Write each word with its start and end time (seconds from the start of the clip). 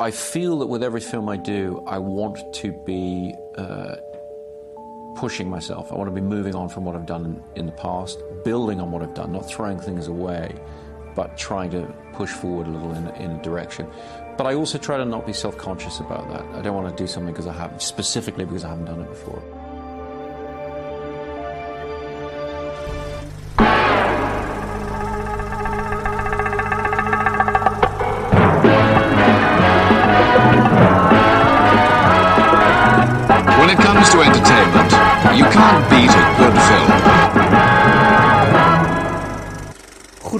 I 0.00 0.12
feel 0.12 0.60
that 0.60 0.66
with 0.66 0.84
every 0.84 1.00
film 1.00 1.28
I 1.28 1.36
do, 1.36 1.82
I 1.84 1.98
want 1.98 2.54
to 2.54 2.70
be 2.70 3.34
uh, 3.56 3.96
pushing 5.16 5.50
myself. 5.50 5.90
I 5.90 5.96
want 5.96 6.06
to 6.06 6.14
be 6.14 6.20
moving 6.20 6.54
on 6.54 6.68
from 6.68 6.84
what 6.84 6.94
I've 6.94 7.06
done 7.06 7.42
in, 7.56 7.66
the 7.66 7.72
past, 7.72 8.22
building 8.44 8.80
on 8.80 8.92
what 8.92 9.02
I've 9.02 9.14
done, 9.14 9.32
not 9.32 9.48
throwing 9.48 9.80
things 9.80 10.06
away, 10.06 10.54
but 11.16 11.36
trying 11.36 11.70
to 11.72 11.92
push 12.12 12.30
forward 12.30 12.68
a 12.68 12.70
little 12.70 12.92
in, 12.92 13.08
in 13.16 13.32
a 13.32 13.42
direction. 13.42 13.88
But 14.36 14.46
I 14.46 14.54
also 14.54 14.78
try 14.78 14.98
to 14.98 15.04
not 15.04 15.26
be 15.26 15.32
self 15.32 15.58
conscious 15.58 15.98
about 15.98 16.28
that. 16.28 16.44
I 16.56 16.62
don't 16.62 16.76
want 16.76 16.96
to 16.96 17.02
do 17.02 17.08
something 17.08 17.32
because 17.32 17.48
I 17.48 17.52
have 17.54 17.82
specifically 17.82 18.44
because 18.44 18.64
I 18.64 18.68
haven't 18.68 18.84
done 18.84 19.00
it 19.00 19.08
before. 19.08 19.42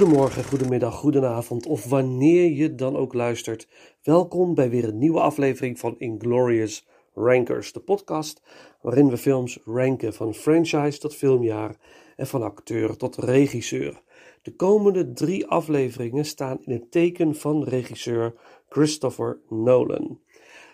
Goedemorgen, 0.08 0.44
goedemiddag, 0.44 0.94
goedenavond 0.94 1.66
of 1.66 1.84
wanneer 1.84 2.50
je 2.50 2.74
dan 2.74 2.96
ook 2.96 3.14
luistert. 3.14 3.68
Welkom 4.02 4.54
bij 4.54 4.70
weer 4.70 4.84
een 4.84 4.98
nieuwe 4.98 5.20
aflevering 5.20 5.78
van 5.78 5.94
Inglorious 5.98 6.86
Rankers, 7.14 7.72
de 7.72 7.80
podcast 7.80 8.42
waarin 8.82 9.08
we 9.08 9.16
films 9.16 9.58
ranken 9.64 10.14
van 10.14 10.34
franchise 10.34 10.98
tot 10.98 11.14
filmjaar 11.14 11.76
en 12.16 12.26
van 12.26 12.42
acteur 12.42 12.96
tot 12.96 13.16
regisseur. 13.16 14.02
De 14.42 14.54
komende 14.54 15.12
drie 15.12 15.46
afleveringen 15.46 16.24
staan 16.24 16.58
in 16.64 16.72
het 16.72 16.90
teken 16.90 17.34
van 17.34 17.64
regisseur 17.64 18.34
Christopher 18.68 19.40
Nolan. 19.48 20.20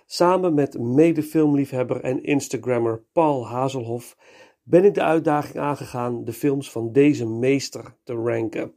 Samen 0.07 0.55
met 0.55 0.79
medefilmliefhebber 0.79 2.01
en 2.01 2.23
Instagrammer 2.23 3.03
Paul 3.13 3.49
Hazelhoff 3.49 4.17
ben 4.63 4.85
ik 4.85 4.95
de 4.95 5.03
uitdaging 5.03 5.59
aangegaan 5.59 6.25
de 6.25 6.33
films 6.33 6.71
van 6.71 6.93
deze 6.93 7.27
meester 7.27 7.95
te 8.05 8.13
ranken. 8.13 8.75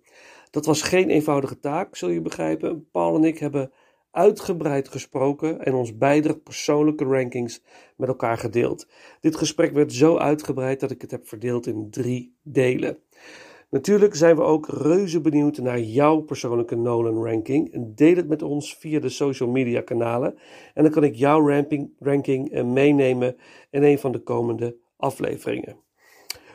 Dat 0.58 0.66
was 0.66 0.82
geen 0.82 1.10
eenvoudige 1.10 1.60
taak, 1.60 1.96
zul 1.96 2.10
je 2.10 2.22
begrijpen. 2.22 2.90
Paul 2.92 3.16
en 3.16 3.24
ik 3.24 3.38
hebben 3.38 3.72
uitgebreid 4.12 4.88
gesproken 4.88 5.66
en 5.66 5.74
ons 5.74 5.98
beide 5.98 6.38
persoonlijke 6.38 7.04
rankings 7.04 7.64
met 7.98 8.08
elkaar 8.08 8.38
gedeeld. 8.38 8.88
Dit 9.20 9.36
gesprek 9.36 9.72
werd 9.72 9.94
zo 9.94 10.18
uitgebreid 10.18 10.80
dat 10.80 10.92
ik 10.92 11.02
het 11.02 11.12
heb 11.12 11.28
verdeeld 11.28 11.68
in 11.68 11.90
drie 11.90 12.38
delen. 12.44 12.98
Natuurlijk 13.70 14.16
zijn 14.16 14.36
we 14.36 14.42
ook 14.42 14.68
reuze 14.68 15.22
benieuwd 15.22 15.58
naar 15.58 15.80
jouw 15.80 16.20
persoonlijke 16.20 16.76
Nolan 16.76 17.24
ranking. 17.24 17.96
Deel 17.96 18.16
het 18.16 18.28
met 18.28 18.42
ons 18.42 18.76
via 18.76 19.00
de 19.00 19.10
social 19.10 19.50
media 19.50 19.82
kanalen. 19.82 20.38
En 20.74 20.84
dan 20.84 20.92
kan 20.92 21.04
ik 21.04 21.16
jouw 21.16 21.48
ranking, 21.48 21.94
ranking 22.00 22.52
eh, 22.52 22.64
meenemen 22.64 23.36
in 23.70 23.84
een 23.84 24.00
van 24.00 24.12
de 24.12 24.20
komende 24.20 24.78
afleveringen. 24.96 25.86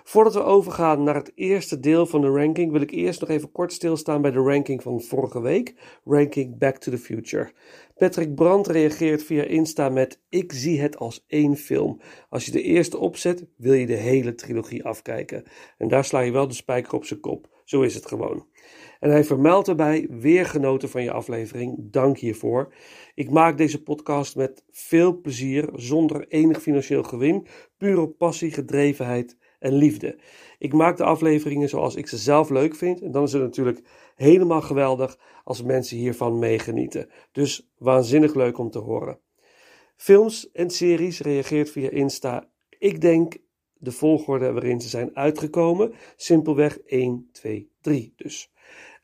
Voordat 0.03 0.35
we 0.35 0.43
overgaan 0.43 1.03
naar 1.03 1.15
het 1.15 1.33
eerste 1.35 1.81
deel 1.81 2.07
van 2.07 2.21
de 2.21 2.29
ranking, 2.29 2.73
wil 2.73 2.81
ik 2.81 2.91
eerst 2.91 3.21
nog 3.21 3.29
even 3.29 3.53
kort 3.53 3.73
stilstaan 3.73 4.23
bij 4.23 4.31
de 4.31 4.39
ranking 4.39 4.83
van 4.83 5.01
vorige 5.01 5.41
week, 5.41 5.75
ranking 6.05 6.59
Back 6.59 6.77
to 6.77 6.91
the 6.91 6.99
Future. 6.99 7.53
Patrick 7.97 8.35
Brandt 8.35 8.69
reageert 8.69 9.23
via 9.23 9.43
Insta 9.43 9.89
met: 9.89 10.21
Ik 10.29 10.53
zie 10.53 10.81
het 10.81 10.97
als 10.97 11.25
één 11.27 11.57
film. 11.57 12.01
Als 12.29 12.45
je 12.45 12.53
de 12.53 12.63
eerste 12.63 12.99
opzet, 12.99 13.47
wil 13.57 13.73
je 13.73 13.87
de 13.87 13.97
hele 13.97 14.35
trilogie 14.35 14.85
afkijken. 14.85 15.43
En 15.79 15.89
daar 15.89 16.05
sla 16.05 16.21
je 16.21 16.33
wel 16.33 16.49
de 16.49 16.55
spijker 16.55 16.93
op 16.93 17.05
zijn 17.05 17.21
kop. 17.21 17.49
Zo 17.65 17.83
is 17.83 17.95
het 17.95 18.07
gewoon. 18.07 18.47
En 19.01 19.11
hij 19.11 19.25
vermeldt 19.25 19.69
erbij: 19.69 20.07
Weer 20.11 20.47
genoten 20.47 20.89
van 20.89 21.03
je 21.03 21.13
aflevering. 21.13 21.77
Dank 21.79 22.19
hiervoor. 22.19 22.75
Ik 23.15 23.31
maak 23.31 23.57
deze 23.57 23.83
podcast 23.83 24.37
met 24.37 24.65
veel 24.71 25.21
plezier, 25.21 25.69
zonder 25.75 26.29
enig 26.29 26.63
financieel 26.63 27.03
gewin, 27.03 27.47
puur 27.79 28.01
op 28.01 28.19
passie, 28.19 28.51
gedrevenheid 28.51 29.37
en 29.63 29.75
liefde. 29.75 30.19
Ik 30.59 30.73
maak 30.73 30.97
de 30.97 31.05
afleveringen 31.05 31.69
zoals 31.69 31.95
ik 31.95 32.07
ze 32.07 32.17
zelf 32.17 32.51
leuk 32.51 32.75
vind. 32.75 33.01
En 33.03 33.11
dan 33.11 33.23
is 33.23 33.33
het 33.33 33.43
natuurlijk 33.43 33.81
helemaal 34.15 34.61
geweldig 34.61 35.19
als 35.45 35.63
mensen 35.63 35.97
hiervan 35.97 36.39
meegenieten. 36.39 37.09
Dus 37.33 37.71
waanzinnig 37.79 38.35
leuk 38.35 38.59
om 38.59 38.71
te 38.71 38.79
horen. 38.79 39.19
Films 39.97 40.51
en 40.51 40.71
series 40.71 41.21
reageert 41.21 41.71
via 41.71 41.91
Insta. 41.91 42.49
Ik 42.79 43.01
denk 43.01 43.37
de 43.73 43.93
volgorde 43.93 44.53
waarin 44.53 44.81
ze 44.81 44.89
zijn 44.89 45.17
uitgekomen. 45.17 45.93
Simpelweg 46.17 46.79
1, 46.79 47.29
2, 47.33 47.71
3 47.81 48.13
dus. 48.17 48.53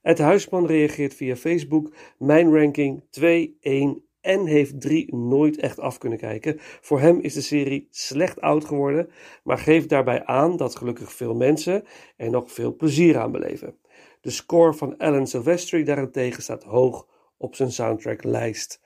Het 0.02 0.18
Huisman 0.18 0.66
reageert 0.66 1.14
via 1.14 1.36
Facebook. 1.36 1.94
Mijn 2.18 2.54
ranking 2.54 3.04
2, 3.10 3.56
1 3.60 4.07
en 4.28 4.46
heeft 4.46 4.80
3 4.80 5.14
nooit 5.14 5.60
echt 5.60 5.80
af 5.80 5.98
kunnen 5.98 6.18
kijken. 6.18 6.56
Voor 6.58 7.00
hem 7.00 7.20
is 7.20 7.34
de 7.34 7.40
serie 7.40 7.88
slecht 7.90 8.40
oud 8.40 8.64
geworden, 8.64 9.10
maar 9.42 9.58
geeft 9.58 9.88
daarbij 9.88 10.24
aan 10.24 10.56
dat 10.56 10.76
gelukkig 10.76 11.12
veel 11.12 11.34
mensen 11.34 11.84
er 12.16 12.30
nog 12.30 12.52
veel 12.52 12.76
plezier 12.76 13.18
aan 13.18 13.32
beleven. 13.32 13.76
De 14.20 14.30
score 14.30 14.74
van 14.74 14.96
Alan 14.96 15.26
Silvestri 15.26 15.84
daarentegen 15.84 16.42
staat 16.42 16.64
hoog 16.64 17.06
op 17.36 17.54
zijn 17.54 17.72
soundtracklijst. 17.72 18.80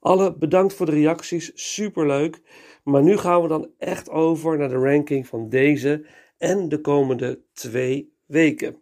Alle 0.00 0.36
bedankt 0.36 0.74
voor 0.74 0.86
de 0.86 0.92
reacties, 0.92 1.50
superleuk. 1.54 2.40
Maar 2.84 3.02
nu 3.02 3.16
gaan 3.16 3.42
we 3.42 3.48
dan 3.48 3.70
echt 3.78 4.10
over 4.10 4.58
naar 4.58 4.68
de 4.68 4.74
ranking 4.74 5.26
van 5.26 5.48
deze 5.48 6.06
en 6.38 6.68
de 6.68 6.80
komende 6.80 7.40
twee 7.52 8.12
weken. 8.26 8.76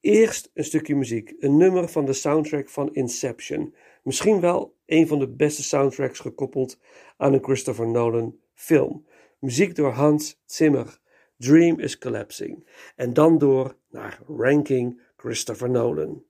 Eerst 0.00 0.50
een 0.54 0.64
stukje 0.64 0.94
muziek, 0.94 1.34
een 1.38 1.56
nummer 1.56 1.88
van 1.88 2.04
de 2.04 2.12
soundtrack 2.12 2.68
van 2.68 2.94
Inception. 2.94 3.74
Misschien 4.08 4.40
wel 4.40 4.76
een 4.86 5.06
van 5.06 5.18
de 5.18 5.28
beste 5.28 5.62
soundtracks 5.62 6.18
gekoppeld 6.18 6.78
aan 7.16 7.32
een 7.32 7.42
Christopher 7.42 7.88
Nolan 7.88 8.38
film. 8.54 9.06
Muziek 9.38 9.74
door 9.74 9.90
Hans 9.90 10.40
Zimmer. 10.44 10.98
Dream 11.36 11.80
is 11.80 11.98
Collapsing. 11.98 12.68
En 12.96 13.12
dan 13.12 13.38
door 13.38 13.76
naar 13.90 14.20
Ranking 14.26 15.00
Christopher 15.16 15.70
Nolan. 15.70 16.24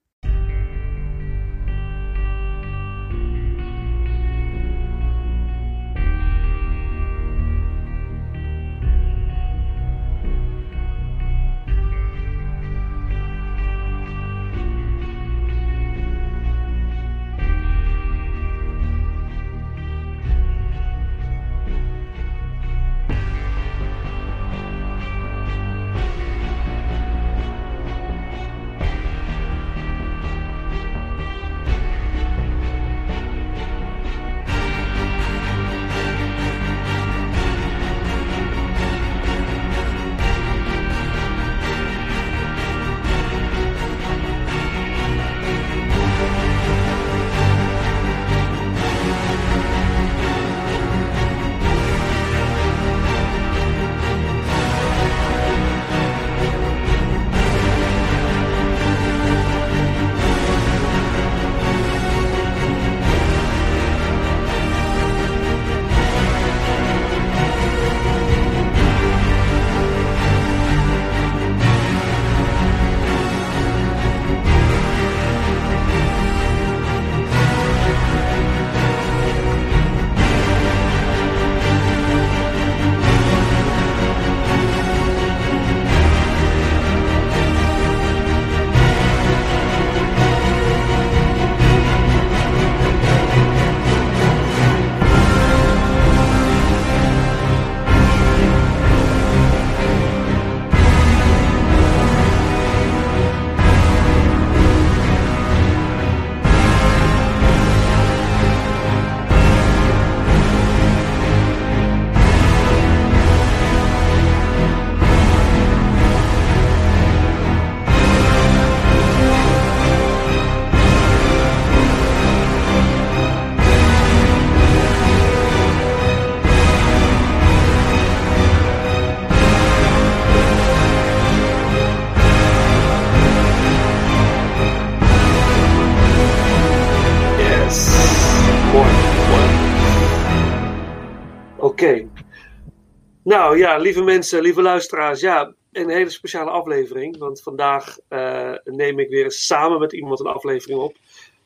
Nou 143.59 143.71
ja, 143.71 143.77
lieve 143.79 144.03
mensen, 144.03 144.43
lieve 144.43 144.63
luisteraars, 144.63 145.21
ja, 145.21 145.55
een 145.73 145.89
hele 145.89 146.11
speciale 146.11 146.51
aflevering. 146.51 147.19
Want 147.19 147.43
vandaag 147.43 147.99
uh, 148.09 148.55
neem 148.65 148.99
ik 148.99 149.09
weer 149.09 149.31
samen 149.31 149.79
met 149.79 149.93
iemand 149.93 150.21
een 150.21 150.27
aflevering 150.27 150.81
op. 150.81 150.97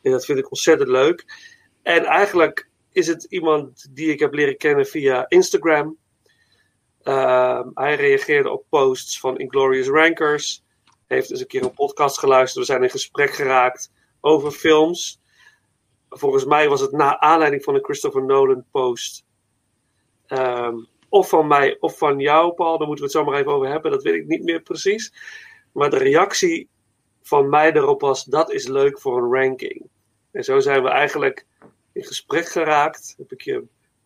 En 0.03 0.11
dat 0.11 0.25
vind 0.25 0.39
ik 0.39 0.51
ontzettend 0.51 0.89
leuk. 0.89 1.25
En 1.83 2.05
eigenlijk 2.05 2.69
is 2.91 3.07
het 3.07 3.25
iemand 3.25 3.87
die 3.91 4.11
ik 4.11 4.19
heb 4.19 4.33
leren 4.33 4.57
kennen 4.57 4.87
via 4.87 5.29
Instagram. 5.29 5.97
Uh, 7.03 7.61
hij 7.75 7.95
reageerde 7.95 8.51
op 8.51 8.65
posts 8.69 9.21
van 9.21 9.39
Inglorious 9.39 9.89
Rankers. 9.89 10.65
Heeft 11.07 11.31
eens 11.31 11.41
een 11.41 11.47
keer 11.47 11.63
een 11.63 11.75
podcast 11.75 12.19
geluisterd. 12.19 12.67
We 12.67 12.73
zijn 12.73 12.83
in 12.83 12.91
gesprek 12.91 13.31
geraakt 13.31 13.91
over 14.21 14.51
films. 14.51 15.21
Volgens 16.09 16.45
mij 16.45 16.69
was 16.69 16.81
het 16.81 16.93
na 16.93 17.21
aanleiding 17.21 17.65
van 17.65 17.75
een 17.75 17.85
Christopher 17.85 18.25
Nolan 18.25 18.65
post. 18.71 19.25
Um, 20.29 20.91
of 21.13 21.29
van 21.29 21.47
mij 21.47 21.77
of 21.81 21.99
van 21.99 22.19
jou, 22.19 22.53
Paul. 22.53 22.79
Daar 22.79 22.87
moeten 22.87 23.05
we 23.05 23.11
het 23.11 23.21
zo 23.21 23.25
maar 23.25 23.41
even 23.41 23.53
over 23.53 23.69
hebben. 23.69 23.91
Dat 23.91 24.03
weet 24.03 24.15
ik 24.15 24.27
niet 24.27 24.43
meer 24.43 24.63
precies. 24.63 25.13
Maar 25.73 25.91
de 25.91 25.99
reactie 25.99 26.69
van 27.23 27.49
mij 27.49 27.73
erop 27.73 28.01
was: 28.01 28.25
dat 28.25 28.53
is 28.53 28.67
leuk 28.67 29.01
voor 29.01 29.23
een 29.23 29.33
ranking. 29.33 29.87
En 30.31 30.45
zo 30.45 30.61
zijn 30.61 30.83
we 30.83 30.89
eigenlijk 30.89 31.47
in 31.93 32.05
gesprek 32.05 32.49
geraakt. 32.49 33.15
Heb 33.19 33.33
ik 33.33 33.41
je 33.41 33.65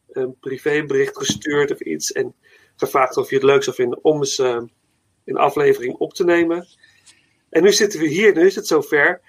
een 0.09 0.37
privébericht 0.41 1.17
gestuurd 1.17 1.71
of 1.71 1.81
iets. 1.81 2.13
En 2.13 2.35
gevraagd 2.77 3.17
of 3.17 3.31
je 3.31 3.35
het 3.35 3.45
leuk 3.45 3.63
zou 3.63 3.77
vinden 3.77 4.05
om 4.05 4.17
eens 4.17 4.39
uh, 4.39 4.63
een 5.25 5.37
aflevering 5.37 5.95
op 5.95 6.15
te 6.15 6.25
nemen. 6.25 6.67
En 7.51 7.63
nu 7.63 7.73
zitten 7.73 8.01
we 8.01 8.07
hier, 8.07 8.35
nu 8.35 8.47
is 8.47 8.55
het 8.55 8.67
zover. 8.67 9.21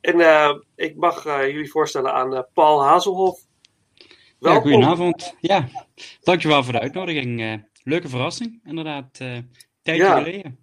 En 0.00 0.18
uh, 0.18 0.54
ik 0.74 0.96
mag 0.96 1.26
uh, 1.26 1.46
jullie 1.46 1.70
voorstellen 1.70 2.12
aan 2.12 2.46
Paul 2.54 2.84
Hazelhoff. 2.84 3.48
Welkom. 4.40 4.70
Ja, 4.70 4.76
goedenavond. 4.76 5.34
Ja, 5.40 5.68
dankjewel 6.20 6.64
voor 6.64 6.72
de 6.72 6.80
uitnodiging. 6.80 7.40
Uh, 7.40 7.54
leuke 7.82 8.08
verrassing, 8.08 8.60
inderdaad. 8.64 9.18
Uh, 9.22 9.38
tijdje 9.82 10.02
ja. 10.02 10.22
geleden. 10.22 10.58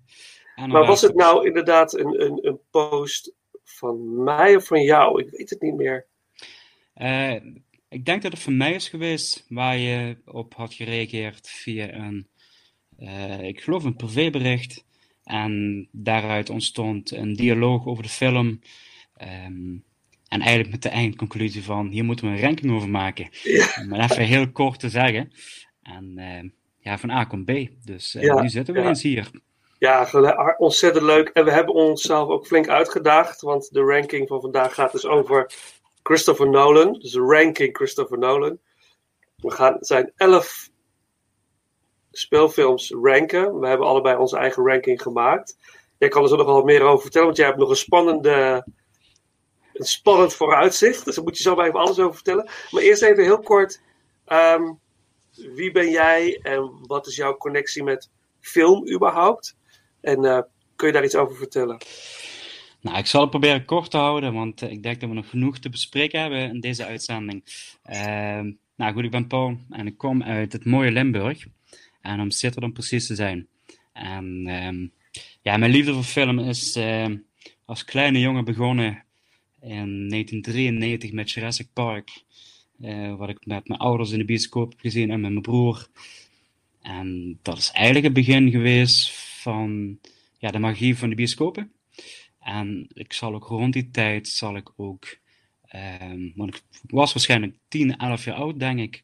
maar 0.56 0.86
was 0.86 1.02
het 1.02 1.16
nou 1.16 1.48
inderdaad 1.48 1.94
een, 1.94 2.22
een, 2.22 2.48
een 2.48 2.60
post 2.72 3.34
van 3.64 4.24
mij 4.24 4.56
of 4.56 4.68
van 4.68 4.82
jou? 4.82 5.22
Ik 5.22 5.30
weet 5.30 5.50
het 5.50 5.62
niet 5.62 5.76
meer. 5.76 6.08
Uh, 6.96 7.34
ik 7.90 8.06
denk 8.06 8.22
dat 8.22 8.32
het 8.32 8.42
van 8.42 8.58
mij 8.58 8.74
is 8.74 8.90
geweest, 8.90 9.46
waar 9.50 9.78
je 9.78 10.18
op 10.26 10.54
had 10.54 10.74
gereageerd 10.74 11.50
via 11.50 11.94
een, 11.94 12.28
ik 13.42 13.62
geloof 13.62 13.84
een 13.84 13.96
privébericht. 13.96 14.86
En 15.24 15.88
daaruit 15.92 16.50
ontstond 16.50 17.12
een 17.12 17.36
dialoog 17.36 17.86
over 17.86 18.04
de 18.04 18.10
film. 18.10 18.60
Um, 19.46 19.84
en 20.30 20.42
eigenlijk 20.42 20.72
met 20.72 20.82
de 20.82 20.90
eindconclusie 20.90 21.64
van, 21.64 21.88
hier 21.88 22.04
moeten 22.04 22.26
we 22.26 22.32
een 22.32 22.42
ranking 22.42 22.72
over 22.72 22.90
maken. 22.90 23.30
Ja. 23.44 23.68
Om 23.82 23.94
even 23.94 24.24
heel 24.24 24.52
kort 24.52 24.80
te 24.80 24.90
zeggen. 24.90 25.32
En 25.82 26.14
uh, 26.16 26.52
ja, 26.80 26.98
van 26.98 27.10
A 27.10 27.24
komt 27.24 27.46
B. 27.46 27.52
Dus 27.84 28.16
uh, 28.16 28.24
ja, 28.24 28.42
nu 28.42 28.50
zitten 28.50 28.74
we 28.74 28.80
ja. 28.80 28.88
eens 28.88 29.02
hier. 29.02 29.30
Ja, 29.80 30.08
ontzettend 30.58 31.06
leuk. 31.06 31.30
En 31.30 31.46
we 31.46 31.52
hebben 31.52 31.74
onszelf 31.74 32.30
ook 32.30 32.48
flink 32.48 32.68
uitgedaagd. 32.68 33.42
Want 33.42 33.72
de 33.72 33.82
ranking 33.82 34.28
van 34.28 34.42
vandaag 34.42 34.74
gaat 34.74 34.92
dus 34.92 35.06
over 35.06 35.54
Christopher 36.04 36.50
Nolan. 36.50 36.94
Dus 36.94 37.12
de 37.12 37.22
ranking 37.22 37.76
Christopher 37.76 38.18
Nolan. 38.18 38.60
We 39.36 39.52
gaan 39.52 39.78
zijn 39.80 40.12
elf 40.16 40.70
speelfilms 42.12 42.96
ranken. 43.02 43.60
We 43.60 43.68
hebben 43.68 43.88
allebei 43.88 44.18
onze 44.18 44.38
eigen 44.38 44.66
ranking 44.66 45.02
gemaakt. 45.02 45.58
Jij 45.98 46.10
kan 46.10 46.24
er 46.24 46.30
zo 46.30 46.36
nog 46.36 46.46
wel 46.46 46.56
wat 46.56 46.66
meer 46.66 46.82
over 46.82 47.02
vertellen, 47.02 47.28
want 47.28 47.38
jij 47.38 47.48
hebt 47.48 47.60
nog 47.60 47.70
een 47.70 47.76
spannende 47.76 48.66
een 49.80 49.86
spannend 49.86 50.34
vooruitzicht. 50.34 51.06
Dus 51.06 51.16
daar 51.16 51.24
moet 51.24 51.38
je 51.38 51.44
zo 51.44 51.56
maar 51.56 51.68
even 51.68 51.80
alles 51.80 52.00
over 52.00 52.14
vertellen. 52.14 52.50
Maar 52.72 52.82
eerst 52.82 53.02
even 53.02 53.24
heel 53.24 53.40
kort. 53.40 53.82
Ehm, 54.26 54.74
wie 55.56 55.72
ben 55.72 55.90
jij 55.90 56.40
en 56.42 56.72
wat 56.82 57.08
is 57.08 57.16
jouw 57.16 57.38
connectie 57.38 57.84
met 57.84 58.10
film 58.40 58.90
überhaupt? 58.90 59.56
En 60.02 60.24
uh, 60.24 60.40
kun 60.76 60.88
je 60.88 60.94
daar 60.94 61.04
iets 61.04 61.16
over 61.16 61.36
vertellen? 61.36 61.78
Nou, 62.82 62.98
ik 62.98 63.06
zal 63.06 63.22
het 63.22 63.30
proberen 63.30 63.66
kort 63.66 63.92
te 63.92 63.98
houden, 63.98 64.34
want 64.34 64.62
uh, 64.62 64.72
ik 64.72 64.84
denk 64.84 65.00
dat 65.00 65.10
we 65.10 65.16
nog 65.16 65.30
genoeg 65.30 65.60
te 65.60 65.70
bespreken 65.70 66.22
hebben 66.22 66.40
in 66.40 66.60
deze 66.60 66.86
uitzending. 66.86 67.44
Uh, 67.90 68.52
nou 68.76 68.94
goed, 68.94 69.04
ik 69.04 69.12
ben 69.12 69.28
Paul 69.28 69.58
en 69.70 69.88
ik 69.88 69.98
kom 69.98 70.24
uit 70.24 70.54
het 70.54 70.66
mooie 70.66 70.92
Limburg. 70.92 71.46
En 72.02 72.20
om 72.20 72.32
zitten 72.32 72.62
dan 72.62 72.74
precies 72.74 73.08
te 73.08 73.16
zijn. 73.16 73.48
Ehm, 73.94 74.88
ja, 75.42 75.58
mijn 75.58 75.72
liefde 75.72 75.94
voor 75.94 76.04
film 76.04 76.40
is 76.40 76.76
ehm, 76.76 77.18
als 77.66 77.84
kleine 77.84 78.20
jongen 78.20 78.46
begonnen 78.46 79.06
in 79.62 80.10
1993 80.10 81.12
met 81.12 81.32
Jurassic 81.32 81.68
Park. 81.74 82.24
Uh, 82.82 83.16
wat 83.16 83.30
ik 83.30 83.46
met 83.46 83.68
mijn 83.68 83.80
ouders 83.80 84.12
in 84.12 84.18
de 84.18 84.26
bioscoop 84.26 84.72
heb 84.72 84.80
gezien 84.80 85.12
en 85.12 85.22
met 85.22 85.32
mijn 85.32 85.42
broer. 85.42 85.88
En 86.82 87.40
dat 87.42 87.58
is 87.58 87.72
eigenlijk 87.72 88.06
het 88.06 88.14
begin 88.14 88.52
geweest 88.52 89.12
van 89.42 90.00
ja, 90.38 90.52
de 90.52 90.60
magie 90.60 90.98
van 90.98 91.10
de 91.10 91.16
bioscopen. 91.16 91.72
En 92.40 92.88
ik 92.94 93.14
zal 93.14 93.34
ook 93.34 93.48
rond 93.48 93.74
die 93.74 93.90
tijd, 93.90 94.28
zal 94.28 94.56
ik 94.56 94.72
ook, 94.76 95.18
um, 96.02 96.32
want 96.36 96.56
ik 96.56 96.64
was 96.88 97.14
waarschijnlijk 97.14 97.56
10, 97.68 97.98
11 97.98 98.24
jaar 98.24 98.36
oud, 98.36 98.60
denk 98.60 98.80
ik, 98.80 99.04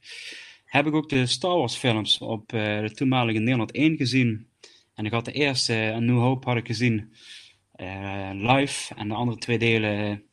heb 0.66 0.88
ik 0.88 0.94
ook 0.94 1.10
de 1.10 1.26
Star 1.26 1.58
Wars 1.58 1.76
films 1.76 2.18
op 2.18 2.54
uh, 2.54 2.80
de 2.82 2.92
toenmalige 2.92 3.40
Nederland 3.40 3.72
1 3.72 3.98
gezien. 3.98 4.48
En 4.94 5.06
ik 5.06 5.12
had 5.12 5.26
de 5.26 5.32
eerste, 5.32 5.92
A 5.94 6.00
New 6.00 6.20
Hope, 6.20 6.50
had 6.50 6.58
ik 6.58 6.68
gezien 6.68 7.14
live. 8.34 8.96
En 8.96 9.08
de 9.08 9.14
andere 9.14 9.38
twee 9.38 9.58
delen 9.58 10.24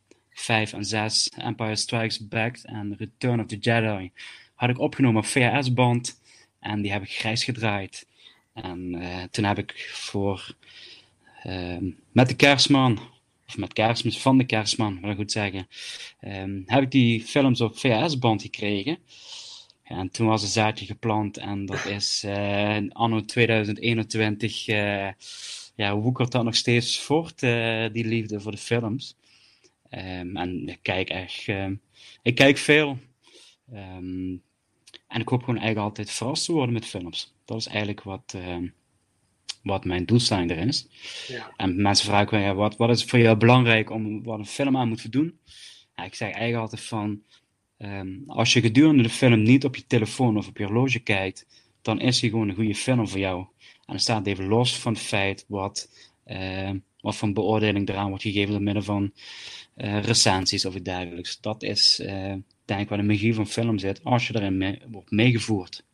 5 0.40 0.72
en 0.72 0.84
6, 0.84 1.31
Empire 1.37 1.76
Strikes 1.76 2.28
Back 2.28 2.56
en 2.56 2.94
Return 2.98 3.41
of 3.41 3.46
the 3.46 3.58
Jedi, 3.58 4.12
had 4.55 4.70
ik 4.70 4.79
opgenomen 4.79 5.20
op 5.20 5.26
VHS-band. 5.26 6.20
En 6.60 6.82
die 6.82 6.93
heb 6.93 7.03
ik 7.03 7.10
grijs 7.10 7.44
gedraaid. 7.44 8.06
En 8.55 8.94
uh, 8.94 9.22
toen 9.31 9.44
heb 9.44 9.58
ik 9.58 9.91
voor 9.93 10.55
uh, 11.46 11.93
met 12.12 12.29
de 12.29 12.36
kerstman, 12.36 12.98
of 13.48 13.56
met 13.56 13.72
kerstmis 13.72 14.19
van 14.19 14.38
de 14.38 14.44
kerstman, 14.44 15.00
wil 15.00 15.10
ik 15.10 15.17
goed 15.17 15.32
zeggen, 15.32 15.69
um, 16.20 16.62
heb 16.67 16.82
ik 16.82 16.91
die 16.91 17.22
films 17.22 17.60
op 17.60 17.79
VHS-band 17.79 18.43
gekregen. 18.43 18.98
En 19.82 20.10
toen 20.10 20.26
was 20.26 20.43
een 20.43 20.48
zaadje 20.48 20.86
geplant 20.86 21.36
en 21.36 21.67
dat 21.67 21.84
is 21.84 22.24
uh, 22.26 22.79
anno 22.88 23.24
2021, 23.24 24.69
uh, 24.69 25.08
ja, 25.74 25.96
woekert 25.96 26.32
dat 26.32 26.44
nog 26.44 26.56
steeds 26.56 27.00
voort, 27.00 27.41
die 27.93 28.05
liefde 28.05 28.41
voor 28.41 28.53
de 28.53 28.58
films. 28.58 29.17
Um, 29.91 30.37
en 30.37 30.69
ik 30.69 30.79
kijk 30.82 31.09
echt, 31.09 31.47
uh, 31.47 31.70
ik 32.23 32.35
kijk 32.35 32.59
veel. 32.59 32.99
Um, 33.73 34.43
en 35.06 35.20
ik 35.20 35.29
hoop 35.29 35.41
gewoon 35.41 35.61
eigenlijk 35.61 35.89
altijd 35.89 36.11
verrast 36.11 36.44
te 36.44 36.53
worden 36.53 36.73
met 36.73 36.87
films. 36.87 37.35
Dat 37.44 37.59
is 37.59 37.67
eigenlijk 37.67 38.03
wat, 38.03 38.37
wat 39.63 39.85
mijn 39.85 40.05
doelstelling 40.05 40.51
erin 40.51 40.69
is. 40.69 40.87
Ja. 41.29 41.53
En 41.56 41.82
mensen 41.82 42.06
vragen 42.06 42.39
me, 42.39 42.44
ja, 42.44 42.55
wat, 42.55 42.77
wat 42.77 42.91
is 42.91 43.05
voor 43.05 43.19
jou 43.19 43.37
belangrijk 43.37 43.91
om 43.91 44.23
wat 44.23 44.39
een 44.39 44.47
film 44.47 44.77
aan 44.77 44.89
moet 44.89 45.13
doen? 45.13 45.39
Ja, 45.97 46.05
ik 46.05 46.15
zeg 46.15 46.32
eigenlijk 46.32 46.63
altijd 46.63 46.82
van, 46.82 47.23
als 48.27 48.53
je 48.53 48.61
gedurende 48.61 49.03
de 49.03 49.09
film 49.09 49.43
niet 49.43 49.65
op 49.65 49.77
je 49.77 49.87
telefoon 49.87 50.37
of 50.37 50.49
op 50.49 50.59
je 50.59 50.65
horloge 50.65 50.99
kijkt, 50.99 51.47
dan 51.82 52.01
is 52.01 52.20
hij 52.20 52.31
gewoon 52.31 52.49
een 52.49 52.55
goede 52.55 52.75
film 52.75 53.09
voor 53.09 53.19
jou. 53.19 53.47
En 53.61 53.97
dan 53.97 53.99
staat 53.99 54.19
het 54.19 54.27
even 54.27 54.47
los 54.47 54.79
van 54.79 54.93
het 54.93 55.03
feit 55.03 55.44
wat, 55.49 55.91
uh, 56.27 56.70
wat 57.02 57.16
voor 57.16 57.32
beoordeling 57.32 57.88
eraan 57.88 58.08
wordt 58.08 58.22
gegeven 58.22 58.50
door 58.50 58.62
middel 58.62 58.82
van 58.82 59.12
uh, 59.76 60.02
recensies 60.02 60.64
of 60.64 60.74
iets 60.74 60.84
dergelijks. 60.84 61.40
Dat 61.40 61.62
is 61.62 62.00
uh, 62.02 62.34
denk 62.64 62.80
ik 62.80 62.88
waar 62.88 62.98
de 62.98 63.04
magie 63.04 63.34
van 63.34 63.46
film 63.46 63.78
zit, 63.78 64.00
als 64.04 64.26
je 64.26 64.34
erin 64.34 64.58
mee, 64.58 64.82
wordt 64.90 65.10
meegevoerd. 65.10 65.84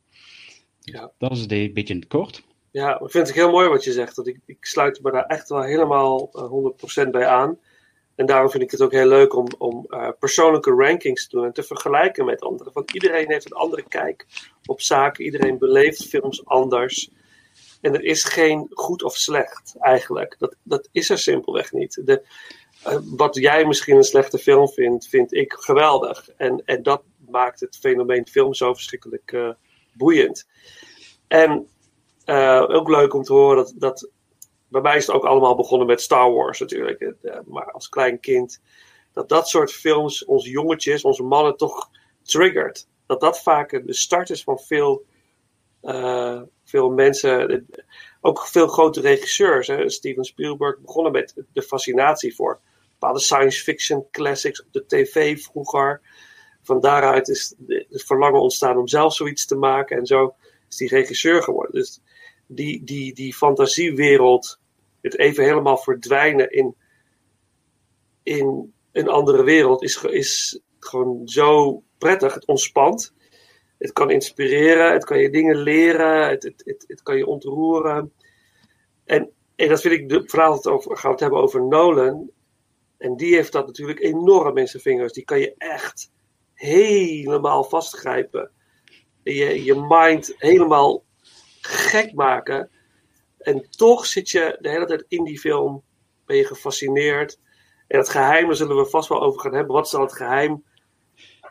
Ja. 0.81 1.13
Dat 1.19 1.31
is 1.31 1.41
het 1.41 1.53
een 1.53 1.73
beetje 1.73 1.95
in 1.95 2.01
het 2.01 2.09
kort. 2.09 2.43
Ja, 2.71 3.01
ik 3.01 3.11
vind 3.11 3.27
het 3.27 3.37
heel 3.37 3.51
mooi 3.51 3.69
wat 3.69 3.85
je 3.85 3.93
zegt. 3.93 4.17
Dat 4.17 4.27
ik, 4.27 4.39
ik 4.47 4.65
sluit 4.65 5.03
me 5.03 5.11
daar 5.11 5.27
echt 5.27 5.49
wel 5.49 5.63
helemaal 5.63 6.31
uh, 6.33 7.05
100% 7.05 7.11
bij 7.11 7.27
aan. 7.27 7.59
En 8.15 8.27
daarom 8.27 8.51
vind 8.51 8.63
ik 8.63 8.71
het 8.71 8.81
ook 8.83 8.93
heel 8.93 9.09
leuk 9.09 9.37
om, 9.37 9.47
om 9.59 9.87
persoonlijke 10.19 10.71
rankings 10.71 11.29
te 11.29 11.37
doen 11.37 11.45
en 11.45 11.53
te 11.53 11.63
vergelijken 11.63 12.25
met 12.25 12.41
anderen. 12.41 12.73
Want 12.73 12.95
iedereen 12.95 13.31
heeft 13.31 13.47
een 13.47 13.57
andere 13.57 13.85
kijk 13.89 14.27
op 14.67 14.81
zaken. 14.81 15.25
Iedereen 15.25 15.59
beleeft 15.59 16.05
films 16.05 16.45
anders. 16.45 17.11
En 17.81 17.95
er 17.95 18.05
is 18.05 18.25
geen 18.25 18.67
goed 18.71 19.03
of 19.03 19.17
slecht 19.17 19.75
eigenlijk. 19.79 20.37
Dat, 20.39 20.57
dat 20.63 20.89
is 20.93 21.11
er 21.11 21.19
simpelweg 21.19 21.73
niet. 21.73 22.07
De, 22.07 22.23
uh, 22.87 22.99
wat 23.17 23.35
jij 23.35 23.67
misschien 23.67 23.97
een 23.97 24.05
slechte 24.05 24.39
film 24.39 24.69
vindt, 24.69 25.09
vind 25.09 25.33
ik 25.33 25.53
geweldig. 25.53 26.29
En, 26.37 26.63
en 26.65 26.83
dat 26.83 27.03
maakt 27.29 27.61
het 27.61 27.77
fenomeen 27.77 28.27
film 28.27 28.55
zo 28.55 28.75
verschrikkelijk 28.75 29.33
uh, 29.33 29.51
boeiend. 29.93 30.47
En 31.29 31.69
uh, 32.27 32.65
ook 32.69 32.89
leuk 32.89 33.15
om 33.15 33.23
te 33.23 33.33
horen 33.33 33.57
dat, 33.57 33.73
dat. 33.77 34.11
Bij 34.69 34.81
mij 34.81 34.97
is 34.97 35.07
het 35.07 35.17
ook 35.17 35.25
allemaal 35.25 35.57
begonnen 35.57 35.87
met 35.87 36.01
Star 36.01 36.33
Wars 36.33 36.61
natuurlijk. 36.61 37.15
maar 37.47 37.73
als 37.73 37.89
klein 37.89 38.21
kind. 38.21 38.61
Dat 39.13 39.29
dat 39.29 39.49
soort 39.49 39.73
films 39.73 40.25
onze 40.25 40.51
jongetjes, 40.51 41.03
onze 41.03 41.23
mannen 41.23 41.57
toch 41.57 41.91
triggert. 42.23 42.87
Dat 43.07 43.21
dat 43.21 43.43
vaak 43.43 43.87
de 43.87 43.95
start 43.95 44.31
is 44.31 44.43
van 44.43 44.59
veel 44.59 45.05
veel 46.65 46.91
mensen, 46.91 47.67
ook 48.21 48.47
veel 48.47 48.67
grote 48.67 49.01
regisseurs. 49.01 49.67
Hè. 49.67 49.91
Steven 49.91 50.25
Spielberg 50.25 50.79
begonnen 50.81 51.13
met 51.13 51.35
de 51.53 51.63
fascinatie 51.63 52.35
voor 52.35 52.61
bepaalde 52.99 53.21
science 53.21 53.63
fiction 53.63 54.07
classics 54.11 54.63
op 54.63 54.73
de 54.73 54.87
tv 54.87 55.41
vroeger. 55.41 56.01
van 56.63 56.81
daaruit 56.81 57.29
is 57.29 57.55
het 57.67 58.03
verlangen 58.05 58.41
ontstaan 58.41 58.77
om 58.77 58.89
zelf 58.89 59.15
zoiets 59.15 59.47
te 59.47 59.57
maken. 59.57 59.97
En 59.97 60.07
zo 60.07 60.35
is 60.69 60.77
die 60.77 60.89
regisseur 60.89 61.43
geworden. 61.43 61.73
Dus 61.73 62.01
die, 62.47 62.85
die, 62.85 63.15
die 63.15 63.35
fantasiewereld, 63.35 64.61
het 65.01 65.19
even 65.19 65.45
helemaal 65.45 65.79
verdwijnen 65.79 66.51
in, 66.51 66.77
in 68.23 68.75
een 68.93 69.09
andere 69.09 69.43
wereld, 69.43 69.83
is, 69.83 70.03
is 70.03 70.61
gewoon 70.79 71.29
zo 71.29 71.83
prettig. 71.99 72.35
Het 72.35 72.47
ontspant. 72.47 73.15
Het 73.79 73.93
kan 73.93 74.11
inspireren, 74.11 74.93
het 74.93 75.05
kan 75.05 75.19
je 75.19 75.31
dingen 75.31 75.57
leren, 75.57 76.29
het, 76.29 76.43
het, 76.43 76.85
het, 76.87 77.03
kan 77.03 77.17
je 77.17 77.27
ontroeren. 77.27 78.13
En, 79.05 79.31
en 79.57 79.69
dat 79.69 79.81
vind 79.81 79.95
ik, 79.95 80.09
de 80.09 80.23
gaan 80.27 80.61
we 80.61 81.09
het 81.09 81.21
hebben 81.21 81.41
over 81.41 81.67
Nolan. 81.67 82.31
En 82.99 83.17
die 83.17 83.35
heeft 83.35 83.53
dat 83.53 83.67
natuurlijk 83.67 84.01
enorm 84.01 84.57
in 84.57 84.69
zijn 84.69 84.83
vingers. 84.83 85.13
Die 85.13 85.25
kan 85.25 85.41
je 85.41 85.55
echt 85.59 86.11
helemaal 86.55 87.65
vastgrijpen. 87.65 88.51
Je, 89.23 89.65
je 89.65 89.87
mind 89.89 90.35
helemaal 90.39 91.05
gek 91.61 92.13
maken. 92.15 92.71
En 93.39 93.71
toch 93.71 94.07
zit 94.07 94.31
je 94.31 94.59
de 94.61 94.69
hele 94.69 94.87
tijd 94.87 95.05
in 95.09 95.25
die 95.25 95.39
film. 95.39 95.83
Ben 96.27 96.37
je 96.37 96.45
gefascineerd. 96.45 97.41
En 97.89 97.99
het 97.99 98.09
geheim, 98.09 98.47
daar 98.47 98.57
zullen 98.57 98.77
we 98.77 98.87
vast 98.87 99.09
wel 99.09 99.23
over 99.23 99.41
gaan 99.41 99.55
hebben. 99.55 99.75
Wat 99.75 99.87
is 99.87 99.93
het 99.93 100.13
geheim 100.13 100.65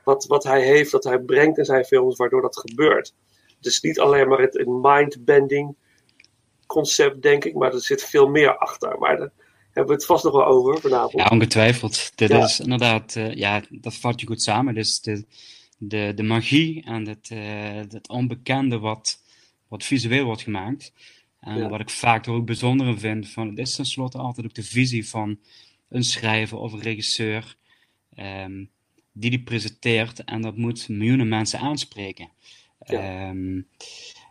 wat, 0.06 0.26
wat 0.26 0.44
hij 0.44 0.62
heeft, 0.62 0.92
dat 0.92 1.04
hij 1.04 1.20
brengt 1.20 1.58
in 1.58 1.66
zijn 1.66 1.86
films, 1.86 2.18
waardoor 2.18 2.42
dat 2.42 2.58
gebeurt? 2.58 3.14
Het 3.58 3.66
is 3.66 3.82
niet 3.82 4.00
alleen 4.00 4.28
maar 4.28 4.40
het 4.40 4.66
mind-bending 4.66 5.76
concept, 6.66 7.22
denk 7.22 7.46
ik, 7.46 7.54
maar 7.54 7.74
er 7.74 7.82
zit 7.82 8.04
veel 8.04 8.28
meer 8.28 8.58
achter. 8.58 9.00
Maar 9.00 9.18
daar 9.18 9.32
hebben 9.66 9.86
we 9.86 9.94
het 9.94 10.06
vast 10.06 10.24
nog 10.24 10.34
wel 10.34 10.46
over 10.46 10.82
vanavond. 10.82 11.24
Ja, 11.24 11.28
ongetwijfeld. 11.32 12.12
Dit 12.16 12.30
is 12.30 12.60
inderdaad, 12.60 13.16
uh, 13.16 13.34
ja, 13.34 13.62
dat 13.70 13.96
vat 13.96 14.22
je 14.22 14.28
goed 14.28 14.42
samen. 14.42 14.74
Dus 14.74 15.02
de, 15.02 15.26
de, 15.78 16.12
de 16.16 16.24
magie 16.24 16.84
en 16.84 17.08
het, 17.08 17.30
uh, 17.34 17.76
het 17.76 18.10
onbekende 18.10 18.80
wat, 18.80 19.22
wat 19.68 19.84
visueel 19.84 20.26
wordt 20.26 20.42
gemaakt. 20.42 20.94
En 21.40 21.58
ja. 21.58 21.70
wat 21.70 21.80
ik 21.80 21.90
vaak 21.90 22.26
er 22.26 22.34
ook 22.34 22.46
bijzonder 22.46 22.88
in 22.88 23.00
vind, 23.00 23.30
van, 23.30 23.50
het 23.50 23.58
is 23.58 23.76
tenslotte 23.76 24.18
altijd 24.18 24.46
ook 24.46 24.54
de 24.54 24.64
visie 24.64 25.10
van 25.10 25.40
een 25.90 26.04
schrijver 26.04 26.58
of 26.58 26.74
een 26.74 26.82
regisseur. 26.82 27.56
Um, 28.18 28.70
die 29.18 29.30
die 29.30 29.44
presenteert 29.44 30.24
en 30.24 30.42
dat 30.42 30.58
moet 30.58 30.90
miljoenen 30.90 31.28
mensen 31.28 31.60
aanspreken. 31.60 32.30
Ja. 32.86 33.30
Um, 33.30 33.68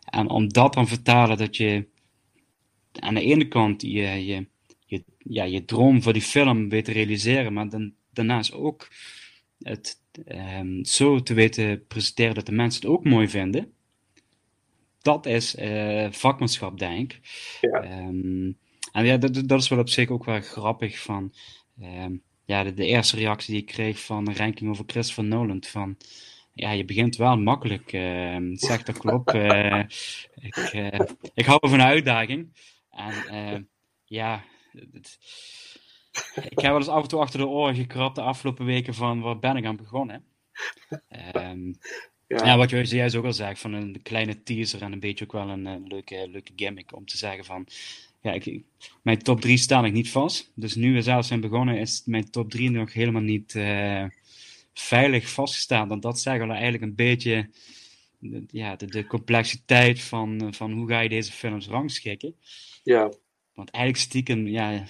en 0.04 0.28
om 0.28 0.52
dat 0.52 0.74
dan 0.74 0.88
vertalen 0.88 1.36
dat 1.36 1.56
je 1.56 1.86
aan 2.92 3.14
de 3.14 3.20
ene 3.20 3.48
kant 3.48 3.82
je, 3.82 3.90
je, 3.90 4.46
je, 4.86 5.02
ja, 5.18 5.44
je 5.44 5.64
droom 5.64 6.02
voor 6.02 6.12
die 6.12 6.22
film 6.22 6.68
weet 6.68 6.84
te 6.84 6.92
realiseren, 6.92 7.52
maar 7.52 7.68
dan, 7.68 7.92
daarnaast 8.12 8.52
ook 8.52 8.88
het 9.62 10.00
um, 10.26 10.84
zo 10.84 11.22
te 11.22 11.34
weten 11.34 11.86
presenteren 11.86 12.34
dat 12.34 12.46
de 12.46 12.52
mensen 12.52 12.80
het 12.80 12.90
ook 12.90 13.04
mooi 13.04 13.28
vinden. 13.28 13.72
Dat 15.02 15.26
is 15.26 15.54
uh, 15.54 16.06
vakmanschap, 16.10 16.78
denk 16.78 17.12
ik. 17.12 17.20
Ja. 17.60 18.06
Um, 18.06 18.58
en 18.92 19.04
ja, 19.04 19.16
dat, 19.16 19.48
dat 19.48 19.60
is 19.60 19.68
wel 19.68 19.78
op 19.78 19.88
zich 19.88 20.08
ook 20.08 20.24
wel 20.24 20.40
grappig 20.40 20.98
van 20.98 21.32
ja, 22.44 22.64
de, 22.64 22.74
de, 22.74 22.86
eerste 22.86 23.16
reactie 23.16 23.54
die 23.54 23.62
ik 23.62 23.68
kreeg 23.68 24.00
van 24.00 24.28
een 24.28 24.36
ranking 24.36 24.70
over 24.70 24.84
Christopher 24.86 25.24
Nolan. 25.24 25.62
Van, 25.66 25.96
ja, 26.52 26.70
je 26.70 26.84
begint 26.84 27.16
wel 27.16 27.36
makkelijk. 27.38 27.92
Uh, 27.92 28.36
zegt 28.52 28.86
dat 28.86 28.98
klopt. 28.98 29.34
Uh, 29.34 29.78
ik, 30.34 30.72
uh, 30.72 31.00
ik 31.34 31.46
hou 31.46 31.58
van 31.60 31.72
een 31.72 31.86
uitdaging. 31.86 32.52
En 32.90 33.68
ja, 34.04 34.44
het, 34.72 35.18
ik 36.34 36.58
heb 36.58 36.70
wel 36.70 36.76
eens 36.76 36.88
af 36.88 37.02
en 37.02 37.08
toe 37.08 37.20
achter 37.20 37.38
de 37.38 37.46
oren 37.46 37.74
gekrapt 37.74 38.14
de 38.14 38.22
afgelopen 38.22 38.64
weken 38.64 38.94
van 38.94 39.20
waar 39.20 39.38
ben 39.38 39.56
ik 39.56 39.64
aan 39.64 39.76
begonnen. 39.76 40.24
Um, 41.34 41.74
ja. 42.26 42.44
ja. 42.44 42.56
wat 42.56 42.70
je 42.70 42.96
juist 42.96 43.16
ook 43.16 43.24
al 43.24 43.32
zegt, 43.32 43.60
van 43.60 43.72
een 43.72 44.02
kleine 44.02 44.42
teaser 44.42 44.82
en 44.82 44.92
een 44.92 45.00
beetje 45.00 45.24
ook 45.24 45.32
wel 45.32 45.48
een 45.48 45.86
leuke, 45.86 46.28
leuke 46.30 46.52
gimmick 46.56 46.96
om 46.96 47.06
te 47.06 47.16
zeggen 47.16 47.44
van 47.44 47.66
ja, 48.24 48.32
ik, 48.32 48.62
mijn 49.02 49.18
top 49.18 49.40
3 49.40 49.56
staan 49.56 49.84
ik 49.84 49.92
niet 49.92 50.10
vast. 50.10 50.52
Dus 50.54 50.74
nu 50.74 50.94
we 50.94 51.02
zelfs 51.02 51.28
zijn 51.28 51.40
begonnen, 51.40 51.78
is 51.78 52.02
mijn 52.04 52.30
top 52.30 52.50
3 52.50 52.70
nog 52.70 52.92
helemaal 52.92 53.22
niet 53.22 53.54
uh, 53.54 54.04
veilig 54.72 55.30
vastgestaan. 55.30 55.88
Want 55.88 56.02
dat 56.02 56.20
zeggen 56.20 56.46
we 56.46 56.52
eigenlijk 56.52 56.82
een 56.82 56.94
beetje 56.94 57.50
de, 58.18 58.44
ja, 58.50 58.76
de, 58.76 58.86
de, 58.86 59.06
complexiteit 59.06 60.00
van, 60.00 60.54
van 60.54 60.72
hoe 60.72 60.88
ga 60.88 61.00
je 61.00 61.08
deze 61.08 61.32
films 61.32 61.66
rangschikken. 61.66 62.34
Ja. 62.82 63.12
Want 63.54 63.70
eigenlijk 63.70 64.04
stiekem, 64.04 64.46
ja, 64.46 64.84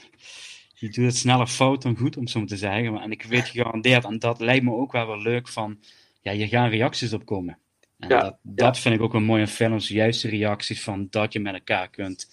je 0.74 0.88
doet 0.88 1.04
het 1.04 1.16
sneller 1.16 1.46
fout 1.46 1.82
dan 1.82 1.96
goed, 1.96 2.16
om 2.16 2.26
zo 2.26 2.38
maar 2.38 2.48
te 2.48 2.56
zeggen. 2.56 3.00
En 3.00 3.10
ik 3.10 3.22
weet 3.22 3.48
gegarandeerd, 3.48 4.04
en 4.04 4.18
dat 4.18 4.40
lijkt 4.40 4.64
me 4.64 4.72
ook 4.72 4.92
wel 4.92 5.06
wel 5.06 5.20
leuk, 5.20 5.48
van, 5.48 5.78
ja, 6.20 6.32
je 6.32 6.48
gaan 6.48 6.68
reacties 6.68 7.12
op 7.12 7.24
komen. 7.24 7.58
En 7.98 8.08
ja, 8.08 8.20
dat, 8.20 8.38
dat 8.42 8.78
vind 8.78 8.94
ik 8.94 9.00
ook 9.00 9.14
een 9.14 9.24
mooie 9.24 9.46
films, 9.46 9.88
juist 9.88 10.22
de 10.22 10.28
reacties 10.28 10.82
van 10.82 11.06
dat 11.10 11.32
je 11.32 11.40
met 11.40 11.54
elkaar 11.54 11.90
kunt 11.90 12.28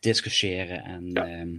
discussiëren. 0.00 0.84
En, 0.84 1.10
ja. 1.12 1.26
Ehm, 1.26 1.56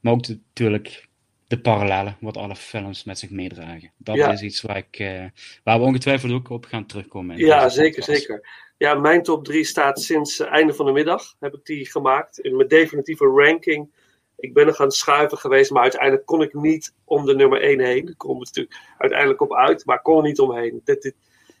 maar 0.00 0.12
ook 0.12 0.26
natuurlijk 0.28 1.08
de 1.46 1.60
parallellen, 1.60 2.16
wat 2.20 2.36
alle 2.36 2.56
films 2.56 3.04
met 3.04 3.18
zich 3.18 3.30
meedragen. 3.30 3.92
Dat 3.96 4.16
is 4.16 4.42
iets 4.42 4.62
waar, 4.62 4.76
ik, 4.76 4.98
uh, 4.98 5.24
waar 5.64 5.78
we 5.78 5.84
ongetwijfeld 5.84 6.32
ook 6.32 6.50
op 6.50 6.64
gaan 6.64 6.86
terugkomen. 6.86 7.36
Ja, 7.36 7.68
zeker, 7.68 8.02
zeker. 8.02 8.48
Ja, 8.78 8.94
mijn 8.94 9.22
top 9.22 9.44
3 9.44 9.64
staat 9.64 10.00
sinds 10.00 10.40
uh, 10.40 10.52
einde 10.52 10.74
van 10.74 10.86
de 10.86 10.92
middag, 10.92 11.36
heb 11.40 11.54
ik 11.54 11.64
die 11.64 11.90
gemaakt. 11.90 12.38
In 12.38 12.56
mijn 12.56 12.68
definitieve 12.68 13.24
ranking. 13.24 13.90
Ik 14.36 14.54
ben 14.54 14.66
er 14.66 14.74
gaan 14.74 14.90
schuiven 14.90 15.38
geweest, 15.38 15.70
maar 15.70 15.82
uiteindelijk 15.82 16.26
kon 16.26 16.42
ik 16.42 16.54
niet 16.54 16.94
om 17.04 17.26
de 17.26 17.34
nummer 17.34 17.60
1 17.60 17.80
heen. 17.80 18.04
Daar 18.04 18.14
kom 18.16 18.38
het 18.38 18.46
natuurlijk 18.46 18.76
uiteindelijk 18.98 19.40
op 19.40 19.54
uit, 19.54 19.84
maar 19.84 20.02
kon 20.02 20.16
er 20.16 20.22
niet 20.22 20.38
omheen. 20.38 20.80
Dit, 20.84 21.02
dit, 21.02 21.14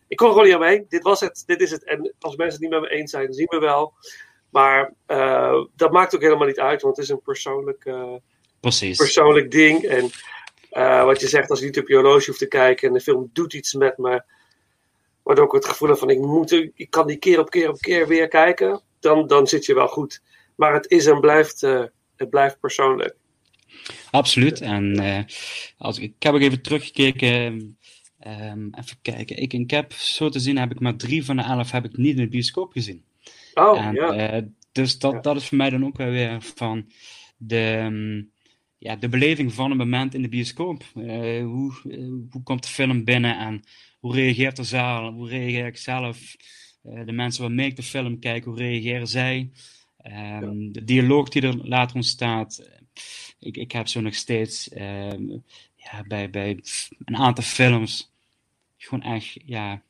ik 0.08 0.16
kon 0.16 0.26
er 0.26 0.32
gewoon 0.32 0.48
niet 0.48 0.56
omheen. 0.56 0.86
Dit 0.88 1.02
was 1.02 1.20
het, 1.20 1.42
dit 1.46 1.60
is 1.60 1.70
het. 1.70 1.84
En 1.84 2.14
als 2.18 2.36
mensen 2.36 2.60
het 2.60 2.70
niet 2.70 2.80
met 2.80 2.90
me 2.90 2.96
eens 2.96 3.10
zijn, 3.10 3.32
zien 3.32 3.46
we 3.46 3.58
wel. 3.58 3.92
Maar 4.56 4.92
uh, 5.06 5.64
dat 5.74 5.92
maakt 5.92 6.14
ook 6.14 6.20
helemaal 6.20 6.46
niet 6.46 6.60
uit, 6.60 6.82
want 6.82 6.96
het 6.96 7.04
is 7.04 7.10
een 7.10 7.22
persoonlijk, 7.22 7.84
uh, 7.84 8.14
persoonlijk 8.60 9.50
ding. 9.50 9.82
En 9.82 10.10
uh, 10.72 11.04
wat 11.04 11.20
je 11.20 11.28
zegt, 11.28 11.50
als 11.50 11.60
ik 11.60 11.66
niet 11.66 11.78
op 11.78 11.88
je 11.88 11.94
horloge 11.94 12.26
hoef 12.26 12.38
te 12.38 12.48
kijken 12.48 12.88
en 12.88 12.94
de 12.94 13.00
film 13.00 13.30
doet 13.32 13.54
iets 13.54 13.74
met 13.74 13.98
me, 13.98 14.22
waardoor 15.22 15.44
ik 15.44 15.52
het 15.52 15.64
gevoel 15.64 15.88
heb 15.88 15.98
van 15.98 16.10
ik, 16.10 16.18
moet, 16.18 16.52
ik 16.74 16.90
kan 16.90 17.06
die 17.06 17.16
keer 17.16 17.40
op 17.40 17.50
keer 17.50 17.68
op 17.68 17.78
keer 17.78 18.08
weer 18.08 18.28
kijken, 18.28 18.82
dan, 19.00 19.26
dan 19.26 19.46
zit 19.46 19.64
je 19.66 19.74
wel 19.74 19.88
goed. 19.88 20.22
Maar 20.54 20.74
het 20.74 20.90
is 20.90 21.06
en 21.06 21.20
blijft, 21.20 21.60
het 22.16 22.30
blijft 22.30 22.60
persoonlijk. 22.60 23.16
Absoluut. 24.10 24.60
En 24.60 25.26
als 25.78 25.98
ik, 25.98 26.04
ik 26.04 26.22
heb 26.22 26.34
ook 26.34 26.40
even 26.40 26.62
teruggekeken. 26.62 27.32
Um, 28.26 28.70
even 28.78 28.96
kijken. 29.02 29.36
Ik, 29.36 29.52
ik 29.52 29.70
heb 29.70 29.92
zo 29.92 30.28
te 30.28 30.38
zien 30.38 30.58
heb 30.58 30.70
ik 30.70 30.80
maar 30.80 30.96
drie 30.96 31.24
van 31.24 31.36
de 31.36 31.42
elf 31.42 31.70
heb 31.70 31.84
ik 31.84 31.96
niet 31.96 32.16
in 32.16 32.22
de 32.22 32.28
bioscoop 32.28 32.72
gezien. 32.72 33.04
Oh, 33.58 33.84
en, 33.84 33.94
ja. 33.94 34.36
Uh, 34.36 34.42
dus 34.72 34.98
dat, 34.98 35.22
dat 35.22 35.36
is 35.36 35.48
voor 35.48 35.56
mij 35.56 35.70
dan 35.70 35.84
ook 35.84 35.96
wel 35.96 36.10
weer 36.10 36.42
van 36.42 36.90
de, 37.36 37.80
um, 37.84 38.30
ja, 38.78 38.96
de 38.96 39.08
beleving 39.08 39.52
van 39.52 39.70
een 39.70 39.76
moment 39.76 40.14
in 40.14 40.22
de 40.22 40.28
bioscoop. 40.28 40.84
Uh, 40.94 41.44
hoe, 41.44 41.72
uh, 41.84 42.08
hoe 42.30 42.42
komt 42.42 42.62
de 42.62 42.68
film 42.68 43.04
binnen 43.04 43.38
en 43.38 43.62
hoe 43.98 44.14
reageert 44.14 44.56
de 44.56 44.64
zaal? 44.64 45.12
Hoe 45.12 45.28
reageer 45.28 45.66
ik 45.66 45.76
zelf? 45.76 46.36
de 47.04 47.12
mensen 47.12 47.42
waarmee 47.42 47.66
ik 47.66 47.76
de 47.76 47.82
film 47.82 48.18
kijk, 48.18 48.44
hoe 48.44 48.56
reageren 48.56 49.06
zij? 49.06 49.50
Um, 50.04 50.12
ja. 50.12 50.40
De 50.72 50.84
dialoog 50.84 51.28
die 51.28 51.42
er 51.42 51.68
later 51.68 51.96
ontstaat. 51.96 52.70
Ik, 53.38 53.56
ik 53.56 53.72
heb 53.72 53.86
zo 53.86 54.00
nog 54.00 54.14
steeds 54.14 54.68
ehm, 54.68 55.28
ja, 55.76 56.04
bij, 56.08 56.30
bij 56.30 56.60
een 57.04 57.16
aantal 57.16 57.44
films 57.44 58.12
gewoon 58.76 59.12
echt 59.12 59.36
ja, 59.44 59.82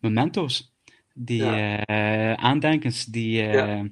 memento's 0.00 0.72
die 1.18 1.44
ja. 1.44 1.88
uh, 1.90 2.32
aandenkens 2.32 3.04
die, 3.04 3.42
ja. 3.42 3.84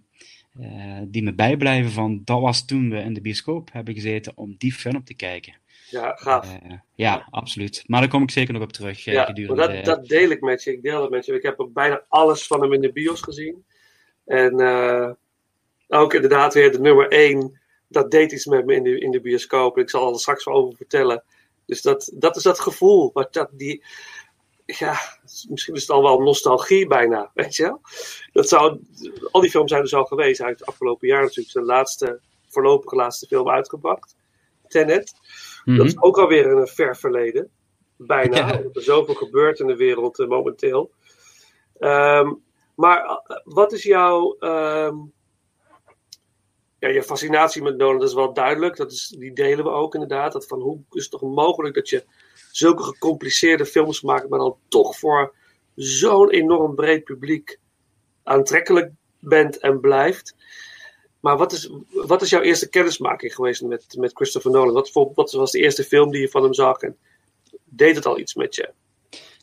uh, 0.60 1.00
die 1.04 1.22
me 1.22 1.34
bijblijven 1.34 1.90
van 1.90 2.20
dat 2.24 2.40
was 2.40 2.64
toen 2.64 2.90
we 2.90 2.98
in 2.98 3.14
de 3.14 3.20
bioscoop 3.20 3.72
hebben 3.72 3.94
gezeten 3.94 4.32
om 4.36 4.54
die 4.58 4.72
film 4.72 5.04
te 5.04 5.14
kijken. 5.14 5.54
Ja, 5.90 6.14
gaaf. 6.14 6.58
ja, 6.68 6.84
ja, 6.94 7.26
absoluut. 7.30 7.84
Maar 7.86 8.00
daar 8.00 8.10
kom 8.10 8.22
ik 8.22 8.30
zeker 8.30 8.52
nog 8.52 8.62
op 8.62 8.72
terug. 8.72 9.04
Ja, 9.04 9.24
gedurende... 9.24 9.72
dat, 9.72 9.84
dat 9.84 10.06
deel 10.06 10.30
ik 10.30 10.40
met 10.40 10.62
je. 10.62 10.72
Ik 10.72 10.82
deel 10.82 11.00
dat 11.00 11.10
met 11.10 11.26
je. 11.26 11.32
Ik 11.32 11.42
heb 11.42 11.60
ook 11.60 11.72
bijna 11.72 12.02
alles 12.08 12.46
van 12.46 12.62
hem 12.62 12.72
in 12.72 12.80
de 12.80 12.92
bios 12.92 13.20
gezien. 13.20 13.64
En 14.24 14.60
ook 15.88 16.14
inderdaad 16.14 16.54
weer 16.54 16.72
de 16.72 16.80
nummer 16.80 17.08
1. 17.08 17.60
Dat 17.88 18.10
deed 18.10 18.32
iets 18.32 18.46
met 18.46 18.66
me 18.66 18.74
in 18.74 18.82
de, 18.82 18.98
in 18.98 19.10
de 19.10 19.20
bioscoop. 19.20 19.78
Ik 19.78 19.90
zal 19.90 20.12
er 20.12 20.20
straks 20.20 20.44
wel 20.44 20.54
over 20.54 20.76
vertellen. 20.76 21.22
Dus 21.66 21.82
dat, 21.82 22.10
dat 22.14 22.36
is 22.36 22.42
dat 22.42 22.60
gevoel. 22.60 23.10
Wat 23.12 23.32
dat, 23.32 23.48
die, 23.52 23.84
ja, 24.66 24.98
misschien 25.48 25.74
is 25.74 25.80
het 25.80 25.90
al 25.90 26.02
wel 26.02 26.20
nostalgie 26.20 26.86
bijna, 26.86 27.30
weet 27.34 27.56
je 27.56 27.62
wel. 27.62 27.80
Dat 28.32 28.48
zou, 28.48 28.80
al 29.30 29.40
die 29.40 29.50
films 29.50 29.70
zijn 29.70 29.82
dus 29.82 29.94
al 29.94 30.04
geweest. 30.04 30.42
uit 30.42 30.58
het 30.58 30.68
afgelopen 30.68 31.08
jaar 31.08 31.22
natuurlijk 31.22 31.50
zijn 31.50 31.64
laatste, 31.64 32.20
voorlopige 32.48 32.96
laatste 32.96 33.26
film 33.26 33.48
uitgebracht. 33.48 34.16
Tenet. 34.68 35.14
Dat 35.64 35.86
is 35.86 35.94
mhm. 35.94 36.04
ook 36.04 36.18
alweer 36.18 36.46
een 36.46 36.66
ver 36.66 36.96
verleden. 36.96 37.50
Bijna. 37.96 38.36
Ja. 38.36 38.62
Er 38.72 38.82
zoveel 38.82 39.14
gebeurt 39.14 39.60
in 39.60 39.66
de 39.66 39.76
wereld 39.76 40.18
uh, 40.18 40.28
momenteel. 40.28 40.90
Um, 41.78 42.42
maar 42.74 43.04
uh, 43.04 43.36
wat 43.44 43.72
is 43.72 43.82
jouw... 43.82 44.36
Um, 44.40 45.12
ja, 46.78 46.88
je 46.88 47.02
fascinatie 47.02 47.62
met 47.62 47.76
Nolan, 47.76 47.98
dat 47.98 48.08
is 48.08 48.14
wel 48.14 48.32
duidelijk. 48.32 48.76
Dat 48.76 48.92
is, 48.92 49.14
die 49.18 49.32
delen 49.32 49.64
we 49.64 49.70
ook 49.70 49.94
inderdaad. 49.94 50.32
Dat 50.32 50.46
van 50.46 50.60
hoe 50.60 50.80
is 50.90 51.02
het 51.02 51.10
toch 51.10 51.22
mogelijk 51.22 51.74
dat 51.74 51.88
je 51.88 52.04
zulke 52.56 52.82
gecompliceerde 52.82 53.66
films 53.66 54.00
maakt, 54.00 54.28
maar 54.28 54.38
dan 54.38 54.56
toch 54.68 54.98
voor 54.98 55.34
zo'n 55.74 56.30
enorm 56.30 56.74
breed 56.74 57.04
publiek 57.04 57.58
aantrekkelijk 58.22 58.92
bent 59.18 59.58
en 59.58 59.80
blijft. 59.80 60.34
Maar 61.20 61.36
wat 61.36 61.52
is, 61.52 61.70
wat 61.88 62.22
is 62.22 62.30
jouw 62.30 62.40
eerste 62.40 62.68
kennismaking 62.68 63.34
geweest 63.34 63.62
met, 63.62 63.96
met 63.98 64.12
Christopher 64.14 64.50
Nolan? 64.50 64.74
Wat, 64.74 64.90
voor, 64.90 65.12
wat 65.14 65.32
was 65.32 65.50
de 65.50 65.60
eerste 65.60 65.84
film 65.84 66.10
die 66.10 66.20
je 66.20 66.28
van 66.28 66.42
hem 66.42 66.54
zag? 66.54 66.80
En 66.80 66.96
deed 67.64 67.96
het 67.96 68.06
al 68.06 68.18
iets 68.18 68.34
met 68.34 68.54
je? 68.54 68.70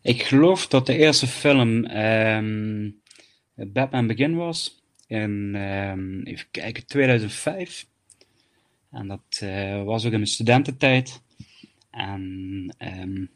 Ik 0.01 0.23
geloof 0.23 0.67
dat 0.67 0.85
de 0.85 0.97
eerste 0.97 1.27
film 1.27 1.85
ehm, 1.85 2.89
Batman 3.55 4.07
Begin 4.07 4.35
was. 4.35 4.83
In, 5.07 5.51
ehm, 5.55 6.21
even 6.21 6.47
kijken, 6.51 6.85
2005. 6.85 7.85
En 8.91 9.07
dat 9.07 9.39
uh, 9.43 9.83
was 9.83 10.05
ook 10.05 10.11
in 10.11 10.17
mijn 10.17 10.27
studententijd. 10.27 11.22
En 11.93 12.75
um, 12.79 13.29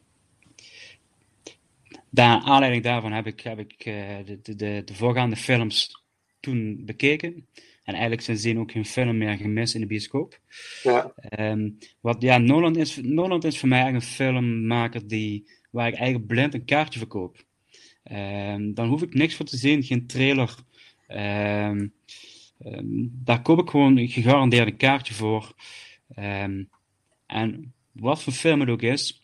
daar, 2.10 2.40
aanleiding 2.40 2.82
daarvan 2.82 3.12
heb 3.12 3.26
ik, 3.26 3.40
heb 3.40 3.58
ik 3.58 3.86
uh, 3.86 4.16
de, 4.24 4.38
de, 4.42 4.82
de, 4.84 4.94
voorgaande 4.94 5.36
films 5.36 6.02
toen 6.40 6.84
bekeken. 6.84 7.46
En 7.84 7.92
eigenlijk 7.94 8.22
sindsdien 8.22 8.58
ook 8.58 8.72
geen 8.72 8.84
film 8.84 9.18
meer 9.18 9.36
gemist 9.36 9.74
in 9.74 9.80
de 9.80 9.86
bioscoop. 9.86 10.40
Ja. 10.82 11.12
Um, 11.38 11.78
wat, 12.00 12.22
ja, 12.22 12.38
Nolan 12.38 12.76
is, 12.76 12.96
Nolan 12.96 13.42
is 13.42 13.58
voor 13.58 13.68
mij 13.68 13.80
eigenlijk 13.80 14.10
een 14.10 14.14
filmmaker 14.14 15.08
die, 15.08 15.50
waar 15.70 15.88
ik 15.88 15.94
eigenlijk 15.94 16.26
blind 16.26 16.54
een 16.54 16.64
kaartje 16.64 16.98
verkoop. 16.98 17.44
Um, 18.12 18.74
dan 18.74 18.88
hoef 18.88 19.02
ik 19.02 19.14
niks 19.14 19.34
voor 19.34 19.46
te 19.46 19.56
zien, 19.56 19.82
geen 19.82 20.06
trailer. 20.06 20.54
Um, 21.08 21.92
daar 23.10 23.42
koop 23.42 23.58
ik 23.58 23.70
gewoon 23.70 24.08
gegarandeerd 24.08 24.66
een 24.66 24.76
kaartje 24.76 25.14
voor. 25.14 25.54
en 27.26 27.72
wat 28.00 28.22
voor 28.22 28.32
film 28.32 28.60
het 28.60 28.68
ook 28.68 28.82
is, 28.82 29.22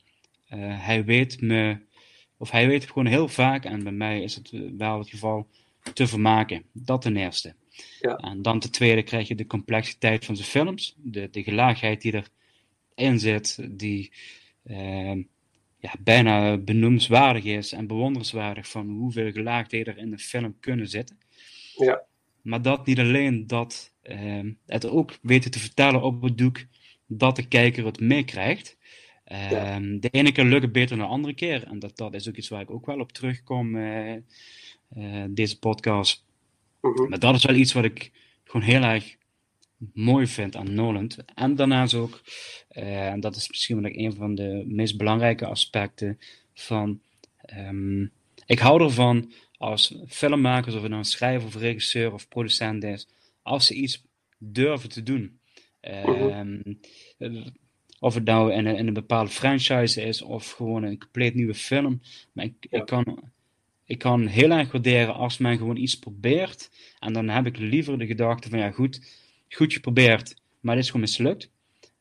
uh, 0.55 0.87
hij 0.87 1.05
weet 1.05 1.41
me, 1.41 1.79
of 2.37 2.51
hij 2.51 2.67
weet 2.67 2.87
gewoon 2.87 3.07
heel 3.07 3.29
vaak, 3.29 3.65
en 3.65 3.83
bij 3.83 3.93
mij 3.93 4.23
is 4.23 4.35
het 4.35 4.51
wel 4.77 4.99
het 4.99 5.09
geval, 5.09 5.49
te 5.93 6.07
vermaken. 6.07 6.65
Dat 6.73 7.03
ten 7.03 7.17
eerste. 7.17 7.55
Ja. 8.01 8.17
En 8.17 8.43
dan 8.43 8.61
ten 8.61 8.71
tweede 8.71 9.03
krijg 9.03 9.29
je 9.29 9.35
de 9.35 9.47
complexiteit 9.47 10.25
van 10.25 10.37
zijn 10.37 10.49
films, 10.49 10.95
de, 10.97 11.29
de 11.31 11.43
gelaagheid 11.43 12.03
die 12.03 12.23
erin 12.95 13.19
zit, 13.19 13.79
die 13.79 14.13
uh, 14.65 15.17
ja, 15.79 15.95
bijna 16.01 16.57
benoemswaardig 16.57 17.45
is 17.45 17.73
en 17.73 17.87
bewonderenswaardig 17.87 18.69
van 18.69 18.89
hoeveel 18.89 19.33
gelaagdheden 19.33 19.95
er 19.95 20.03
in 20.03 20.13
een 20.13 20.19
film 20.19 20.57
kunnen 20.61 20.89
zitten. 20.89 21.19
Ja. 21.77 22.03
Maar 22.43 22.63
dat 22.63 22.87
niet 22.87 22.99
alleen 22.99 23.47
dat 23.47 23.93
uh, 24.03 24.53
het 24.67 24.87
ook 24.87 25.19
weten 25.23 25.51
te 25.51 25.59
vertellen 25.59 26.03
op 26.03 26.23
het 26.23 26.39
doek 26.39 26.65
dat 27.07 27.37
de 27.37 27.49
kijker 27.49 27.85
het 27.85 28.01
meekrijgt. 28.01 28.77
Uh, 29.33 29.51
ja. 29.51 29.79
De 29.81 30.09
ene 30.11 30.33
keer 30.33 30.45
lukt 30.45 30.63
het 30.63 30.73
beter 30.73 30.97
dan 30.97 31.07
de 31.07 31.13
andere 31.13 31.35
keer. 31.35 31.67
En 31.67 31.79
dat, 31.79 31.97
dat 31.97 32.15
is 32.15 32.29
ook 32.29 32.37
iets 32.37 32.49
waar 32.49 32.61
ik 32.61 32.71
ook 32.71 32.87
wel 32.87 33.01
op 33.01 33.13
terugkom, 33.13 33.77
uh, 33.77 34.15
deze 35.29 35.59
podcast. 35.59 36.25
Mhm. 36.81 37.09
Maar 37.09 37.19
dat 37.19 37.35
is 37.35 37.45
wel 37.45 37.57
iets 37.57 37.73
wat 37.73 37.85
ik 37.85 38.11
gewoon 38.45 38.67
heel 38.67 38.83
erg 38.83 39.17
mooi 39.93 40.27
vind 40.27 40.57
aan 40.57 40.75
Nolan. 40.75 41.11
En 41.35 41.55
daarnaast 41.55 41.95
ook, 41.95 42.21
uh, 42.71 43.07
en 43.07 43.21
dat 43.21 43.37
is 43.37 43.49
misschien 43.49 43.83
wel 43.83 43.91
een 43.95 44.15
van 44.15 44.35
de 44.35 44.65
meest 44.67 44.97
belangrijke 44.97 45.47
aspecten 45.47 46.19
van. 46.55 47.01
Um, 47.57 48.13
ik 48.47 48.59
hou 48.59 48.83
ervan 48.83 49.33
als 49.57 49.99
filmmakers, 50.09 50.75
of 50.75 50.81
het 50.81 50.91
nou 50.91 51.03
een 51.03 51.09
schrijver 51.09 51.47
of 51.47 51.57
regisseur 51.57 52.13
of 52.13 52.29
producent 52.29 52.85
is, 52.85 53.09
als 53.43 53.67
ze 53.67 53.75
iets 53.75 54.05
durven 54.39 54.89
te 54.89 55.03
doen. 55.03 55.39
Um, 55.89 56.81
of 57.99 58.15
het 58.15 58.25
nou 58.25 58.53
in 58.53 58.67
een, 58.67 58.87
een, 58.87 58.93
bepaalde 58.93 59.31
franchise 59.31 60.03
is 60.03 60.23
of 60.23 60.51
gewoon 60.51 60.83
een 60.83 60.99
compleet 60.99 61.35
nieuwe 61.35 61.55
film. 61.55 62.01
Maar 62.33 62.45
ik, 62.45 62.55
Ja. 62.71 62.79
ik 62.79 62.87
kan 62.87 63.33
ik 63.87 63.99
kan 63.99 64.27
heel 64.27 64.51
erg 64.51 64.73
waarderen 64.73 65.15
als 65.15 65.39
men 65.39 65.59
gewoon 65.59 65.77
iets 65.77 65.99
probeert. 65.99 66.71
En 66.99 67.13
dan 67.13 67.29
heb 67.29 67.47
ik 67.47 67.59
liever 67.59 67.99
de 67.99 68.07
gedachte 68.07 68.49
van 68.49 68.59
ja, 68.59 68.71
goed, 68.71 69.01
goed 69.49 69.73
geprobeerd, 69.73 70.37
maar 70.61 70.75
dit 70.75 70.85
is 70.85 70.91
gewoon 70.91 71.07
mislukt. 71.07 71.51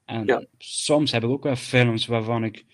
En 0.06 0.26
Ja. 0.26 0.46
soms 0.58 1.12
heb 1.12 1.24
ik 1.24 1.30
ook 1.30 1.44
wel 1.44 1.56
films 1.56 2.06
waarvan 2.06 2.44
ik 2.44 2.66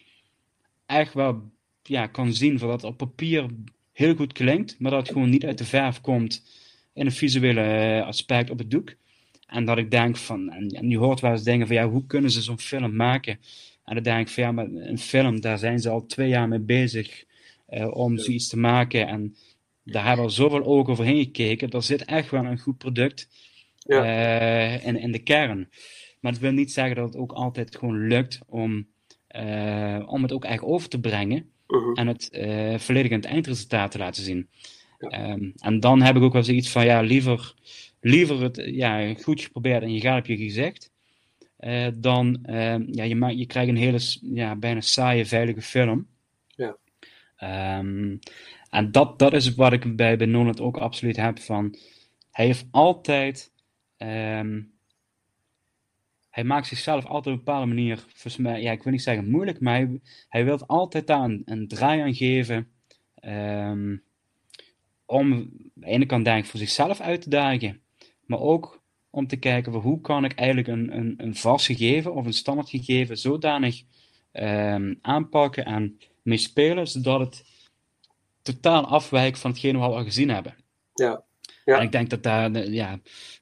echt 0.86 1.14
wel 1.14 1.52
ja, 1.84 2.08
kan 2.08 2.34
zien 2.34 2.60
van 2.60 2.68
dat 2.68 2.82
het 2.82 2.92
op 2.92 2.98
papier 2.98 3.46
heel 3.92 4.16
goed 4.16 4.34
klinkt, 4.34 4.80
maar 4.80 4.92
dat 4.92 5.00
het 5.02 5.12
gewoon 5.12 5.30
niet 5.30 5.46
uit 5.46 5.58
de 5.58 5.66
verf 5.66 6.02
komt 6.02 6.44
in 6.94 7.06
een 7.06 7.12
visuele 7.12 7.62
eh, 7.62 8.08
aspect 8.08 8.50
op 8.50 8.58
het 8.58 8.72
doek. 8.72 8.96
En 9.50 9.66
dat 9.66 9.78
ik 9.78 9.92
denk 9.92 10.18
van, 10.18 10.50
en, 10.50 10.68
en 10.70 10.90
je 10.90 10.98
hoort 10.98 11.20
wel 11.20 11.32
eens 11.32 11.44
dingen 11.44 11.68
van 11.68 11.76
ja, 11.76 11.90
hoe 11.90 12.06
kunnen 12.06 12.32
ze 12.32 12.42
zo'n 12.42 12.60
film 12.60 12.96
maken? 12.96 13.40
En 13.86 13.94
dan 13.96 14.04
denk 14.04 14.28
ik 14.28 14.34
van 14.34 14.44
ja, 14.44 14.52
maar 14.52 14.66
een 14.66 15.00
film, 15.00 15.42
daar 15.42 15.58
zijn 15.58 15.80
ze 15.80 15.90
al 15.90 16.06
twee 16.06 16.30
jaar 16.30 16.48
mee 16.48 16.60
bezig 16.60 17.24
uh, 17.70 17.96
om 17.96 18.18
zoiets 18.18 18.48
te 18.48 18.58
maken. 18.58 19.08
En 19.08 19.36
daar 19.84 20.06
hebben 20.06 20.26
we 20.26 20.32
zoveel 20.32 20.64
ogen 20.64 20.92
overheen 20.92 21.24
gekeken. 21.24 21.70
Er 21.70 21.84
zit 21.84 22.06
echt 22.06 22.30
wel 22.30 22.46
een 22.46 22.60
goed 22.60 22.78
product 22.78 23.30
Ja. 23.76 24.04
uh, 24.04 24.86
in, 24.86 25.00
in 25.00 25.12
de 25.12 25.20
kern. 25.20 25.70
Maar 26.20 26.32
dat 26.32 26.42
wil 26.42 26.52
niet 26.52 26.72
zeggen 26.72 26.96
dat 26.96 27.06
het 27.06 27.18
ook 27.18 27.32
altijd 27.32 27.76
gewoon 27.76 28.08
lukt 28.08 28.40
om, 28.46 28.88
uh, 29.36 30.04
om 30.06 30.22
het 30.22 30.32
ook 30.32 30.46
echt 30.46 30.64
over 30.64 30.90
te 30.90 31.00
brengen. 31.00 31.50
Mhm. 31.68 31.94
En 31.94 32.08
het 32.08 32.30
volledig 32.82 33.12
in 33.12 33.18
het 33.18 33.26
eindresultaat 33.26 33.92
te 33.92 33.98
laten 33.98 34.24
zien. 34.24 34.50
Um, 35.00 35.54
en 35.56 35.80
dan 35.80 36.02
heb 36.02 36.16
ik 36.16 36.22
ook 36.22 36.34
wel 36.34 36.44
zoiets 36.44 36.70
van, 36.70 36.86
ja, 36.86 37.02
liever, 37.02 37.54
liever 38.02 38.42
het 38.42 38.62
ja, 38.66 39.14
goed 39.14 39.42
geprobeerd 39.42 39.84
en 39.84 39.94
je 39.94 40.00
gaat 40.00 40.20
op 40.20 40.26
je 40.26 40.38
gezegd. 40.38 40.92
Uh, 41.60 41.88
dan, 41.96 42.40
uh, 42.50 42.88
ja, 42.88 43.04
je, 43.04 43.16
maakt, 43.16 43.38
je 43.38 43.46
krijgt 43.46 43.70
een 43.70 43.78
hele, 43.78 44.00
ja, 44.22 44.56
bijna 44.56 44.82
saaie, 44.82 45.26
veilige 45.26 45.62
film. 45.62 46.08
Ja. 46.48 46.78
Um, 47.80 48.20
en 48.70 48.92
dat, 48.92 49.20
dat 49.20 49.34
is 49.34 49.56
wat 49.56 49.74
ik 49.74 49.96
bij, 49.96 50.18
bij 50.18 50.28
Nolan 50.28 50.60
ook 50.60 50.78
absoluut 50.78 51.16
heb 51.16 51.40
van, 51.40 51.76
hij 52.32 52.46
heeft 52.46 52.66
altijd, 52.72 53.52
um, 53.98 54.72
hij 56.30 56.44
maakt 56.44 56.68
zichzelf 56.68 57.06
altijd 57.06 57.36
op 57.36 57.40
een 57.40 57.46
bepaalde 57.46 57.68
manier, 57.68 57.98
volgens 57.98 58.38
mij, 58.38 58.62
ja, 58.62 58.72
ik 58.72 58.84
wil 58.84 58.92
niet 58.92 59.02
zeggen 59.02 59.30
moeilijk, 59.30 59.60
maar 59.60 59.76
hij, 59.76 60.00
hij 60.30 60.46
wil 60.46 60.66
altijd 60.66 61.08
daar 61.08 61.24
een, 61.24 61.42
een 61.46 61.68
draai 61.68 62.02
aan 62.02 62.16
geven. 62.16 62.68
Um, 63.26 64.04
om 65.10 65.34
aan 65.34 65.50
de 65.74 65.86
ene 65.86 66.06
kant 66.06 66.26
denk 66.26 66.44
ik 66.44 66.50
voor 66.50 66.60
zichzelf 66.60 67.00
uit 67.00 67.22
te 67.22 67.30
dagen, 67.30 67.82
maar 68.26 68.40
ook 68.40 68.82
om 69.10 69.28
te 69.28 69.38
kijken 69.38 69.72
van 69.72 69.82
hoe 69.82 70.02
kan 70.02 70.26
ik 70.26 70.34
eigenlijk 70.34 70.68
een, 70.68 70.98
een, 70.98 71.14
een 71.18 71.36
vast 71.36 71.66
gegeven 71.66 72.14
of 72.14 72.26
een 72.26 72.34
standaard 72.34 72.70
gegeven 72.70 73.18
zodanig 73.18 73.84
um, 74.34 75.00
aanpakken 75.02 75.66
en 75.66 76.00
mee 76.22 76.38
spelen, 76.38 76.88
zodat 76.88 77.20
het 77.20 77.44
totaal 78.42 78.86
afwijkt 78.86 79.40
van 79.40 79.52
hetgeen 79.52 79.80
we 79.80 79.86
al 79.86 80.04
gezien 80.04 80.30
hebben. 80.30 80.56
Ja. 80.94 81.24
ja. 81.66 81.78
En 81.78 81.84
ik 81.84 81.92
denk 81.92 82.10
dat 82.10 82.24
daar 82.24 82.52
de, 82.52 82.72
ja, 82.72 83.00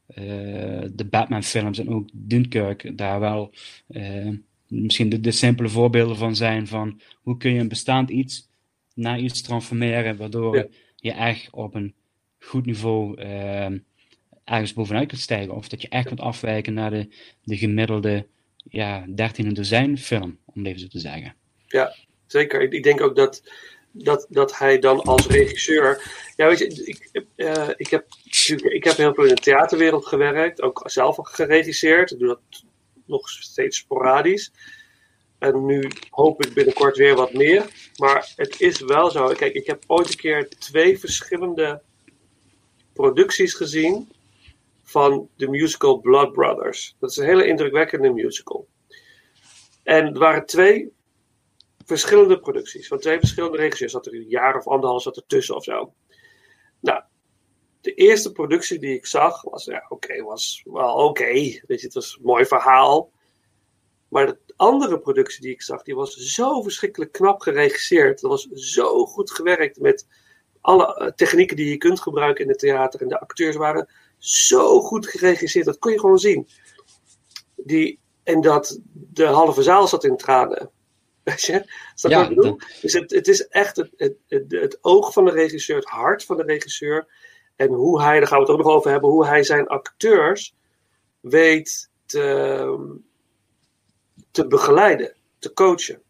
uh, 0.07 0.85
de 0.93 1.07
Batman-films 1.09 1.79
en 1.79 1.89
ook 1.89 2.09
Dunkirk 2.13 2.97
daar 2.97 3.19
wel 3.19 3.53
uh, 3.87 4.37
misschien 4.67 5.09
de, 5.09 5.19
de, 5.19 5.31
simpele 5.31 5.69
voorbeelden 5.69 6.17
van 6.17 6.35
zijn 6.35 6.67
van 6.67 7.01
hoe 7.21 7.37
kun 7.37 7.53
je 7.53 7.59
een 7.59 7.67
bestaand 7.67 8.09
iets 8.09 8.49
naar 8.93 9.19
iets 9.19 9.41
transformeren, 9.41 10.17
waardoor 10.17 10.55
ja. 10.55 10.65
Je 10.97 11.11
echt 11.11 11.47
op 11.51 11.75
een 11.75 11.93
goed 12.39 12.65
niveau 12.65 13.21
uh, 13.21 13.71
ergens 14.43 14.73
bovenuit 14.73 15.07
kunt 15.07 15.21
stijgen. 15.21 15.55
Of 15.55 15.67
dat 15.67 15.81
je 15.81 15.89
echt 15.89 16.07
kunt 16.07 16.19
afwijken 16.19 16.73
naar 16.73 16.91
de, 16.91 17.07
de 17.43 17.57
gemiddelde 17.57 18.27
ja, 18.69 19.05
13 19.15 19.53
dozijn 19.53 19.97
film, 19.97 20.37
om 20.45 20.65
even 20.65 20.79
zo 20.79 20.87
te 20.87 20.99
zeggen. 20.99 21.35
Ja, 21.67 21.95
zeker. 22.27 22.73
Ik, 22.73 22.83
denk 22.83 23.01
ook 23.01 23.15
dat, 23.15 23.43
dat, 23.91 24.27
dat 24.29 24.57
hij 24.57 24.79
dan 24.79 25.01
als 25.01 25.27
regisseur. 25.27 26.01
Ja, 26.35 26.47
weet 26.47 26.59
je, 26.59 26.85
ik, 26.85 27.25
uh, 27.35 27.69
ik, 27.75 27.89
heb, 27.89 28.05
ik 28.63 28.83
heb 28.83 28.97
heel 28.97 29.13
veel 29.13 29.23
in 29.23 29.35
de 29.35 29.41
theaterwereld 29.41 30.05
gewerkt, 30.05 30.61
ook 30.61 30.81
zelf 30.85 31.17
geregisseerd. 31.21 32.11
Ik 32.11 32.19
doe 32.19 32.27
dat 32.27 32.63
nog 33.05 33.29
steeds 33.29 33.77
sporadisch. 33.77 34.51
En 35.39 35.65
nu 35.65 35.91
hoop 36.09 36.45
ik 36.45 36.53
binnenkort 36.53 36.97
weer 36.97 37.15
wat 37.15 37.33
meer. 37.33 37.91
Maar 37.97 38.33
het 38.35 38.61
is 38.61 38.81
wel 38.81 39.11
zo. 39.11 39.27
Kijk, 39.27 39.53
ik 39.53 39.67
heb 39.67 39.83
ooit 39.87 40.09
een 40.09 40.17
keer 40.17 40.49
twee 40.49 40.99
verschillende 40.99 41.81
producties 42.93 43.53
gezien 43.53 44.11
van 44.83 45.29
de 45.35 45.47
musical 45.47 45.99
Blood 45.99 46.31
Brothers. 46.31 46.95
Dat 46.99 47.09
is 47.11 47.17
een 47.17 47.25
hele 47.25 47.47
indrukwekkende 47.47 48.09
musical. 48.09 48.67
En 49.83 50.05
er 50.05 50.19
waren 50.19 50.45
twee 50.45 50.91
verschillende 51.85 52.39
producties 52.39 52.87
van 52.87 52.99
twee 52.99 53.19
verschillende 53.19 53.57
regisseurs. 53.57 53.91
Zat 53.91 54.05
er 54.05 54.13
een 54.13 54.29
jaar 54.29 54.57
of 54.57 54.67
anderhalf 54.67 55.01
zat 55.01 55.17
er 55.17 55.25
tussen 55.27 55.55
of 55.55 55.63
zo. 55.63 55.93
Nou, 56.79 57.01
de 57.81 57.93
eerste 57.93 58.31
productie 58.31 58.79
die 58.79 58.93
ik 58.93 59.05
zag 59.05 59.41
was, 59.41 59.65
ja, 59.65 59.85
oké, 59.89 60.23
was 60.23 60.61
wel 60.65 60.95
oké. 60.95 61.31
Weet 61.33 61.65
je, 61.67 61.85
het 61.85 61.93
was 61.93 62.15
een 62.17 62.25
mooi 62.25 62.45
verhaal. 62.45 63.11
Maar 64.07 64.25
de 64.25 64.46
andere 64.57 64.99
productie 64.99 65.41
die 65.41 65.51
ik 65.51 65.61
zag, 65.61 65.83
die 65.83 65.95
was 65.95 66.15
zo 66.15 66.61
verschrikkelijk 66.61 67.11
knap 67.11 67.41
geregisseerd. 67.41 68.21
Dat 68.21 68.31
was 68.31 68.47
zo 68.51 69.05
goed 69.05 69.31
gewerkt 69.31 69.79
met 69.79 70.07
alle 70.61 71.13
technieken 71.15 71.55
die 71.55 71.69
je 71.69 71.77
kunt 71.77 72.01
gebruiken 72.01 72.43
in 72.43 72.49
het 72.49 72.59
theater. 72.59 73.01
En 73.01 73.07
de 73.07 73.19
acteurs 73.19 73.55
waren 73.55 73.89
zo 74.17 74.81
goed 74.81 75.07
geregisseerd. 75.07 75.65
Dat 75.65 75.79
kon 75.79 75.91
je 75.91 75.99
gewoon 75.99 76.19
zien. 76.19 76.47
Die, 77.55 77.99
en 78.23 78.41
dat 78.41 78.79
de 78.91 79.25
halve 79.25 79.63
zaal 79.63 79.87
zat 79.87 80.03
in 80.03 80.17
tranen. 80.17 80.69
Weet 81.23 81.41
je? 81.41 81.53
Je 81.95 82.09
Ja, 82.09 82.29
dat- 82.29 82.65
Dus 82.81 82.93
het, 82.93 83.11
het 83.11 83.27
is 83.27 83.47
echt 83.47 83.75
het, 83.75 83.91
het, 83.97 84.15
het, 84.27 84.51
het 84.51 84.77
oog 84.81 85.13
van 85.13 85.25
de 85.25 85.31
regisseur, 85.31 85.75
het 85.75 85.85
hart 85.85 86.23
van 86.23 86.37
de 86.37 86.43
regisseur. 86.43 87.07
En 87.55 87.69
hoe 87.69 88.01
hij, 88.01 88.19
daar 88.19 88.27
gaan 88.27 88.37
we 88.37 88.43
het 88.43 88.53
ook 88.53 88.63
nog 88.65 88.73
over 88.73 88.91
hebben, 88.91 89.09
hoe 89.09 89.25
hij 89.25 89.43
zijn 89.43 89.67
acteurs 89.67 90.55
weet 91.19 91.89
te, 92.05 92.97
te 94.41 94.47
begeleiden, 94.47 95.13
te 95.39 95.53
coachen. 95.53 96.01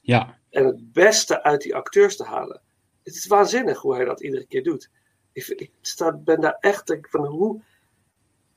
Ja, 0.00 0.38
En 0.50 0.64
het 0.66 0.92
beste 0.92 1.42
uit 1.42 1.60
die 1.62 1.74
acteurs 1.74 2.16
te 2.16 2.24
halen. 2.24 2.60
Het 3.02 3.14
is 3.14 3.26
waanzinnig 3.26 3.80
hoe 3.80 3.94
hij 3.94 4.04
dat 4.04 4.20
iedere 4.20 4.46
keer 4.46 4.62
doet. 4.62 4.90
Ik, 5.32 5.46
ik 5.46 5.70
sta, 5.80 6.12
ben 6.12 6.40
daar 6.40 6.56
echt 6.60 6.86
denk 6.86 7.08
van 7.08 7.24
hoe. 7.26 7.60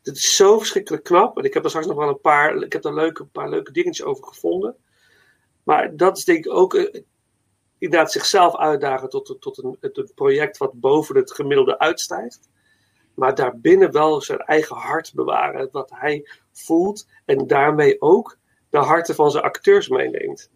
Het 0.04 0.16
is 0.16 0.36
zo 0.36 0.58
verschrikkelijk 0.58 1.04
knap. 1.04 1.38
En 1.38 1.44
ik 1.44 1.54
heb 1.54 1.64
er 1.64 1.70
straks 1.70 1.88
nog 1.88 1.98
wel 1.98 2.10
een 2.10 2.22
paar. 2.22 2.56
Ik 2.56 2.74
heb 2.74 2.82
daar 2.82 2.94
leuke, 2.94 3.22
een 3.22 3.30
paar 3.32 3.50
leuke 3.50 3.72
dingetjes 3.72 4.06
over 4.06 4.24
gevonden. 4.24 4.76
Maar 5.64 5.96
dat 5.96 6.18
is 6.18 6.26
denk 6.26 6.46
ik 6.46 6.52
ook. 6.54 6.74
eh, 6.76 7.02
inderdaad 7.78 8.12
zichzelf 8.12 8.56
uitdagen 8.58 9.10
tot, 9.10 9.38
tot 9.40 9.64
een, 9.64 9.78
het- 9.80 9.98
een 9.98 10.12
project 10.16 10.58
wat 10.58 10.74
boven 10.80 11.16
het 11.16 11.32
gemiddelde 11.34 11.80
uitstijgt. 11.80 12.50
Maar 13.14 13.36
daarbinnen 13.36 13.92
wel 13.92 14.22
zijn 14.22 14.40
eigen 14.40 14.76
hart 14.76 15.12
bewaren. 15.14 15.70
Wat 15.72 15.92
hij 15.96 16.28
voelt. 16.52 17.08
En 17.26 17.48
daarmee 17.48 18.02
ook 18.02 18.38
de 18.72 18.78
harten 18.78 19.16
van 19.16 19.32
zijn 19.32 19.44
acteurs 19.44 19.88
meeneemt. 19.88 20.50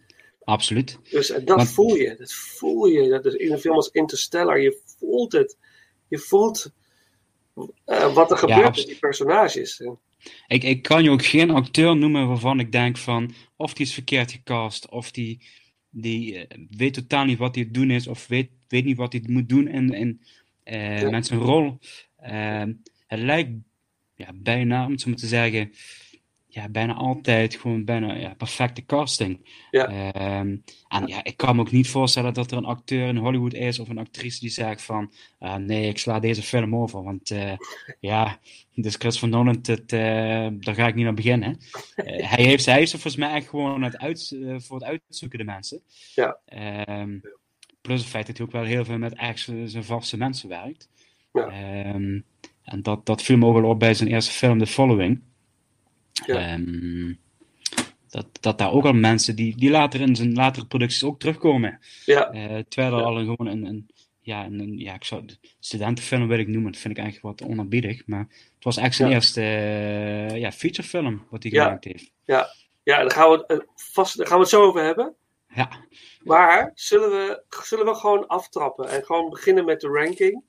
absoluut. 0.43 0.99
Dus 1.11 1.29
en 1.29 1.45
dat 1.45 1.57
Want- 1.57 1.69
voel 1.71 1.95
je. 1.95 2.15
Dat 2.17 2.33
voel 2.33 2.85
je. 2.85 3.09
Dat 3.09 3.25
is 3.25 3.33
in 3.33 3.51
een 3.51 3.59
film 3.59 3.75
als 3.75 3.89
Interstellar. 3.89 4.59
Je 4.61 4.81
voelt 4.99 5.31
het. 5.31 5.57
Je 6.07 6.17
voelt 6.17 6.71
eh, 7.85 8.13
wat 8.13 8.31
er 8.31 8.37
gebeurt 8.37 8.75
met 8.75 8.85
die 8.85 8.99
personages. 8.99 9.79
En- 9.81 9.99
Ik, 10.47 10.63
ik 10.63 10.81
kan 10.81 11.03
je 11.03 11.09
ook 11.09 11.25
geen 11.25 11.49
acteur 11.49 11.97
noemen 11.97 12.27
waarvan 12.27 12.59
ik 12.59 12.71
denk 12.71 12.97
van 12.97 13.33
of 13.55 13.73
die 13.73 13.85
is 13.85 13.93
verkeerd 13.93 14.31
gecast, 14.31 14.89
of 14.89 15.11
die, 15.11 15.41
die 15.89 16.47
eh, 16.47 16.57
weet 16.69 16.93
totaal 16.93 17.25
niet 17.25 17.37
wat 17.37 17.55
hij 17.55 17.69
doen 17.71 17.91
is, 17.91 18.07
of 18.07 18.27
weet, 18.27 18.49
weet 18.67 18.85
niet 18.85 18.97
wat 18.97 19.11
hij 19.13 19.23
moet 19.27 19.49
doen 19.49 19.67
in, 19.67 19.93
in, 19.93 20.21
eh, 20.63 21.01
Ja. 21.01 21.09
met 21.09 21.25
zijn 21.25 21.39
rol. 21.39 21.79
Ehm, 22.17 22.73
het 23.07 23.19
lijkt 23.19 23.51
ja, 24.15 24.29
bijna, 24.35 24.85
om 24.85 24.91
het 24.91 25.01
zo 25.01 25.09
maar 25.09 25.17
te 25.17 25.27
zeggen, 25.27 25.71
ja, 26.55 26.69
bijna 26.69 26.93
altijd 26.93 27.55
gewoon 27.55 27.85
bijna 27.85 28.13
ja, 28.13 28.33
perfecte 28.33 28.85
casting. 28.85 29.49
Ja. 29.71 29.87
Ehm, 30.11 30.57
en 30.87 31.07
ja, 31.07 31.23
ik 31.23 31.37
kan 31.37 31.55
me 31.55 31.61
ook 31.61 31.71
niet 31.71 31.89
voorstellen 31.89 32.33
dat 32.33 32.51
er 32.51 32.57
een 32.57 32.65
acteur 32.65 33.07
in 33.07 33.17
Hollywood 33.17 33.53
is 33.53 33.79
of 33.79 33.89
een 33.89 33.97
actrice 33.97 34.39
die 34.39 34.49
zegt 34.49 34.81
van 34.81 35.11
ah, 35.39 35.55
nee, 35.55 35.89
ik 35.89 35.97
sla 35.97 36.19
deze 36.19 36.41
film 36.41 36.75
over, 36.75 37.03
want 37.03 37.31
eh, 37.31 37.51
ja, 37.99 38.39
dus 38.73 38.95
Chris 38.95 39.19
van 39.19 39.29
Nolan, 39.29 39.59
het, 39.61 39.93
eh, 39.93 40.47
daar 40.51 40.75
ga 40.75 40.87
ik 40.87 40.95
niet 40.95 41.03
naar 41.03 41.13
beginnen. 41.13 41.59
Eh, 41.95 42.29
hij, 42.29 42.43
heeft, 42.43 42.65
hij 42.65 42.81
is 42.81 42.93
er 42.93 42.99
volgens 42.99 43.23
mij 43.23 43.33
echt 43.33 43.47
gewoon 43.47 43.83
het 43.83 43.97
uit, 43.97 44.37
eh, 44.43 44.55
voor 44.57 44.79
het 44.79 44.85
uitzoeken, 44.85 45.37
de 45.37 45.45
mensen. 45.45 45.81
Ja. 46.13 46.37
Ehm, 46.45 47.19
plus 47.81 47.99
het 47.99 48.09
feit 48.09 48.27
dat 48.27 48.37
hij 48.37 48.45
ook 48.45 48.51
wel 48.51 48.63
heel 48.63 48.85
veel 48.85 48.97
met 48.97 49.13
echt 49.13 49.39
zijn 49.39 49.69
zijn 49.69 49.83
vaste 49.83 50.17
mensen 50.17 50.49
werkt. 50.49 50.89
Ja. 51.33 51.47
Ehm, 51.47 52.19
en 52.63 52.81
dat, 52.81 53.05
dat 53.05 53.21
viel 53.21 53.37
me 53.37 53.45
ook 53.45 53.59
wel 53.59 53.69
op 53.69 53.79
bij 53.79 53.93
zijn 53.93 54.09
eerste 54.09 54.31
film, 54.31 54.59
The 54.59 54.67
Following. 54.67 55.21
Ja. 56.25 56.35
Ehm, 56.35 57.13
dat, 58.09 58.27
dat 58.41 58.57
daar 58.57 58.71
ook 58.71 58.85
al 58.85 58.93
mensen 58.93 59.35
die, 59.35 59.55
die 59.57 59.69
later 59.69 60.01
in 60.01 60.15
zijn 60.15 60.33
latere 60.33 60.65
producties 60.65 61.03
ook 61.03 61.19
terugkomen. 61.19 61.79
ja, 62.05 62.29
Eh, 62.31 62.57
terwijl 62.67 62.93
er 62.93 62.99
Ja. 62.99 63.05
al 63.05 63.19
een, 63.19 63.25
gewoon 63.35 63.47
een, 63.47 63.65
een, 63.65 63.89
ja, 64.21 64.45
een, 64.45 64.77
ja, 64.77 64.93
ik 64.93 65.03
zou 65.03 65.25
studentenfilm 65.59 66.27
wil 66.27 66.39
ik 66.39 66.47
noemen, 66.47 66.71
dat 66.71 66.81
vind 66.81 66.97
ik 66.97 67.03
eigenlijk 67.03 67.39
wat 67.39 67.49
onaanbiedig. 67.49 68.07
Maar 68.07 68.27
het 68.55 68.63
was 68.63 68.77
echt 68.77 68.95
zijn 68.95 69.09
Ja. 69.09 69.15
eerste 69.15 69.41
eh, 69.41 70.37
ja, 70.37 70.51
featurefilm 70.51 71.25
wat 71.29 71.43
hij 71.43 71.51
Ja. 71.51 71.63
gemaakt 71.63 71.83
heeft. 71.83 72.11
ja, 72.25 72.47
daar 72.83 73.11
gaan, 73.11 73.29
we, 73.31 73.37
het, 73.37 73.45
eh, 73.61 73.67
vast, 73.75 74.17
daar 74.17 74.27
gaan 74.27 74.35
we 74.35 74.41
het 74.41 74.51
zo 74.51 74.63
over 74.63 74.83
hebben. 74.83 75.15
Ja, 75.53 75.69
Maar 76.23 76.71
zullen 76.73 77.09
we, 77.09 77.43
zullen 77.63 77.85
we 77.85 77.95
gewoon 77.95 78.27
aftrappen 78.27 78.89
en 78.89 79.03
gewoon 79.03 79.29
beginnen 79.29 79.65
met 79.65 79.79
de 79.81 79.87
ranking? 79.87 80.43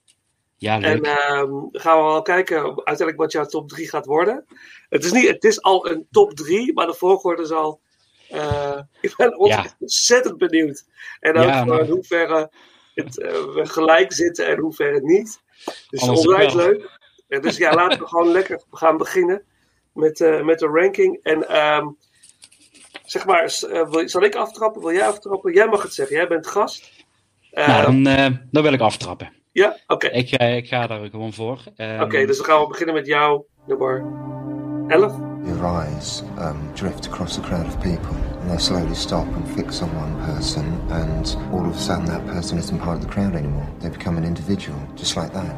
Ja 0.57 0.75
En 0.75 0.81
leuk. 0.81 1.07
ehm, 1.07 1.51
dan 1.51 1.69
gaan 1.73 1.97
we 1.99 2.05
wel 2.05 2.23
kijken 2.23 2.57
uiteindelijk 2.65 3.17
wat 3.17 3.33
jouw 3.33 3.45
top 3.45 3.69
3 3.69 3.89
gaat 3.89 4.07
worden. 4.07 4.45
Het 4.89 5.05
is, 5.05 5.13
niet, 5.13 5.29
het 5.29 5.45
is 5.45 5.63
al 5.63 5.91
een 5.91 6.07
top 6.11 6.35
3, 6.35 6.73
maar 6.73 6.87
de 6.87 6.95
volgorde 6.95 7.43
is 7.43 7.51
al. 7.51 7.81
eh, 8.29 8.81
ik 9.01 9.15
ben 9.17 9.47
Ja. 9.47 9.65
ontzettend 9.79 10.39
benieuwd. 10.39 10.85
En 11.21 11.37
ook 11.37 11.45
Ja, 11.45 11.65
maar- 11.65 11.81
in 11.81 11.91
hoeverre 11.91 12.51
het, 12.95 13.19
eh, 13.21 13.31
we 13.31 13.67
gelijk 13.67 14.13
zitten 14.13 14.47
en 14.47 14.59
hoeverre 14.59 15.01
niet. 15.03 15.41
Dus 15.89 16.03
onwijs 16.03 16.55
wel. 16.55 16.67
leuk. 16.67 16.99
En 17.29 17.43
dus 17.43 17.57
ja, 17.57 17.75
laten 17.75 17.99
we 17.99 18.07
gewoon 18.07 18.29
lekker 18.29 18.63
gaan 18.71 18.97
beginnen 18.97 19.43
met, 19.93 20.21
eh, 20.21 20.43
met 20.45 20.59
de 20.59 20.67
ranking. 20.67 21.19
En 21.23 21.49
ehm, 21.49 21.87
zeg 23.05 23.27
maar, 23.27 23.45
eh, 23.71 23.89
wil- 23.91 24.09
zal 24.09 24.23
ik 24.23 24.35
aftrappen? 24.35 24.81
Wil 24.83 24.93
jij 24.93 25.07
aftrappen? 25.07 25.53
Jij 25.53 25.69
mag 25.69 25.83
het 25.83 25.95
zeggen, 25.95 26.17
jij 26.17 26.29
bent 26.29 26.47
gast. 26.47 26.91
Eh, 27.51 27.69
nou, 27.69 27.83
dan, 28.03 28.07
eh, 28.07 28.31
dan 28.51 28.63
wil 28.63 28.73
ik 28.73 28.81
aftrappen. 28.81 29.33
Ja, 29.57 29.77
oké. 29.87 30.07
Ik, 30.07 30.29
ga 30.29 30.39
ik 30.39 30.67
ga 30.67 30.87
daar 30.87 31.09
gewoon 31.11 31.33
voor. 31.33 31.59
Ehm, 31.77 32.03
Oké, 32.03 32.27
dus 32.27 32.37
dan 32.37 32.47
gaan 32.47 32.61
we 32.61 32.67
beginnen 32.69 32.95
met 32.95 33.07
jou, 33.07 33.43
nummer 33.67 34.05
11. 34.89 35.15
Your 35.45 35.65
eyes 35.65 36.23
um, 36.39 36.57
drift 36.75 37.07
across 37.07 37.35
the 37.35 37.41
crowd 37.41 37.67
of 37.67 37.79
people, 37.79 38.17
and 38.41 38.49
they 38.49 38.59
slowly 38.59 38.95
stop 38.95 39.27
and 39.35 39.49
fix 39.49 39.81
on 39.81 39.89
one 39.97 40.35
person, 40.35 40.65
and 40.91 41.37
all 41.53 41.67
of 41.67 41.75
a 41.75 41.79
sudden 41.79 42.05
that 42.05 42.27
person 42.27 42.59
isn't 42.59 42.81
part 42.83 42.97
of 42.97 43.03
the 43.03 43.09
crowd 43.09 43.35
anymore. 43.35 43.67
They 43.81 43.89
become 43.91 44.19
an 44.19 44.25
individual, 44.25 44.79
just 44.97 45.17
like 45.17 45.33
that. 45.33 45.55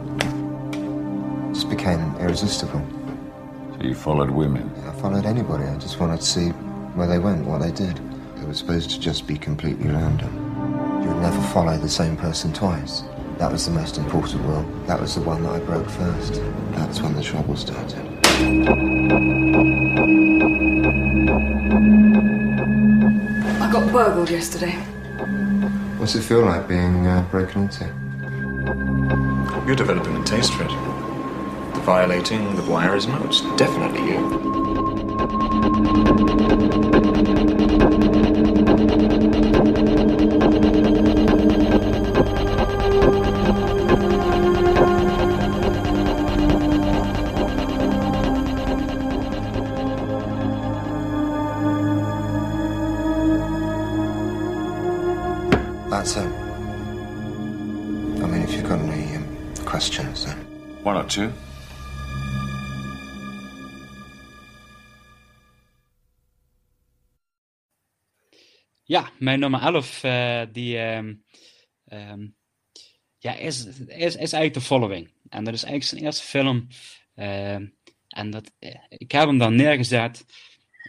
Just 1.53 1.69
became 1.69 2.15
irresistible. 2.21 2.83
So 3.73 3.83
you 3.83 3.95
followed 3.95 4.31
women. 4.31 4.71
I 4.89 5.01
followed 5.01 5.27
anybody. 5.27 5.65
I 5.65 5.77
just 5.77 5.99
wanted 5.99 6.21
to 6.21 6.27
see 6.27 6.53
where 6.95 7.09
they 7.09 7.19
went, 7.19 7.47
what 7.47 7.61
they 7.61 7.73
did. 7.73 7.99
It 8.43 8.47
was 8.47 8.59
supposed 8.59 8.91
to 8.91 9.01
just 9.01 9.27
be 9.27 9.37
completely 9.39 9.89
random. 9.89 10.31
You 11.03 11.09
would 11.09 11.23
never 11.23 11.43
follow 11.53 11.77
the 11.79 11.89
same 11.89 12.17
person 12.17 12.53
twice. 12.53 13.03
That 13.39 13.53
was 13.53 13.67
the 13.67 13.71
most 13.73 13.99
important 13.99 14.43
rule. 14.43 14.67
That 14.89 15.01
was 15.01 15.15
the 15.15 15.21
one 15.21 15.45
that 15.45 15.53
I 15.53 15.61
broke 15.61 15.89
first. 15.89 16.43
That's 16.73 17.01
when 17.01 17.15
the 17.15 17.23
trouble 17.23 17.55
started. 17.55 18.05
I 23.63 23.71
got 23.71 23.93
burgled 23.93 24.29
yesterday. 24.29 24.73
What's 25.99 26.17
it 26.17 26.23
feel 26.23 26.45
like 26.45 26.67
being 26.67 27.07
uh, 27.07 27.25
broken 27.31 27.63
into? 27.63 27.85
You're 29.69 29.77
developing 29.77 30.17
a 30.17 30.25
taste 30.25 30.53
for 30.55 30.65
it. 30.65 30.71
The 31.75 31.81
violating, 31.85 32.57
the 32.57 32.63
voyeurism, 32.63 33.25
it's 33.25 33.41
definitely 33.57 34.05
you. 34.11 34.49
Ja, 68.89 69.11
mijn 69.19 69.41
nummer 69.41 69.61
11, 69.61 70.03
eh, 70.03 70.43
die 70.53 70.79
ehm, 70.79 71.15
ehm, 71.85 72.27
ja, 73.19 73.35
is, 73.35 73.67
is, 73.67 73.87
is 73.89 74.17
eigenlijk 74.17 74.53
The 74.53 74.61
Following. 74.61 75.13
En 75.29 75.45
dat 75.45 75.55
is 75.55 75.63
eigenlijk 75.63 75.85
zijn 75.85 76.03
eerste 76.03 76.27
film. 76.27 76.67
Ehm, 77.15 77.67
en 78.09 78.31
dat, 78.31 78.53
eh, 78.59 78.75
ik 78.89 79.13
heb 79.13 79.27
hem 79.27 79.39
dan 79.39 79.55
neergezet, 79.55 80.25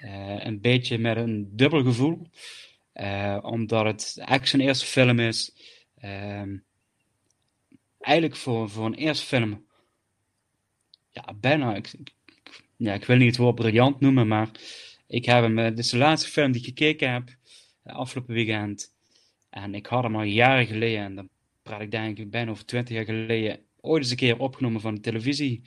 eh, 0.01 0.45
een 0.45 0.61
beetje 0.61 0.97
met 0.97 1.17
een 1.17 1.49
dubbel 1.51 1.83
gevoel. 1.83 2.27
Omdat 3.41 3.85
het 3.85 4.13
eigenlijk 4.17 4.47
zijn 4.47 4.61
eerste 4.61 4.85
film 4.85 5.19
is. 5.19 5.53
Eigenlijk 7.99 8.35
voor, 8.35 8.69
voor 8.69 8.85
een 8.85 8.93
eerste 8.93 9.25
film, 9.25 9.68
ja, 11.25 11.33
bijna, 11.33 11.75
ik, 11.75 11.91
ja, 12.77 12.93
ik 12.93 13.05
wil 13.05 13.17
niet 13.17 13.27
het 13.27 13.37
woord 13.37 13.55
briljant 13.55 13.99
noemen, 13.99 14.27
maar 14.27 14.49
ik 15.07 15.25
heb 15.25 15.43
hem, 15.43 15.59
eh, 15.59 15.65
dit 15.65 15.79
is 15.79 15.89
de 15.89 15.97
laatste 15.97 16.29
film 16.29 16.51
die 16.51 16.61
ik 16.61 16.67
gekeken 16.67 17.11
heb 17.11 17.37
eh, 17.83 17.95
afgelopen 17.95 18.33
weekend. 18.33 18.93
En 19.49 19.75
ik 19.75 19.85
had 19.85 20.03
hem 20.03 20.15
al 20.15 20.23
jaren 20.23 20.65
geleden, 20.65 21.03
en 21.03 21.15
dan 21.15 21.29
praat 21.61 21.81
ik 21.81 21.91
denk 21.91 22.17
ik 22.17 22.29
bijna 22.29 22.51
over 22.51 22.65
twintig 22.65 22.95
jaar 22.95 23.05
geleden, 23.05 23.59
ooit 23.81 24.01
eens 24.01 24.11
een 24.11 24.17
keer 24.17 24.39
opgenomen 24.39 24.81
van 24.81 24.95
de 24.95 25.01
televisie. 25.01 25.61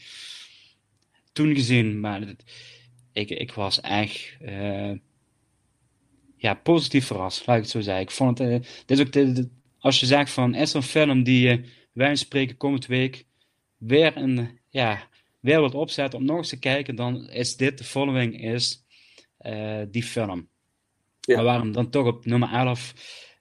Toen 1.32 1.54
gezien, 1.54 2.00
maar 2.00 2.34
ik, 3.12 3.30
ik 3.30 3.52
was 3.52 3.80
echt 3.80 4.36
eh, 4.40 4.92
ja, 6.36 6.54
positief 6.54 7.06
verrast, 7.06 7.46
laat 7.46 7.56
ik 7.56 7.62
het 7.62 7.70
zo 7.70 7.80
zeggen. 7.80 8.02
Ik 8.02 8.10
vond 8.10 8.38
het, 8.38 8.82
dit 8.86 8.98
is 8.98 9.06
ook 9.06 9.12
de, 9.12 9.48
als 9.78 10.00
je 10.00 10.06
zegt 10.06 10.30
van, 10.30 10.54
is 10.54 10.72
een 10.72 10.82
film 10.82 11.22
die 11.22 11.60
wij 11.92 12.16
spreken 12.16 12.56
komende 12.56 12.86
week 12.86 13.24
weer 13.76 14.16
een, 14.16 14.60
ja, 14.68 15.08
weer 15.42 15.60
wat 15.60 15.74
opzetten 15.74 16.18
om 16.18 16.24
nog 16.24 16.36
eens 16.36 16.48
te 16.48 16.58
kijken, 16.58 16.96
dan 16.96 17.30
is 17.30 17.56
dit, 17.56 17.78
de 17.78 17.84
following 17.84 18.42
is 18.42 18.84
eh, 19.38 19.80
die 19.90 20.02
film. 20.02 20.48
Ja. 21.20 21.34
Maar 21.34 21.44
waarom 21.44 21.72
dan 21.72 21.90
toch 21.90 22.06
op 22.06 22.24
nummer 22.24 22.52
11? 22.52 22.94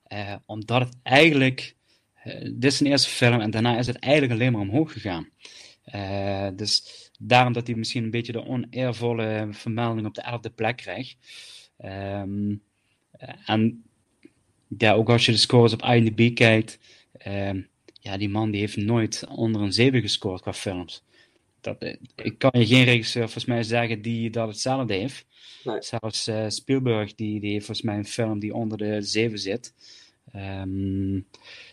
Eh, 0.04 0.36
omdat 0.46 0.82
het 0.82 0.98
eigenlijk, 1.04 1.76
eh, 2.14 2.42
dit 2.42 2.64
is 2.64 2.78
zijn 2.78 2.90
eerste 2.90 3.10
film 3.10 3.40
en 3.40 3.52
daarna 3.52 3.78
is 3.78 3.88
het 3.88 4.00
eigenlijk 4.00 4.34
alleen 4.34 4.52
maar 4.52 4.62
omhoog 4.62 4.92
gegaan. 4.92 5.30
Dus 6.56 6.84
daarom 7.20 7.54
dat 7.54 7.68
hij 7.68 7.76
misschien 7.76 8.04
een 8.04 8.12
beetje 8.12 8.32
de 8.32 8.46
oneervolle 8.46 9.48
vermelding 9.52 10.08
op 10.08 10.14
de 10.14 10.22
11e 10.22 10.50
plek 10.56 10.78
krijgt. 10.78 11.18
Ehm, 11.82 12.56
eh, 13.12 13.34
en 13.46 13.84
ja, 14.78 14.94
ook 14.94 15.10
als 15.10 15.26
je 15.26 15.32
de 15.32 15.38
scores 15.38 15.74
op 15.74 15.84
IMDb 15.84 16.36
kijkt, 16.36 16.80
ehm, 17.12 17.62
ja, 18.00 18.18
die 18.18 18.30
man 18.30 18.52
die 18.52 18.60
heeft 18.60 18.78
nooit 18.78 19.26
onder 19.28 19.62
een 19.62 19.74
7 19.74 20.02
gescoord 20.02 20.42
qua 20.42 20.54
films. 20.54 21.04
Dat, 21.62 21.78
eh, 21.80 21.96
ik 22.16 22.38
kan 22.38 22.52
je 22.54 22.66
geen 22.66 22.84
regisseur 22.84 23.24
volgens 23.24 23.46
mij 23.46 23.64
zeggen 23.64 24.02
die 24.02 24.30
dat 24.30 24.48
hetzelfde 24.48 24.94
heeft. 24.94 25.26
Nee. 25.64 25.82
Zelfs 25.82 26.28
eh, 26.28 26.46
Spielberg 26.48 27.16
die, 27.16 27.40
die 27.40 27.52
heeft 27.52 27.66
volgens 27.66 27.88
mij 27.88 27.98
een 27.98 28.06
film 28.06 28.40
die 28.40 28.54
onder 28.54 28.78
de 28.78 29.02
7 29.02 29.40
zit. 29.40 29.74
Ehm, 30.32 31.20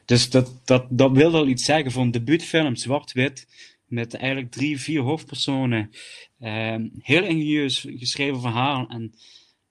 dus 0.05 0.31
dat, 0.31 0.61
dat, 0.64 0.87
dat 0.90 1.12
wil 1.12 1.33
wel 1.33 1.46
iets 1.46 1.64
zeggen 1.64 1.90
voor 1.90 2.03
een 2.03 2.11
debuutfilm, 2.11 2.77
zwart-wit, 2.77 3.46
met 3.87 4.14
eigenlijk 4.14 4.51
drie, 4.53 4.81
vier 4.81 5.01
hoofdpersonen. 5.01 5.90
Ehm, 6.38 6.88
heel 6.98 7.22
ingenieus 7.22 7.87
geschreven 7.88 8.40
verhaal. 8.40 8.88
En 8.88 9.14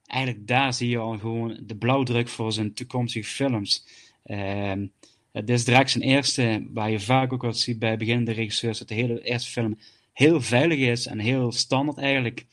eigenlijk 0.05 0.47
daar 0.47 0.73
zie 0.73 0.89
je 0.89 0.97
al 0.97 1.17
gewoon 1.17 1.59
de 1.63 1.75
blauwdruk 1.75 2.27
voor 2.27 2.51
zijn 2.51 2.73
toekomstige 2.73 3.29
films. 3.29 3.87
Ehm, 4.23 4.87
het 5.31 5.49
is 5.49 5.65
direct 5.65 5.91
zijn 5.91 6.03
eerste, 6.03 6.67
waar 6.73 6.91
je 6.91 6.99
vaak 6.99 7.33
ook 7.33 7.41
wat 7.41 7.57
ziet 7.57 7.79
bij 7.79 7.97
beginnende 7.97 8.31
regisseurs, 8.31 8.79
dat 8.79 8.87
de 8.87 8.93
hele 8.93 9.23
eerste 9.23 9.51
film 9.51 9.77
heel 10.17 10.41
veilig 10.41 10.77
is 10.77 11.05
en 11.05 11.19
heel 11.19 11.51
standaard 11.51 11.97
eigenlijk. 11.97 12.45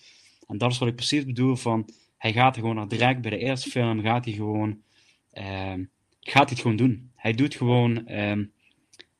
En 0.46 0.58
dat 0.58 0.70
is 0.70 0.78
wat 0.78 0.88
ik 0.88 0.96
precies 0.96 1.24
bedoel 1.24 1.56
van, 1.56 1.88
hij 2.16 2.32
gaat 2.32 2.56
gewoon 2.56 2.74
naar 2.74 2.88
direct 2.88 3.20
bij 3.20 3.30
de 3.30 3.38
eerste 3.38 3.70
film, 3.70 4.02
gaat 4.02 4.24
hij 4.24 4.34
gewoon, 4.34 4.80
ehm, 5.30 5.84
gaat 6.20 6.48
hij 6.48 6.50
het 6.50 6.60
gewoon 6.60 6.76
doen. 6.76 7.10
Hij 7.14 7.32
doet 7.32 7.54
gewoon 7.54 8.06
ehm, 8.06 8.44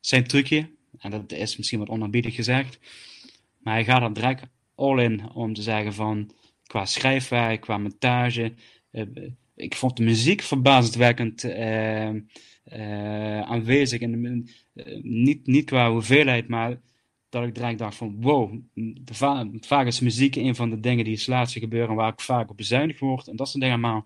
zijn 0.00 0.26
trucje, 0.26 0.70
en 0.98 1.10
dat 1.10 1.32
is 1.32 1.56
misschien 1.56 1.78
wat 1.78 1.88
onaanbiedig 1.88 2.34
gezegd, 2.34 2.78
maar 3.58 3.74
hij 3.74 3.84
gaat 3.84 4.02
er 4.02 4.12
direct 4.12 4.46
all 4.74 5.02
in 5.02 5.30
om 5.30 5.54
te 5.54 5.62
zeggen 5.62 5.94
van, 5.94 6.30
qua 6.66 6.86
schrijfwerk, 6.86 7.60
qua 7.60 7.78
montage, 7.78 8.54
eh, 8.90 9.02
ik 9.56 9.74
vond 9.74 9.96
de 9.96 10.02
muziek 10.02 10.42
verbazendwekkend 10.42 11.44
eh, 11.44 12.08
eh, 12.64 13.40
aanwezig. 13.40 14.00
En 14.00 14.46
eh, 14.74 15.02
niet, 15.02 15.46
niet 15.46 15.64
qua 15.64 15.90
hoeveelheid, 15.90 16.48
maar 16.48 16.80
dat 17.34 17.48
ik 17.48 17.54
direct 17.54 17.78
dacht 17.78 17.96
van 17.96 18.16
wow, 18.20 18.58
vaak 19.60 19.86
is 19.86 20.00
muziek 20.00 20.36
een 20.36 20.54
van 20.54 20.70
de 20.70 20.80
dingen 20.80 21.04
die 21.04 21.14
het 21.14 21.26
laatste 21.26 21.58
gebeuren 21.58 21.94
waar 21.94 22.12
ik 22.12 22.20
vaak 22.20 22.50
op 22.50 22.56
bezuinigd 22.56 23.00
word 23.00 23.28
en 23.28 23.36
dat 23.36 23.48
soort 23.48 23.62
dingen 23.62 23.80
maar. 23.80 24.02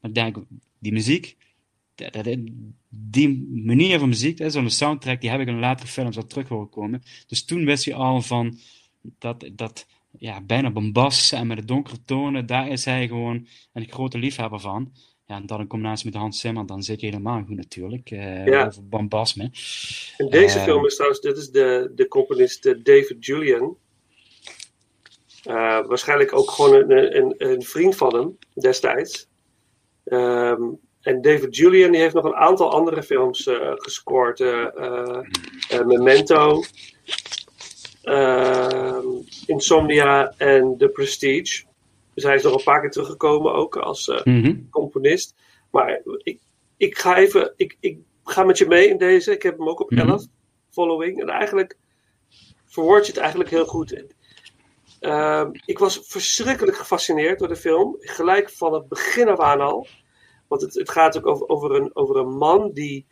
Maar 0.00 0.10
ik 0.10 0.14
denk, 0.14 0.36
die 0.78 0.92
muziek, 0.92 1.36
die 2.88 3.46
manier 3.64 3.98
van 3.98 4.08
muziek, 4.08 4.42
zo'n 4.46 4.70
soundtrack, 4.70 5.20
die 5.20 5.30
heb 5.30 5.40
ik 5.40 5.46
in 5.46 5.58
latere 5.58 5.88
films 5.88 6.16
al 6.16 6.26
terug 6.26 6.48
horen 6.48 6.68
komen. 6.68 7.02
Dus 7.26 7.44
toen 7.44 7.64
wist 7.64 7.84
je 7.84 7.94
al 7.94 8.22
van 8.22 8.58
dat, 9.18 9.50
dat 9.52 9.86
ja, 10.18 10.40
bijna 10.40 10.70
bombast 10.70 11.32
en 11.32 11.46
met 11.46 11.56
de 11.56 11.64
donkere 11.64 12.04
tonen, 12.04 12.46
daar 12.46 12.68
is 12.68 12.84
hij 12.84 13.06
gewoon 13.08 13.46
een 13.72 13.88
grote 13.88 14.18
liefhebber 14.18 14.60
van. 14.60 14.92
Ja, 15.26 15.36
en 15.36 15.46
dan 15.46 15.60
in 15.60 15.66
combinatie 15.66 16.06
met 16.10 16.14
Hans 16.20 16.40
Zimmer, 16.40 16.66
dan 16.66 16.82
zit 16.82 17.00
je 17.00 17.06
helemaal 17.06 17.42
goed 17.46 17.56
natuurlijk. 17.56 18.10
eh, 18.10 18.46
Ja. 18.46 18.66
Over. 18.66 18.82
En 20.16 20.28
deze 20.28 20.58
Eh, 20.58 20.64
film 20.64 20.86
is 20.86 20.94
trouwens, 20.94 21.20
dit 21.20 21.36
is 21.36 21.50
de, 21.50 21.92
de 21.94 22.08
componist 22.08 22.66
eh, 22.66 22.74
David 22.82 23.26
Julian. 23.26 23.76
Waarschijnlijk 25.86 26.34
ook 26.34 26.50
gewoon 26.50 26.74
een, 26.90 27.16
een, 27.16 27.34
een 27.38 27.62
vriend 27.62 27.96
van 27.96 28.14
hem 28.14 28.38
destijds. 28.54 29.28
Ehm, 30.04 30.62
en 31.00 31.22
David 31.22 31.56
Julian 31.56 31.90
die 31.90 32.00
heeft 32.00 32.14
nog 32.14 32.24
een 32.24 32.34
aantal 32.34 32.72
andere 32.72 33.02
films 33.02 33.48
gescoord. 33.74 34.38
Memento, 35.86 36.62
ehm, 38.02 39.06
Insomnia 39.46 40.34
en 40.36 40.74
The 40.78 40.88
Prestige. 40.88 41.64
Dus 42.16 42.24
hij 42.24 42.34
is 42.34 42.42
nog 42.42 42.54
een 42.54 42.64
paar 42.64 42.80
keer 42.80 42.90
teruggekomen 42.90 43.52
ook 43.52 43.76
als 43.76 44.08
eh, 44.08 44.24
mhm. 44.24 44.54
componist. 44.70 45.34
Maar 45.70 46.00
ik, 46.22 46.40
ik 46.76 46.98
ga 46.98 47.16
even, 47.16 47.52
ik, 47.56 47.76
ik 47.80 47.98
ga 48.24 48.44
met 48.44 48.58
je 48.58 48.66
mee 48.66 48.88
in 48.88 48.98
deze. 48.98 49.32
Ik 49.32 49.42
heb 49.42 49.58
hem 49.58 49.68
ook 49.68 49.80
op 49.80 49.90
Mhm. 49.90 50.08
11, 50.08 50.24
following. 50.70 51.20
En 51.20 51.28
eigenlijk 51.28 51.76
verwoord 52.64 53.06
je 53.06 53.12
het 53.12 53.20
eigenlijk 53.20 53.50
heel 53.50 53.66
goed. 53.66 54.04
Ehm, 55.00 55.50
ik 55.64 55.78
was 55.78 56.00
verschrikkelijk 56.04 56.76
gefascineerd 56.76 57.38
door 57.38 57.48
de 57.48 57.56
film. 57.56 57.96
Gelijk 57.98 58.50
van 58.50 58.74
het 58.74 58.88
begin 58.88 59.28
af 59.28 59.38
aan 59.38 59.60
al. 59.60 59.86
Want 60.48 60.62
het, 60.62 60.74
het 60.74 60.90
gaat 60.90 61.16
ook 61.18 61.26
over, 61.26 61.48
over, 61.48 61.74
een, 61.74 61.90
over 61.92 62.16
een 62.16 62.36
man 62.36 62.70
die 62.72 63.06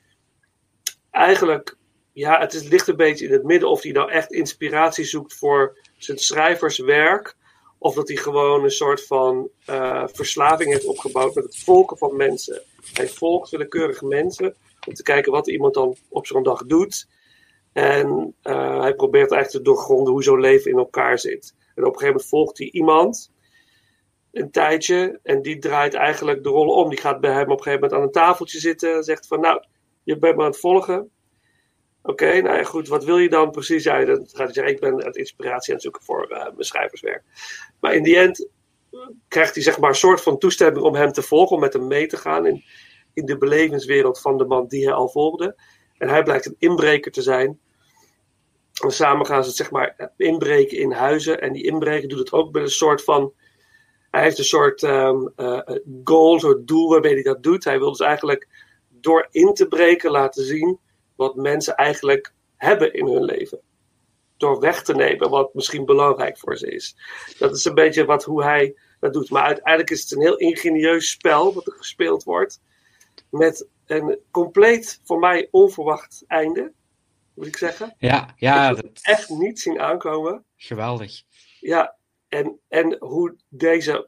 eigenlijk, 1.10 1.76
ja, 2.12 2.40
het 2.40 2.52
is, 2.52 2.68
ligt 2.68 2.88
een 2.88 2.96
beetje 2.96 3.26
in 3.26 3.32
het 3.32 3.44
midden 3.44 3.68
of 3.68 3.82
hij 3.82 3.92
nou 3.92 4.10
echt 4.10 4.32
inspiratie 4.32 5.04
zoekt 5.04 5.34
voor 5.34 5.78
zijn 5.96 6.18
schrijverswerk. 6.18 7.36
Of 7.84 7.94
dat 7.94 8.08
hij 8.08 8.16
gewoon 8.16 8.64
een 8.64 8.70
soort 8.70 9.06
van 9.06 9.48
eh, 9.66 10.04
verslaving 10.12 10.72
heeft 10.72 10.86
opgebouwd 10.86 11.34
met 11.34 11.44
het 11.44 11.58
volken 11.58 11.98
van 11.98 12.16
mensen. 12.16 12.62
Hij 12.92 13.08
volgt 13.08 13.50
willekeurige 13.50 14.06
mensen 14.06 14.54
om 14.86 14.94
te 14.94 15.02
kijken 15.02 15.32
wat 15.32 15.48
iemand 15.48 15.74
dan 15.74 15.96
op 16.08 16.26
zo'n 16.26 16.42
dag 16.42 16.66
doet. 16.66 17.08
En 17.72 18.34
eh, 18.42 18.80
hij 18.80 18.94
probeert 18.94 19.32
eigenlijk 19.32 19.64
te 19.64 19.70
doorgronden 19.70 20.12
hoe 20.12 20.22
zo'n 20.22 20.40
leven 20.40 20.70
in 20.70 20.78
elkaar 20.78 21.18
zit. 21.18 21.54
En 21.58 21.84
op 21.84 21.92
een 21.92 21.98
gegeven 21.98 22.06
moment 22.06 22.28
volgt 22.28 22.58
hij 22.58 22.70
iemand 22.70 23.32
een 24.32 24.50
tijdje 24.50 25.18
en 25.22 25.42
die 25.42 25.58
draait 25.58 25.94
eigenlijk 25.94 26.42
de 26.42 26.48
rollen 26.48 26.74
om. 26.74 26.88
Die 26.88 27.00
gaat 27.00 27.20
bij 27.20 27.32
hem 27.32 27.50
op 27.50 27.58
een 27.58 27.62
gegeven 27.62 27.80
moment 27.80 27.92
aan 27.92 28.06
een 28.06 28.12
tafeltje 28.12 28.58
zitten 28.58 28.94
en 28.94 29.02
zegt 29.02 29.26
van 29.26 29.40
nou, 29.40 29.64
je 30.02 30.18
bent 30.18 30.36
me 30.36 30.42
aan 30.42 30.50
het 30.50 30.60
volgen. 30.60 31.10
Oké, 32.06 32.40
nou 32.40 32.64
goed, 32.64 32.88
wat 32.88 33.04
wil 33.04 33.18
je 33.18 33.28
dan 33.28 33.50
precies? 33.50 33.84
Ja, 33.84 34.04
dan 34.04 34.16
gaat 34.16 34.44
hij 34.44 34.52
zeggen, 34.52 34.74
ik 34.74 34.80
ben 34.80 35.04
het 35.04 35.16
inspiratie 35.16 35.68
aan 35.68 35.74
het 35.74 35.82
zoeken 35.82 36.02
voor 36.02 36.26
eh, 36.26 36.42
mijn 36.42 36.64
schrijverswerk. 36.64 37.22
Maar 37.80 37.94
in 37.94 38.02
die 38.02 38.16
end 38.16 38.48
eh, 38.90 39.00
krijgt 39.28 39.54
hij 39.54 39.62
zeg 39.62 39.78
maar 39.78 39.90
een 39.90 39.96
soort 39.96 40.20
van 40.20 40.38
toestemming 40.38 40.84
om 40.84 40.94
hem 40.94 41.12
te 41.12 41.22
volgen, 41.22 41.54
om 41.54 41.62
met 41.62 41.72
hem 41.72 41.86
mee 41.86 42.06
te 42.06 42.16
gaan 42.16 42.46
in, 42.46 42.64
in 43.14 43.26
de 43.26 43.38
belevingswereld 43.38 44.20
van 44.20 44.38
de 44.38 44.44
man 44.44 44.66
die 44.68 44.84
hij 44.84 44.92
al 44.92 45.08
volgde. 45.08 45.56
En 45.98 46.08
hij 46.08 46.22
blijkt 46.22 46.46
een 46.46 46.56
inbreker 46.58 47.12
te 47.12 47.22
zijn. 47.22 47.60
En 48.82 48.90
samen 48.90 49.26
gaan 49.26 49.44
ze 49.44 49.50
zeg 49.50 49.70
maar 49.70 50.10
inbreken 50.16 50.78
in 50.78 50.92
huizen. 50.92 51.40
En 51.40 51.52
die 51.52 51.64
inbreker 51.64 52.08
doet 52.08 52.18
het 52.18 52.32
ook 52.32 52.52
met 52.52 52.62
een 52.62 52.68
soort 52.68 53.04
van. 53.04 53.32
Hij 54.10 54.22
heeft 54.22 54.38
een 54.38 54.44
soort 54.44 54.82
ehm, 54.82 55.26
eh, 55.36 55.60
goal, 56.04 56.34
een 56.34 56.40
soort 56.40 56.66
doel 56.66 56.88
waarmee 56.88 57.14
hij 57.14 57.22
dat 57.22 57.42
doet. 57.42 57.64
Hij 57.64 57.78
wil 57.78 57.90
dus 57.90 58.00
eigenlijk 58.00 58.48
door 58.88 59.28
in 59.30 59.54
te 59.54 59.68
breken 59.68 60.10
laten 60.10 60.44
zien 60.44 60.82
wat 61.16 61.34
mensen 61.34 61.74
eigenlijk 61.74 62.32
hebben 62.56 62.92
in 62.92 63.06
hun 63.06 63.24
leven. 63.24 63.60
Door 64.36 64.60
weg 64.60 64.82
te 64.82 64.94
nemen 64.94 65.30
wat 65.30 65.54
misschien 65.54 65.84
belangrijk 65.84 66.38
voor 66.38 66.56
ze 66.56 66.70
is. 66.70 66.96
Dat 67.38 67.56
is 67.56 67.64
een 67.64 67.74
beetje 67.74 68.04
wat, 68.04 68.24
hoe 68.24 68.42
hij 68.42 68.76
dat 69.00 69.12
doet. 69.12 69.30
Maar 69.30 69.42
uiteindelijk 69.42 69.90
is 69.90 70.02
het 70.02 70.12
een 70.12 70.20
heel 70.20 70.36
ingenieus 70.36 71.10
spel 71.10 71.54
wat 71.54 71.66
er 71.66 71.72
gespeeld 71.72 72.22
wordt. 72.24 72.60
Met 73.30 73.68
een 73.86 74.18
compleet, 74.30 75.00
voor 75.04 75.18
mij 75.18 75.48
onverwacht 75.50 76.24
einde. 76.26 76.72
Moet 77.34 77.46
ik 77.46 77.56
zeggen. 77.56 77.94
Ja, 77.98 78.34
ja, 78.36 78.70
Ik 78.70 78.76
dat, 78.76 78.98
Echt 79.02 79.28
niet 79.28 79.60
zien 79.60 79.80
aankomen. 79.80 80.44
geweldig. 80.56 81.22
Ja, 81.60 81.96
en, 82.28 82.60
en 82.68 82.96
hoe 82.98 83.36
deze 83.48 84.06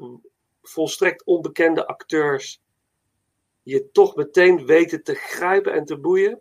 volstrekt 0.63 1.25
onbekende 1.25 1.87
acteurs 1.87 2.61
je 3.63 3.91
toch 3.91 4.17
meteen 4.17 4.67
weten 4.67 5.03
te 5.03 5.15
grijpen 5.15 5.73
en 5.73 5.85
te 5.85 5.99
boeien. 5.99 6.41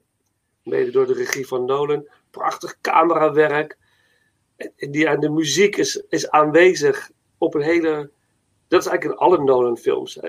Mede 0.65 0.91
door 0.91 1.07
de 1.07 1.13
regie 1.13 1.47
van 1.47 1.65
Nolan. 1.65 2.07
Prachtig 2.31 2.77
camerawerk. 2.81 3.77
En, 4.57 4.91
die, 4.91 5.07
en 5.07 5.19
de 5.19 5.29
muziek 5.29 5.75
is, 5.77 6.03
is 6.09 6.29
aanwezig 6.29 7.11
op 7.37 7.53
een 7.53 7.61
hele. 7.61 8.11
Dat 8.67 8.81
is 8.81 8.87
eigenlijk 8.87 9.19
in 9.19 9.27
alle 9.27 9.43
Nolan-films. 9.43 10.19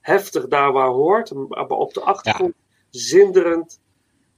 Heftig 0.00 0.48
daar 0.48 0.72
waar 0.72 0.88
hoort, 0.88 1.32
maar 1.48 1.66
op 1.68 1.94
de 1.94 2.00
achtergrond 2.00 2.54
zinderend 2.90 3.80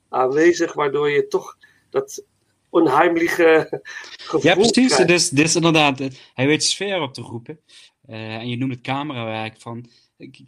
aanwezig, 0.09 0.73
waardoor 0.73 1.11
je 1.11 1.27
toch 1.27 1.57
dat 1.91 2.25
onheimliche 2.69 3.83
gevoel 4.17 4.51
Ja, 4.51 4.55
precies. 4.55 4.97
Het 4.97 5.11
is, 5.11 5.29
dit 5.29 5.47
is 5.47 5.55
inderdaad, 5.55 6.01
eh, 6.01 6.09
hij 6.35 6.47
weet 6.47 6.65
sfeer 6.65 7.01
op 7.01 7.15
te 7.15 7.23
roepen. 7.23 7.61
Eh, 8.07 8.35
en 8.35 8.49
je 8.49 8.57
noemt 8.57 8.73
het 8.73 8.81
camerawerk 8.83 9.61
van. 9.61 9.85
ik- 10.17 10.41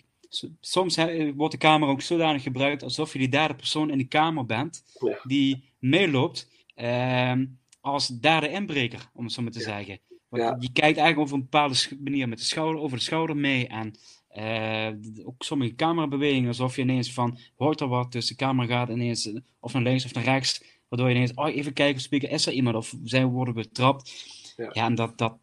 Soms 0.61 0.97
wordt 1.35 1.53
de 1.53 1.59
camera 1.59 1.91
ook 1.91 2.01
zodanig 2.03 2.43
gebruikt 2.43 2.83
alsof 2.83 3.13
je 3.13 3.19
die 3.19 3.29
derde 3.29 3.55
persoon 3.55 3.91
in 3.91 3.99
die 3.99 4.07
kamer 4.07 4.47
bent, 4.47 4.85
Ja. 5.01 5.19
die 5.25 5.65
meeloopt 5.79 6.51
ehm, 6.75 7.47
als 7.81 8.07
derde 8.09 8.49
inbreker, 8.49 9.11
om 9.15 9.25
het 9.25 9.33
zo 9.33 9.43
maar 9.43 9.53
te 9.53 9.61
zeggen. 9.61 10.01
Want 10.29 10.43
Ja. 10.43 10.57
Je 10.59 10.73
kijkt 10.73 10.99
eigenlijk 10.99 11.31
op 11.31 11.35
een 11.35 11.43
bepaalde 11.43 11.75
manier 12.05 12.29
met 12.29 12.39
de 12.39 12.45
schouder, 12.45 12.81
over 12.81 12.97
de 12.97 13.03
schouder 13.03 13.37
mee. 13.37 13.67
En 13.67 13.95
eh, 14.29 14.89
ook 15.25 15.43
sommige 15.43 15.75
camerabewegingen, 15.75 16.49
alsof 16.49 16.77
je 16.77 16.83
ineens 16.83 17.13
van 17.13 17.39
hoort 17.57 17.81
er 17.81 17.89
wat, 17.89 18.13
dus 18.13 18.27
de 18.27 18.35
camera 18.35 18.67
gaat 18.67 18.89
ineens 18.89 19.27
eh, 19.33 19.37
of 19.61 19.73
naar 19.73 19.83
links 19.83 20.05
of 20.05 20.15
naar 20.15 20.25
rechts. 20.25 20.65
Waardoor 20.89 21.09
je 21.09 21.15
ineens, 21.15 21.35
oh, 21.35 21.55
even 21.55 21.73
kijken 21.73 21.97
de 21.97 22.01
speaker, 22.03 22.31
is 22.31 22.47
er 22.47 22.53
iemand 22.53 22.77
of 22.77 22.95
zijn 23.05 23.27
we 23.27 23.33
worden 23.33 23.55
betrapt? 23.55 24.13
Ja. 24.57 24.69
En 24.71 24.95
dat, 24.95 25.19
dat, 25.19 25.37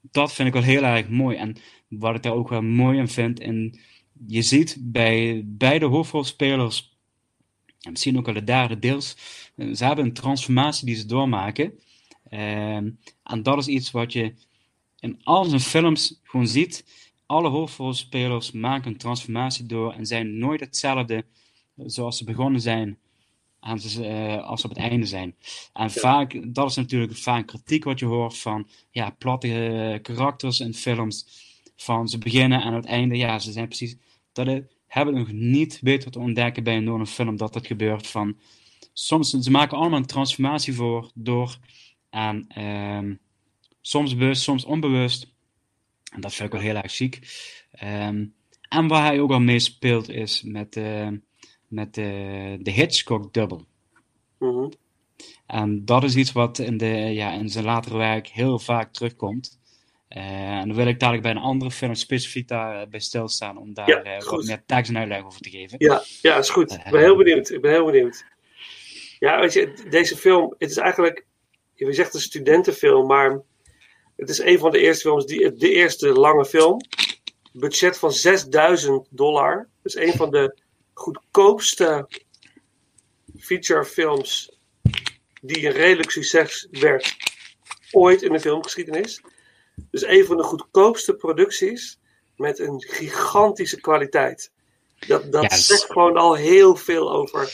dat 0.00 0.32
vind 0.32 0.48
ik 0.48 0.54
wel 0.54 0.62
heel 0.62 0.82
erg 0.82 1.08
mooi. 1.08 1.36
En 1.36 1.56
wat 1.88 2.14
ik 2.16 2.22
daar 2.22 2.32
ook 2.32 2.48
wel 2.48 2.62
mooi 2.62 2.98
in 2.98 3.08
vind 3.08 3.40
in 3.40 3.78
je 4.26 4.42
ziet 4.42 4.76
bij 4.80 5.42
beide 5.44 5.86
hoofdrolspelers, 5.86 6.96
en 7.80 7.90
misschien 7.90 8.18
ook 8.18 8.28
al 8.28 8.34
de 8.34 8.44
derde 8.44 8.78
deels, 8.78 9.16
eh, 9.56 9.74
ze 9.74 9.84
hebben 9.84 10.04
een 10.04 10.12
transformatie 10.12 10.86
die 10.86 10.94
ze 10.94 11.06
doormaken. 11.06 11.78
Ehm, 12.28 12.90
en 13.22 13.42
dat 13.42 13.58
is 13.58 13.66
iets 13.66 13.90
wat 13.90 14.12
je 14.12 14.34
in 15.00 15.20
al 15.22 15.44
zijn 15.44 15.60
films 15.60 16.20
gewoon 16.22 16.48
ziet. 16.48 16.84
Alle 17.26 17.48
hoofdrolspelers 17.48 18.50
maken 18.50 18.90
een 18.90 18.98
transformatie 18.98 19.66
door 19.66 19.92
en 19.92 20.06
zijn 20.06 20.38
nooit 20.38 20.60
hetzelfde 20.60 21.24
zoals 21.76 22.16
ze 22.16 22.24
begonnen 22.24 22.60
zijn 22.60 22.98
als 23.60 23.92
ze, 23.92 24.06
eh, 24.06 24.44
als 24.44 24.60
ze 24.60 24.66
op 24.68 24.74
het 24.74 24.82
einde 24.82 25.06
zijn. 25.06 25.34
En 25.72 25.90
vaak, 25.90 26.54
dat 26.54 26.70
is 26.70 26.76
natuurlijk 26.76 27.16
vaak 27.16 27.46
kritiek 27.46 27.84
wat 27.84 27.98
je 27.98 28.06
hoort 28.06 28.38
van 28.38 28.68
ja, 28.90 29.10
platte 29.10 29.68
eh, 29.68 30.02
karakters 30.02 30.60
in 30.60 30.74
films. 30.74 31.44
Van 31.76 32.08
ze 32.08 32.18
beginnen 32.18 32.60
en 32.60 32.66
aan 32.66 32.74
het 32.74 32.84
einde, 32.84 33.16
ja, 33.16 33.38
ze 33.38 33.52
zijn 33.52 33.66
precies. 33.66 33.96
Dat 34.36 34.46
het, 34.46 34.76
hebben 34.86 35.14
we 35.14 35.20
nog 35.20 35.32
niet 35.32 35.80
weten 35.80 36.10
te 36.10 36.18
ontdekken 36.18 36.62
bij 36.62 36.76
een 36.76 36.84
Nolan 36.84 37.06
film 37.06 37.36
dat 37.36 37.52
dat 37.52 37.66
gebeurt. 37.66 38.06
Van, 38.06 38.36
soms, 38.92 39.30
ze 39.30 39.50
maken 39.50 39.76
allemaal 39.76 39.98
een 39.98 40.06
transformatie 40.06 40.74
voor, 40.74 41.10
door. 41.14 41.58
En 42.10 42.44
ehm, 42.48 43.14
soms 43.80 44.16
bewust, 44.16 44.42
soms 44.42 44.64
onbewust. 44.64 45.34
En 46.12 46.20
dat 46.20 46.34
vind 46.34 46.48
ik 46.48 46.54
wel 46.54 46.72
heel 46.72 46.82
erg 46.82 46.92
chic. 46.92 47.20
Ehm, 47.70 48.26
en 48.68 48.88
waar 48.88 49.04
hij 49.04 49.20
ook 49.20 49.30
al 49.30 49.40
mee 49.40 49.58
speelt 49.58 50.08
is 50.08 50.42
met, 50.42 50.76
eh, 50.76 51.08
met 51.68 51.94
de, 51.94 52.58
de 52.60 52.70
Hitchcock 52.70 53.32
Double. 53.32 53.64
Mhm. 54.38 54.68
En 55.46 55.84
dat 55.84 56.04
is 56.04 56.16
iets 56.16 56.32
wat 56.32 56.58
in, 56.58 56.76
de, 56.76 56.86
ja, 56.96 57.32
in 57.32 57.48
zijn 57.48 57.64
latere 57.64 57.96
werk 57.96 58.28
heel 58.28 58.58
vaak 58.58 58.92
terugkomt. 58.92 59.60
Eh, 60.08 60.22
en 60.58 60.66
dan 60.66 60.76
wil 60.76 60.86
ik 60.86 60.98
dadelijk 60.98 61.22
bij 61.22 61.32
een 61.32 61.42
andere 61.42 61.70
film 61.70 61.94
specifiek 61.94 62.48
daarbij 62.48 63.00
stilstaan 63.00 63.58
om 63.58 63.74
daar 63.74 63.88
Ja, 63.88 64.02
eh, 64.02 64.22
wat 64.22 64.44
meer 64.44 64.62
tekst 64.66 64.90
en 64.90 64.98
uitleg 64.98 65.24
over 65.24 65.40
te 65.40 65.50
geven. 65.50 65.76
Ja, 65.78 66.02
ja, 66.22 66.36
is 66.36 66.50
goed. 66.50 66.72
Ik 66.72 66.90
ben 66.90 67.00
heel 67.00 67.16
benieuwd. 67.16 67.50
Ik 67.50 67.60
ben 67.60 67.70
heel 67.70 67.84
benieuwd. 67.84 68.24
Ja, 69.18 69.40
weet 69.40 69.52
je, 69.52 69.72
deze 69.90 70.16
film, 70.16 70.54
het 70.58 70.70
is 70.70 70.76
eigenlijk, 70.76 71.26
je 71.74 71.92
zegt 71.92 72.14
een 72.14 72.20
studentenfilm, 72.20 73.06
maar 73.06 73.40
het 74.16 74.28
is 74.28 74.38
een 74.38 74.58
van 74.58 74.70
de 74.70 74.78
eerste 74.78 75.08
films, 75.08 75.26
die, 75.26 75.54
de 75.54 75.72
eerste 75.72 76.08
lange 76.08 76.44
film. 76.44 76.80
Budget 77.52 77.98
van 77.98 78.12
6000 78.12 79.06
dollar. 79.10 79.68
Dus 79.82 79.96
een 79.96 80.12
van 80.12 80.30
de 80.30 80.56
goedkoopste 80.92 82.08
featurefilms 83.38 84.58
die 85.42 85.66
een 85.66 85.72
redelijk 85.72 86.10
succes 86.10 86.68
werd 86.70 87.16
ooit 87.90 88.22
in 88.22 88.32
de 88.32 88.40
filmgeschiedenis. 88.40 89.20
Dus 89.90 90.04
een 90.04 90.24
van 90.24 90.36
de 90.36 90.42
goedkoopste 90.42 91.14
producties 91.14 91.98
met 92.36 92.58
een 92.58 92.82
gigantische 92.82 93.80
kwaliteit. 93.80 94.50
Dat, 95.06 95.32
dat 95.32 95.52
zegt 95.52 95.92
gewoon 95.92 96.16
al 96.16 96.34
heel 96.34 96.76
veel 96.76 97.12
over. 97.12 97.52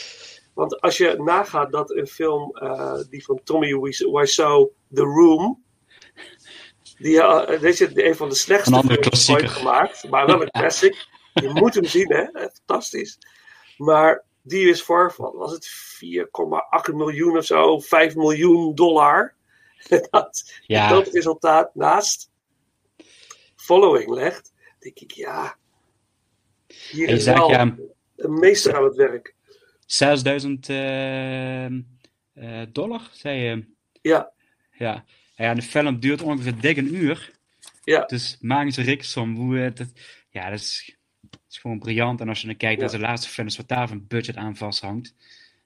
Want 0.54 0.80
als 0.80 0.96
je 0.96 1.14
nagaat 1.18 1.72
dat 1.72 1.90
een 1.90 2.06
film, 2.06 2.56
eh, 2.56 2.98
die 3.10 3.24
van 3.24 3.40
Tommy 3.44 3.78
Wiseau, 4.10 4.70
The 4.94 5.02
Room, 5.02 5.62
die, 6.98 7.22
eh, 7.22 7.60
deze 7.60 7.92
is 7.92 8.04
een 8.04 8.16
van 8.16 8.28
de 8.28 8.34
slechtste 8.34 8.82
films 8.86 9.30
ooit 9.30 9.50
gemaakt, 9.50 10.08
maar 10.10 10.26
wel 10.26 10.42
een 10.42 10.50
classic. 10.50 11.06
Je 11.34 11.48
moet 11.48 11.74
hem 11.74 11.84
zien, 11.84 12.12
hè? 12.12 12.48
Fantastisch. 12.64 13.18
Maar 13.76 14.24
die 14.42 14.68
is 14.68 14.82
voor, 14.82 15.14
wat 15.16 15.34
was 15.34 15.52
het, 15.52 15.66
4,8 15.66 16.94
miljoen 16.94 17.36
of 17.36 17.44
zo, 17.44 17.78
5 17.80 18.14
miljoen 18.14 18.74
dollar. 18.74 19.34
Dat, 20.10 20.52
Ja. 20.66 20.88
dat 20.88 21.08
resultaat 21.08 21.74
naast 21.74 22.30
following 23.56 24.10
legt, 24.10 24.52
denk 24.78 24.98
ik, 24.98 25.10
ja, 25.10 25.56
hier 26.90 27.08
is 27.08 27.24
wel 27.24 27.50
ja, 27.50 27.76
een 28.16 28.38
meester 28.38 28.76
aan 28.76 28.84
het 28.84 28.96
werk. 28.96 29.34
6000 29.86 30.68
eh, 30.68 31.64
eh, 31.64 31.72
dollar, 32.72 33.08
zei 33.12 33.38
je. 33.40 33.66
Ja, 34.00 34.32
Ja. 34.72 35.04
ja, 35.34 35.54
de 35.54 35.62
film 35.62 36.00
duurt 36.00 36.22
ongeveer 36.22 36.60
dik 36.60 36.76
een 36.76 36.94
uur. 36.94 37.30
ja, 37.84 38.04
Dus 38.04 38.36
maak 38.40 38.70
ze 38.70 38.82
rekensom. 38.82 39.36
Hoe, 39.36 39.56
het- 39.56 39.78
het- 39.78 40.00
ja, 40.30 40.50
dat 40.50 40.58
is, 40.58 40.96
dat 41.20 41.40
is 41.50 41.58
gewoon 41.58 41.78
briljant. 41.78 42.20
En 42.20 42.28
als 42.28 42.40
je 42.40 42.46
dan 42.46 42.56
kijkt 42.56 42.80
Ja. 42.80 42.86
naar 42.86 42.94
de 42.96 43.00
laatste 43.06 43.28
films, 43.28 43.56
wat 43.56 43.68
daar 43.68 43.88
van 43.88 44.06
budget 44.06 44.36
aan 44.36 44.56
vasthangt. 44.56 45.14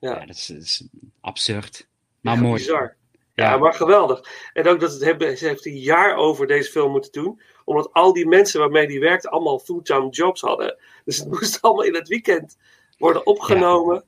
ja. 0.01 0.11
Ja, 0.21 0.27
dat 0.27 0.37
is, 0.37 0.47
dat 0.47 0.63
is 0.63 0.85
absurd. 1.21 1.89
Maar 2.21 2.35
Ja, 2.35 2.41
mooi. 2.41 2.59
Bizar. 2.63 2.97
Ja, 3.37 3.57
maar 3.57 3.75
geweldig. 3.75 4.51
En 4.53 4.69
ook 4.69 4.81
dat 4.81 4.93
het 4.93 5.39
ze 5.39 5.47
heeft 5.47 5.67
een 5.67 5.79
jaar 5.79 6.17
over 6.17 6.47
deze 6.47 6.71
film 6.71 6.91
moeten 6.91 7.13
doen. 7.13 7.41
Omdat 7.65 7.93
al 7.93 8.13
die 8.13 8.27
mensen 8.27 8.61
waarmee 8.61 8.87
die 8.87 9.01
werkte 9.01 9.29
allemaal 9.29 9.59
fulltime 9.59 10.09
jobs 10.09 10.41
hadden. 10.41 10.79
Dus 11.05 11.19
het 11.19 11.29
moest 11.33 11.63
allemaal 11.63 11.85
in 11.85 11.95
het 11.95 12.09
weekend 12.09 12.57
worden 12.99 13.27
opgenomen. 13.27 14.05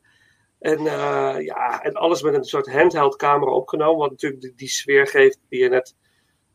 En, 0.59 0.79
eh, 0.79 1.45
ja, 1.45 1.83
en 1.83 1.95
alles 1.95 2.23
met 2.23 2.35
een 2.35 2.45
soort 2.45 2.73
handheld 2.73 3.17
camera 3.17 3.51
opgenomen. 3.51 3.99
Wat 3.99 4.11
natuurlijk 4.11 4.43
die, 4.43 4.53
die 4.57 4.69
sfeer 4.69 5.07
geeft 5.07 5.39
die 5.49 5.63
je 5.63 5.69
net 5.69 5.95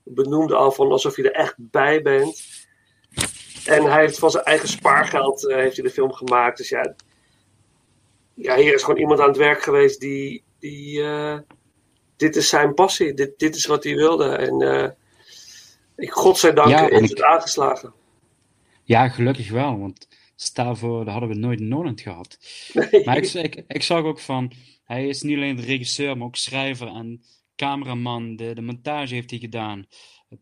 benoemde 0.03 0.55
al. 0.55 0.71
Van 0.71 0.91
alsof 0.91 1.15
je 1.15 1.31
er 1.31 1.39
echt 1.39 1.55
bij 1.57 2.01
bent. 2.01 2.43
En 3.65 3.83
hij 3.83 4.01
heeft 4.01 4.19
van 4.19 4.31
zijn 4.31 4.43
eigen 4.43 4.67
spaargeld 4.67 5.47
eh, 5.47 5.57
heeft 5.57 5.75
hij 5.75 5.85
de 5.85 5.93
film 5.93 6.13
gemaakt. 6.13 6.57
Dus 6.57 6.69
ja, 6.69 6.95
ja, 8.33 8.55
hier 8.55 8.73
is 8.73 8.83
gewoon 8.83 8.99
iemand 8.99 9.19
aan 9.19 9.27
het 9.27 9.37
werk 9.37 9.61
geweest 9.61 9.99
die... 9.99 10.43
die 10.59 11.01
eh, 11.03 11.37
dit 12.23 12.35
is 12.35 12.49
zijn 12.49 12.73
passie. 12.73 13.13
Dit, 13.13 13.39
dit 13.39 13.55
is 13.55 13.65
wat 13.65 13.83
hij 13.83 13.95
wilde. 13.95 14.25
En 14.29 14.61
eh 14.61 14.89
ik, 15.95 16.11
godzijdank 16.11 16.69
Ja, 16.69 16.89
is 16.89 17.01
ik- 17.01 17.09
het 17.09 17.23
aangeslagen. 17.23 17.93
Ja, 18.83 19.09
gelukkig 19.09 19.49
wel. 19.51 19.79
Want 19.79 20.07
stel 20.35 20.75
voor, 20.75 21.03
dat 21.05 21.11
hadden 21.13 21.29
we 21.29 21.35
nooit 21.35 21.59
Nolan 21.59 21.99
gehad. 21.99 22.37
Nee. 22.73 23.05
Maar 23.05 23.17
ik, 23.17 23.33
ik, 23.33 23.63
ik 23.67 23.83
zag 23.83 24.03
ook 24.03 24.19
van, 24.19 24.51
hij 24.83 25.07
is 25.07 25.21
niet 25.21 25.35
alleen 25.35 25.55
de 25.55 25.61
regisseur, 25.61 26.17
maar 26.17 26.27
ook 26.27 26.35
schrijver 26.35 26.87
en 26.87 27.21
cameraman. 27.55 28.35
De, 28.35 28.53
de 28.55 28.61
montage 28.61 29.13
heeft 29.13 29.29
hij 29.29 29.39
gedaan. 29.39 29.85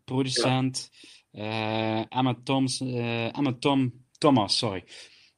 Producent, 0.04 0.90
eh, 1.30 2.16
Emma, 2.16 2.34
Toms, 2.44 2.80
eh, 2.80 3.36
Emma 3.36 3.52
Tom, 3.58 3.92
Thomas, 4.18 4.58
sorry. 4.58 4.84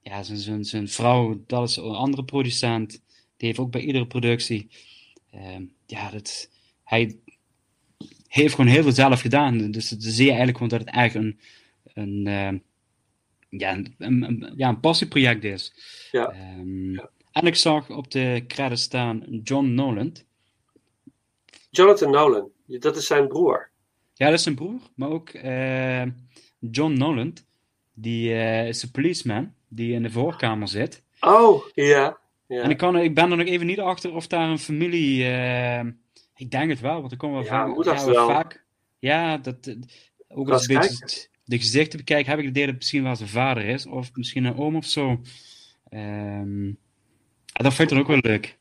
Ja, 0.00 0.22
zijn, 0.22 0.38
zijn, 0.38 0.64
zijn 0.64 0.88
vrouw, 0.88 1.42
dat 1.46 1.68
is 1.68 1.76
een 1.76 1.84
andere 1.84 2.24
producent. 2.24 2.90
Die 3.36 3.46
heeft 3.48 3.58
ook 3.58 3.70
bij 3.70 3.80
iedere 3.80 4.06
productie. 4.06 4.68
Ehm, 5.34 5.64
ja, 5.86 6.10
dat, 6.10 6.50
hij 6.84 7.18
heeft 8.28 8.54
gewoon 8.54 8.70
heel 8.70 8.82
veel 8.82 8.92
zelf 8.92 9.20
gedaan. 9.20 9.70
Dus 9.70 9.88
dan 9.88 10.00
zie 10.00 10.24
je 10.24 10.28
eigenlijk 10.28 10.56
gewoon 10.56 10.78
dat 10.78 10.80
het 10.80 10.96
eigenlijk 10.96 11.26
een, 11.26 11.40
een, 12.02 12.26
eh, 12.26 12.60
ja, 13.60 13.82
een, 13.98 14.52
ja, 14.56 14.68
een 14.68 14.80
passieproject 14.80 15.44
is. 15.44 15.72
Ja. 16.10 16.30
Ehm, 16.30 16.98
En 17.32 17.46
ik 17.46 17.54
zag 17.54 17.90
op 17.90 18.10
de 18.10 18.44
credits 18.48 18.82
staan 18.82 19.40
John 19.42 19.74
Noland. 19.74 20.24
Jonathan 21.70 22.10
Nolan, 22.10 22.48
dat 22.66 22.96
is 22.96 23.06
zijn 23.06 23.28
broer. 23.28 23.70
Ja, 24.14 24.26
dat 24.26 24.34
is 24.34 24.42
zijn 24.42 24.54
broer, 24.54 24.80
maar 24.94 25.08
ook 25.08 25.30
John 26.70 26.92
Noland. 26.92 27.44
Die 27.94 28.32
eh, 28.32 28.68
is 28.68 28.82
een 28.82 28.90
policeman 28.90 29.54
die 29.68 29.92
in 29.92 30.02
de 30.02 30.10
voorkamer 30.10 30.68
zit. 30.68 31.02
Oh, 31.20 31.64
ja. 31.74 32.18
Ja. 32.54 32.62
En 32.62 32.70
ik, 32.70 32.76
kan, 32.76 32.96
ik 32.98 33.14
ben 33.14 33.30
er 33.30 33.36
nog 33.36 33.46
even 33.46 33.66
niet 33.66 33.80
achter 33.80 34.14
of 34.14 34.26
daar 34.26 34.48
een 34.50 34.58
familie. 34.58 35.24
eh, 35.24 35.84
ik 36.36 36.50
denk 36.50 36.70
het 36.70 36.80
wel, 36.80 37.00
want 37.00 37.12
er 37.12 37.18
komen 37.18 37.36
wel 37.36 37.44
Ja, 37.44 37.50
vaak. 37.66 37.84
dat 37.84 38.04
wel 38.04 38.26
vaak. 38.26 38.64
Ja, 38.98 39.36
dat. 39.38 39.66
eh, 39.66 39.74
Ook 40.28 40.48
als 40.50 40.66
het- 40.66 41.30
de 41.44 41.58
gezichten 41.58 41.98
bekijk, 41.98 42.26
heb 42.26 42.38
ik 42.38 42.44
het 42.44 42.54
idee 42.54 42.66
dat 42.66 42.74
misschien 42.74 43.02
wel 43.02 43.16
zijn 43.16 43.28
vader 43.28 43.64
is, 43.64 43.86
of 43.86 44.10
misschien 44.14 44.44
een 44.44 44.56
oom 44.56 44.76
of 44.76 44.84
zo. 44.86 45.20
Ehm, 45.88 46.72
dat 47.52 47.74
vind 47.74 47.80
ik 47.90 47.96
dan 47.96 47.98
ook 47.98 48.06
wel 48.06 48.18
leuk. 48.20 48.56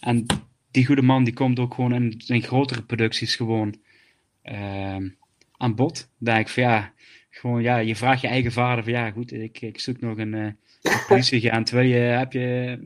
En 0.00 0.26
die 0.70 0.86
goede 0.86 1.02
man 1.02 1.24
die 1.24 1.34
komt 1.34 1.58
ook 1.58 1.74
gewoon 1.74 1.94
in, 1.94 2.22
in 2.26 2.42
grotere 2.42 2.82
producties 2.82 3.36
gewoon 3.36 3.74
ehm, 4.42 5.08
aan 5.56 5.74
bod. 5.74 6.08
Denk 6.18 6.38
ik 6.38 6.48
van 6.48 6.62
ja, 6.62 6.92
gewoon 7.30 7.62
ja, 7.62 7.76
je 7.76 7.96
vraagt 7.96 8.20
je 8.20 8.28
eigen 8.28 8.52
vader 8.52 8.84
van 8.84 8.92
ja, 8.92 9.10
goed, 9.10 9.32
ik, 9.32 9.60
ik 9.60 9.80
zoek 9.80 10.00
nog 10.00 10.18
een, 10.18 10.32
een 10.32 10.56
politieagent. 11.08 11.66
Terwijl 11.66 11.88
je, 11.88 11.94
heb 11.96 12.32
je, 12.32 12.78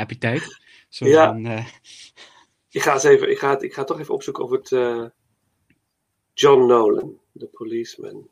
heb 0.00 0.10
je 0.10 0.18
tijd? 0.18 0.60
Zo 0.88 1.06
Ja. 1.06 1.26
van, 1.26 1.46
eh, 1.46 1.66
Ik 2.70 2.82
ga, 2.82 2.92
eens 2.92 3.04
even, 3.04 3.30
ik, 3.30 3.38
ga, 3.38 3.50
het- 3.50 3.62
ik 3.62 3.74
ga 3.74 3.84
toch 3.84 3.98
even 4.00 4.14
opzoeken 4.14 4.44
of 4.44 4.50
het 4.50 4.72
eh, 4.72 5.04
John 6.34 6.66
Nolan, 6.66 7.20
de 7.32 7.46
policeman. 7.46 8.28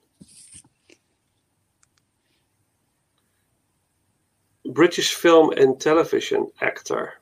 British 4.62 5.14
film 5.14 5.52
and 5.52 5.80
television 5.80 6.50
actor. 6.56 7.20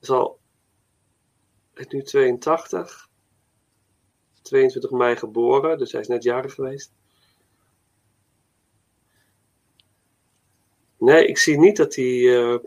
Is 0.00 0.10
al 0.10 0.38
is 1.74 1.86
nu 1.86 2.02
82. 2.02 3.08
22 4.42 4.90
mei 4.90 5.16
geboren, 5.16 5.78
dus 5.78 5.92
hij 5.92 6.00
is 6.00 6.08
net 6.08 6.22
jarig 6.22 6.54
geweest. 6.54 6.92
Nee, 11.04 11.26
ik 11.26 11.38
zie 11.38 11.58
niet 11.58 11.76
dat 11.76 11.94
hij 11.94 12.38
eh, 12.38 12.58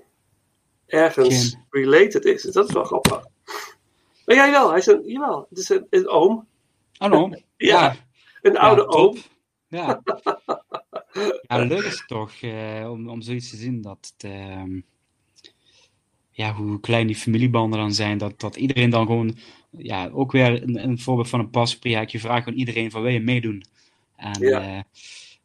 ergens 0.85 1.57
related 1.69 2.25
is. 2.25 2.41
Dus 2.41 2.53
dat 2.53 2.67
is 2.67 2.73
wel 2.73 2.83
grappig. 2.83 3.25
Maar 4.25 4.35
jij 4.35 4.51
wel, 4.51 4.69
hij 4.69 4.77
is 4.77 4.85
een, 4.85 5.01
jawel, 5.05 5.45
het 5.49 5.57
is 5.57 5.69
een, 5.69 5.87
een 5.89 6.07
oom. 6.07 6.47
Ja, 7.57 7.95
een 8.41 8.57
oude 8.57 8.81
top. 8.81 8.93
oom. 8.93 9.17
Ja. 9.67 10.01
Ja, 11.47 11.57
leuk 11.57 11.83
is 11.83 11.97
het 11.97 12.07
toch 12.07 12.31
eh, 12.41 12.87
om, 12.91 13.09
om 13.09 13.21
zoiets 13.21 13.49
te 13.49 13.55
zien 13.55 13.81
dat 13.81 14.13
het, 14.13 14.31
ehm, 14.31 14.79
ja, 16.31 16.53
hoe 16.53 16.79
klein 16.79 17.07
die 17.07 17.15
familiebanden 17.15 17.79
dan 17.79 17.93
zijn, 17.93 18.17
dat, 18.17 18.39
dat 18.39 18.55
iedereen 18.55 18.89
dan 18.89 19.05
gewoon, 19.05 19.37
ja, 19.69 20.09
ook 20.09 20.31
weer 20.31 20.63
een, 20.63 20.83
een 20.83 20.99
voorbeeld 20.99 21.29
van 21.29 21.39
een 21.39 21.49
pasproject. 21.49 22.11
Je 22.11 22.19
vraagt 22.19 22.43
gewoon 22.43 22.59
iedereen 22.59 22.91
van 22.91 23.01
wil 23.01 23.11
je 23.11 23.19
meedoen? 23.19 23.63
En 24.15 24.41
Ja. 24.41 24.61
ja, 24.61 24.83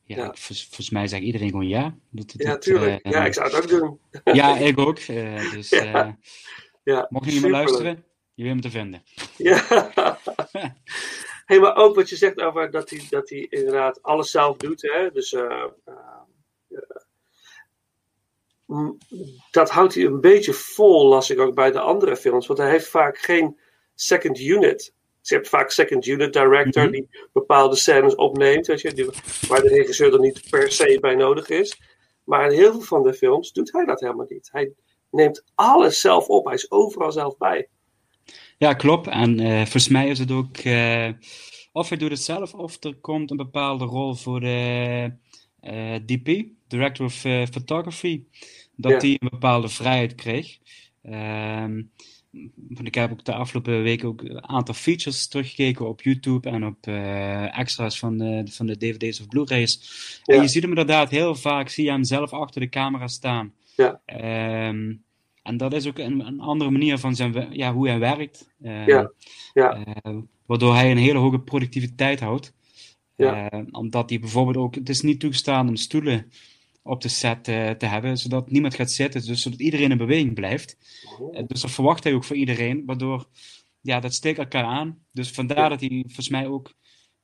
ja, 0.05 0.34
volgens 0.34 0.90
mij 0.90 1.07
zegt 1.07 1.22
iedereen 1.22 1.48
gewoon 1.50 1.68
ja. 1.68 1.94
Dat, 2.11 2.34
Ja, 2.36 2.50
dat, 2.50 2.62
tuurlijk. 2.62 3.03
eh, 3.05 3.12
Ja, 3.12 3.24
ik 3.24 3.34
zou 3.34 3.46
het 3.46 3.62
ook 3.62 3.68
doen. 3.68 3.98
ja, 4.36 4.57
ik 4.57 4.78
ook. 4.78 4.98
eh, 4.98 5.50
dus 5.50 5.68
Ja. 5.70 6.07
eh, 6.07 6.12
Ja, 6.84 7.07
mocht 7.11 7.24
je 7.26 7.32
niet 7.32 7.40
meer 7.42 7.50
luisteren, 7.50 8.05
je 8.34 8.44
weet 8.44 8.55
me 8.55 8.61
te 8.61 8.70
vinden. 8.70 9.03
Ja. 9.36 9.64
hey, 11.46 11.59
maar 11.61 11.76
ook 11.76 11.94
wat 11.94 12.09
je 12.09 12.16
zegt 12.16 12.40
over 12.40 12.70
dat 12.70 12.90
hij, 12.90 13.07
dat 13.11 13.28
hij 13.28 13.46
inderdaad 13.50 14.03
alles 14.03 14.30
zelf 14.30 14.57
doet. 14.57 14.82
Hè? 14.82 15.11
Dus 15.11 15.36
mm, 18.66 18.98
dat 19.50 19.70
houdt 19.70 19.94
hij 19.94 20.05
een 20.05 20.20
beetje 20.20 20.53
vol, 20.53 21.07
las 21.09 21.30
ik 21.30 21.38
ook 21.38 21.55
bij 21.55 21.70
de 21.70 21.80
andere 21.80 22.16
films. 22.16 22.46
Want 22.46 22.59
hij 22.59 22.70
heeft 22.70 22.88
vaak 22.88 23.18
geen 23.18 23.59
second 23.94 24.38
unit. 24.40 24.94
Ze 25.23 25.33
hebben 25.33 25.51
vaak 25.51 25.70
second 25.70 26.07
unit 26.07 26.33
director 26.33 26.83
Mhm. 26.83 26.93
die 26.93 27.09
bepaalde 27.33 27.77
scènes 27.77 28.14
opneemt, 28.14 28.66
weet 28.66 28.81
je, 28.81 28.93
die, 28.93 29.05
waar 29.49 29.62
de 29.62 29.68
regisseur 29.68 30.12
er 30.12 30.20
niet 30.20 30.43
per 30.51 30.73
se 30.73 30.99
bij 31.01 31.14
nodig 31.14 31.49
is. 31.49 31.81
Maar 32.25 32.51
in 32.53 32.59
heel 32.59 32.73
veel 32.73 32.81
van 32.81 33.03
de 33.03 33.14
films 33.14 33.53
doet 33.53 33.73
hij 33.73 33.85
dat 33.85 34.01
helemaal 34.01 34.27
niet. 34.29 34.49
Hij 34.53 34.73
neemt 35.11 35.45
alles 35.55 36.01
zelf 36.01 36.27
op. 36.29 36.45
Hij 36.45 36.55
is 36.55 36.70
overal 36.70 37.12
zelf 37.12 37.37
bij. 37.37 37.68
Ja, 38.59 38.73
klopt. 38.75 39.07
En 39.07 39.41
eh, 39.41 39.57
volgens 39.57 39.89
mij 39.89 40.09
is 40.09 40.18
het 40.18 40.31
ook, 40.31 40.57
eh, 40.57 41.09
of 41.73 41.89
hij 41.89 41.99
doet 41.99 42.11
het 42.11 42.23
zelf, 42.23 42.55
of 42.55 42.85
er 42.85 42.95
komt 42.97 43.31
een 43.31 43.37
bepaalde 43.37 43.85
rol 43.85 44.14
voor 44.14 44.41
de 44.41 45.12
eh, 45.61 45.95
DP, 45.95 46.45
Director 46.68 47.07
of 47.07 47.14
Photography, 47.51 48.25
dat 48.77 48.93
Ja. 48.93 48.99
die 48.99 49.16
een 49.20 49.29
bepaalde 49.31 49.68
vrijheid 49.68 50.14
kreeg. 50.14 50.59
Ehm, 51.03 51.83
want 52.55 52.87
ik 52.87 52.95
heb 52.95 53.11
ook 53.11 53.24
de 53.24 53.35
afgelopen 53.35 53.83
weken 53.83 54.09
ook 54.09 54.22
een 54.22 54.49
aantal 54.49 54.74
features 54.74 55.28
teruggekeken 55.28 55.89
op 55.89 56.03
YouTube 56.03 56.51
en 56.51 56.66
op 56.66 56.87
eh, 56.87 57.59
extra's 57.59 57.99
van 57.99 58.18
de, 58.18 58.43
van 58.51 58.66
de 58.66 58.76
DVD's 58.76 59.20
of 59.20 59.28
Blu-rays. 59.28 59.80
En 60.24 60.41
je 60.41 60.49
ziet 60.49 60.62
hem 60.62 60.70
inderdaad 60.70 61.11
heel 61.11 61.35
vaak, 61.35 61.68
zie 61.68 61.85
je 61.85 61.91
hem 61.91 62.05
zelf 62.05 62.33
achter 62.33 62.61
de 62.61 62.68
camera 62.68 63.09
staan. 63.09 63.53
Ja. 63.76 64.01
Ehm, 64.05 64.93
en 65.43 65.57
dat 65.57 65.72
is 65.72 65.87
ook 65.87 65.99
een, 65.99 66.26
een 66.26 66.41
andere 66.41 66.70
manier 66.70 66.99
van 66.99 67.14
zijn, 67.14 67.47
ja, 67.51 67.72
hoe 67.72 67.89
hij 67.89 67.99
werkt. 67.99 68.55
Eh, 68.62 68.87
Ja, 68.87 69.11
ja. 69.53 69.85
eh, 69.85 70.16
waardoor 70.47 70.74
hij 70.74 70.91
een 70.91 70.97
hele 70.97 71.18
hoge 71.18 71.41
productiviteit 71.41 72.20
houdt. 72.20 72.55
Ja. 73.16 73.51
Eh, 73.51 73.61
omdat 73.70 74.11
hij 74.11 74.20
bijvoorbeeld 74.20 74.57
ook, 74.57 74.74
het 74.74 74.89
is 74.89 75.01
niet 75.01 75.20
toegestaan 75.20 75.68
om 75.68 75.76
stoelen 75.76 76.33
op 76.83 77.01
de 77.03 77.09
set 77.09 77.49
eh, 77.49 77.70
te 77.70 77.87
hebben, 77.87 78.18
zodat 78.18 78.51
niemand 78.51 78.74
gaat 78.74 78.91
zitten, 78.91 79.26
dus 79.26 79.43
zodat 79.43 79.61
iedereen 79.61 79.91
in 79.91 79.99
beweging 79.99 80.35
blijft. 80.35 80.76
Eh, 81.33 81.43
dus 81.47 81.61
dat 81.61 81.70
verwacht 81.70 82.05
hij 82.05 82.14
ook 82.14 82.24
voor 82.24 82.37
iedereen, 82.37 82.83
waardoor, 82.87 83.28
ja, 83.80 84.01
dat 84.01 84.14
steekt 84.14 84.39
elkaar 84.39 84.64
aan. 84.64 84.99
Dus 85.12 85.30
vandaar 85.30 85.68
dat 85.68 85.80
hij 85.80 85.89
volgens 86.07 86.28
mij 86.28 86.47
ook 86.47 86.74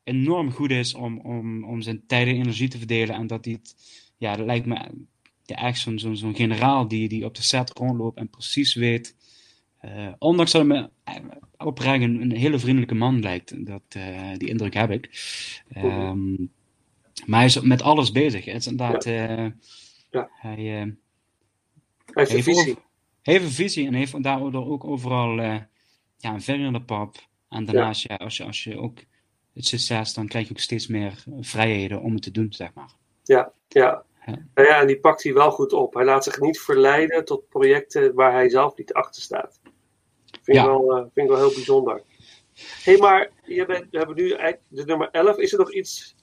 enorm 0.05 0.51
goed 0.53 0.71
is 0.71 0.95
om, 0.95 1.21
om, 1.21 1.65
om 1.65 1.83
zijn 1.83 2.07
tijd 2.07 2.29
en 2.29 2.35
energie 2.35 2.69
te 2.69 2.79
verdelen. 2.79 3.15
En 3.15 3.27
dat 3.27 3.45
hij 3.45 3.55
het, 3.55 3.75
ja, 4.19 4.37
dat 4.37 4.47
lijkt 4.47 4.67
me 4.67 4.91
ja, 5.45 5.57
echt 5.57 5.79
zo'n 5.81 5.99
zo'n 5.99 6.17
zo'n 6.17 6.35
generaal 6.37 6.89
die, 6.89 7.09
die 7.09 7.25
op 7.25 7.35
de 7.35 7.43
set 7.43 7.71
rondloopt 7.79 8.19
en 8.19 8.29
precies 8.31 8.75
weet. 8.75 9.17
eh, 9.79 10.13
ondanks 10.19 10.53
dat 10.53 10.67
hij 10.67 10.81
me 10.81 10.91
oprecht 11.57 12.03
een, 12.03 12.21
een 12.21 12.33
hele 12.37 12.59
vriendelijke 12.59 12.95
man 12.95 13.21
lijkt. 13.21 13.67
Dat, 13.67 13.83
die 14.37 14.49
indruk 14.49 14.75
heb 14.75 14.91
ik. 14.91 15.11
Ehm, 15.69 16.35
maar 17.27 17.39
hij 17.39 17.49
is 17.49 17.61
met 17.61 17.83
alles 17.83 18.13
bezig. 18.13 18.45
Het 18.45 18.57
is 18.57 18.67
inderdaad. 18.67 19.05
eh, 19.05 19.47
Ja. 20.11 20.31
Hij, 20.33 20.57
eh, 20.57 20.65
Hij 20.85 20.95
heeft 22.15 22.31
een 22.33 22.43
visie. 22.43 22.71
over- 22.71 22.83
heeft 23.23 23.45
een 23.45 23.51
visie 23.51 23.87
en 23.87 23.95
heeft 23.95 24.23
daardoor 24.23 24.67
ook 24.71 24.85
overal 24.85 25.39
eh, 25.39 25.57
ja, 26.17 26.33
een 26.33 26.43
vinger 26.43 26.67
in 26.67 26.73
de 26.73 26.83
pap. 26.83 27.17
En 27.49 27.65
daarnaast, 27.65 28.03
ja. 28.09 28.15
als, 28.15 28.37
je, 28.37 28.45
als 28.45 28.65
je 28.65 28.79
ook 28.79 28.99
het 29.55 29.67
succes, 29.67 30.15
dan 30.15 30.27
krijg 30.29 30.47
je 30.47 30.53
ook 30.53 30.59
steeds 30.61 30.87
meer 30.87 31.25
vrijheden 31.41 32.01
om 32.03 32.13
het 32.15 32.23
te 32.23 32.31
doen, 32.31 32.53
zeg 32.53 32.75
maar. 32.75 32.91
Ja, 33.25 33.53
ja. 33.69 34.05
Ja. 34.27 34.39
Nou 34.55 34.69
ja, 34.69 34.81
en 34.81 34.87
die 34.87 35.01
pakt 35.01 35.23
hij 35.23 35.33
wel 35.33 35.51
goed 35.51 35.73
op. 35.73 35.95
Hij 35.95 36.05
laat 36.05 36.25
zich 36.25 36.41
niet 36.41 36.61
verleiden 36.61 37.25
tot 37.25 37.49
projecten 37.49 38.15
waar 38.15 38.33
hij 38.33 38.49
zelf 38.49 38.77
niet 38.77 38.93
achter 38.93 39.23
staat. 39.23 39.61
Vind, 40.43 40.57
Ja. 40.57 40.63
ik, 40.63 40.69
wel, 40.69 40.91
eh, 40.97 41.01
vind 41.03 41.17
ik 41.17 41.29
wel 41.29 41.37
heel 41.37 41.55
bijzonder. 41.55 42.03
Hé, 42.55 42.93
hey, 42.93 42.97
maar 43.01 43.31
je 43.45 43.67
bent, 43.67 43.87
we 43.91 43.99
hebben 43.99 44.17
nu 44.17 44.29
de 44.69 44.85
nummer 44.85 45.09
11. 45.11 45.37
Is 45.37 45.53
er 45.53 45.59
nog 45.59 45.73
iets 45.73 46.15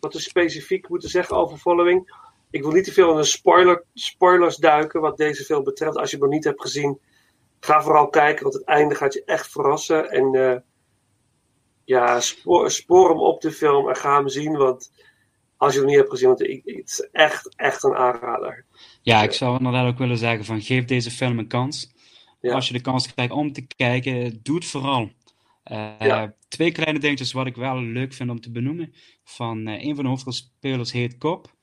wat 0.00 0.12
we 0.12 0.20
specifiek 0.20 0.88
moeten 0.88 1.08
zeggen 1.08 1.36
over 1.36 1.58
Following? 1.58 2.14
Ik 2.50 2.62
wil 2.62 2.72
niet 2.72 2.84
te 2.84 2.92
veel 2.92 3.10
in 3.10 3.16
de 3.16 3.24
spoiler, 3.24 3.84
spoilers 3.94 4.56
duiken 4.56 5.00
wat 5.00 5.16
deze 5.16 5.44
film 5.44 5.64
betreft. 5.64 5.96
Als 5.96 6.10
je 6.10 6.16
hem 6.16 6.24
nog 6.24 6.34
niet 6.34 6.44
hebt 6.44 6.60
gezien, 6.60 7.00
ga 7.60 7.82
vooral 7.82 8.08
kijken, 8.08 8.42
want 8.42 8.54
het 8.54 8.64
einde 8.64 8.94
gaat 8.94 9.14
je 9.14 9.24
echt 9.24 9.50
verrassen. 9.50 10.10
En 10.10 10.34
eh, 10.34 10.56
ja, 11.84 12.20
spoor, 12.20 12.70
spoor 12.70 13.08
hem 13.08 13.18
op 13.18 13.40
de 13.40 13.52
film 13.52 13.88
en 13.88 13.96
ga 13.96 14.16
hem 14.16 14.28
zien, 14.28 14.56
want 14.56 14.90
als 15.56 15.72
je 15.72 15.78
hem 15.78 15.88
niet 15.88 15.96
hebt 15.96 16.10
gezien, 16.10 16.28
want 16.28 16.42
ik, 16.42 16.62
het 16.64 16.88
is 16.88 17.08
echt, 17.12 17.54
echt 17.56 17.84
een 17.84 17.94
aanrader. 17.94 18.64
Ja, 19.02 19.22
ik 19.22 19.32
zou 19.32 19.56
inderdaad 19.56 19.86
ook 19.92 19.98
willen 19.98 20.18
zeggen 20.18 20.44
van 20.44 20.60
geef 20.60 20.84
deze 20.84 21.10
film 21.10 21.38
een 21.38 21.48
kans. 21.48 21.92
Ja. 22.40 22.54
Als 22.54 22.66
je 22.66 22.72
de 22.72 22.80
kans 22.80 23.12
krijgt 23.14 23.32
om 23.32 23.52
te 23.52 23.66
kijken, 23.76 24.40
doe 24.42 24.54
het 24.54 24.66
vooral. 24.66 25.10
Eh, 25.70 25.90
Ja. 25.98 26.34
Twee 26.48 26.72
kleine 26.72 26.98
dingetjes 26.98 27.32
wat 27.32 27.46
ik 27.46 27.56
wel 27.56 27.82
leuk 27.82 28.12
vind 28.12 28.30
om 28.30 28.40
te 28.40 28.50
benoemen. 28.50 28.92
Van 29.24 29.66
eh, 29.66 29.84
een 29.84 29.94
van 29.94 30.04
de 30.04 30.10
hoofdrolspelers 30.10 30.92
heet 30.92 31.18
Cop. 31.18 31.54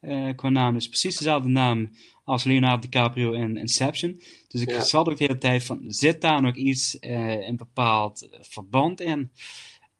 Eh, 0.00 0.28
qua 0.36 0.48
naam 0.48 0.76
is 0.76 0.88
precies 0.88 1.16
dezelfde 1.16 1.48
naam 1.48 1.90
als 2.24 2.44
Leonardo 2.44 2.78
DiCaprio 2.80 3.32
in 3.32 3.56
Inception. 3.56 4.22
Dus 4.48 4.60
ik 4.60 4.70
Ja. 4.70 4.80
zat 4.80 5.08
ook 5.08 5.16
de 5.16 5.24
hele 5.24 5.38
tijd 5.38 5.64
van, 5.64 5.80
zit 5.86 6.20
daar 6.20 6.42
nog 6.42 6.54
iets, 6.54 6.96
een 7.00 7.56
bepaald 7.56 8.28
verband 8.40 9.00
in? 9.00 9.30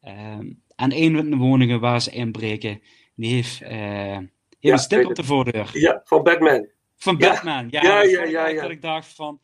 Ehm, 0.01 0.51
en 0.75 0.91
een 1.01 1.15
van 1.15 1.29
de 1.29 1.35
woningen 1.35 1.79
waar 1.79 2.01
ze 2.01 2.11
inbreken, 2.11 2.81
die 3.15 3.33
heeft, 3.33 3.59
heeft 3.59 4.29
Ja, 4.59 4.71
een 4.71 4.79
stip 4.79 5.05
op 5.05 5.15
de 5.15 5.23
voordeur. 5.23 5.69
Ja, 5.73 6.01
van 6.03 6.23
Batman. 6.23 6.67
Van. 6.95 7.17
Batman, 7.17 7.67
ja. 7.69 7.81
Ja, 7.83 8.01
dat 8.01 8.29
ja. 8.29 8.61
Dat 8.61 8.69
ik 8.71 8.81
dacht 8.81 9.07
van, 9.15 9.39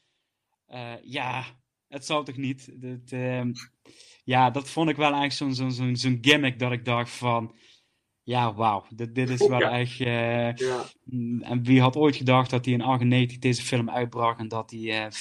ja, 1.04 1.46
het 1.88 2.06
zal 2.06 2.24
toch 2.24 2.38
niet. 2.38 2.70
Dat, 2.82 3.12
ehm, 3.12 3.52
ja, 4.24 4.50
dat 4.50 4.70
vond 4.70 4.90
ik 4.90 4.96
wel 4.96 5.14
echt 5.14 5.36
zo'n 5.36 5.54
zo'n 5.54 5.72
zo'n 5.72 5.96
zo'n 5.96 6.18
gimmick 6.22 6.60
dat 6.60 6.72
ik 6.72 6.86
dacht 6.86 7.10
van, 7.12 7.56
ja, 8.24 8.54
wauw, 8.54 8.86
dit, 8.96 9.16
dit 9.16 9.30
is 9.30 9.48
wel 9.48 9.60
Ja. 9.60 9.80
echt... 9.80 10.00
eh, 10.00 10.54
Ja, 10.56 10.86
en 11.42 11.60
wie 11.64 11.82
had 11.82 11.96
ooit 11.96 12.16
gedacht 12.16 12.50
dat 12.50 12.66
hij 12.66 12.74
in 12.74 12.82
98 12.82 13.40
deze 13.40 13.62
film 13.62 13.90
uitbracht 13.90 14.40
en 14.40 14.48
dat 14.48 14.72
hij 14.72 15.04
eh, 15.06 15.12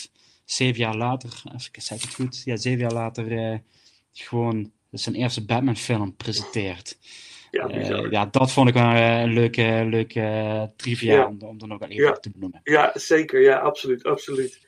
zeven 0.45 0.81
jaar 0.81 0.97
later, 0.97 1.43
ik 1.73 1.83
zeg 1.83 2.03
het 2.03 2.15
goed, 2.15 2.43
ja, 2.45 2.57
zeven 2.57 2.81
jaar 2.81 2.93
later 2.93 3.39
eh, 3.39 3.59
gewoon 4.13 4.73
zijn 4.91 5.15
eerste 5.15 5.45
Batman-film 5.45 6.17
presenteert. 6.17 6.99
ja, 7.51 7.69
ja, 8.11 8.27
dat 8.27 8.53
vond 8.53 8.69
ik 8.69 8.75
wel 8.75 8.85
een 8.95 9.33
leuke, 9.33 9.87
leuke 9.91 10.73
trivia 10.77 11.15
Ja. 11.15 11.27
om, 11.27 11.41
om 11.41 11.61
er 11.61 11.67
nog 11.67 11.79
wel 11.79 11.89
even 11.89 12.05
Ja. 12.05 12.13
te 12.13 12.31
benoemen. 12.31 12.61
Ja, 12.65 12.91
zeker. 12.95 13.41
Ja, 13.41 13.59
absoluut. 13.59 14.05
absoluut. 14.05 14.61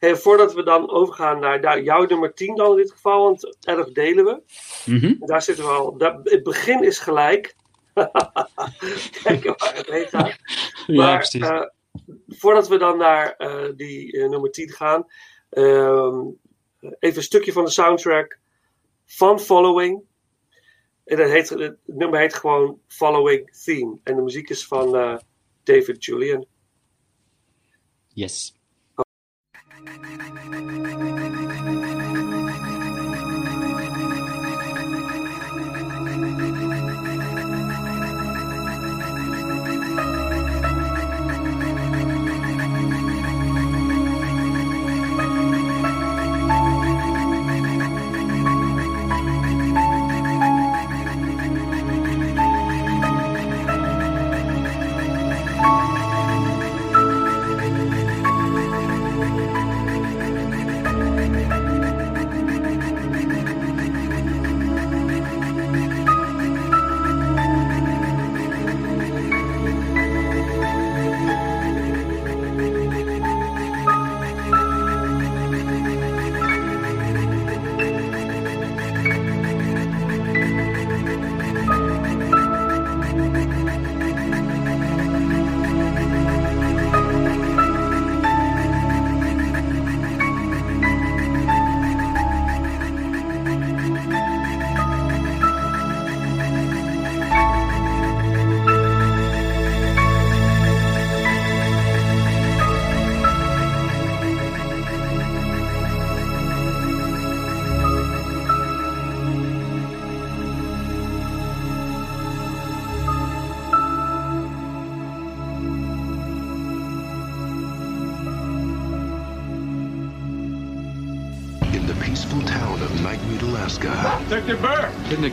Hey, 0.00 0.16
voordat 0.16 0.54
we 0.54 0.62
dan 0.62 0.90
overgaan 0.90 1.40
naar 1.40 1.60
nou, 1.60 1.82
jouw 1.82 2.06
nummer 2.06 2.34
10 2.34 2.54
dan 2.54 2.70
in 2.70 2.76
dit 2.76 2.90
geval, 2.90 3.22
want 3.22 3.56
11 3.60 3.92
delen 3.92 4.24
we. 4.24 4.42
Mhm. 4.86 5.14
Daar 5.26 5.42
zitten 5.42 5.64
we 5.64 5.70
al. 5.70 5.94
het 6.24 6.42
begin 6.42 6.82
is 6.84 6.98
gelijk. 6.98 7.56
Kijken 9.22 9.54
waar 9.58 9.74
het 9.74 9.86
heen 9.86 10.06
gaat. 10.06 10.36
Ja, 10.86 11.16
precies. 11.16 11.40
eh, 11.40 11.62
voordat 12.28 12.68
we 12.68 12.78
dan 12.78 12.98
naar 12.98 13.34
eh, 13.36 13.68
die 13.76 14.12
eh, 14.12 14.28
nummer 14.28 14.50
10 14.50 14.68
gaan, 14.70 15.06
ehm, 15.50 16.18
even 16.80 17.16
een 17.16 17.22
stukje 17.22 17.52
van 17.52 17.64
de 17.64 17.70
soundtrack 17.70 18.38
van 19.06 19.40
Following. 19.40 20.02
En 21.04 21.16
dat 21.16 21.28
heet, 21.28 21.48
het 21.48 21.76
nummer 21.84 22.20
heet 22.20 22.34
gewoon 22.34 22.80
Following 22.86 23.56
Theme. 23.64 23.98
En 24.02 24.16
de 24.16 24.22
muziek 24.22 24.48
is 24.48 24.66
van 24.66 25.20
David 25.62 26.04
Julian. 26.04 26.46
yes. 28.08 28.59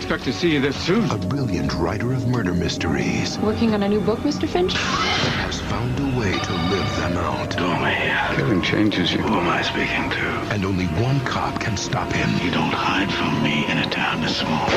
Expect 0.07 0.23
to 0.23 0.31
see 0.31 0.53
you 0.53 0.61
this 0.61 0.77
soon. 0.77 1.03
A 1.11 1.17
brilliant 1.17 1.73
writer 1.73 2.13
of 2.13 2.25
murder 2.29 2.53
mysteries 2.53 3.37
Working 3.39 3.73
on 3.73 3.83
a 3.83 3.89
new 3.89 3.99
book, 3.99 4.19
Mr. 4.19 4.47
Finch? 4.47 4.71
has 4.71 5.59
found 5.59 5.99
a 5.99 6.17
way 6.17 6.31
to 6.31 6.53
live 6.71 6.95
them 6.95 7.17
out. 7.17 8.37
Killing 8.37 8.61
changes 8.61 9.11
you. 9.11 9.19
Who 9.19 9.33
am 9.37 9.49
I 9.49 9.61
speaking 9.63 10.09
to? 10.09 10.25
And 10.53 10.63
only 10.63 10.85
one 11.03 11.19
cop 11.25 11.59
can 11.59 11.75
stop 11.75 12.09
him. 12.13 12.29
You 12.41 12.51
don't 12.51 12.71
hide 12.71 13.11
from 13.11 13.43
me 13.43 13.69
in 13.69 13.79
a 13.79 13.89
town 13.89 14.21
this 14.21 14.37
small. 14.37 14.69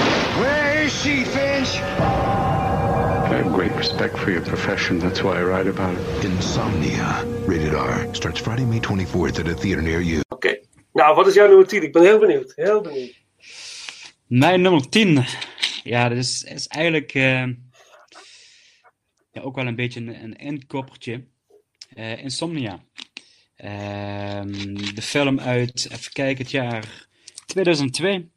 Where 0.42 0.82
is 0.82 0.92
she, 1.00 1.22
Finch? 1.22 1.76
I 1.76 3.36
have 3.44 3.52
great 3.52 3.72
respect 3.76 4.18
for 4.18 4.32
your 4.32 4.42
profession. 4.42 4.98
That's 4.98 5.22
why 5.22 5.38
I 5.38 5.44
write 5.44 5.68
about 5.68 5.94
it. 5.96 6.24
Insomnia. 6.24 7.24
Rated 7.46 7.76
R. 7.76 8.12
Starts 8.16 8.40
Friday, 8.40 8.64
May 8.64 8.80
24th 8.80 9.38
at 9.38 9.46
a 9.46 9.54
theater 9.54 9.80
near 9.80 10.00
you. 10.00 10.22
Oké. 10.30 10.58
Nou, 10.92 11.14
wat 11.14 11.26
is 11.28 11.34
jouw 11.34 11.46
nummer 11.46 11.66
10? 11.66 11.82
Ik 11.82 11.92
ben 11.92 12.02
heel 12.02 12.18
benieuwd. 12.18 12.52
Heel 12.56 12.80
benieuwd. 12.80 13.19
Mijn 14.30 14.60
nummer 14.60 14.88
10. 14.88 15.24
Ja, 15.82 16.08
dat 16.08 16.18
is, 16.18 16.42
is 16.42 16.66
eigenlijk 16.66 17.14
eh, 17.14 17.46
ja, 19.30 19.40
ook 19.40 19.56
wel 19.56 19.66
een 19.66 19.74
beetje 19.76 20.00
een, 20.00 20.22
een 20.22 20.36
indkoppertje. 20.36 21.24
Eh, 21.94 22.22
Insomnia. 22.22 22.84
Ehm, 23.56 24.74
de 24.94 25.02
film 25.02 25.40
uit, 25.40 25.88
even 25.92 26.12
kijken, 26.12 26.42
het 26.42 26.50
jaar 26.50 27.08
2002. 27.46 28.30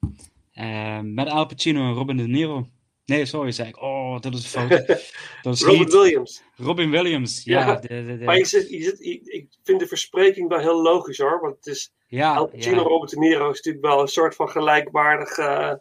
Eh, 0.52 1.00
met 1.00 1.28
Al 1.28 1.46
Pacino 1.46 1.88
en 1.88 1.94
Robin 1.94 2.18
De 2.18 2.28
Niro. 2.28 2.70
Nee, 3.06 3.26
sorry, 3.26 3.52
zei 3.52 3.68
ik. 3.70 3.82
Oh, 3.82 4.20
dat 4.20 4.34
is 4.34 4.44
een 4.44 4.50
fout. 4.50 4.70
Dat 5.42 5.54
is 5.54 5.62
Heat. 5.66 5.92
Williams. 5.92 6.44
Robin 6.56 6.90
Williams, 6.90 7.44
ja. 7.44 7.60
Ja, 7.68 7.76
de, 7.76 7.88
de, 7.88 8.18
de- 8.18 8.26
Maar 8.26 8.38
je 8.38 8.46
zit, 8.46 8.70
je 8.70 8.84
zit, 8.84 9.00
ik, 9.28 9.48
vind 9.64 9.80
de 9.80 9.88
verspreking 9.88 10.50
wel 10.50 10.60
heel 10.60 10.82
logisch 10.82 11.18
hoor. 11.18 11.40
Want 11.42 11.56
het 11.56 11.66
is 11.66 11.94
ja, 12.08 12.36
Al 12.36 12.48
Pacino, 12.48 12.76
ja. 12.76 12.82
Robert 12.82 13.12
De 13.12 13.18
Niro 13.20 13.50
is 13.50 13.56
natuurlijk 13.62 13.86
wel 13.86 14.02
een 14.02 14.08
soort 14.08 14.36
van 14.36 14.50
gelijkwaardig. 14.50 15.38
eh, 15.38 15.74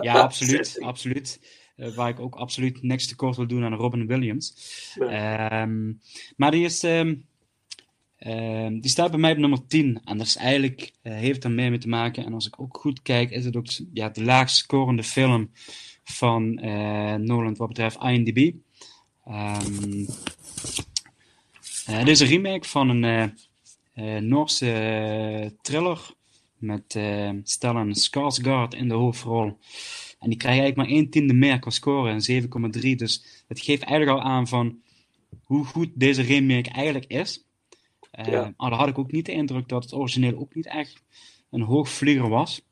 Ja, 0.00 0.12
absoluut. 0.22 0.76
absoluut. 0.80 1.40
Eh, 1.76 1.94
waar 1.94 2.08
ik 2.08 2.20
ook 2.20 2.34
absoluut 2.34 2.82
niks 2.82 3.08
tekort 3.08 3.36
wil 3.36 3.46
doen 3.46 3.64
aan 3.64 3.74
Robin 3.74 4.06
Williams. 4.06 4.54
Nee. 4.98 5.08
Ehm, 5.08 5.92
maar 6.36 6.50
die, 6.50 6.64
is, 6.64 6.82
ehm, 6.82 7.14
ehm, 8.24 8.80
die 8.80 8.90
staat 8.90 9.10
bij 9.10 9.20
mij 9.20 9.32
op 9.32 9.38
nummer 9.38 9.66
10. 9.66 10.00
En 10.04 10.18
dat 10.18 10.26
is 10.26 10.36
eigenlijk, 10.36 10.92
eh, 11.02 11.12
heeft 11.12 11.48
meer 11.48 11.70
mee 11.70 11.78
te 11.78 11.88
maken. 11.88 12.24
En 12.24 12.34
als 12.34 12.46
ik 12.46 12.60
ook 12.60 12.76
goed 12.76 13.02
kijk, 13.02 13.30
is 13.30 13.44
het 13.44 13.56
ook 13.56 13.66
ja, 13.92 14.08
de 14.08 14.24
laagst 14.24 14.56
scorende 14.56 15.02
film 15.02 15.50
van 16.04 16.54
Nolan 17.24 17.56
wat 17.56 17.68
betreft 17.68 18.02
IMDb. 18.02 18.52
Ehm, 19.24 20.04
eh, 21.86 21.98
het 21.98 22.08
is 22.08 22.20
een 22.20 22.26
remake 22.26 22.68
van 22.68 22.88
een 22.88 23.32
Noorse 24.28 25.56
thriller 25.62 26.10
met 26.58 26.98
Stellan 27.42 27.94
Skarsgård 27.96 28.74
in 28.76 28.88
de 28.88 28.94
hoofdrol. 28.94 29.58
En 30.24 30.30
die 30.30 30.38
krijgt 30.38 30.60
eigenlijk 30.60 30.76
maar 30.76 30.98
1 30.98 31.10
tiende 31.10 31.34
meer 31.34 31.58
qua 31.58 31.70
score, 31.70 32.10
een 32.10 32.20
7,3. 32.20 32.96
Dus 32.96 33.44
het 33.48 33.60
geeft 33.60 33.82
eigenlijk 33.82 34.18
al 34.18 34.24
aan 34.30 34.48
van 34.48 34.82
hoe 35.42 35.64
goed 35.64 35.90
deze 35.94 36.22
remake 36.22 36.70
eigenlijk 36.70 37.06
is. 37.06 37.44
Ja. 38.22 38.52
Al 38.56 38.72
had 38.72 38.88
ik 38.88 38.98
ook 38.98 39.12
niet 39.12 39.26
de 39.26 39.32
indruk 39.32 39.68
dat 39.68 39.82
het 39.82 39.94
origineel 39.94 40.38
ook 40.38 40.54
niet 40.54 40.66
echt 40.66 41.02
een 41.50 41.62
hoogvlieger 41.62 42.28
was. 42.28 42.62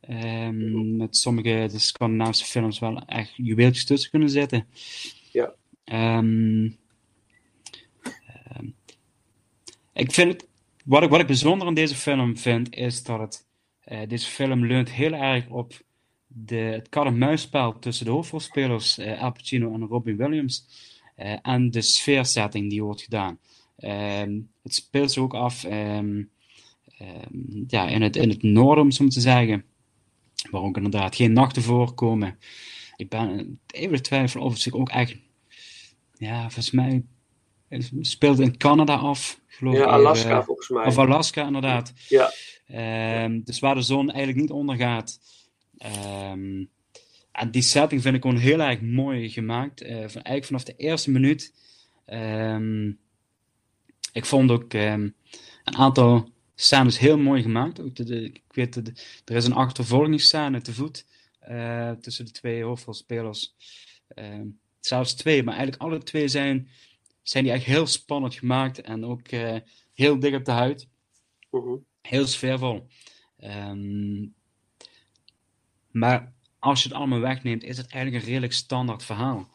Ehm, 0.00 0.96
met 0.96 1.16
sommige 1.16 1.68
de 1.70 1.78
Scandinavische 1.78 2.44
films 2.44 2.78
wel 2.78 2.98
echt 2.98 3.32
juweeltjes 3.36 3.84
tussen 3.84 4.10
kunnen 4.10 4.30
zitten. 4.30 4.66
Ja. 5.32 5.54
Ehm, 5.84 6.64
ik 9.98 10.12
vind 10.12 10.32
het, 10.32 10.48
wat 10.84 11.02
ik, 11.02 11.10
wat 11.10 11.20
ik 11.20 11.26
bijzonder 11.26 11.66
aan 11.66 11.74
deze 11.74 11.94
film 11.94 12.36
vind, 12.36 12.74
is 12.74 13.02
dat 13.02 13.18
het, 13.20 13.46
eh, 13.80 14.08
deze 14.08 14.26
film 14.26 14.66
leunt 14.66 14.90
heel 14.90 15.12
erg 15.12 15.48
op 15.48 15.72
de, 16.26 16.56
het 16.56 16.88
kat-en-muisspel 16.88 17.78
tussen 17.78 18.06
de 18.06 18.12
hoofdrolspelers 18.12 18.98
eh, 18.98 19.22
Al 19.22 19.32
Pacino 19.32 19.74
en 19.74 19.86
Robin 19.86 20.16
Williams 20.16 20.66
eh, 21.14 21.38
en 21.42 21.70
de 21.70 21.80
sfeersetting 21.80 22.70
die 22.70 22.82
wordt 22.82 23.02
gedaan. 23.02 23.38
Ehm, 23.78 24.40
het 24.62 24.74
speelt 24.74 25.12
zich 25.12 25.22
ook 25.22 25.34
af 25.34 25.64
ehm, 25.64 26.22
ehm, 26.98 27.64
ja, 27.66 27.88
in, 27.88 28.02
het, 28.02 28.16
in 28.16 28.28
het 28.28 28.42
noorden, 28.42 28.84
om 28.84 28.90
zo 28.90 29.06
te 29.06 29.20
zeggen, 29.20 29.64
waar 30.50 30.62
ook 30.62 30.76
inderdaad 30.76 31.16
geen 31.16 31.32
nachten 31.32 31.62
voorkomen. 31.62 32.38
Ik 32.96 33.08
ben 33.08 33.58
even 33.66 33.92
de 33.92 34.00
twijfel 34.00 34.40
of 34.40 34.52
het 34.52 34.60
zich 34.60 34.72
ook 34.72 34.88
echt, 34.88 35.16
ja, 36.18 36.40
volgens 36.40 36.70
mij 36.70 37.02
speelt 38.00 38.38
in 38.38 38.56
Canada 38.56 38.94
af. 38.94 39.40
Geloof 39.46 39.76
ja, 39.76 39.84
Alaska 39.84 40.30
even. 40.30 40.44
volgens 40.44 40.68
mij. 40.68 40.86
Of 40.86 40.98
Alaska, 40.98 41.46
inderdaad. 41.46 41.92
Ja. 42.08 42.32
Dus 43.28 43.58
waar 43.58 43.74
de 43.74 43.82
zon 43.82 44.10
eigenlijk 44.10 44.40
niet 44.40 44.50
ondergaat. 44.50 45.20
En 47.38 47.50
die 47.50 47.62
setting 47.62 48.02
vind 48.02 48.14
ik 48.14 48.22
gewoon 48.22 48.36
heel 48.36 48.60
erg 48.60 48.80
mooi 48.80 49.30
gemaakt. 49.30 49.80
Eh, 49.80 49.94
van, 49.94 50.22
eigenlijk 50.22 50.44
vanaf 50.44 50.64
de 50.64 50.74
eerste 50.76 51.10
minuut. 51.10 51.54
Ik 54.12 54.24
vond 54.24 54.50
ook 54.50 54.74
ehm, 54.74 55.08
een 55.64 55.76
aantal 55.76 56.32
scènes 56.54 56.98
heel 56.98 57.18
mooi 57.18 57.42
gemaakt. 57.42 57.80
Ook 57.80 57.96
de, 57.96 58.04
de- 58.04 58.24
ik 58.24 58.42
weet, 58.48 58.74
de, 58.74 58.92
er 59.24 59.36
is 59.36 59.44
een 59.44 59.52
achtervolgingsscène 59.52 60.60
te 60.60 60.72
voet 60.74 61.06
eh, 61.38 61.90
tussen 61.90 62.24
de 62.24 62.30
twee 62.30 62.62
hoofdrolspelers. 62.64 63.54
Ehm, 64.08 64.46
zelfs 64.80 65.14
twee, 65.14 65.42
maar 65.42 65.54
eigenlijk 65.54 65.82
alle 65.82 66.02
twee 66.02 66.28
zijn, 66.28 66.68
zijn 67.22 67.44
die 67.44 67.52
echt 67.52 67.64
heel 67.64 67.86
spannend 67.86 68.34
gemaakt 68.34 68.80
en 68.80 69.04
ook 69.04 69.28
eh, 69.28 69.56
heel 69.94 70.18
dik 70.18 70.34
op 70.34 70.44
de 70.44 70.50
huid. 70.50 70.88
Mhm. 71.50 71.76
Heel 72.02 72.26
sfeervol. 72.26 72.86
Ehm, 73.38 74.26
maar 75.90 76.32
als 76.58 76.82
je 76.82 76.88
het 76.88 76.98
allemaal 76.98 77.20
wegneemt, 77.20 77.62
is 77.62 77.76
het 77.76 77.86
eigenlijk 77.90 78.22
een 78.22 78.28
redelijk 78.30 78.52
standaard 78.52 79.04
verhaal. 79.04 79.48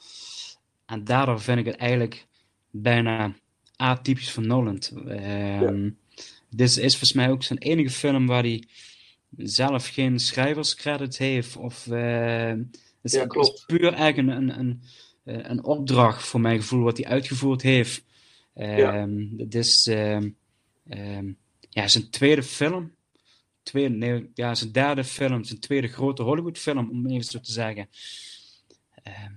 En 0.86 1.04
daardoor 1.04 1.41
vind 1.41 1.60
ik 1.60 1.66
het 1.66 1.76
eigenlijk 1.76 2.28
bijna 2.70 3.34
atypisch 3.76 4.32
van 4.32 4.47
Nolan. 4.47 4.80
Ehm, 5.07 5.89
Dit 6.49 6.78
is 6.78 6.91
volgens 6.91 7.13
mij 7.13 7.30
ook 7.32 7.43
zijn 7.43 7.59
enige 7.59 7.89
film 7.89 8.28
waar 8.28 8.43
hij 8.43 8.63
zelf 9.38 9.88
geen 9.88 10.19
schrijverscredits 10.19 11.17
heeft. 11.17 11.55
Of, 11.57 11.88
eh, 11.88 12.47
het 12.47 12.78
is, 13.01 13.13
Ja, 13.13 13.26
puur 13.65 13.93
eigenlijk 13.93 14.17
een, 14.17 14.49
een, 14.49 14.59
een, 14.59 14.82
eh, 15.24 15.49
een 15.49 15.63
opdracht 15.63 16.24
voor 16.24 16.39
mijn 16.39 16.59
gevoel 16.59 16.84
wat 16.84 16.97
hij 16.97 17.05
uitgevoerd 17.07 17.61
heeft. 17.61 18.03
Ehm 18.53 19.28
Het 19.38 19.55
is 19.55 19.88
ehm, 19.88 20.30
ehm, 20.89 21.32
ja, 21.69 21.88
zijn 21.88 22.09
tweede 22.09 22.43
film. 22.43 22.91
Tweede, 23.63 23.95
nee, 23.95 24.30
ja, 24.34 24.55
zijn 24.55 24.71
derde 24.71 25.03
film, 25.03 25.43
zijn 25.43 25.59
tweede 25.59 25.88
grote 25.88 26.24
Hollywood-film, 26.24 26.89
om 26.89 27.07
even 27.07 27.24
zo 27.24 27.39
te 27.39 27.51
zeggen. 27.51 27.89
Ehm, 29.03 29.32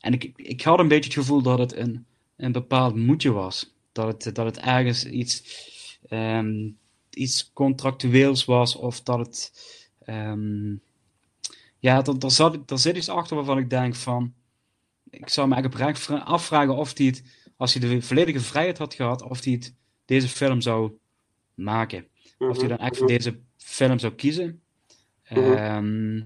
en 0.00 0.12
ik, 0.12 0.32
ik 0.36 0.62
had 0.62 0.78
een 0.78 0.88
beetje 0.88 1.10
het 1.10 1.18
gevoel 1.18 1.42
dat 1.42 1.58
het 1.58 1.76
een, 1.76 2.06
een 2.44 2.52
bepaald 2.52 2.96
moedje 2.96 3.30
was. 3.32 3.74
Dat 3.92 4.24
het, 4.24 4.34
dat 4.34 4.44
het 4.46 4.58
ergens 4.58 5.04
iets, 5.04 5.42
ehm, 6.08 6.70
iets 7.10 7.50
contractueels 7.52 8.44
was, 8.44 8.76
of 8.76 9.02
dat 9.02 9.18
het. 9.18 9.52
ehm, 10.04 10.74
ja, 11.78 12.04
er, 12.06 12.18
er, 12.18 12.30
zat, 12.30 12.70
er 12.70 12.78
zit 12.78 12.96
iets 12.96 13.08
achter 13.08 13.36
waarvan 13.36 13.58
ik 13.58 13.70
denk 13.70 13.94
van. 13.94 14.34
Ik 15.10 15.28
zou 15.28 15.48
me 15.48 15.54
eigenlijk 15.54 16.24
afvragen 16.24 16.76
of 16.76 16.96
hij 16.98 17.06
het, 17.06 17.22
als 17.56 17.74
hij 17.74 17.88
de 17.88 18.02
volledige 18.02 18.40
vrijheid 18.40 18.78
had 18.78 18.94
gehad, 18.94 19.22
of 19.22 19.44
hij 19.44 19.52
het, 19.52 19.74
deze 20.04 20.28
film 20.28 20.60
zou 20.60 20.92
maken. 21.54 22.06
Of 22.38 22.58
hij 22.58 22.68
dan 22.68 22.78
echt 22.78 22.96
voor 22.96 23.06
deze 23.06 23.38
film 23.56 23.98
zou 23.98 24.12
kiezen. 24.14 24.62
Mhm. 25.28 25.38
Ehm, 25.38 26.22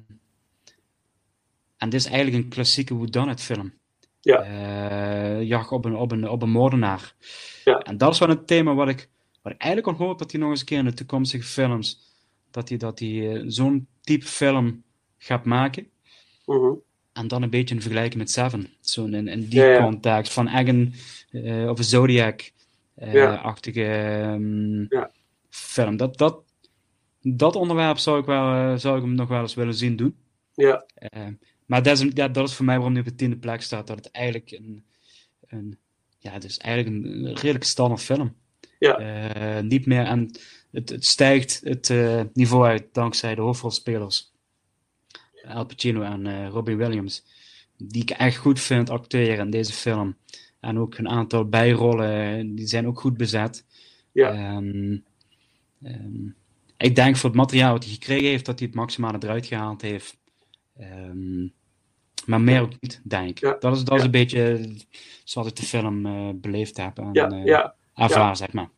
en 1.77 1.91
dit 1.91 2.01
is 2.01 2.07
eigenlijk 2.07 2.45
een 2.45 2.51
klassieke 2.51 2.95
whodunit 2.95 3.41
film. 3.41 3.73
Ja. 4.25 4.43
Eh, 4.43 5.43
jacht 5.43 5.71
op 5.73 5.85
een, 5.85 5.97
op, 5.97 6.13
een, 6.13 6.29
op 6.29 6.43
een 6.43 6.51
moordenaar. 6.51 7.15
Ja. 7.65 7.79
En 7.79 7.97
dat 7.99 8.13
is 8.13 8.19
wel 8.19 8.29
een 8.31 8.45
thema 8.45 8.75
wat 8.75 8.89
ik, 8.89 9.09
wat 9.43 9.53
ik 9.53 9.61
eigenlijk 9.61 9.99
al 9.99 10.07
hoop 10.07 10.19
dat 10.19 10.31
hij 10.33 10.41
nog 10.41 10.51
eens 10.51 10.61
een 10.61 10.67
keer 10.67 10.79
in 10.79 10.85
de 10.85 10.95
toekomstige 10.95 11.45
films, 11.45 12.01
dat 12.51 12.69
hij, 12.69 12.79
dat 12.79 12.99
hij 12.99 13.33
eh, 13.35 13.43
zo'n 13.47 13.87
type 14.01 14.27
film 14.27 14.83
gaat 15.19 15.45
maken. 15.45 15.87
Mhm. 16.47 16.73
En 17.13 17.29
dan 17.29 17.43
een 17.43 17.51
beetje 17.51 17.75
in 17.75 17.81
vergelijking 17.81 18.17
met 18.17 18.31
Seven. 18.31 18.73
Zo'n 18.81 19.15
in, 19.15 19.29
in 19.29 19.41
die 19.49 19.61
Ja, 19.61 19.67
ja. 19.67 19.83
context 19.83 20.33
van 20.33 20.49
een, 20.49 20.95
eh, 21.31 21.69
of 21.69 21.79
een 21.79 21.85
Zodiac-achtige 21.85 23.81
Ja. 24.89 25.11
film. 25.51 25.97
Dat, 25.97 26.19
dat, 26.19 26.43
dat 27.21 27.57
onderwerp 27.57 27.99
zou 27.99 28.19
ik, 28.19 28.25
wel, 28.25 28.79
zou 28.79 28.97
ik 28.97 29.03
hem 29.03 29.15
nog 29.15 29.29
wel 29.29 29.41
eens 29.41 29.55
willen 29.55 29.75
zien 29.75 29.97
doen. 29.97 30.17
Ja. 30.55 30.87
Maar 31.67 31.83
dat 31.83 32.01
is, 32.01 32.11
ja, 32.15 32.29
dat 32.29 32.49
is 32.49 32.55
voor 32.55 32.65
mij 32.65 32.77
waarom 32.77 32.93
hij 32.93 33.03
op 33.03 33.09
de 33.09 33.15
tiende 33.15 33.37
plek 33.37 33.63
staat. 33.63 33.87
Dat 33.87 33.97
het 33.97 34.11
eigenlijk 34.11 34.51
een, 34.51 34.85
een 35.47 35.79
ja, 36.19 36.41
is 36.43 36.59
eigenlijk 36.59 36.97
een, 36.97 37.25
een 37.25 37.35
redelijk 37.35 37.65
standaard 37.65 38.01
film. 38.01 38.35
Ja. 38.79 38.99
Eh, 38.99 39.63
niet 39.63 39.87
meer, 39.87 40.05
en 40.05 40.31
het, 40.71 40.89
het 40.89 41.05
stijgt 41.05 41.61
het 41.65 41.91
eh, 41.91 42.23
niveau 42.33 42.67
uit 42.67 42.85
dankzij 42.93 43.35
de 43.35 43.41
hoofdrolspelers. 43.41 44.33
Al 45.47 45.67
Pacino 45.67 46.03
en 46.03 46.27
eh, 46.27 46.49
Robin 46.49 46.77
Williams. 46.77 47.25
Die 47.77 48.03
ik 48.03 48.11
echt 48.11 48.37
goed 48.37 48.61
vind 48.61 48.91
acteren 48.91 49.45
in 49.45 49.51
deze 49.51 49.73
film. 49.73 50.17
En 50.61 50.79
ook 50.79 50.99
een 50.99 51.09
aantal 51.09 51.49
bijrollen, 51.49 52.55
die 52.55 52.67
zijn 52.67 52.87
ook 52.87 53.01
goed 53.01 53.17
bezet. 53.17 53.65
Ja. 54.13 54.33
Ehm, 54.33 54.97
ehm, 55.83 56.29
ik 56.77 56.95
denk 56.95 57.17
voor 57.17 57.31
het 57.31 57.39
materiaal 57.39 57.73
wat 57.73 57.85
hij 57.85 57.93
gekregen 57.93 58.29
heeft, 58.29 58.47
dat 58.47 58.59
hij 58.59 58.69
het 58.69 58.77
maximale 58.77 59.19
eruit 59.21 59.47
gehaald 59.47 59.83
heeft. 59.83 60.17
Ehm, 60.79 61.49
maar 62.27 62.41
meer 62.41 62.61
ook 62.61 62.81
niet, 62.81 63.01
denk 63.05 63.41
ik. 63.41 63.61
Dat 63.61 63.77
is, 63.77 63.85
dat 63.85 63.99
is 63.99 64.05
een 64.05 64.11
beetje 64.11 64.75
zoals 65.25 65.49
ik 65.49 65.57
de 65.57 65.63
film 65.63 66.07
uh, 66.07 66.31
beleefd 66.35 66.77
heb 66.77 66.99
en 66.99 67.09
ja, 67.13 67.31
uh, 67.31 67.67
ervaar, 67.95 68.37
zeg 68.37 68.53
maar. 68.53 68.69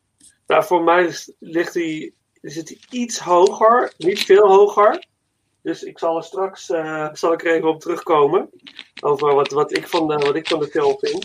Nou, 0.46 0.64
voor 0.64 0.82
mij 0.82 1.14
ligt 1.38 1.74
hij, 1.74 2.12
zit 2.40 2.68
hij 2.68 2.78
iets 2.90 3.18
hoger, 3.18 3.92
niet 3.98 4.24
veel 4.24 4.46
hoger. 4.46 5.06
Dus 5.62 5.82
ik 5.82 5.98
zal 5.98 6.16
er 6.16 6.22
straks 6.22 6.70
uh, 6.70 7.08
zal 7.12 7.32
ik 7.32 7.44
er 7.44 7.54
even 7.54 7.68
op 7.68 7.80
terugkomen. 7.80 8.50
Over 9.00 9.34
wat, 9.34 9.50
wat, 9.50 9.76
ik, 9.76 9.88
van 9.88 10.08
de, 10.08 10.14
wat 10.14 10.36
ik 10.36 10.48
van 10.48 10.58
de 10.58 10.66
film 10.66 10.98
vind. 10.98 11.24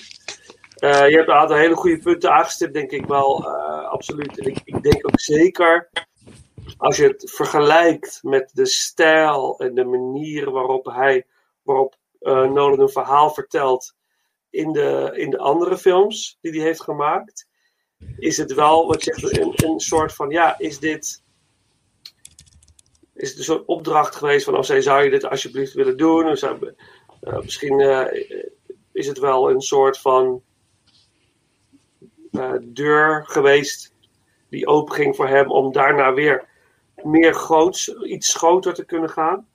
je 0.79 1.15
hebt 1.15 1.27
een 1.27 1.33
aantal 1.33 1.57
hele 1.57 1.75
goede 1.75 1.97
punten 1.97 2.31
aangestipt, 2.31 2.73
denk 2.73 2.91
ik 2.91 3.05
wel. 3.05 3.47
absoluut. 3.85 4.39
En 4.39 4.45
ik, 4.45 4.61
ik 4.63 4.83
denk 4.83 5.07
ook 5.07 5.19
zeker 5.19 5.89
als 6.77 6.97
je 6.97 7.07
het 7.07 7.31
vergelijkt 7.31 8.19
met 8.23 8.49
de 8.53 8.65
stijl 8.65 9.59
en 9.59 9.75
de 9.75 9.85
manier 9.85 10.51
waarop 10.51 10.85
hij, 10.85 11.25
waarop 11.61 11.95
uh, 12.21 12.33
Nolan 12.33 12.79
een 12.79 12.89
verhaal 12.89 13.29
vertelt 13.29 13.95
in 14.49 14.71
de, 14.71 15.11
in 15.15 15.29
de 15.29 15.37
andere 15.37 15.77
films 15.77 16.37
die 16.41 16.51
hij 16.51 16.61
heeft 16.61 16.81
gemaakt, 16.81 17.47
is 18.17 18.37
het 18.37 18.53
wel 18.53 18.87
wat 18.87 19.03
zegt, 19.03 19.37
een, 19.37 19.53
een 19.55 19.79
soort 19.79 20.13
van, 20.13 20.29
ja, 20.29 20.57
is 20.57 20.79
dit, 20.79 21.23
is 23.13 23.29
het 23.29 23.37
een 23.37 23.43
soort 23.43 23.65
opdracht 23.65 24.15
geweest 24.15 24.45
van, 24.45 24.57
oh, 24.57 24.61
zou 24.61 25.03
je 25.03 25.09
dit 25.09 25.25
alsjeblieft 25.25 25.73
willen 25.73 25.97
doen? 25.97 26.29
Of 26.29 26.37
zou, 26.37 26.73
uh, 27.21 27.39
misschien 27.39 27.79
uh, 27.79 28.05
is 28.91 29.07
het 29.07 29.19
wel 29.19 29.49
een 29.49 29.61
soort 29.61 29.97
van 29.97 30.43
deur 32.61 33.25
geweest 33.27 33.93
die 34.49 34.67
open 34.67 34.95
ging 34.95 35.15
voor 35.15 35.27
hem 35.27 35.51
om 35.51 35.71
daarna 35.71 36.13
weer 36.13 36.49
meer 37.03 37.33
groots, 37.33 37.87
iets 38.03 38.35
groter 38.35 38.73
te 38.73 38.85
kunnen 38.85 39.09
gaan. 39.09 39.47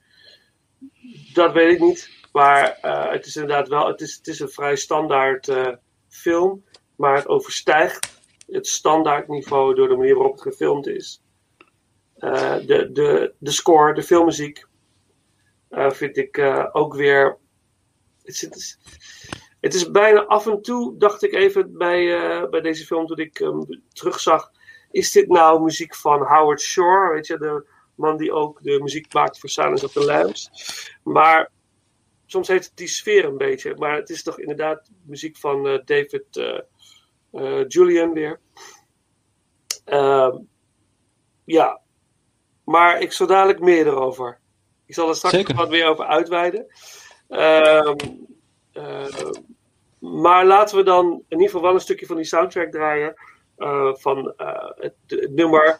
Dat 1.32 1.53
weet 1.53 1.72
ik 1.72 1.80
niet. 1.80 2.11
Maar 2.32 2.78
uh, 2.82 3.11
het 3.11 3.26
is 3.26 3.36
inderdaad 3.36 3.68
wel, 3.68 3.86
het 3.86 4.01
is, 4.01 4.16
het 4.16 4.26
is 4.26 4.40
een 4.40 4.49
vrij 4.49 4.76
standaard 4.76 5.49
uh, 5.49 5.72
film. 6.09 6.64
Maar 6.97 7.16
het 7.16 7.28
overstijgt 7.28 8.20
het 8.47 8.66
standaardniveau 8.66 9.74
door 9.74 9.88
de 9.88 9.97
manier 9.97 10.14
waarop 10.14 10.32
het 10.32 10.42
gefilmd 10.42 10.86
is. 10.86 11.22
Uh, 12.18 12.57
de, 12.66 12.92
de, 12.92 13.34
de 13.38 13.51
score, 13.51 13.94
de 13.94 14.03
filmmuziek, 14.03 14.66
vind 15.70 16.16
ik 16.16 16.38
ook 16.72 16.94
weer. 16.94 17.38
Het 18.22 18.49
is, 18.55 18.78
het 19.61 19.74
is 19.74 19.90
bijna 19.90 20.24
af 20.24 20.47
en 20.47 20.62
toe, 20.62 20.99
dacht 20.99 21.22
ik 21.22 21.32
even 21.32 21.76
bij, 21.76 22.49
bij 22.49 22.61
deze 22.61 22.86
film 22.86 23.07
toen 23.07 23.18
ik 23.18 23.38
hem 23.38 23.82
terugzag 23.92 24.53
is 24.97 25.12
dit 25.12 25.28
nou 25.28 25.62
muziek 25.62 25.94
van 25.94 26.22
Howard 26.22 26.61
Shore, 26.61 27.12
weet 27.12 27.26
je, 27.26 27.38
de 27.38 27.66
man 27.94 28.16
die 28.16 28.32
ook 28.32 28.62
de 28.62 28.80
muziek 28.80 29.12
maakt 29.12 29.38
voor 29.38 29.49
Silence 29.49 29.84
of 29.84 29.92
the 29.92 30.05
Lambs. 30.05 30.51
Maar 31.03 31.51
soms 32.26 32.49
heeft 32.49 32.64
het 32.64 32.76
die 32.76 32.88
sfeer 32.88 33.24
een 33.24 33.36
beetje, 33.36 33.74
maar 33.76 33.97
het 33.97 34.11
is 34.11 34.22
toch 34.22 34.38
inderdaad 34.38 34.90
muziek 35.03 35.36
van 35.36 35.66
uh, 35.66 35.78
David 35.84 36.24
uh, 36.32 36.59
uh, 37.32 37.64
Julian 37.68 38.12
weer. 38.12 38.40
Ehm, 39.84 40.36
ja, 41.44 41.80
maar 42.64 43.01
ik 43.01 43.12
zal 43.12 43.26
dadelijk 43.26 43.61
meer 43.61 43.86
erover. 43.86 44.38
Ik 44.86 44.94
zal 44.94 45.09
er 45.09 45.14
straks 45.14 45.34
Zeker. 45.34 45.55
wat 45.55 45.70
meer 45.70 45.86
over 45.86 46.05
uitweiden. 46.05 46.66
Ehm, 47.28 47.97
maar 49.99 50.47
laten 50.47 50.76
we 50.76 50.82
dan 50.82 51.07
in 51.07 51.24
ieder 51.28 51.47
geval 51.47 51.62
wel 51.62 51.74
een 51.74 51.80
stukje 51.80 52.07
van 52.07 52.16
die 52.16 52.24
soundtrack 52.24 52.70
draaien. 52.70 53.14
Uh, 53.59 53.94
van 53.94 54.34
uh, 54.36 54.70
het, 54.76 54.94
nummer 55.30 55.78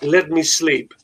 Let 0.00 0.28
Me 0.28 0.42
Sleep 0.42 0.94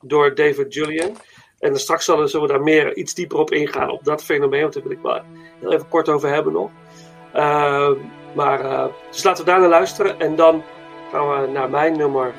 door 0.00 0.34
David 0.34 0.74
Julian. 0.74 1.16
En 1.58 1.70
dan 1.70 1.78
straks 1.78 2.04
zullen, 2.04 2.40
we 2.40 2.46
daar 2.46 2.62
meer 2.62 2.96
iets 2.96 3.14
dieper 3.14 3.38
op 3.38 3.50
ingaan, 3.50 3.90
op 3.90 4.04
dat 4.04 4.24
fenomeen, 4.24 4.60
want 4.60 4.72
daar 4.72 4.82
wil 4.82 4.92
ik 4.92 5.02
wel 5.02 5.20
heel 5.60 5.72
even 5.72 5.88
kort 5.88 6.08
over 6.08 6.28
hebben 6.28 6.52
nog. 6.52 6.70
Uh, 7.34 7.90
maar, 8.34 8.90
dus 9.10 9.24
laten 9.24 9.44
we 9.44 9.50
daar 9.50 9.60
naar 9.60 9.68
luisteren 9.68 10.20
en 10.20 10.36
dan 10.36 10.62
gaan 11.10 11.28
we 11.30 11.46
naar 11.46 11.70
mijn 11.70 11.96
nummer 11.96 12.34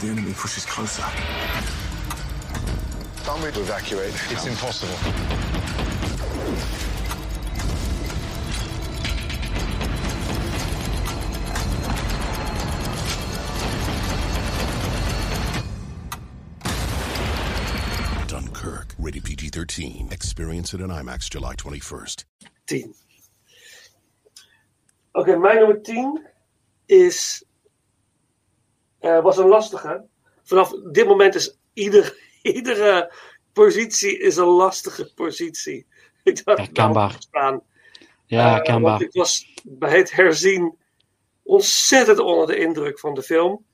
the 0.00 0.08
enemy 0.08 0.32
pushes 0.32 0.64
closer. 0.64 1.02
Can't 3.24 3.42
we 3.42 3.48
evacuate? 3.48 4.14
It's 4.30 4.44
no. 4.44 4.52
impossible. 4.52 4.94
Dunkirk, 18.28 18.94
rated 18.98 19.24
PG 19.24 19.48
13. 19.48 20.08
Experience 20.12 20.74
it 20.74 20.80
in 20.80 20.88
IMAX 20.90 21.28
July 21.28 21.56
21st. 21.56 22.24
10. 22.68 22.94
Okay, 25.16 25.34
my 25.34 25.54
number 25.54 25.78
10 25.80 26.24
is 26.88 27.42
eh, 28.98 29.22
was 29.22 29.36
een 29.36 29.46
lastige. 29.48 30.04
Vanaf 30.42 30.70
dit 30.70 31.06
moment 31.06 31.34
is 31.34 31.58
ieder, 31.72 32.18
iedere 32.42 33.12
positie 33.52 34.18
is 34.18 34.36
een 34.36 34.44
lastige 34.46 35.12
positie. 35.14 35.86
Ik 36.22 36.44
dacht, 36.44 36.58
Herkenbaar. 36.58 37.08
nou, 37.08 37.20
staan. 37.20 37.62
Ja, 38.26 38.46
Eh, 38.46 38.52
herkenbaar. 38.52 39.02
ik 39.02 39.12
was 39.12 39.54
bij 39.64 39.96
het 39.96 40.10
herzien 40.12 40.76
ontzettend 41.42 42.18
onder 42.18 42.46
de 42.46 42.56
indruk 42.56 42.98
van 42.98 43.14
de 43.14 43.22
film. 43.22 43.64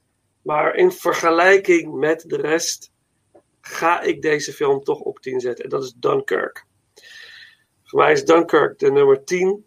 Maar 0.43 0.75
in 0.75 0.93
vergelijking 0.93 1.95
met 1.95 2.25
de 2.27 2.37
rest 2.37 2.93
ga 3.61 4.01
ik 4.01 4.22
deze 4.22 4.53
film 4.53 4.83
toch 4.83 4.99
op 5.01 5.18
10 5.20 5.41
zetten. 5.41 5.64
En 5.64 5.70
dat 5.70 5.83
is 5.85 5.93
Dunkirk. 5.97 6.66
Voor 7.85 7.99
mij 7.99 8.12
is 8.12 8.25
Dunkirk 8.25 8.79
de 8.79 8.91
nummer 8.91 9.25
10. 9.25 9.64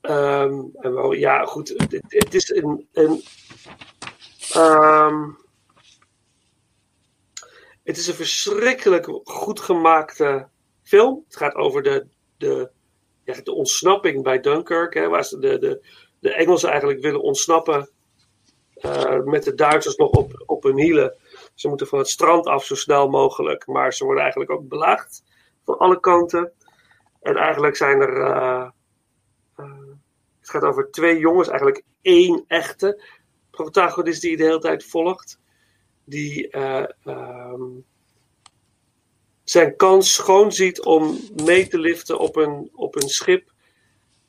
Ehm, 0.00 0.60
en 0.74 0.94
wel, 0.94 1.12
ja, 1.12 1.44
goed. 1.44 1.68
Het, 1.68 2.00
het 2.08 2.34
is 2.34 2.50
een. 2.50 2.88
een 2.92 3.22
ehm, 4.54 5.30
het 7.84 7.96
is 7.96 8.06
een 8.06 8.14
verschrikkelijk 8.14 9.08
goed 9.24 9.60
gemaakte 9.60 10.48
film. 10.82 11.22
Het 11.26 11.36
gaat 11.36 11.54
over 11.54 11.82
de, 11.82 12.06
de, 12.36 12.70
ja, 13.24 13.40
de 13.42 13.52
ontsnapping 13.52 14.22
bij 14.22 14.40
Dunkirk. 14.40 14.94
Hè, 14.94 15.08
waar 15.08 15.24
ze 15.24 15.38
de, 15.38 15.58
de, 15.58 15.86
de 16.18 16.34
Engelsen 16.34 16.70
eigenlijk 16.70 17.00
willen 17.00 17.22
ontsnappen. 17.22 17.90
eh, 18.74 19.20
met 19.24 19.44
de 19.44 19.54
Duitsers 19.54 19.96
nog 19.96 20.10
op, 20.10 20.42
op 20.46 20.62
hun 20.62 20.78
hielen. 20.78 21.14
Ze 21.54 21.68
moeten 21.68 21.86
van 21.86 21.98
het 21.98 22.08
strand 22.08 22.46
af 22.46 22.64
zo 22.64 22.74
snel 22.74 23.08
mogelijk. 23.08 23.66
Maar 23.66 23.92
ze 23.92 24.04
worden 24.04 24.22
eigenlijk 24.22 24.52
ook 24.52 24.68
belaagd 24.68 25.22
van 25.64 25.78
alle 25.78 26.00
kanten. 26.00 26.52
En 27.22 27.36
eigenlijk 27.36 27.76
zijn 27.76 28.00
er. 28.00 28.20
eh, 28.22 28.68
eh, 29.56 29.72
het 30.40 30.50
gaat 30.50 30.62
over 30.62 30.90
twee 30.90 31.18
jongens, 31.18 31.48
eigenlijk 31.48 31.82
één 32.02 32.44
echte 32.48 33.02
protagonist 33.52 34.20
die 34.20 34.30
je 34.30 34.36
de 34.36 34.42
hele 34.44 34.58
tijd 34.58 34.84
volgt. 34.84 35.38
Die 36.04 36.48
eh, 36.48 36.84
ehm, 37.04 37.62
zijn 39.44 39.76
kans 39.76 40.12
schoon 40.12 40.52
ziet 40.52 40.82
om 40.82 41.18
mee 41.44 41.68
te 41.68 41.78
liften 41.78 42.18
op 42.18 42.36
een, 42.36 42.70
op 42.74 42.94
een 43.02 43.08
schip. 43.08 43.50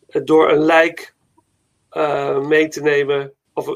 eh, 0.08 0.22
door 0.26 0.52
een 0.52 0.64
lijk 0.64 1.14
eh, 1.90 2.40
mee 2.48 2.68
te 2.68 2.82
nemen. 2.82 3.34
Of, 3.54 3.68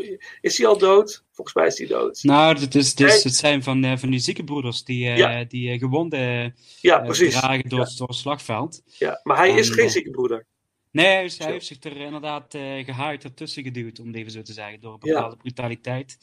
is 0.41 0.57
hij 0.57 0.67
al 0.67 0.77
dood? 0.77 1.23
Volgens 1.31 1.55
mij 1.55 1.67
is 1.67 1.77
hij 1.77 1.87
dood. 1.87 2.23
Nou, 2.23 2.59
het, 2.59 2.75
is, 2.75 2.89
het, 2.89 2.99
is, 2.99 3.11
Hij- 3.11 3.21
het 3.23 3.35
zijn 3.35 3.63
van, 3.63 3.97
van 3.99 4.09
die 4.09 4.19
ziekenbroeders 4.19 4.83
die, 4.83 5.03
Ja. 5.05 5.43
die 5.43 5.77
gewonden 5.79 6.55
Ja, 6.81 6.99
precies. 6.99 7.33
dragen 7.39 7.69
door, 7.69 7.79
Ja. 7.79 7.89
door 7.97 8.07
het 8.07 8.17
slagveld. 8.17 8.81
Ja, 8.85 9.19
maar 9.23 9.37
hij 9.37 9.49
is 9.51 9.67
En, 9.67 9.73
geen 9.73 9.85
eh, 9.85 9.91
ziekenbroeder. 9.91 10.45
Nee, 10.91 11.05
hij, 11.05 11.23
is- 11.23 11.37
hij 11.37 11.51
heeft 11.51 11.65
zich 11.65 11.83
er 11.83 11.97
inderdaad 11.97 12.45
gehaaid 12.85 13.23
ertussen 13.23 13.63
geduwd, 13.63 13.99
om 13.99 14.07
het 14.07 14.15
even 14.15 14.31
zo 14.31 14.41
te 14.41 14.53
zeggen, 14.53 14.81
door 14.81 14.93
een 14.93 14.99
bepaalde 14.99 15.35
brutaliteit. 15.37 16.17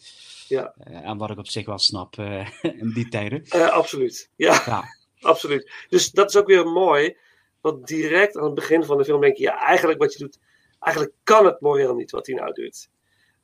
Ja. 0.48 0.74
Eh, 0.78 1.08
en 1.08 1.16
wat 1.18 1.30
ik 1.30 1.38
op 1.38 1.46
zich 1.48 1.66
wel 1.66 1.78
snap 1.78 2.18
eh, 2.18 2.48
in 2.82 2.90
die 2.94 3.08
tijden. 3.08 3.44
Absoluut. 3.70 4.30
Ja, 4.36 4.62
Ja. 4.66 4.84
absoluut. 5.30 5.72
Dus 5.88 6.10
dat 6.10 6.28
is 6.28 6.36
ook 6.36 6.46
weer 6.46 6.66
mooi. 6.66 7.16
Want 7.60 7.86
direct 7.86 8.36
aan 8.36 8.44
het 8.44 8.54
begin 8.54 8.84
van 8.84 8.98
de 8.98 9.04
film 9.04 9.20
denk 9.20 9.36
je, 9.36 9.42
ja, 9.42 9.58
eigenlijk 9.58 9.98
wat 10.00 10.12
je 10.12 10.18
doet, 10.18 10.38
eigenlijk 10.80 11.14
kan 11.22 11.44
het 11.46 11.60
moreel 11.60 11.94
niet 11.94 12.10
wat 12.10 12.26
hij 12.26 12.36
nou 12.36 12.52
doet. 12.52 12.88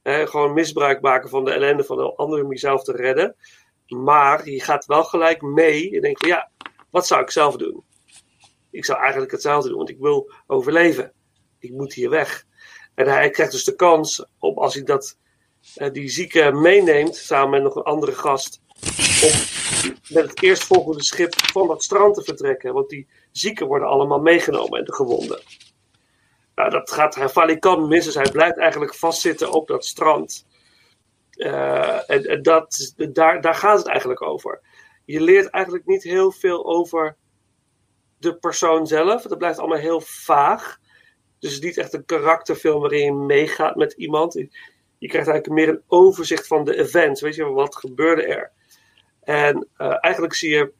Gewoon 0.02 0.52
misbruik 0.52 1.00
maken 1.00 1.28
van 1.28 1.44
de 1.44 1.52
ellende 1.52 1.84
van 1.84 1.96
de 1.96 2.14
ander 2.14 2.44
om 2.44 2.50
jezelf 2.50 2.84
te 2.84 2.92
redden. 2.92 3.36
Maar 3.86 4.48
je 4.48 4.60
gaat 4.60 4.86
wel 4.86 5.04
gelijk 5.04 5.42
mee. 5.42 5.90
Je 5.90 6.00
denkt 6.00 6.20
van 6.20 6.28
ja, 6.28 6.50
wat 6.90 7.06
zou 7.06 7.22
ik 7.22 7.30
zelf 7.30 7.56
doen? 7.56 7.84
Ik 8.70 8.84
zou 8.84 9.00
eigenlijk 9.00 9.32
hetzelfde 9.32 9.68
doen, 9.68 9.78
want 9.78 9.90
ik 9.90 9.98
wil 9.98 10.32
overleven. 10.46 11.12
Ik 11.58 11.70
moet 11.70 11.92
hier 11.92 12.10
weg. 12.10 12.46
En 12.94 13.06
hij 13.06 13.30
krijgt 13.30 13.52
dus 13.52 13.64
de 13.64 13.74
kans 13.74 14.24
op 14.38 14.58
als 14.58 14.74
hij 14.74 14.82
dat, 14.82 15.18
eh, 15.74 15.92
die 15.92 16.08
zieke 16.08 16.52
meeneemt, 16.52 17.16
samen 17.16 17.50
met 17.50 17.62
nog 17.62 17.74
een 17.74 17.82
andere 17.82 18.12
gast, 18.12 18.60
om 19.22 19.32
met 20.08 20.30
het 20.30 20.42
eerstvolgende 20.42 21.02
schip 21.02 21.34
van 21.34 21.66
dat 21.66 21.82
strand 21.82 22.14
te 22.14 22.22
vertrekken. 22.22 22.72
Want 22.72 22.88
die 22.88 23.08
zieken 23.32 23.66
worden 23.66 23.88
allemaal 23.88 24.20
meegenomen 24.20 24.78
en 24.78 24.84
de 24.84 24.94
gewonden. 24.94 25.40
Nou, 26.54 26.70
dat 26.70 26.90
gaat 26.90 27.14
hij 27.14 27.28
valikant 27.28 27.88
mis, 27.88 28.04
dus 28.04 28.14
hij 28.14 28.30
blijft 28.30 28.58
eigenlijk 28.58 28.94
vastzitten 28.94 29.52
op 29.52 29.68
dat 29.68 29.84
strand. 29.84 30.46
Eh, 31.30 32.10
en 32.10 32.24
en 32.24 32.42
dat, 32.42 32.94
daar, 32.96 33.40
daar 33.40 33.54
gaat 33.54 33.78
het 33.78 33.86
eigenlijk 33.86 34.22
over. 34.22 34.60
Je 35.04 35.20
leert 35.20 35.50
eigenlijk 35.50 35.86
niet 35.86 36.02
heel 36.02 36.32
veel 36.32 36.66
over 36.66 37.16
de 38.20 38.34
persoon 38.36 38.86
zelf. 38.86 39.22
Dat 39.22 39.38
blijft 39.38 39.58
allemaal 39.58 39.78
heel 39.78 40.00
vaag. 40.00 40.78
Dus 41.38 41.54
het 41.54 41.60
is 41.62 41.66
niet 41.66 41.78
echt 41.78 41.92
een 41.92 42.04
karakterfilm 42.04 42.80
waarin 42.80 43.04
je 43.04 43.12
meegaat 43.12 43.76
met 43.76 43.92
iemand. 43.92 44.34
Je 44.98 45.08
krijgt 45.08 45.28
eigenlijk 45.28 45.48
meer 45.48 45.68
een 45.68 45.82
overzicht 45.86 46.46
van 46.46 46.64
de 46.64 46.76
events. 46.76 47.20
Weet 47.20 47.34
je, 47.34 47.44
wat 47.44 47.76
gebeurde 47.76 48.22
er? 48.22 48.52
En 49.20 49.68
eh, 49.76 49.96
eigenlijk 50.00 50.34
zie 50.34 50.50
je 50.50 50.72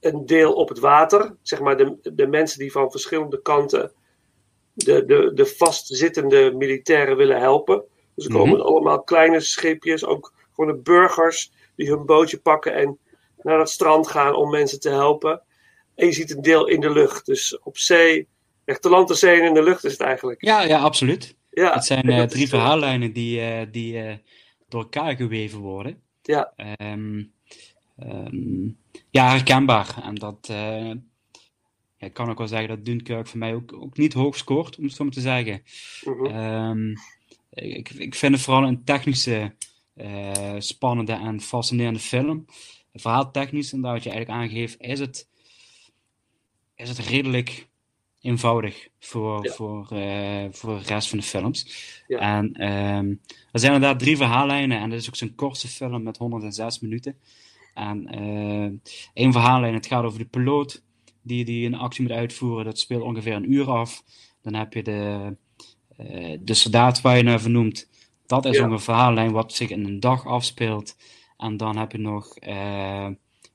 een 0.00 0.26
deel 0.26 0.52
op 0.52 0.68
het 0.68 0.78
water. 0.78 1.36
Zeg 1.42 1.60
maar 1.60 1.76
de, 1.76 1.98
de 2.02 2.26
mensen 2.26 2.58
die 2.58 2.72
van 2.72 2.90
verschillende 2.90 3.42
kanten 3.42 3.92
de, 4.72 5.04
de, 5.04 5.30
de 5.34 5.46
vastzittende 5.46 6.52
militairen 6.54 7.16
willen 7.16 7.40
helpen. 7.40 7.84
Dus 8.14 8.24
er 8.24 8.32
komen 8.32 8.58
Mhm. 8.58 8.66
allemaal 8.66 9.02
kleine 9.02 9.40
schipjes, 9.40 10.04
ook 10.04 10.32
gewoon 10.54 10.74
de 10.74 10.80
burgers 10.82 11.52
die 11.76 11.88
hun 11.88 12.06
bootje 12.06 12.38
pakken 12.38 12.74
en 12.74 12.98
naar 13.42 13.58
het 13.58 13.68
strand 13.68 14.08
gaan 14.08 14.34
om 14.34 14.50
mensen 14.50 14.80
te 14.80 14.88
helpen. 14.88 15.42
En 15.94 16.06
je 16.06 16.12
ziet 16.12 16.36
een 16.36 16.42
deel 16.42 16.66
in 16.66 16.80
de 16.80 16.90
lucht. 16.90 17.26
Dus 17.26 17.58
op 17.58 17.78
zee, 17.78 18.28
echt 18.64 18.82
te 18.82 18.88
land, 18.88 19.08
te 19.08 19.14
zee 19.14 19.40
en 19.40 19.46
in 19.46 19.54
de 19.54 19.62
lucht 19.62 19.84
is 19.84 19.92
het 19.92 20.00
eigenlijk. 20.00 20.44
Ja, 20.44 20.62
ja, 20.62 20.78
absoluut. 20.78 21.36
Ja, 21.52 21.72
het 21.72 21.84
zijn 21.84 22.08
eh, 22.08 22.22
drie 22.34 22.44
eh, 22.44 22.48
verhaallijnen 22.48 23.12
die, 23.12 23.40
eh, 23.40 23.66
die 23.70 24.20
door 24.68 24.82
elkaar 24.82 25.16
geweven 25.16 25.58
worden. 25.58 26.00
Ja. 26.22 26.52
Ehm, 26.56 27.22
ehm, 27.98 28.66
ja, 29.10 29.30
herkenbaar. 29.30 30.02
En 30.02 30.14
dat, 30.14 30.38
ja, 31.96 32.06
ik 32.06 32.12
kan 32.12 32.30
ook 32.30 32.38
wel 32.38 32.46
zeggen 32.46 32.68
dat 32.68 32.84
Dunkirk 32.84 33.26
voor 33.26 33.38
mij 33.38 33.54
ook, 33.54 33.72
ook 33.72 33.96
niet 33.96 34.12
hoog 34.12 34.36
scoort, 34.36 34.78
om 34.78 34.84
het 34.84 34.92
zo 34.92 35.04
maar 35.04 35.12
te 35.12 35.20
zeggen. 35.20 35.62
Mhm. 36.04 36.26
Ehm, 36.26 36.94
ik, 37.50 37.90
ik 37.90 38.14
vind 38.14 38.34
het 38.34 38.42
vooral 38.42 38.62
een 38.62 38.84
technische, 38.84 39.54
spannende 40.58 41.12
en 41.12 41.40
fascinerende 41.40 42.00
film. 42.00 42.44
Verhaaltechnisch, 42.92 43.72
en 43.72 43.80
dat 43.80 43.92
wat 43.92 44.02
je 44.02 44.10
eigenlijk 44.10 44.40
aangeeft, 44.40 44.80
is 44.80 44.98
het, 44.98 45.28
is 46.82 46.88
het 46.88 46.98
redelijk 46.98 47.68
eenvoudig 48.20 48.88
voor, 48.98 49.44
Ja. 49.44 49.52
voor, 49.52 49.86
eh, 49.90 50.44
voor 50.50 50.78
de 50.78 50.84
rest 50.86 51.08
van 51.08 51.18
de 51.18 51.24
films. 51.24 51.66
Ja. 52.06 52.18
En 52.18 52.52
ehm, 52.52 53.14
er 53.52 53.60
zijn 53.60 53.72
inderdaad 53.74 53.98
drie 53.98 54.16
verhaallijnen 54.16 54.78
en 54.80 54.90
dit 54.90 55.00
is 55.00 55.08
ook 55.08 55.16
zo'n 55.16 55.34
korte 55.34 55.68
film 55.68 56.02
met 56.02 56.16
106 56.16 56.80
minuten. 56.80 57.16
En 57.74 58.06
eh 58.06 58.90
één 59.14 59.32
verhaallijn, 59.32 59.74
het 59.74 59.86
gaat 59.86 60.04
over 60.04 60.18
de 60.18 60.24
piloot 60.24 60.82
die, 61.22 61.44
die 61.44 61.66
een 61.66 61.74
actie 61.74 62.02
moet 62.02 62.12
uitvoeren. 62.12 62.64
Dat 62.64 62.78
speelt 62.78 63.02
ongeveer 63.02 63.34
een 63.34 63.52
uur 63.52 63.70
af. 63.70 64.02
Dan 64.42 64.54
heb 64.54 64.72
je 64.72 64.82
de, 64.82 65.36
eh, 65.96 66.38
de 66.40 66.54
soldaat 66.54 67.00
waar 67.00 67.16
je 67.16 67.22
naar 67.22 67.40
vernoemt. 67.40 67.88
Dat 68.26 68.44
is 68.44 68.56
Ja. 68.56 68.64
ook 68.64 68.70
een 68.70 68.80
verhaallijn 68.80 69.32
wat 69.32 69.52
zich 69.52 69.70
in 69.70 69.84
een 69.84 70.00
dag 70.00 70.26
afspeelt. 70.26 70.96
En 71.36 71.56
dan 71.56 71.76
heb 71.76 71.92
je 71.92 71.98
nog 71.98 72.34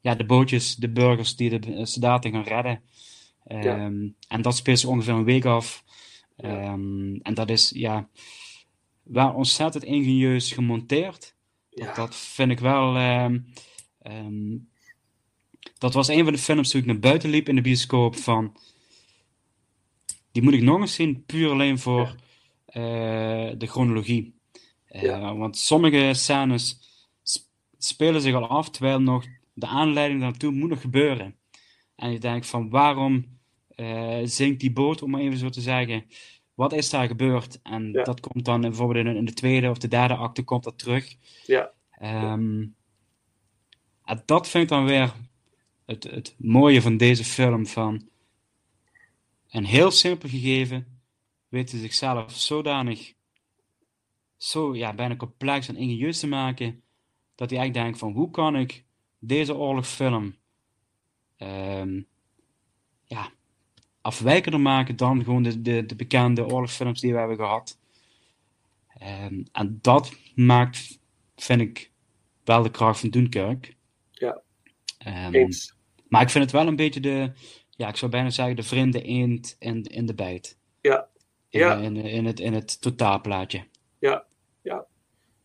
ja, 0.01 0.15
de 0.15 0.25
bootjes, 0.25 0.75
de 0.75 0.89
burgers 0.89 1.35
die 1.35 1.59
de 1.59 1.85
soldaten 1.85 2.31
gaan 2.31 2.43
redden. 2.43 2.81
Ja. 3.47 3.59
Ehm, 3.61 4.07
En 4.27 4.41
dat 4.41 4.55
speelt 4.55 4.79
zich 4.79 4.89
ongeveer 4.89 5.13
een 5.13 5.23
week 5.23 5.45
af. 5.45 5.83
Ja. 6.37 6.61
Ehm, 6.61 7.15
en 7.15 7.33
dat 7.33 7.49
is 7.49 7.69
ja, 7.75 8.09
wel 9.03 9.31
ontzettend 9.33 9.83
ingenieus 9.83 10.51
gemonteerd. 10.51 11.35
Dat, 11.69 11.85
Ja. 11.87 11.93
dat 11.93 12.15
vind 12.15 12.51
ik 12.51 12.59
wel. 12.59 12.95
ehm, 12.97 13.39
dat 15.77 15.93
was 15.93 16.07
een 16.07 16.23
van 16.23 16.33
de 16.33 16.39
films 16.39 16.69
toen 16.69 16.79
ik 16.81 16.85
naar 16.87 16.99
buiten 16.99 17.29
liep 17.29 17.49
in 17.49 17.55
de 17.55 17.61
bioscoop 17.61 18.15
van. 18.15 18.57
Die 20.31 20.43
moet 20.43 20.53
ik 20.53 20.61
nog 20.61 20.79
eens 20.79 20.93
zien, 20.93 21.23
puur 21.25 21.49
alleen 21.51 21.79
voor 21.79 22.15
eh, 22.65 23.49
de 23.57 23.65
chronologie. 23.67 24.35
Eh. 24.85 25.37
Want 25.37 25.57
sommige 25.57 26.13
scènes 26.13 26.79
sp- 27.23 27.47
spelen 27.77 28.21
zich 28.21 28.33
al 28.33 28.47
af 28.47 28.69
terwijl 28.69 29.01
nog 29.01 29.25
de 29.53 29.67
aanleiding 29.67 30.21
daartoe 30.21 30.51
moet 30.51 30.69
nog 30.69 30.81
gebeuren. 30.81 31.35
En 31.95 32.11
je 32.11 32.19
denkt 32.19 32.47
van 32.47 32.69
waarom 32.69 33.36
zinkt 34.23 34.59
die 34.59 34.71
boot, 34.71 35.01
om 35.01 35.09
maar 35.09 35.21
even 35.21 35.37
zo 35.37 35.49
te 35.49 35.61
zeggen. 35.61 36.05
Wat 36.53 36.73
is 36.73 36.89
daar 36.89 37.07
gebeurd? 37.07 37.59
En 37.63 37.91
Ja. 37.91 38.03
dat 38.03 38.19
komt 38.19 38.45
dan 38.45 38.61
bijvoorbeeld 38.61 39.05
in, 39.05 39.15
in 39.15 39.25
de 39.25 39.33
tweede 39.33 39.69
of 39.69 39.77
de 39.77 39.87
derde 39.87 40.15
acte 40.15 40.43
komt 40.43 40.63
dat 40.63 40.77
terug. 40.77 41.15
Ja. 41.45 41.71
Ehm, 41.91 42.65
en 44.03 44.23
dat 44.25 44.49
vind 44.49 44.63
ik 44.63 44.69
dan 44.69 44.85
weer 44.85 45.13
het, 45.85 46.03
het 46.03 46.35
mooie 46.37 46.81
van 46.81 46.97
deze 46.97 47.23
film. 47.23 47.67
Van 47.67 48.09
een 49.49 49.65
heel 49.65 49.91
simpel 49.91 50.29
gegeven 50.29 50.97
hij 51.49 51.65
zichzelf 51.65 52.31
zodanig 52.31 53.13
zo 54.37 54.75
ja, 54.75 54.93
bijna 54.93 55.15
complex 55.15 55.67
en 55.67 55.75
ingenieus 55.75 56.19
te 56.19 56.27
maken 56.27 56.83
dat 57.35 57.49
hij 57.49 57.59
eigenlijk 57.59 57.73
denkt 57.73 57.99
van 57.99 58.11
hoe 58.11 58.31
kan 58.31 58.55
ik 58.55 58.85
deze 59.19 59.55
oorlogsfilm 59.55 60.35
ehm, 61.37 62.01
ja, 63.03 63.31
afwijkender 64.07 64.59
maken 64.61 64.95
dan 64.95 65.23
gewoon 65.23 65.43
de, 65.43 65.61
de, 65.61 65.85
de 65.85 65.95
bekende 65.95 66.45
oorlogsfilms 66.45 67.01
die 67.01 67.11
we 67.13 67.19
hebben 67.19 67.37
gehad. 67.37 67.77
Ehm, 68.99 69.43
en 69.51 69.79
dat 69.81 70.11
maakt, 70.35 70.99
vind 71.35 71.61
ik, 71.61 71.91
wel 72.43 72.63
de 72.63 72.71
kracht 72.71 72.99
van 72.99 73.09
Dunkirk. 73.09 73.75
Ja, 74.11 74.41
Ehm, 74.97 75.33
eens. 75.33 75.73
maar 76.07 76.21
ik 76.21 76.29
vind 76.29 76.43
het 76.43 76.53
wel 76.53 76.67
een 76.67 76.75
beetje 76.75 76.99
de, 76.99 77.31
ja, 77.69 77.87
ik 77.87 77.95
zou 77.95 78.11
bijna 78.11 78.29
zeggen, 78.29 78.55
de 78.55 78.63
vreemde 78.63 79.01
eend 79.01 79.55
in, 79.59 79.83
in 79.83 80.05
de 80.05 80.13
bijt. 80.13 80.57
Ja, 80.81 81.07
In, 81.49 81.59
ja, 81.59 81.75
in, 81.75 81.95
in, 81.95 82.25
het, 82.25 82.39
in 82.39 82.53
het 82.53 82.81
totaalplaatje. 82.81 83.63
ja, 83.99 84.25
ja. 84.61 84.85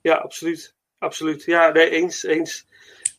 Ja, 0.00 0.14
absoluut. 0.14 0.74
Absoluut. 0.98 1.42
Ja, 1.44 1.68
nee, 1.70 1.90
eens, 1.90 2.22
eens. 2.22 2.66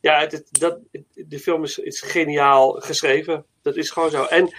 Ja, 0.00 0.20
het, 0.20 0.32
het- 0.32 0.48
dat, 0.52 0.78
de 1.14 1.38
film 1.38 1.62
is, 1.64 1.78
is 1.78 2.00
geniaal 2.00 2.72
geschreven. 2.72 3.44
Dat 3.62 3.76
is 3.76 3.90
gewoon 3.90 4.10
zo. 4.10 4.24
En, 4.24 4.54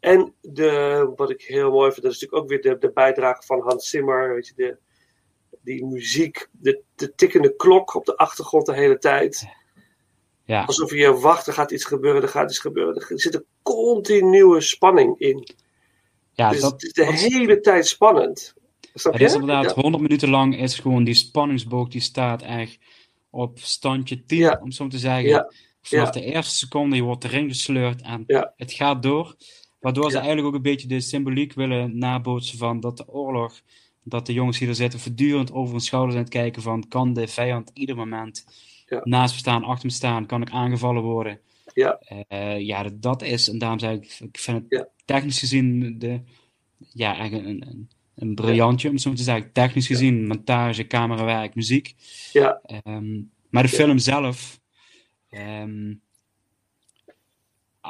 en 0.00 0.34
de, 0.40 1.12
wat 1.16 1.30
ik 1.30 1.42
heel 1.42 1.70
mooi 1.70 1.92
vind, 1.92 2.02
dat 2.04 2.12
is 2.14 2.20
natuurlijk 2.20 2.42
ook 2.42 2.48
weer 2.62 2.72
de, 2.72 2.78
de 2.86 2.92
bijdrage 2.92 3.42
van 3.46 3.60
Hans 3.60 3.88
Zimmer. 3.90 4.34
Weet 4.34 4.46
je, 4.46 4.52
de, 4.56 4.76
die 5.62 5.84
muziek, 5.84 6.48
de, 6.52 6.82
de 6.94 7.14
tikkende 7.14 7.56
klok 7.56 7.94
op 7.94 8.04
de 8.04 8.16
achtergrond 8.16 8.66
de 8.66 8.74
hele 8.74 8.98
tijd. 8.98 9.48
Ja, 10.44 10.64
Alsof 10.64 10.92
je 10.94 11.12
wacht, 11.14 11.46
er 11.46 11.52
gaat 11.52 11.70
iets 11.70 11.84
gebeuren, 11.84 12.22
er 12.22 12.28
gaat 12.28 12.50
iets 12.50 12.58
gebeuren. 12.58 12.94
Er 13.08 13.20
zit 13.20 13.34
een 13.34 13.44
continue 13.62 14.60
spanning 14.60 15.18
in. 15.18 15.48
ja 16.32 16.50
dus 16.50 16.60
dat, 16.60 16.72
het 16.72 16.82
is 16.82 16.92
de 16.92 17.04
dat 17.04 17.14
hele 17.14 17.60
tijd 17.60 17.86
spannend. 17.86 18.54
Snap 18.94 19.12
Het 19.12 19.22
je? 19.22 19.28
is 19.28 19.34
inderdaad 19.34 19.64
Ja. 19.74 19.80
100 19.82 20.02
minuten 20.02 20.30
lang 20.30 20.58
is 20.58 20.78
gewoon 20.78 21.04
die 21.04 21.14
spanningsboog 21.14 21.88
die 21.88 22.00
staat 22.00 22.42
echt 22.42 22.78
op 23.30 23.58
standje 23.58 24.24
10, 24.24 24.38
Ja. 24.38 24.58
om 24.62 24.70
zo 24.70 24.86
te 24.86 24.98
zeggen. 24.98 25.28
Ja. 25.28 25.52
Vanaf 25.80 26.10
de 26.10 26.22
eerste 26.22 26.56
seconde, 26.56 26.96
je 26.96 27.02
wordt 27.02 27.24
erin 27.24 27.48
gesleurd 27.48 28.02
en 28.02 28.24
Ja. 28.26 28.52
het 28.56 28.72
gaat 28.72 29.02
door. 29.02 29.36
Waardoor 29.80 30.10
ze 30.10 30.16
eigenlijk 30.16 30.46
ook 30.46 30.54
een 30.54 30.62
beetje 30.62 30.88
de 30.88 31.00
symboliek 31.00 31.52
willen 31.52 31.98
nabootsen 31.98 32.58
van 32.58 32.80
dat 32.80 32.96
de 32.96 33.08
oorlog, 33.08 33.60
dat 34.02 34.26
de 34.26 34.32
jongens 34.32 34.58
die 34.58 34.68
er 34.68 34.74
zitten 34.74 35.00
voortdurend 35.00 35.52
over 35.52 35.70
hun 35.72 35.80
schouders 35.80 36.14
aan 36.16 36.22
het 36.22 36.30
kijken 36.32 36.62
van 36.62 36.88
kan 36.88 37.12
de 37.12 37.28
vijand 37.28 37.70
ieder 37.74 37.96
moment 37.96 38.44
Ja. 38.86 39.00
naast 39.04 39.32
me 39.32 39.38
staan, 39.40 39.64
achter 39.64 39.86
me 39.86 39.92
staan, 39.92 40.26
kan 40.26 40.42
ik 40.42 40.50
aangevallen 40.50 41.02
worden. 41.02 41.40
Ja. 41.74 41.98
Eh, 42.28 42.60
ja, 42.60 42.90
dat, 42.94 43.22
is, 43.22 43.48
en 43.48 43.58
daarom 43.58 43.78
zeg 43.78 43.92
ik, 43.92 44.18
ik 44.20 44.38
vind 44.38 44.56
het 44.56 44.66
Ja. 44.68 44.88
technisch 45.04 45.38
gezien 45.38 45.98
de, 45.98 46.20
ja, 46.92 47.16
eigenlijk 47.16 47.48
een, 47.48 47.68
een, 47.68 47.90
een 48.14 48.34
briljantje, 48.34 48.88
om 48.90 48.98
zo 48.98 49.12
te 49.12 49.22
zeggen. 49.22 49.52
Technisch 49.52 49.86
gezien, 49.86 50.26
montage, 50.26 50.86
camerawerk, 50.86 51.54
muziek. 51.54 51.94
Ja, 52.32 52.60
Ehm, 52.62 53.20
maar 53.50 53.62
de 53.62 53.68
Ja. 53.70 53.74
film 53.76 53.98
zelf, 53.98 54.60
al 55.30 56.00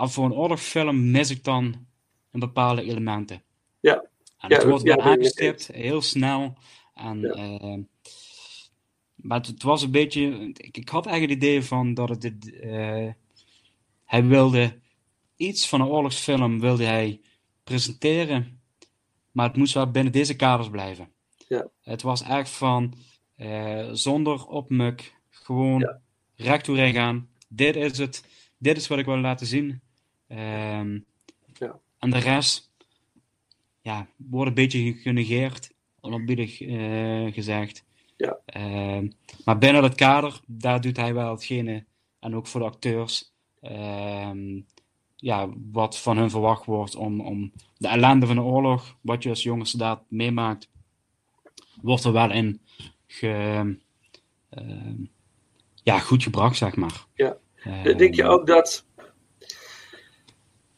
voor 0.07 0.25
een 0.25 0.33
oorlogsfilm 0.33 1.11
mis 1.11 1.31
ik 1.31 1.45
dan 1.45 1.87
een 2.31 2.41
bepaalde 2.41 2.83
elementen. 2.83 3.43
ja, 3.81 3.95
En 4.39 4.49
Ja, 4.49 4.57
het 4.57 4.65
wordt 4.69 4.83
wel 4.83 5.01
aangestipt, 5.01 5.67
heel 5.67 6.03
snel. 6.03 6.57
En, 6.95 7.21
Ja. 7.21 7.31
ehm, 7.33 7.81
maar 9.15 9.39
het, 9.39 9.47
het 9.47 9.63
was 9.63 9.83
een 9.83 9.91
beetje. 9.91 10.49
Ik, 10.57 10.77
ik 10.77 10.89
had 10.89 11.07
eigenlijk 11.07 11.41
het 11.41 11.49
idee 11.51 11.63
van 11.63 11.95
dat 11.95 12.09
het. 12.09 12.53
eh, 12.61 13.09
hij 14.05 14.25
wilde 14.25 14.79
iets 15.37 15.69
van 15.69 15.81
een 15.81 15.87
oorlogsfilm 15.87 16.61
wilde 16.61 16.85
hij 16.85 17.21
presenteren, 17.65 18.61
maar 19.31 19.49
het 19.49 19.57
moest 19.57 19.75
wel 19.75 19.91
binnen 19.91 20.13
deze 20.13 20.37
kaders 20.37 20.71
blijven. 20.71 21.13
Ja. 21.49 21.69
Het 21.81 22.03
was 22.03 22.23
echt 22.23 22.51
van 22.51 22.95
eh, 23.37 23.89
zonder 23.93 24.47
opmuk, 24.47 25.15
gewoon 25.31 25.81
Ja. 25.81 26.01
recht 26.37 26.65
toe 26.65 26.93
gaan. 26.93 27.29
Dit 27.49 27.77
is 27.77 27.99
het, 27.99 28.25
dit 28.59 28.77
is 28.77 28.87
wat 28.87 28.99
ik 28.99 29.05
wil 29.05 29.19
laten 29.19 29.47
zien. 29.47 29.81
Ehm, 30.29 30.99
Ja. 31.59 31.79
En 31.99 32.11
de 32.11 32.19
rest 32.19 32.71
ja, 33.81 34.07
wordt 34.17 34.49
een 34.49 34.55
beetje 34.55 34.93
genegeerd, 34.93 35.73
onerbiedig 36.01 36.61
eh 36.61 37.33
gezegd. 37.33 37.85
Ja. 38.17 38.39
Ehm, 38.45 39.09
maar 39.45 39.59
binnen 39.59 39.83
dat 39.83 39.95
kader, 39.95 40.41
daar 40.47 40.81
doet 40.81 40.97
hij 40.97 41.15
wel 41.15 41.31
hetgene, 41.31 41.85
en 42.21 42.35
ook 42.37 42.47
voor 42.47 42.61
de 42.61 42.67
acteurs, 42.67 43.33
ehm, 43.61 44.61
ja, 45.17 45.49
wat 45.73 45.99
van 45.99 46.17
hun 46.17 46.31
verwacht 46.31 46.65
wordt 46.65 46.95
om, 46.97 47.21
om 47.21 47.53
de 47.77 47.89
ellende 47.89 48.27
van 48.27 48.37
de 48.37 48.43
oorlog, 48.43 48.97
wat 49.01 49.23
je 49.23 49.29
als 49.29 49.43
jonge 49.43 49.65
soldaat 49.65 50.03
meemaakt, 50.09 50.69
wordt 51.83 52.05
er 52.05 52.13
wel 52.13 52.31
in 52.31 52.61
ge, 53.07 53.77
ja, 55.83 55.99
goed 55.99 56.23
gebracht, 56.23 56.57
zeg 56.57 56.77
maar. 56.77 57.07
Ja. 57.15 57.37
Denk 57.83 58.15
je 58.15 58.25
ook 58.25 58.47
dat, 58.47 58.87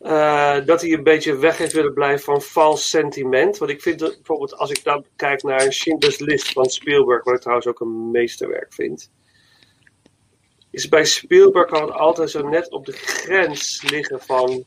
eh, 0.00 0.56
dat 0.64 0.80
hij 0.80 0.92
een 0.92 1.02
beetje 1.02 1.36
weg 1.36 1.58
heeft 1.58 1.72
willen 1.72 1.94
blijven 1.94 2.24
van 2.24 2.42
vals 2.42 2.88
sentiment? 2.88 3.58
Want 3.58 3.70
ik 3.70 3.82
vind 3.82 3.98
dat 3.98 4.14
bijvoorbeeld 4.14 4.56
als 4.56 4.70
ik 4.70 4.84
dan 4.84 5.04
kijk 5.16 5.42
naar 5.42 5.72
Schindler's 5.72 6.18
List 6.18 6.52
van 6.52 6.64
Spielberg, 6.64 7.24
wat 7.24 7.34
ik 7.34 7.40
trouwens 7.40 7.66
ook 7.68 7.80
een 7.80 8.10
meesterwerk 8.10 8.72
vind, 8.72 9.10
is 10.70 10.88
bij 10.88 11.04
Spielberg 11.04 11.70
al 11.70 11.92
altijd 11.92 12.30
zo 12.30 12.48
net 12.48 12.70
op 12.70 12.86
de 12.86 12.92
grens 12.92 13.90
liggen 13.90 14.20
van. 14.20 14.64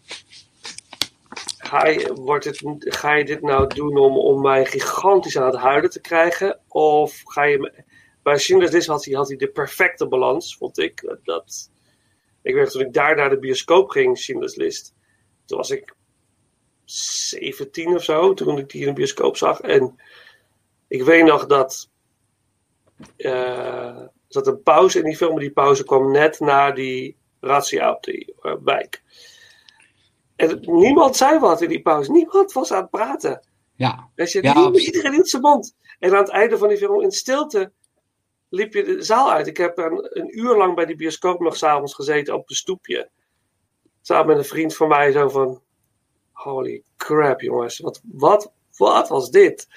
Ga 1.57 1.87
je, 1.87 2.13
wordt 2.13 2.45
het, 2.45 2.61
ga 2.79 3.13
je 3.13 3.25
dit 3.25 3.41
nou 3.41 3.67
doen 3.67 3.97
om, 3.97 4.17
om 4.17 4.41
mij 4.41 4.65
gigantisch 4.65 5.37
aan 5.37 5.45
het 5.45 5.55
huilen 5.55 5.89
te 5.89 6.01
krijgen? 6.01 6.59
Of 6.67 7.21
ga 7.23 7.43
je. 7.43 7.83
Bij 8.23 8.37
Schindler's 8.37 8.73
List 8.73 8.87
had 8.87 9.05
hij, 9.05 9.37
de 9.37 9.47
perfecte 9.47 10.07
balans, 10.07 10.57
vond 10.57 10.77
ik. 10.77 11.17
Dat, 11.23 11.71
ik 12.41 12.53
weet 12.53 12.71
toen 12.71 12.81
ik 12.81 12.93
daar 12.93 13.15
naar 13.15 13.29
de 13.29 13.39
bioscoop 13.39 13.89
ging, 13.89 14.17
Schindler's 14.17 14.55
List. 14.55 14.92
Toen 15.45 15.57
was 15.57 15.69
ik 15.69 15.95
17 16.85 17.95
of 17.95 18.03
zo, 18.03 18.33
toen 18.33 18.57
ik 18.57 18.69
die 18.69 18.81
in 18.81 18.87
de 18.87 18.93
bioscoop 18.93 19.37
zag. 19.37 19.61
En 19.61 19.99
ik 20.87 21.03
weet 21.03 21.25
nog 21.25 21.45
dat. 21.45 21.89
er 23.17 24.11
zat 24.27 24.47
een 24.47 24.63
pauze 24.63 24.99
in 24.99 25.05
die 25.05 25.17
film, 25.17 25.31
maar 25.31 25.41
die 25.41 25.51
pauze 25.51 25.83
kwam 25.83 26.11
net 26.11 26.39
na 26.39 26.71
die 26.71 27.17
razzia 27.39 27.91
op 27.91 28.03
die 28.03 28.35
eh, 28.41 28.55
wijk. 28.63 29.03
En 30.35 30.59
niemand 30.61 31.15
zei 31.15 31.39
wat 31.39 31.61
in 31.61 31.69
die 31.69 31.81
pauze. 31.81 32.11
Niemand 32.11 32.51
was 32.51 32.71
aan 32.71 32.81
het 32.81 32.89
praten. 32.89 33.45
Ja, 33.75 34.09
Ja, 34.43 34.71
iedereen 34.85 35.11
hield 35.11 35.29
zijn 35.29 35.41
mond. 35.41 35.75
En 35.99 36.11
aan 36.11 36.17
het 36.23 36.29
einde 36.29 36.57
van 36.57 36.67
die 36.67 36.77
film, 36.77 37.01
in 37.01 37.11
stilte, 37.11 37.71
liep 38.49 38.73
je 38.73 38.83
de 38.83 39.01
zaal 39.03 39.31
uit. 39.31 39.47
Ik 39.47 39.57
heb 39.57 39.77
een, 39.77 40.19
een 40.19 40.39
uur 40.39 40.57
lang 40.57 40.75
bij 40.75 40.85
die 40.85 40.95
bioscoop 40.95 41.39
nog 41.39 41.57
s'avonds 41.57 41.93
gezeten 41.93 42.33
op 42.33 42.49
een 42.49 42.55
stoepje. 42.55 43.09
Samen 44.05 44.27
met 44.27 44.37
een 44.37 44.45
vriend 44.45 44.75
van 44.75 44.87
mij, 44.87 45.11
zo 45.11 45.29
van... 45.29 45.61
Holy 46.31 46.83
crap, 46.97 47.41
jongens. 47.41 47.79
Wat, 47.79 48.01
wat, 48.11 48.51
wat 48.77 49.09
was 49.09 49.29
dit? 49.29 49.67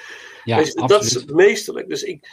ja 0.44 0.86
dat 0.86 1.02
is 1.04 1.24
meesterlijk. 1.24 1.88
Dus 1.88 2.02
ik, 2.02 2.28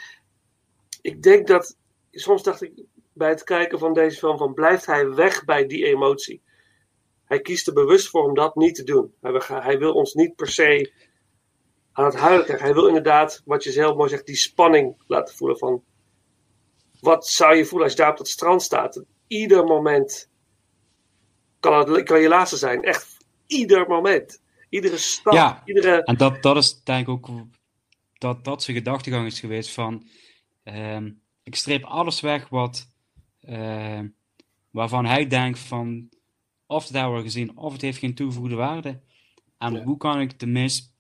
ik 1.02 1.22
denk 1.24 1.48
dat... 1.48 1.78
Soms 2.12 2.44
dacht 2.44 2.62
ik 2.62 2.84
bij 3.14 3.30
het 3.30 3.44
kijken 3.44 3.80
van 3.80 3.94
deze 3.94 4.18
film 4.18 4.38
van... 4.38 4.54
Blijft 4.54 4.86
hij 4.86 5.10
weg 5.10 5.46
bij 5.46 5.68
die 5.68 5.86
emotie? 5.86 6.42
Hij 7.26 7.42
kiest 7.42 7.68
er 7.68 7.74
bewust 7.74 8.10
voor 8.10 8.24
om 8.24 8.34
dat 8.34 8.56
niet 8.56 8.76
te 8.76 8.84
doen. 8.84 9.14
Hij, 9.22 9.32
wil- 9.32 9.62
hij 9.62 9.78
wil 9.80 9.94
ons 9.94 10.14
niet 10.14 10.36
per 10.36 10.48
se 10.48 10.94
aan 11.92 12.06
het 12.06 12.16
huilen 12.16 12.44
krijgen. 12.46 12.66
Hij 12.66 12.74
wil 12.74 12.88
inderdaad, 12.88 13.42
wat 13.46 13.64
je 13.64 13.72
zelf 13.72 13.96
mooi 13.96 14.10
zegt, 14.10 14.26
die 14.26 14.36
spanning 14.36 15.04
laten 15.08 15.36
voelen 15.36 15.58
van... 15.58 15.84
Wat 17.00 17.28
zou 17.28 17.56
je 17.56 17.66
voelen 17.66 17.88
als 17.88 17.98
je 17.98 18.02
daar 18.02 18.12
op 18.12 18.18
dat 18.18 18.28
strand 18.28 18.62
staat? 18.62 19.04
Ieder 19.28 19.64
moment 19.64 20.32
kan, 21.64 21.94
het, 21.94 22.04
kan 22.04 22.22
je 22.22 22.28
laatste 22.28 22.58
zijn. 22.58 22.84
Echt 22.84 23.18
ieder 23.48 23.88
moment. 23.88 24.42
Iedere 24.70 24.98
stap. 24.98 25.34
Ja. 25.34 25.62
Iedere... 25.66 26.04
En 26.04 26.18
dat, 26.18 26.42
dat 26.44 26.58
is 26.58 26.84
denk 26.84 27.02
ik 27.02 27.10
ook 27.10 27.30
dat 28.18 28.44
dat 28.44 28.64
zijn 28.64 28.78
gedachtegang 28.78 29.26
is 29.26 29.40
geweest 29.40 29.72
van 29.72 30.08
ehm, 30.64 31.12
ik 31.44 31.56
streep 31.56 31.84
alles 31.84 32.22
weg 32.22 32.50
wat 32.50 32.88
ehm, 33.42 34.08
waarvan 34.70 35.06
hij 35.06 35.28
denkt 35.28 35.60
van 35.60 36.10
of 36.66 36.84
het 36.84 36.94
hebben 36.94 37.16
we 37.16 37.22
gezien 37.22 37.58
of 37.58 37.72
het 37.74 37.82
heeft 37.82 37.98
geen 37.98 38.16
toegevoegde 38.16 38.56
waarde 38.56 39.00
en 39.58 39.74
Ja. 39.74 39.84
hoe 39.84 39.98
kan 39.98 40.20
ik 40.22 40.40
de 40.40 40.48
meest 40.48 40.94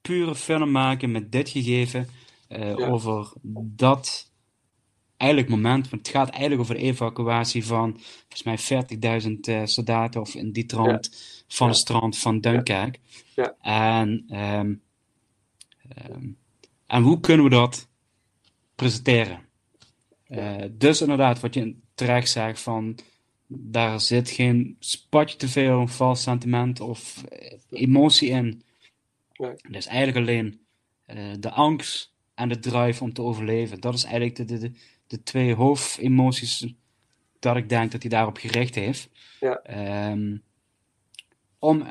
pure 0.00 0.34
film 0.34 0.70
maken 0.70 1.10
met 1.10 1.32
dit 1.32 1.48
gegeven 1.48 2.08
eh, 2.48 2.76
Ja. 2.76 2.86
over 2.86 3.32
dat 3.54 4.32
eigenlijk 5.18 5.50
moment, 5.50 5.90
want 5.90 6.06
het 6.06 6.16
gaat 6.16 6.30
eigenlijk 6.30 6.60
over 6.60 6.74
de 6.74 6.80
evacuatie 6.80 7.64
van 7.66 8.00
volgens 8.28 8.42
mij 8.42 8.58
40.000 9.22 9.30
eh, 9.40 9.60
soldaten 9.64 10.20
of 10.20 10.34
in 10.34 10.52
die 10.52 10.66
trant 10.66 11.10
van 11.48 11.66
Ja. 11.66 11.72
het 11.72 11.82
strand 11.82 12.18
van 12.18 12.40
Duinkerk. 12.40 12.98
Ja. 13.34 13.54
En, 13.60 14.24
ehm, 14.28 14.74
ehm, 15.88 16.26
en 16.86 17.02
hoe 17.02 17.20
kunnen 17.20 17.44
we 17.44 17.50
dat 17.50 17.88
presenteren? 18.74 19.40
Eh, 20.26 20.54
dus 20.70 21.00
inderdaad, 21.00 21.40
wat 21.40 21.54
je 21.54 21.76
terecht 21.94 22.30
zegt, 22.30 22.60
van 22.60 22.98
daar 23.46 24.00
zit 24.00 24.30
geen 24.30 24.76
spatje 24.78 25.36
te 25.36 25.48
veel 25.48 25.86
vals 25.86 26.22
sentiment 26.22 26.80
of 26.80 27.24
eh, 27.24 27.58
emotie 27.70 28.28
in. 28.28 28.62
Nee. 29.36 29.50
Het 29.50 29.76
is 29.76 29.86
eigenlijk 29.86 30.18
alleen 30.18 30.60
de 31.40 31.50
angst 31.50 32.12
en 32.34 32.48
de 32.48 32.58
drive 32.58 33.02
om 33.02 33.12
te 33.12 33.22
overleven. 33.22 33.80
Dat 33.80 33.94
is 33.94 34.04
eigenlijk 34.04 34.48
de, 34.48 34.58
de, 34.58 34.72
de, 35.08 35.22
twee 35.22 35.54
hoofdemoties 35.54 36.74
dat 37.38 37.56
ik 37.56 37.68
denk 37.68 37.92
dat 37.92 38.02
hij 38.02 38.10
daarop 38.10 38.36
gericht 38.36 38.74
heeft. 38.74 39.10
Ja. 39.40 39.54
Ehm, 39.62 40.36
om 41.58 41.88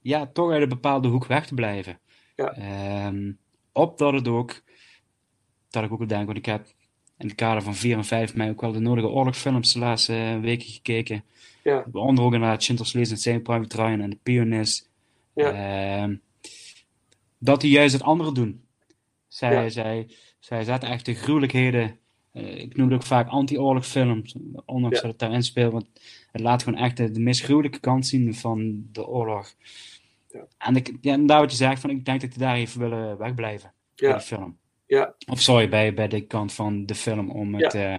ja, 0.00 0.26
toch 0.26 0.50
uit 0.50 0.62
een 0.62 0.68
bepaalde 0.68 1.08
hoek 1.08 1.26
weg 1.26 1.46
te 1.46 1.54
blijven. 1.54 1.98
Ja. 2.36 2.52
Ehm, 2.52 3.32
op 3.72 3.98
dat 3.98 4.12
het 4.12 4.28
ook, 4.28 4.62
dat 5.70 5.84
ik 5.84 5.92
ook 5.92 6.08
denk, 6.08 6.26
want 6.26 6.38
ik 6.38 6.46
heb 6.46 6.66
in 7.18 7.26
het 7.26 7.36
kader 7.36 7.62
van 7.62 7.74
4 7.74 7.96
en 7.96 8.04
5 8.04 8.34
mei 8.34 8.50
ook 8.50 8.60
wel 8.60 8.72
de 8.72 8.78
nodige 8.78 9.08
oorlogsfilms 9.08 9.72
de 9.72 9.78
laatste 9.78 10.14
eh, 10.14 10.40
weken 10.40 10.68
gekeken. 10.68 11.24
Ja. 11.62 11.84
Waaronder 11.92 12.24
ook 12.24 12.32
inderdaad 12.32 12.62
Schindler's 12.62 12.92
List 12.92 13.10
en 13.10 13.16
Saving 13.18 13.42
Private 13.42 13.76
Ryan 13.76 14.00
en 14.00 14.10
de 14.10 14.18
Pianist. 14.22 14.90
Ja. 15.34 15.52
Ehm, 16.02 16.16
dat 17.38 17.60
die 17.60 17.70
juist 17.70 17.92
het 17.92 18.02
andere 18.02 18.32
doen. 18.32 18.64
Zij, 19.28 19.62
Ja. 19.62 19.68
zij, 19.68 20.08
zij 20.38 20.64
zetten 20.64 20.88
echt 20.88 21.04
de 21.04 21.14
gruwelijkheden. 21.14 21.98
Eh, 22.32 22.58
ik 22.58 22.76
noem 22.76 22.86
het 22.86 22.94
ook 22.96 23.06
vaak 23.06 23.28
anti-oorlogsfilms, 23.28 24.36
ondanks 24.64 24.96
Ja. 24.96 25.02
dat 25.02 25.10
het 25.10 25.18
daarin 25.20 25.42
speelt. 25.42 25.72
Want 25.72 25.86
het 26.32 26.40
laat 26.40 26.62
gewoon 26.62 26.78
echt 26.78 26.96
de, 26.96 27.10
de 27.10 27.20
meest 27.20 27.42
gruwelijke 27.42 27.80
kant 27.80 28.06
zien 28.06 28.34
van 28.34 28.86
de 28.92 29.06
oorlog. 29.06 29.54
Ja. 30.32 30.46
En, 30.58 30.76
ik, 30.76 30.92
ja, 31.00 31.12
en 31.12 31.26
daar 31.26 31.40
wat 31.40 31.50
je 31.50 31.56
zegt, 31.56 31.80
van, 31.80 31.90
ik 31.90 32.04
denk 32.04 32.20
dat 32.20 32.30
die 32.30 32.38
daar 32.38 32.56
even 32.56 32.80
willen 32.80 33.18
wegblijven. 33.18 33.72
Ja. 33.94 34.08
Bij 34.08 34.16
die 34.18 34.26
film. 34.26 34.56
Ja. 34.86 35.14
Of 35.30 35.40
sorry, 35.40 35.68
bij, 35.68 35.94
bij 35.94 36.08
de 36.08 36.20
kant 36.20 36.52
van 36.52 36.86
de 36.86 36.94
film. 36.94 37.30
Om, 37.30 37.54
het, 37.54 37.74
eh, 37.74 37.98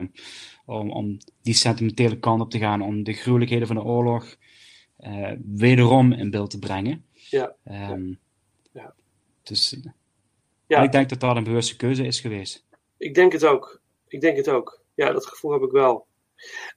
om, 0.66 0.92
om 0.92 1.18
die 1.42 1.54
sentimentele 1.54 2.20
kant 2.20 2.42
op 2.42 2.50
te 2.52 2.58
gaan. 2.60 2.82
Om 2.82 3.04
de 3.04 3.14
gruwelijkheden 3.14 3.68
van 3.68 3.76
de 3.76 3.84
oorlog 3.84 4.36
eh, 4.98 5.32
wederom 5.46 6.12
in 6.12 6.30
beeld 6.30 6.50
te 6.50 6.60
brengen. 6.60 7.06
Ja. 7.30 7.56
Ehm, 7.64 8.14
Ja. 8.74 8.94
Dus 9.44 9.78
Ja. 10.68 10.82
ik 10.84 10.92
denk 10.92 11.10
dat 11.10 11.20
dat 11.20 11.36
een 11.36 11.44
bewuste 11.44 11.76
keuze 11.76 12.06
is 12.06 12.20
geweest. 12.20 12.66
Ik 12.98 13.14
denk 13.16 13.32
het 13.32 13.46
ook. 13.46 13.82
Ik 14.14 14.22
denk 14.22 14.38
het 14.38 14.50
ook. 14.50 14.82
Ja, 14.94 15.12
dat 15.12 15.26
gevoel 15.26 15.52
heb 15.52 15.62
ik 15.62 15.72
wel. 15.72 16.06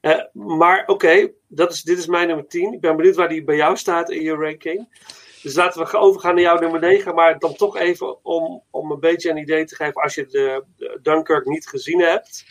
Eh, 0.01 0.23
maar 0.33 0.87
oké, 0.87 1.33
dat 1.49 1.73
is 1.73 1.83
dit 1.83 1.99
is 1.99 2.07
mijn 2.07 2.27
nummer 2.27 2.47
10. 2.49 2.73
Ik 2.73 2.81
ben 2.81 2.97
benieuwd 2.97 3.17
waar 3.17 3.29
die 3.29 3.45
bij 3.45 3.57
jou 3.57 3.77
staat 3.77 4.11
in 4.11 4.23
je 4.23 4.35
ranking. 4.35 4.89
Dus 5.43 5.55
laten 5.55 5.81
we 5.81 5.87
gaan 5.87 6.01
overgaan 6.01 6.35
naar 6.35 6.43
jouw 6.43 6.59
nummer 6.59 6.81
9. 6.81 7.15
Maar 7.15 7.39
dan 7.39 7.55
toch 7.55 7.77
even 7.77 8.25
om, 8.25 8.63
om 8.71 8.91
een 8.91 9.01
beetje 9.01 9.31
een 9.31 9.37
idee 9.37 9.65
te 9.65 9.75
geven. 9.75 10.03
Als 10.03 10.15
je 10.15 10.27
de, 10.27 10.65
Dunkirk 11.03 11.47
niet 11.47 11.69
gezien 11.69 12.01
hebt. 12.01 12.45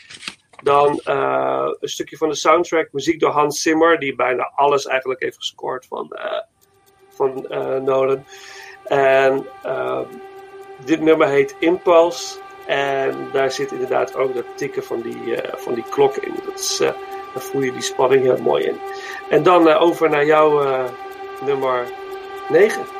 Dan 0.63 0.99
eh, 0.99 1.67
een 1.79 1.89
stukje 1.89 2.17
van 2.17 2.29
de 2.29 2.36
soundtrack. 2.36 2.91
Muziek 2.91 3.19
door 3.19 3.31
Hans 3.31 3.61
Zimmer. 3.61 3.99
Die 3.99 4.15
bijna 4.15 4.51
alles 4.55 4.86
eigenlijk 4.86 5.21
heeft 5.21 5.38
gescoord 5.38 5.86
van, 5.86 6.11
eh, 6.11 6.41
van 7.09 7.45
Nolan. 7.83 8.25
En 8.83 9.45
dit 10.86 11.01
nummer 11.01 11.27
heet 11.27 11.55
Impulse. 11.59 12.43
En 12.66 13.30
daar 13.32 13.51
zit 13.51 13.72
inderdaad 13.72 14.16
ook 14.16 14.36
dat 14.36 14.45
tikken 14.55 14.84
van 14.84 15.01
die, 15.01 15.36
eh, 15.36 15.53
van 15.57 15.74
die 15.74 15.84
klok 15.89 16.16
in. 16.16 16.34
Dat 16.45 16.59
is, 16.59 16.80
eh, 16.80 16.88
daar 17.34 17.43
voel 17.43 17.61
je 17.61 17.72
die 17.72 17.82
spanning 17.82 18.22
heel 18.22 18.38
mooi 18.41 18.63
in. 18.63 18.80
En 19.30 19.43
dan 19.43 19.70
eh, 19.70 19.82
over 19.82 20.09
naar 20.09 20.26
jouw 20.26 20.84
nummer 21.45 21.84
9. 22.49 22.94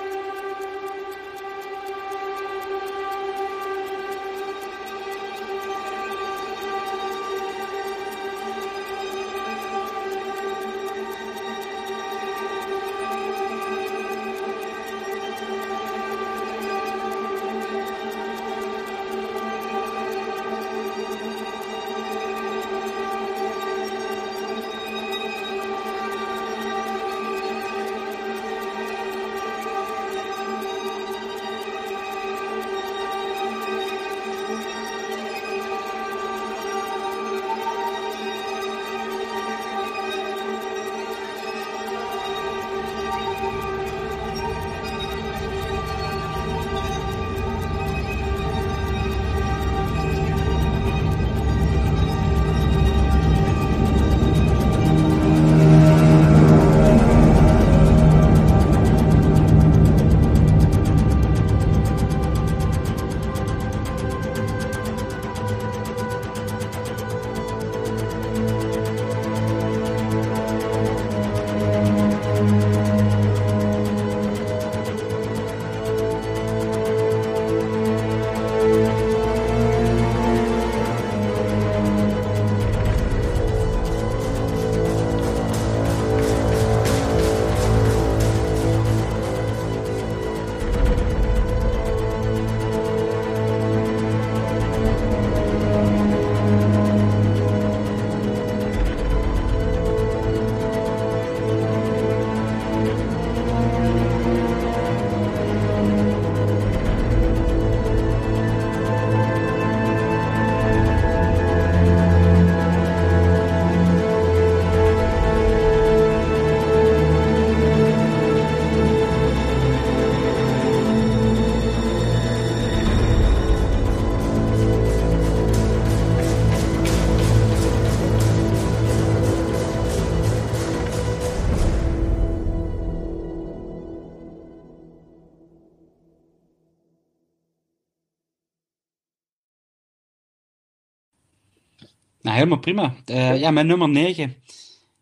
Helemaal 142.46 142.60
prima. 142.60 142.96
Eh, 143.06 143.40
ja, 143.40 143.52
mijn 143.52 143.68
nummer 143.68 143.90
9. 143.90 144.36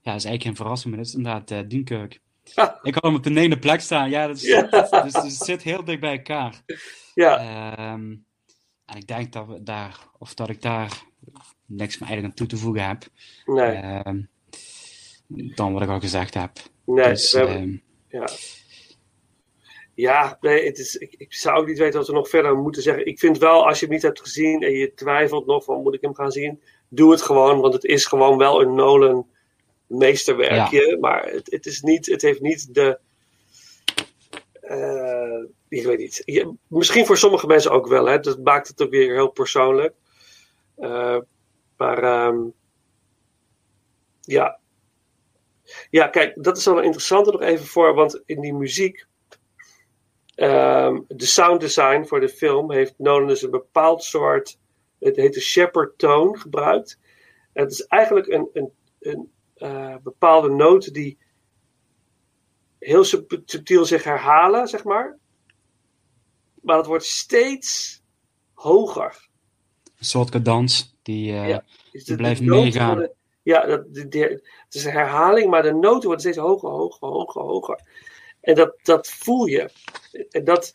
Ja, 0.01 0.13
is 0.15 0.25
eigenlijk 0.25 0.43
geen 0.43 0.55
verrassing, 0.55 0.93
maar 0.95 1.03
dat 1.03 1.11
is 1.13 1.17
inderdaad 1.17 1.69
Dunkirk. 1.69 2.19
Ik 2.81 2.93
had 2.93 3.03
hem 3.03 3.15
op 3.15 3.23
de 3.23 3.29
negende 3.29 3.59
plek 3.59 3.79
staan. 3.81 4.09
Ja, 4.09 4.27
dat 4.27 4.35
is, 4.35 4.43
Ja. 4.47 4.61
Dus, 5.03 5.13
dus 5.13 5.23
het 5.23 5.31
zit 5.33 5.61
heel 5.61 5.83
dicht 5.83 5.99
bij 5.99 6.11
elkaar. 6.17 6.61
Ja. 7.13 7.37
Ehm, 7.37 8.15
en 8.85 8.97
ik 8.97 9.07
denk 9.07 9.31
dat, 9.33 9.47
we 9.47 9.63
daar, 9.63 9.97
of 10.17 10.33
dat 10.33 10.49
ik 10.49 10.61
daar 10.61 11.03
niks 11.65 11.97
meer 11.97 12.09
eigenlijk 12.09 12.23
aan 12.23 12.33
toe 12.33 12.47
te 12.57 12.63
voegen 12.63 12.87
heb. 12.87 13.03
Nee. 13.45 13.71
Ehm, 13.71 14.21
dan 15.55 15.73
wat 15.73 15.81
ik 15.81 15.89
al 15.89 15.99
gezegd 15.99 16.33
heb. 16.33 16.51
Nee, 16.85 17.07
dus, 17.09 17.31
we 17.31 17.37
hebben- 17.39 17.57
ehm, 17.57 17.77
Ja. 18.19 18.27
Ja, 19.95 20.37
nee, 20.41 20.65
het 20.65 20.77
is, 20.77 20.95
ik, 20.95 21.13
ik 21.17 21.33
zou 21.33 21.57
ook 21.57 21.67
niet 21.67 21.77
weten 21.77 21.97
wat 21.99 22.07
we 22.07 22.13
nog 22.13 22.29
verder 22.29 22.55
moeten 22.57 22.81
zeggen. 22.81 23.05
Ik 23.05 23.19
vind 23.19 23.37
wel, 23.37 23.67
als 23.67 23.79
je 23.79 23.85
hem 23.85 23.93
niet 23.93 24.03
hebt 24.03 24.19
gezien 24.21 24.61
en 24.61 24.71
je 24.71 24.93
twijfelt 24.93 25.45
nog 25.45 25.63
van 25.63 25.81
moet 25.81 25.93
ik 25.93 26.01
hem 26.01 26.15
gaan 26.15 26.31
zien, 26.31 26.61
doe 26.95 27.11
het 27.11 27.21
gewoon, 27.21 27.59
want 27.59 27.73
het 27.73 27.83
is 27.83 28.05
gewoon 28.05 28.37
wel 28.37 28.61
een 28.61 28.75
Nolan 28.75 29.27
meesterwerkje, 29.87 30.97
maar 30.99 31.25
het, 31.31 31.51
het 31.51 31.65
is 31.65 31.81
niet, 31.81 32.05
het 32.05 32.21
heeft 32.21 32.41
niet 32.41 32.73
de, 32.73 32.99
eh, 34.61 35.43
ik 35.67 35.85
weet 35.85 35.97
niet, 35.97 36.21
Je- 36.25 36.53
misschien 36.67 37.05
voor 37.05 37.17
sommige 37.17 37.47
mensen 37.47 37.71
ook 37.71 37.87
wel, 37.87 38.05
hè, 38.05 38.19
dat 38.19 38.39
maakt 38.43 38.67
het 38.67 38.81
ook 38.81 38.89
weer 38.89 39.13
heel 39.13 39.29
persoonlijk. 39.29 39.93
Eh, 40.75 41.17
maar 41.77 42.03
ehm, 42.03 42.37
ja, 44.21 44.59
ja, 45.89 46.07
kijk, 46.07 46.43
dat 46.43 46.57
is 46.57 46.65
wel 46.65 46.77
een 46.77 46.83
interessante 46.83 47.31
nog 47.31 47.41
even 47.41 47.65
voor, 47.65 47.93
want 47.93 48.21
in 48.25 48.41
die 48.41 48.53
muziek, 48.53 49.05
ehm, 50.35 50.99
de 51.07 51.25
sound 51.25 51.61
design 51.61 52.03
voor 52.05 52.19
de 52.19 52.29
film 52.29 52.71
heeft 52.71 52.93
Nolan 52.97 53.27
dus 53.27 53.41
een 53.41 53.51
bepaald 53.51 54.03
soort, 54.03 54.59
het 55.03 55.15
heet 55.15 55.33
de 55.33 55.41
Shepard 55.41 55.97
tone 55.97 56.37
gebruikt. 56.37 56.99
En 57.53 57.63
het 57.63 57.71
is 57.71 57.85
eigenlijk 57.85 58.27
een, 58.27 58.49
een, 58.53 58.71
een 58.99 59.31
eh, 59.55 59.95
bepaalde 60.03 60.49
noot 60.49 60.93
die 60.93 61.17
heel 62.79 63.03
subtiel 63.03 63.85
zich 63.85 64.03
herhalen, 64.03 64.67
zeg 64.67 64.83
maar. 64.83 65.17
Maar 66.61 66.77
het 66.77 66.85
wordt 66.85 67.05
steeds 67.05 68.01
hoger. 68.53 69.27
Een 69.97 70.05
soort 70.05 70.29
cadans 70.29 70.95
die, 71.01 71.31
uh, 71.31 71.47
ja, 71.47 71.63
dus 71.91 72.05
die 72.05 72.15
blijft 72.15 72.41
meegaan. 72.41 72.93
Worden, 72.93 73.13
ja, 73.43 73.65
dat, 73.65 73.93
de, 73.93 74.07
de, 74.07 74.19
het 74.65 74.75
is 74.75 74.85
een 74.85 74.91
herhaling, 74.91 75.49
maar 75.49 75.61
de 75.61 75.73
noten 75.73 76.03
worden 76.03 76.19
steeds 76.19 76.37
hoger, 76.37 76.69
hoger, 76.69 77.07
hoger, 77.07 77.41
hoger. 77.41 77.81
En 78.43 78.55
dat, 78.55 78.79
dat 78.81 79.07
voel 79.07 79.45
je. 79.45 79.69
En 80.29 80.43
dat, 80.43 80.71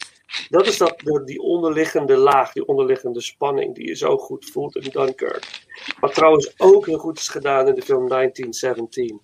dat 0.49 0.67
is 0.67 0.79
dat, 0.79 1.03
die 1.25 1.41
onderliggende 1.41 2.17
laag, 2.17 2.53
die 2.53 2.67
onderliggende 2.67 3.21
spanning 3.21 3.75
die 3.75 3.87
je 3.87 3.95
zo 3.95 4.17
goed 4.17 4.51
voelt 4.51 4.77
in 4.77 4.91
Dunkirk. 4.91 5.67
Wat 6.01 6.15
trouwens 6.15 6.55
ook 6.57 6.87
heel 6.87 6.99
goed 6.99 7.19
is 7.19 7.29
gedaan 7.29 7.69
in 7.69 7.75
de 7.75 7.83
film 7.83 8.09
1917. 8.09 9.21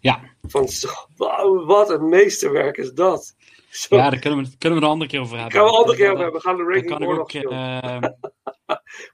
Ja. 0.00 0.20
Van, 0.42 0.68
wow, 1.16 1.66
wat 1.66 1.90
een 1.90 2.08
meesterwerk 2.08 2.76
is 2.76 2.92
dat. 2.92 3.34
Zo. 3.70 3.96
Ja, 3.96 4.10
daar 4.10 4.20
kunnen 4.20 4.44
we, 4.44 4.56
kunnen 4.58 4.78
we 4.78 4.84
een 4.84 4.90
andere 4.90 5.10
keer 5.10 5.20
over 5.20 5.38
hebben. 5.38 5.52
Gaan 5.52 5.64
we 5.64 5.70
een 5.70 5.76
andere 5.76 5.96
keer 5.96 6.10
over 6.10 6.22
hebben. 6.22 6.40
We 6.40 6.46
gaan 6.46 6.56
de 6.56 6.62
Ranking 6.62 7.00
ik 7.00 7.18
ook, 7.18 7.32
uh, 7.32 7.50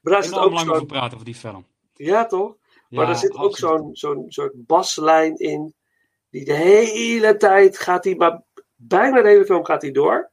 Maar 0.02 0.12
daar 0.12 0.24
zit 0.24 0.38
ook 0.38 0.52
lang 0.52 0.70
over 0.70 0.86
praten 0.86 1.12
over 1.12 1.24
die 1.24 1.34
film. 1.34 1.66
Ja, 1.94 2.26
toch? 2.26 2.56
Ja, 2.88 2.98
maar 2.98 3.08
er 3.08 3.16
zit 3.16 3.34
ook 3.34 3.56
zo'n 3.56 3.88
zo'n 3.92 4.24
soort 4.28 4.52
baslijn 4.54 5.36
in. 5.36 5.74
Die 6.32 6.44
de 6.44 6.54
hele 6.54 7.36
tijd 7.36 7.78
gaat 7.78 8.04
hij, 8.04 8.14
maar 8.14 8.42
bijna 8.76 9.22
de 9.22 9.28
hele 9.28 9.44
film 9.44 9.64
gaat 9.64 9.82
hij 9.82 9.90
door. 9.90 10.30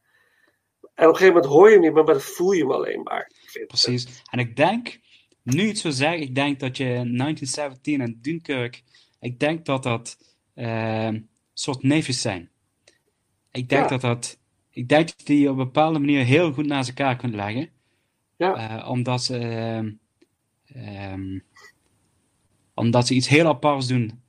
En 0.94 1.06
op 1.06 1.12
een 1.12 1.16
gegeven 1.18 1.34
moment 1.34 1.52
hoor 1.52 1.66
je 1.66 1.72
hem 1.72 1.82
niet 1.82 1.92
meer, 1.92 2.04
maar 2.04 2.12
dan 2.14 2.22
voel 2.22 2.52
je 2.52 2.60
hem 2.60 2.72
alleen 2.72 3.02
maar. 3.02 3.30
Precies. 3.66 4.22
En 4.30 4.38
ik 4.38 4.56
denk, 4.56 5.00
nu 5.42 5.66
het 5.68 5.78
zo 5.78 5.90
zeg, 5.90 6.14
ik 6.20 6.34
denk 6.34 6.60
dat 6.60 6.76
je 6.76 6.84
1917 6.84 8.00
en 8.00 8.18
Dunkirk, 8.22 8.82
ik 9.20 9.38
denk 9.38 9.64
dat 9.64 9.82
dat 9.82 10.18
uh, 10.54 11.08
soort 11.52 11.82
neefjes 11.82 12.20
zijn. 12.20 12.50
Ik 13.50 13.68
denk 13.68 13.82
Ja. 13.82 13.88
dat 13.88 14.00
dat, 14.00 14.38
ik 14.70 14.88
denk 14.88 15.06
dat 15.16 15.26
die 15.26 15.50
op 15.50 15.58
een 15.58 15.64
bepaalde 15.64 15.98
manier 15.98 16.24
heel 16.24 16.52
goed 16.52 16.66
naast 16.66 16.88
elkaar 16.88 17.16
kunt 17.16 17.34
leggen. 17.34 17.70
Ja. 18.36 18.80
Uh, 18.80 18.88
omdat 18.90 19.22
ze, 19.22 19.38
ehm, 19.38 19.92
ehm, 20.84 21.38
omdat 22.74 23.06
ze 23.06 23.14
iets 23.14 23.28
heel 23.28 23.46
aparts 23.46 23.86
doen. 23.86 24.22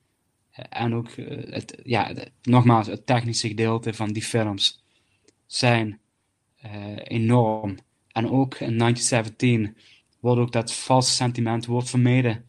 En 0.52 0.95
ook, 0.95 1.10
uh, 1.10 1.54
het, 1.54 1.80
ja, 1.84 2.14
nogmaals, 2.41 2.88
het 2.88 3.06
technische 3.06 3.47
gedeelte 3.47 3.93
van 3.93 4.12
die 4.14 4.24
films 4.24 4.84
zijn 5.45 5.99
eh, 6.56 6.97
enorm. 7.04 7.78
En 8.08 8.30
ook 8.30 8.54
in 8.54 8.78
1917 8.78 9.78
wordt 10.20 10.41
ook 10.41 10.52
dat 10.52 10.74
valse 10.74 11.12
sentiment 11.12 11.66
wordt 11.66 11.89
vermeden. 11.89 12.45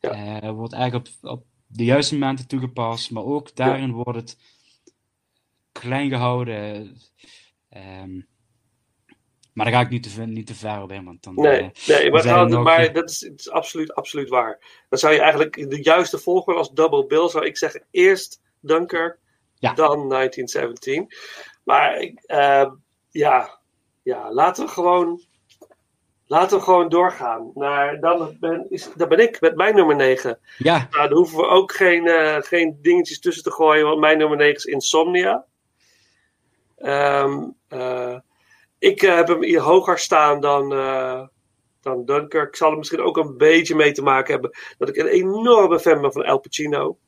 Eh, 0.00 0.50
wordt 0.50 0.72
eigenlijk 0.72 1.08
op, 1.22 1.30
op 1.30 1.44
de 1.66 1.84
juiste 1.84 2.18
momenten 2.18 2.46
toegepast, 2.46 3.10
maar 3.10 3.24
ook 3.24 3.56
daarin 3.56 3.92
wordt 3.92 4.18
het 4.18 4.38
klein 5.72 6.08
gehouden. 6.10 6.96
Ehm, 7.68 8.20
maar 9.56 9.64
daar 9.66 9.74
ga 9.74 9.80
ik 9.80 9.88
niet 9.90 10.02
te, 10.02 10.08
ver- 10.10 10.26
niet 10.28 10.46
te 10.46 10.54
ver 10.54 10.82
op 10.82 10.92
in, 10.92 11.04
want 11.04 11.22
dan... 11.22 11.34
Nee, 11.34 11.60
eh, 11.60 11.88
nee 12.00 12.10
maar, 12.10 12.62
maar 12.62 12.92
dat 12.92 13.10
is, 13.10 13.20
het 13.20 13.40
is 13.40 13.50
absoluut, 13.50 13.94
absoluut 13.94 14.28
waar. 14.28 14.84
Dan 14.88 14.98
zou 14.98 15.12
je 15.14 15.20
eigenlijk 15.20 15.70
de 15.70 15.82
juiste 15.82 16.18
volgorde 16.18 16.58
als 16.58 16.70
double 16.72 17.06
bill, 17.06 17.28
zou 17.28 17.44
ik 17.46 17.56
zeggen, 17.56 17.84
eerst 17.90 18.40
Dunkirk, 18.60 19.18
Ja. 19.58 19.72
dan 19.74 20.08
1917. 20.08 21.08
Maar 21.64 22.00
ik, 22.00 22.20
eh, 22.26 22.70
ja, 23.10 23.58
ja, 24.02 24.32
laten 24.32 24.64
we 24.64 24.70
gewoon, 24.70 25.22
laten 26.26 26.58
we 26.58 26.64
gewoon 26.64 26.88
doorgaan. 26.88 27.50
Naar, 27.54 28.00
dan, 28.00 28.36
ben, 28.40 28.66
is, 28.70 28.92
dan 28.96 29.08
ben 29.08 29.18
ik 29.18 29.40
met 29.40 29.56
mijn 29.56 29.74
nummer 29.74 29.96
9. 29.96 30.38
Ja, 30.58 30.76
Nou, 30.76 31.08
daar 31.08 31.16
hoeven 31.16 31.38
we 31.38 31.46
ook 31.46 31.72
geen, 31.72 32.06
eh, 32.06 32.36
geen 32.40 32.78
dingetjes 32.82 33.20
tussen 33.20 33.42
te 33.42 33.52
gooien, 33.52 33.86
want 33.86 34.00
mijn 34.00 34.18
nummer 34.18 34.36
9 34.36 34.54
is 34.54 34.64
Insomnia. 34.64 35.44
Ehm, 36.76 37.42
eh, 37.68 38.16
ik 38.78 39.02
eh, 39.02 39.14
heb 39.14 39.28
hem 39.28 39.42
hier 39.42 39.60
hoger 39.60 39.98
staan 39.98 40.40
dan, 40.40 40.72
eh, 40.72 41.26
dan. 41.80 42.30
Ik 42.30 42.56
zal 42.56 42.70
er 42.70 42.78
misschien 42.78 43.00
ook 43.00 43.16
een 43.16 43.36
beetje 43.36 43.74
mee 43.74 43.92
te 43.92 44.02
maken 44.02 44.32
hebben 44.32 44.50
dat 44.78 44.88
ik 44.88 44.96
een 44.96 45.06
enorme 45.06 45.80
fan 45.80 46.00
ben 46.00 46.12
van 46.12 46.24
El 46.24 46.38
Pacino. 46.38 46.98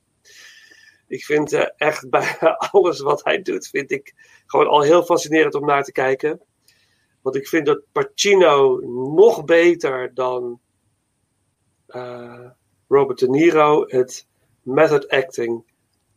Ik 1.06 1.24
vind 1.24 1.52
eh, 1.52 1.66
echt 1.76 2.08
bijna 2.10 2.56
alles 2.56 3.00
wat 3.00 3.24
hij 3.24 3.42
doet, 3.42 3.68
vind 3.68 3.90
ik 3.90 4.14
gewoon 4.46 4.66
al 4.66 4.82
heel 4.82 5.02
fascinerend 5.02 5.54
om 5.54 5.66
naar 5.66 5.84
te 5.84 5.92
kijken. 5.92 6.40
Want 7.22 7.36
ik 7.36 7.48
vind 7.48 7.66
dat 7.66 7.82
Pacino 7.92 8.78
nog 9.14 9.44
beter 9.44 10.14
dan 10.14 10.60
Robert 12.88 13.18
De 13.18 13.28
Niro 13.28 13.84
het 13.86 14.26
method 14.62 15.08
acting 15.08 15.64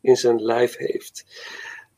in 0.02 0.16
zijn 0.16 0.42
lijf 0.42 0.78
heeft. 0.78 1.26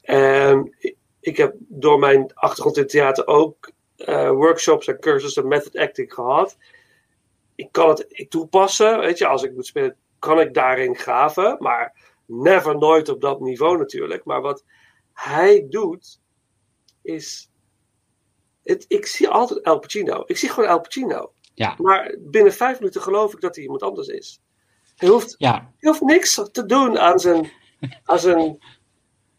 En 0.01 0.75
ik- 1.23 1.37
heb 1.37 1.55
door 1.59 1.99
mijn 1.99 2.31
achtergrond 2.33 2.77
in 2.77 2.87
theater 2.87 3.27
ook 3.27 3.71
eh, 3.95 4.29
workshops 4.29 4.87
en 4.87 4.99
cursussen 4.99 5.47
method 5.47 5.75
acting 5.77 6.13
gehad. 6.13 6.57
Ik 7.55 7.71
kan 7.71 7.89
het 7.89 8.25
toepassen, 8.29 8.99
weet 8.99 9.17
je, 9.17 9.27
als 9.27 9.43
ik 9.43 9.53
moet 9.53 9.65
spelen, 9.65 9.95
kan 10.19 10.39
ik 10.39 10.53
daarin 10.53 10.95
graven, 10.95 11.55
maar 11.59 11.95
never 12.25 12.77
nooit 12.77 13.09
op 13.09 13.21
dat 13.21 13.39
niveau 13.39 13.77
natuurlijk. 13.77 14.23
Maar 14.25 14.41
wat 14.41 14.63
hij 15.13 15.65
doet, 15.69 16.19
is. 17.01 17.49
Het, 18.63 18.85
ik 18.87 19.05
zie 19.05 19.27
altijd 19.29 19.61
El 19.61 19.79
Pacino. 19.79 20.23
Ik 20.25 20.37
zie 20.37 20.49
gewoon 20.49 20.69
El 20.69 20.81
Pacino. 20.81 21.33
ja, 21.53 21.75
Maar 21.77 22.15
binnen 22.19 22.53
vijf 22.53 22.79
minuten 22.79 23.01
geloof 23.01 23.33
ik 23.33 23.41
dat 23.41 23.55
hij 23.55 23.63
iemand 23.63 23.81
anders 23.83 24.07
is. 24.07 24.41
Hij 24.95 25.09
hoeft, 25.09 25.35
ja. 25.37 25.51
hij 25.53 25.89
hoeft 25.89 26.01
niks 26.01 26.41
te 26.51 26.65
doen 26.65 26.99
aan 26.99 27.19
zijn, 27.19 27.51
aan 28.03 28.19
zijn, 28.19 28.57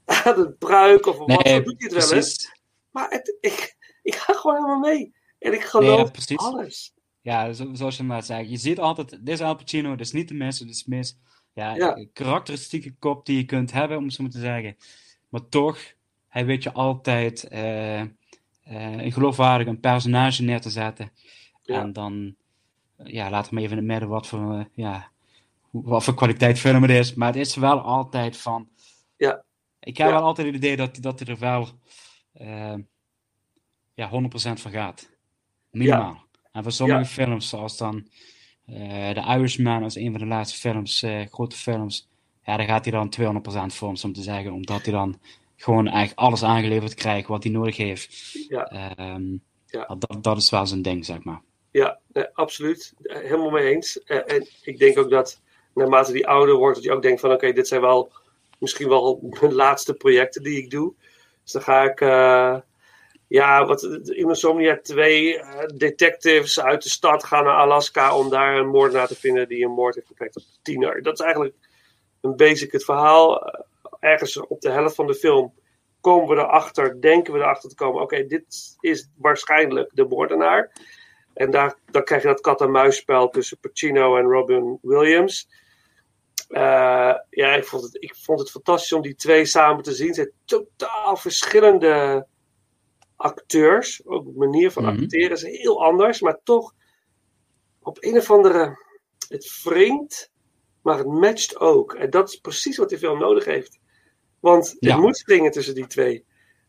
aan 0.25 0.39
een 0.39 0.57
pruik 0.59 1.07
of 1.07 1.17
wat. 1.19 1.31
Zo 1.31 1.63
doet 1.63 1.75
hij 1.83 1.91
het 1.99 2.09
wel 2.09 2.13
eens. 2.19 2.53
Maar 2.91 3.11
het, 3.11 3.37
ik, 3.41 3.77
ik 4.03 4.15
ga 4.15 4.33
gewoon 4.33 4.57
helemaal 4.57 4.79
mee. 4.79 5.15
En 5.39 5.53
ik 5.53 5.63
geloof 5.63 6.11
alles. 6.37 6.93
Ja, 7.21 7.53
zo- 7.53 7.75
zoals 7.75 7.97
je 7.97 8.03
net 8.03 8.27
zei. 8.27 8.51
Je 8.51 8.57
ziet 8.57 8.79
altijd, 8.79 9.11
dit 9.11 9.29
is 9.29 9.41
Al 9.41 9.55
Pacino, 9.57 9.91
dit 9.91 10.07
is 10.07 10.13
niet 10.13 10.29
de 10.29 10.35
mis, 10.35 10.59
dit 10.59 10.71
is 10.71 10.85
mis. 10.85 11.17
Ja, 11.53 11.75
Ja. 11.75 12.07
karakteristieke 12.13 12.95
kop 12.99 13.27
die 13.27 13.37
je 13.37 13.45
kunt 13.45 13.73
hebben, 13.73 13.97
om 13.97 14.05
het 14.05 14.13
zo 14.13 14.23
maar 14.23 14.33
te 14.33 14.39
zeggen. 14.41 14.77
Maar 15.29 15.49
toch, 15.49 15.79
hij 16.29 16.47
weet 16.47 16.63
je 16.63 16.73
altijd 16.73 17.45
eh, 17.49 18.01
eh, 18.01 18.07
een 18.65 19.13
geloofwaardig 19.13 19.67
een 19.67 19.81
personage 19.81 20.43
neer 20.43 20.61
te 20.61 20.71
zetten. 20.71 21.13
Ja. 21.63 21.81
En 21.81 21.93
dan, 21.93 22.35
eh, 22.97 23.07
ja, 23.13 23.31
laat 23.31 23.51
maar 23.51 23.63
even 23.63 23.77
in 23.79 23.83
het 23.83 23.93
midden 23.93 24.09
wat 24.09 24.27
voor, 24.27 24.55
eh, 24.55 24.65
ja, 24.75 25.11
wat 25.71 26.05
voor 26.05 26.15
kwaliteit 26.15 26.59
film 26.59 26.83
het 26.83 26.91
is. 26.91 27.15
Maar 27.15 27.29
het 27.29 27.37
is 27.37 27.55
wel 27.55 27.81
altijd 27.81 28.37
van... 28.37 28.69
Ja. 29.17 29.44
Ik 29.85 29.97
heb 29.97 30.07
Ja. 30.09 30.13
wel 30.13 30.23
altijd 30.23 30.47
het 30.47 30.57
idee 30.57 30.77
dat, 30.77 30.97
dat 31.01 31.19
hij 31.19 31.29
er 31.35 31.39
wel 31.41 31.69
eh, 32.33 32.75
ja, 33.95 34.09
100% 34.11 34.61
van 34.61 34.71
gaat. 34.71 35.11
Minimaal. 35.71 36.23
En 36.53 36.63
voor 36.63 36.73
sommige 36.73 37.05
films, 37.05 37.49
zoals 37.49 37.77
dan 37.77 38.09
eh 38.67 39.11
The 39.11 39.21
Irishman, 39.39 39.83
als 39.83 39.95
een 39.97 40.11
van 40.11 40.21
de 40.21 40.27
laatste 40.27 40.59
films, 40.59 41.03
eh, 41.03 41.21
grote 41.31 41.57
films, 41.57 42.09
ja, 42.43 42.57
daar 42.57 42.67
gaat 42.67 42.85
hij 42.85 42.93
dan 42.93 43.09
200% 43.09 43.75
voor, 43.75 43.89
om 43.89 43.97
zo 43.97 44.11
te 44.11 44.23
zeggen. 44.23 44.53
Omdat 44.53 44.83
hij 44.85 44.93
dan 44.93 45.21
gewoon 45.57 45.87
eigenlijk 45.87 46.19
alles 46.19 46.43
aangeleverd 46.43 46.95
krijgt 46.95 47.29
wat 47.29 47.43
hij 47.43 47.53
nodig 47.53 47.77
heeft. 47.77 48.33
Ja. 48.49 48.65
Ehm, 48.97 49.37
Ja. 49.67 49.95
dat, 49.99 50.23
dat 50.23 50.37
is 50.37 50.51
wel 50.51 50.67
zijn 50.67 50.83
ding, 50.83 51.05
zeg 51.05 51.25
maar. 51.25 51.43
Ja, 51.71 52.01
nee, 52.13 52.27
absoluut. 52.33 52.95
Helemaal 53.03 53.51
mee 53.51 53.75
eens. 53.75 54.03
En 54.03 54.47
ik 54.63 54.79
denk 54.79 54.99
ook 54.99 55.11
dat 55.11 55.41
naarmate 55.75 56.13
die 56.13 56.27
ouder 56.29 56.55
wordt, 56.55 56.75
dat 56.75 56.85
je 56.85 56.93
ook 56.93 57.03
denkt 57.03 57.21
van 57.21 57.33
oké, 57.33 57.53
dit 57.53 57.69
zijn 57.69 57.81
wel 57.81 58.13
misschien 58.59 58.89
wel 58.89 59.21
mijn 59.41 59.55
laatste 59.65 59.95
projecten 59.95 60.43
die 60.43 60.59
ik 60.59 60.71
doe. 60.71 60.95
Dus 61.43 61.53
dan 61.53 61.63
ga 61.63 61.83
ik, 61.83 62.01
eh, 62.01 62.57
ja, 63.27 63.67
wat 63.67 63.83
in 63.83 64.29
Insomnia 64.29 64.79
twee 64.83 65.39
eh, 65.39 65.67
detectives 65.77 66.61
uit 66.61 66.83
de 66.83 66.89
stad 66.89 67.25
gaan 67.25 67.45
naar 67.45 67.57
Alaska 67.57 68.17
om 68.17 68.31
daar 68.31 68.57
een 68.57 68.69
moordenaar 68.69 69.07
te 69.07 69.17
vinden 69.17 69.49
die 69.49 69.65
een 69.65 69.71
moord 69.71 69.95
heeft 69.95 70.07
gepleegd 70.07 70.37
op 70.37 70.43
tiener. 70.63 71.03
Dat 71.03 71.19
is 71.19 71.25
eigenlijk 71.25 71.55
een 72.21 72.37
basic 72.37 72.73
het 72.73 72.85
verhaal. 72.85 73.47
Eh, 73.47 73.65
ergens 74.01 74.37
op 74.37 74.61
de 74.61 74.71
helft 74.71 74.95
van 74.95 75.07
de 75.07 75.15
film 75.15 75.55
komen 76.01 76.29
we 76.29 76.43
erachter, 76.43 77.01
denken 77.01 77.33
we 77.33 77.39
erachter 77.39 77.69
te 77.69 77.75
komen, 77.75 78.03
oké, 78.03 78.27
dit 78.27 78.77
is 78.81 79.11
waarschijnlijk 79.17 79.91
de 79.93 80.05
moordenaar. 80.05 80.73
En 81.35 81.51
daar, 81.51 81.75
dan 81.91 82.05
krijg 82.05 82.23
je 82.23 82.29
dat 82.29 82.41
kat-en-muisspel 82.41 83.29
tussen 83.29 83.59
Pacino 83.59 84.17
en 84.17 84.25
Robin 84.25 84.79
Williams. 84.83 85.49
Eh, 86.49 87.15
ja, 87.31 87.55
ik 87.55 87.65
vond, 87.65 87.83
het, 87.83 87.97
ik 88.03 88.15
vond 88.17 88.39
het 88.41 88.51
fantastisch 88.51 88.93
om 88.93 89.03
die 89.03 89.15
twee 89.15 89.45
samen 89.45 89.83
te 89.83 89.93
zien. 89.95 90.09
Ze 90.09 90.15
zijn 90.15 90.33
totaal 90.45 91.17
verschillende 91.17 92.27
acteurs. 93.17 94.07
Ook 94.07 94.25
de 94.25 94.33
manier 94.39 94.71
van 94.71 94.83
Mhm. 94.85 95.03
acteren 95.03 95.31
is 95.37 95.43
heel 95.43 95.85
anders. 95.85 96.21
Maar 96.21 96.39
toch 96.45 96.75
op 97.83 97.97
een 98.01 98.17
of 98.17 98.31
andere... 98.31 98.83
Het 99.29 99.61
wringt, 99.65 100.31
maar 100.83 100.99
het 100.99 101.07
matcht 101.07 101.59
ook. 101.61 101.95
En 101.95 102.11
dat 102.11 102.29
is 102.29 102.37
precies 102.37 102.77
wat 102.77 102.89
die 102.89 102.99
film 102.99 103.19
nodig 103.19 103.45
heeft. 103.45 103.79
Want 104.41 104.69
het 104.71 104.77
Ja. 104.81 104.97
moet 104.97 105.17
springen 105.17 105.51
tussen 105.51 105.75
die 105.75 105.87
twee. 105.87 106.25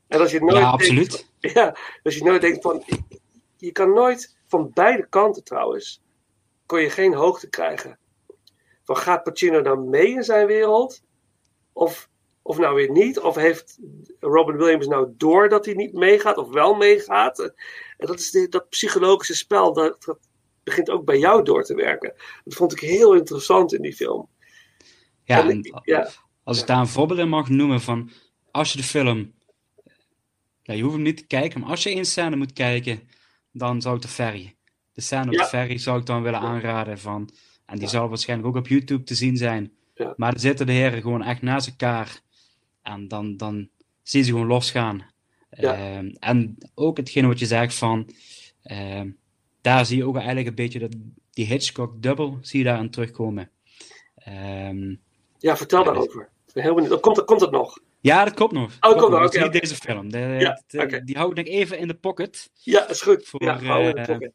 En 0.07 0.19
als 0.19 0.31
je 0.31 0.39
nooit 0.39 0.53
Ja, 0.53 0.59
denkt- 0.59 0.73
absoluut. 0.73 1.29
ja, 1.53 1.75
als 2.03 2.15
je 2.15 2.23
nooit 2.23 2.41
denkt 2.41 2.61
van. 2.61 2.83
Je 3.57 3.71
kan 3.71 3.93
nooit 3.93 4.35
van 4.47 4.71
beide 4.73 5.07
kanten 5.09 5.43
trouwens. 5.43 6.01
kon 6.65 6.79
je 6.81 6.89
geen 6.89 7.13
hoogte 7.13 7.49
krijgen. 7.49 7.99
Van 8.85 8.97
gaat 8.97 9.23
Pacino 9.23 9.61
dan 9.61 9.89
mee 9.89 10.07
in 10.07 10.23
zijn 10.23 10.47
wereld? 10.47 11.01
Of 11.73 12.09
of 12.41 12.57
nou 12.57 12.75
weer 12.75 12.91
niet? 12.91 13.19
Of 13.19 13.35
heeft 13.35 13.77
Robin 14.19 14.57
Williams 14.57 14.87
nou 14.87 15.13
door 15.17 15.49
dat 15.49 15.65
hij 15.65 15.73
niet 15.73 15.93
meegaat 15.93 16.37
of 16.37 16.49
wel 16.49 16.73
meegaat? 16.75 17.39
En 17.97 18.07
dat 18.07 18.19
is 18.19 18.31
de, 18.31 18.49
dat 18.49 18.69
psychologische 18.69 19.35
spel, 19.35 19.73
dat, 19.73 20.03
dat 20.03 20.19
begint 20.63 20.89
ook 20.89 21.05
bij 21.05 21.17
jou 21.19 21.43
door 21.43 21.63
te 21.63 21.75
werken. 21.75 22.13
Dat 22.43 22.53
vond 22.53 22.71
ik 22.71 22.79
heel 22.79 23.13
interessant 23.15 23.73
in 23.73 23.81
die 23.81 23.95
film. 23.95 24.29
Ja, 25.23 25.39
En 25.41 25.49
en 25.49 25.63
ik- 25.63 25.79
ja. 25.83 26.09
als 26.43 26.59
ik 26.61 26.67
daar 26.67 26.79
een 26.79 26.87
voorbeeld 26.87 27.19
in 27.19 27.29
mag 27.29 27.49
noemen 27.49 27.81
van 27.81 28.09
als 28.51 28.71
je 28.71 28.77
de 28.77 28.83
film, 28.83 29.33
ja, 30.61 30.73
je 30.73 30.81
hoeft 30.81 30.93
hem 30.95 31.03
niet 31.03 31.17
te 31.17 31.27
kijken, 31.27 31.59
maar 31.59 31.69
als 31.69 31.83
je 31.83 31.89
één 31.89 32.05
scène 32.05 32.35
moet 32.35 32.53
kijken, 32.53 33.09
dan 33.51 33.81
zou 33.81 33.95
ik 33.95 34.01
de 34.01 34.07
ferry. 34.07 34.55
De 34.93 35.01
scène 35.01 35.25
op 35.25 35.33
Ja. 35.33 35.41
de 35.41 35.47
ferry 35.49 35.77
zou 35.77 35.99
ik 35.99 36.05
dan 36.05 36.23
willen 36.23 36.39
aanraden 36.39 36.99
van, 36.99 37.29
en 37.65 37.77
die 37.77 37.87
zal 37.87 38.07
waarschijnlijk 38.09 38.49
ook 38.49 38.55
op 38.55 38.67
YouTube 38.67 39.03
te 39.03 39.15
zien 39.15 39.37
zijn. 39.37 39.73
Maar 40.17 40.31
dan 40.31 40.39
zitten 40.39 40.65
de 40.65 40.71
heren 40.71 41.01
gewoon 41.01 41.23
echt 41.23 41.41
naast 41.41 41.67
elkaar 41.67 42.19
en 42.81 43.07
dan, 43.07 43.37
dan 43.37 43.69
zie 44.03 44.19
je 44.19 44.25
ze 44.25 44.31
gewoon 44.31 44.47
losgaan. 44.47 45.05
Ehm, 45.49 46.07
en 46.19 46.57
ook 46.75 46.97
hetgene 46.97 47.27
wat 47.27 47.39
je 47.39 47.45
zegt 47.45 47.75
van, 47.75 48.09
ehm, 48.63 49.09
daar 49.61 49.85
zie 49.85 49.97
je 49.97 50.05
ook 50.05 50.15
eigenlijk 50.15 50.47
een 50.47 50.55
beetje 50.55 50.79
dat 50.79 50.95
die 51.31 51.45
Hitchcock 51.45 52.01
dubbel 52.01 52.37
zie 52.41 52.59
je 52.59 52.65
daarin 52.65 52.89
terugkomen. 52.89 53.49
Ehm, 54.15 54.95
ja, 55.39 55.57
vertel 55.57 55.83
daarover. 55.83 56.29
Heel 56.53 56.75
benieuwd. 56.75 56.99
Komt, 56.99 57.25
komt 57.25 57.41
het 57.41 57.51
nog? 57.51 57.79
ja, 58.01 58.23
dat 58.25 58.33
komt 58.33 58.51
nog. 58.51 58.77
Oh, 58.79 58.89
komt 58.97 59.11
nog, 59.11 59.19
Dat 59.21 59.33
is 59.33 59.41
oké, 59.41 59.49
niet 59.51 59.61
deze 59.61 59.75
film. 59.75 60.11
De- 60.11 60.17
Ja, 60.39 60.63
de- 60.67 60.81
oké. 60.81 61.03
Die 61.03 61.17
hou 61.17 61.29
ik 61.29 61.35
nog 61.37 61.45
even 61.45 61.77
in 61.79 61.87
de 61.87 61.93
pocket. 61.93 62.49
Ja, 62.53 62.89
is 62.89 63.01
goed. 63.01 63.25
Voor, 63.27 63.43
ja, 63.43 63.59
hou 63.63 63.83
in 63.83 63.95
de 63.95 63.99
eh, 64.01 64.05
pocket. 64.07 64.33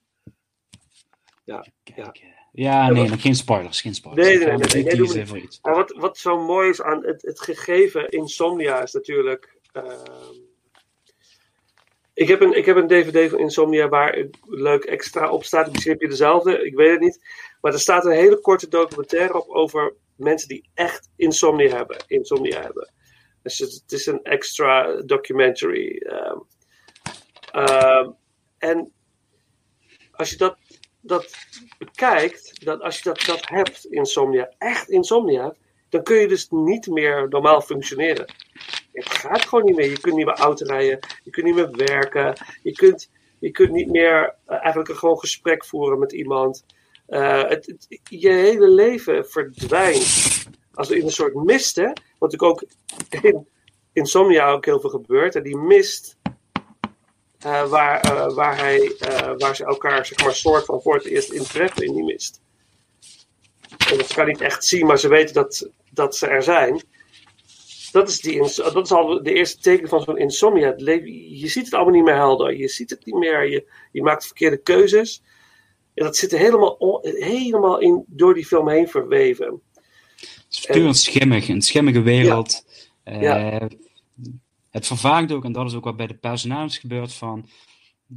Ja, 1.44 1.66
ja. 1.84 2.12
Ja, 2.52 2.90
nee, 2.90 3.08
nog 3.08 3.22
geen 3.22 3.34
spoilers. 3.34 3.80
Geen 3.80 3.94
spoilers. 3.94 4.26
Nee, 4.28 4.38
nee, 4.38 4.46
nee, 4.46 5.46
maar 5.62 5.74
wat, 5.74 5.92
wat 5.96 6.18
zo 6.18 6.44
mooi 6.44 6.68
is 6.68 6.82
aan 6.82 7.04
het, 7.04 7.22
het 7.22 7.40
gegeven 7.40 8.08
Insomnia 8.08 8.82
is 8.82 8.92
natuurlijk. 8.92 9.58
ehm, 9.72 10.34
ik, 12.14 12.28
heb 12.28 12.40
een, 12.40 12.56
ik 12.56 12.64
heb 12.64 12.76
een 12.76 12.86
DVD 12.86 13.30
van 13.30 13.38
Insomnia 13.38 13.88
waar 13.88 14.16
een 14.16 14.30
leuk 14.46 14.84
extra 14.84 15.30
op 15.30 15.44
staat. 15.44 15.72
Misschien 15.72 15.92
heb 15.92 16.00
je 16.00 16.08
dezelfde, 16.08 16.64
ik 16.64 16.74
weet 16.74 16.90
het 16.90 17.00
niet. 17.00 17.20
Maar 17.60 17.72
er 17.72 17.80
staat 17.80 18.04
een 18.04 18.12
hele 18.12 18.40
korte 18.40 18.68
documentaire 18.68 19.44
op 19.44 19.48
over 19.48 19.94
mensen 20.16 20.48
die 20.48 20.68
echt 20.74 21.10
insomnia 21.16 21.76
hebben. 21.76 22.04
Insomnia 22.06 22.60
hebben. 22.60 22.92
Dus 23.42 23.58
het, 23.58 23.72
het 23.72 23.92
is 23.92 24.06
een 24.06 24.22
extra 24.22 25.02
documentary. 25.02 25.96
ehm. 25.96 26.38
Ehm, 27.52 28.10
en 28.58 28.92
als 30.10 30.30
je 30.30 30.36
dat, 30.36 30.56
dat 31.00 31.36
bekijkt, 31.78 32.64
dat 32.64 32.80
als 32.80 32.96
je 32.96 33.02
dat, 33.02 33.20
dat 33.26 33.48
hebt, 33.48 33.84
insomnia, 33.84 34.52
echt 34.58 34.88
insomnia, 34.88 35.54
dan 35.88 36.02
kun 36.02 36.16
je 36.16 36.28
dus 36.28 36.48
niet 36.50 36.86
meer 36.86 37.26
normaal 37.28 37.60
functioneren. 37.60 38.34
Het 38.92 39.08
gaat 39.10 39.42
gewoon 39.46 39.64
niet 39.64 39.76
meer. 39.76 39.90
Je 39.90 40.00
kunt 40.00 40.16
niet 40.16 40.26
meer 40.26 40.34
auto 40.38 40.64
rijden, 40.66 40.98
je 41.22 41.30
kunt 41.30 41.46
niet 41.46 41.54
meer 41.54 41.70
werken, 41.70 42.34
je 42.62 42.72
kunt, 42.72 43.10
je 43.38 43.50
kunt 43.50 43.70
niet 43.70 43.90
meer 43.90 44.34
eh, 44.46 44.56
eigenlijk 44.56 44.88
een 44.88 44.96
gewoon 44.96 45.18
gesprek 45.18 45.64
voeren 45.64 45.98
met 45.98 46.12
iemand. 46.12 46.64
Eh, 47.06 47.42
het- 47.48 47.86
je 48.08 48.28
hele 48.30 48.68
leven 48.68 49.26
verdwijnt. 49.28 50.28
Als 50.74 50.90
in 50.90 51.04
een 51.04 51.10
soort 51.10 51.34
mist, 51.34 51.76
hè? 51.76 51.92
Wat 52.18 52.32
ik 52.32 52.42
ook 52.42 52.64
in 53.22 53.48
insomnia 53.92 54.50
ook 54.50 54.64
heel 54.64 54.80
veel 54.80 54.90
gebeurt. 54.90 55.34
En 55.36 55.42
die 55.42 55.56
mist 55.56 56.16
eh, 57.40 57.68
waar, 57.68 58.00
eh, 58.00 58.34
waar, 58.34 58.58
hij, 58.58 58.94
eh, 58.98 59.32
waar 59.36 59.56
ze 59.56 59.64
elkaar 59.64 60.06
zeg 60.06 60.24
maar, 60.24 60.34
soort 60.34 60.64
van 60.64 60.82
voor 60.82 60.94
het 60.94 61.04
eerst 61.04 61.30
in 61.30 61.42
treffen 61.42 61.84
in 61.84 61.94
die 61.94 62.04
mist. 62.04 62.40
En 63.90 63.96
dat 63.96 64.12
kan 64.12 64.26
niet 64.26 64.40
echt 64.40 64.64
zien, 64.64 64.86
maar 64.86 64.98
ze 64.98 65.08
weten 65.08 65.34
dat, 65.34 65.70
dat 65.90 66.16
ze 66.16 66.26
er 66.26 66.42
zijn. 66.42 66.82
Dat 67.92 68.08
is, 68.08 68.20
die, 68.20 68.38
dat 68.56 68.84
is 68.84 68.92
al 68.92 69.22
de 69.22 69.32
eerste 69.32 69.60
teken 69.60 69.88
van 69.88 70.02
zo'n 70.02 70.18
insomnia. 70.18 70.74
Je 70.76 71.48
ziet 71.48 71.64
het 71.64 71.74
allemaal 71.74 71.94
niet 71.94 72.04
meer 72.04 72.14
helder. 72.14 72.56
Je 72.56 72.68
ziet 72.68 72.90
het 72.90 73.04
niet 73.04 73.14
meer. 73.14 73.50
Je, 73.50 73.70
je 73.92 74.02
maakt 74.02 74.26
verkeerde 74.26 74.56
keuzes. 74.56 75.22
En 75.94 76.04
dat 76.04 76.16
zit 76.16 76.32
er 76.32 76.38
helemaal, 76.38 76.98
helemaal 77.02 77.80
in, 77.80 78.04
door 78.06 78.34
die 78.34 78.46
film 78.46 78.68
heen 78.68 78.88
verweven. 78.88 79.62
Het 80.16 80.46
is 80.50 80.66
puur 80.66 80.84
een 80.84 80.94
schimmig, 80.94 81.48
een 81.48 81.62
schimmige 81.62 82.02
wereld. 82.02 82.64
Ja. 83.04 83.68
Het 84.70 84.86
vervaagt 84.86 85.32
ook, 85.32 85.44
en 85.44 85.52
dat 85.52 85.66
is 85.66 85.74
ook 85.74 85.84
wat 85.84 85.96
bij 85.96 86.06
de 86.06 86.14
personages 86.14 86.78
gebeurt, 86.78 87.12
van 87.12 87.48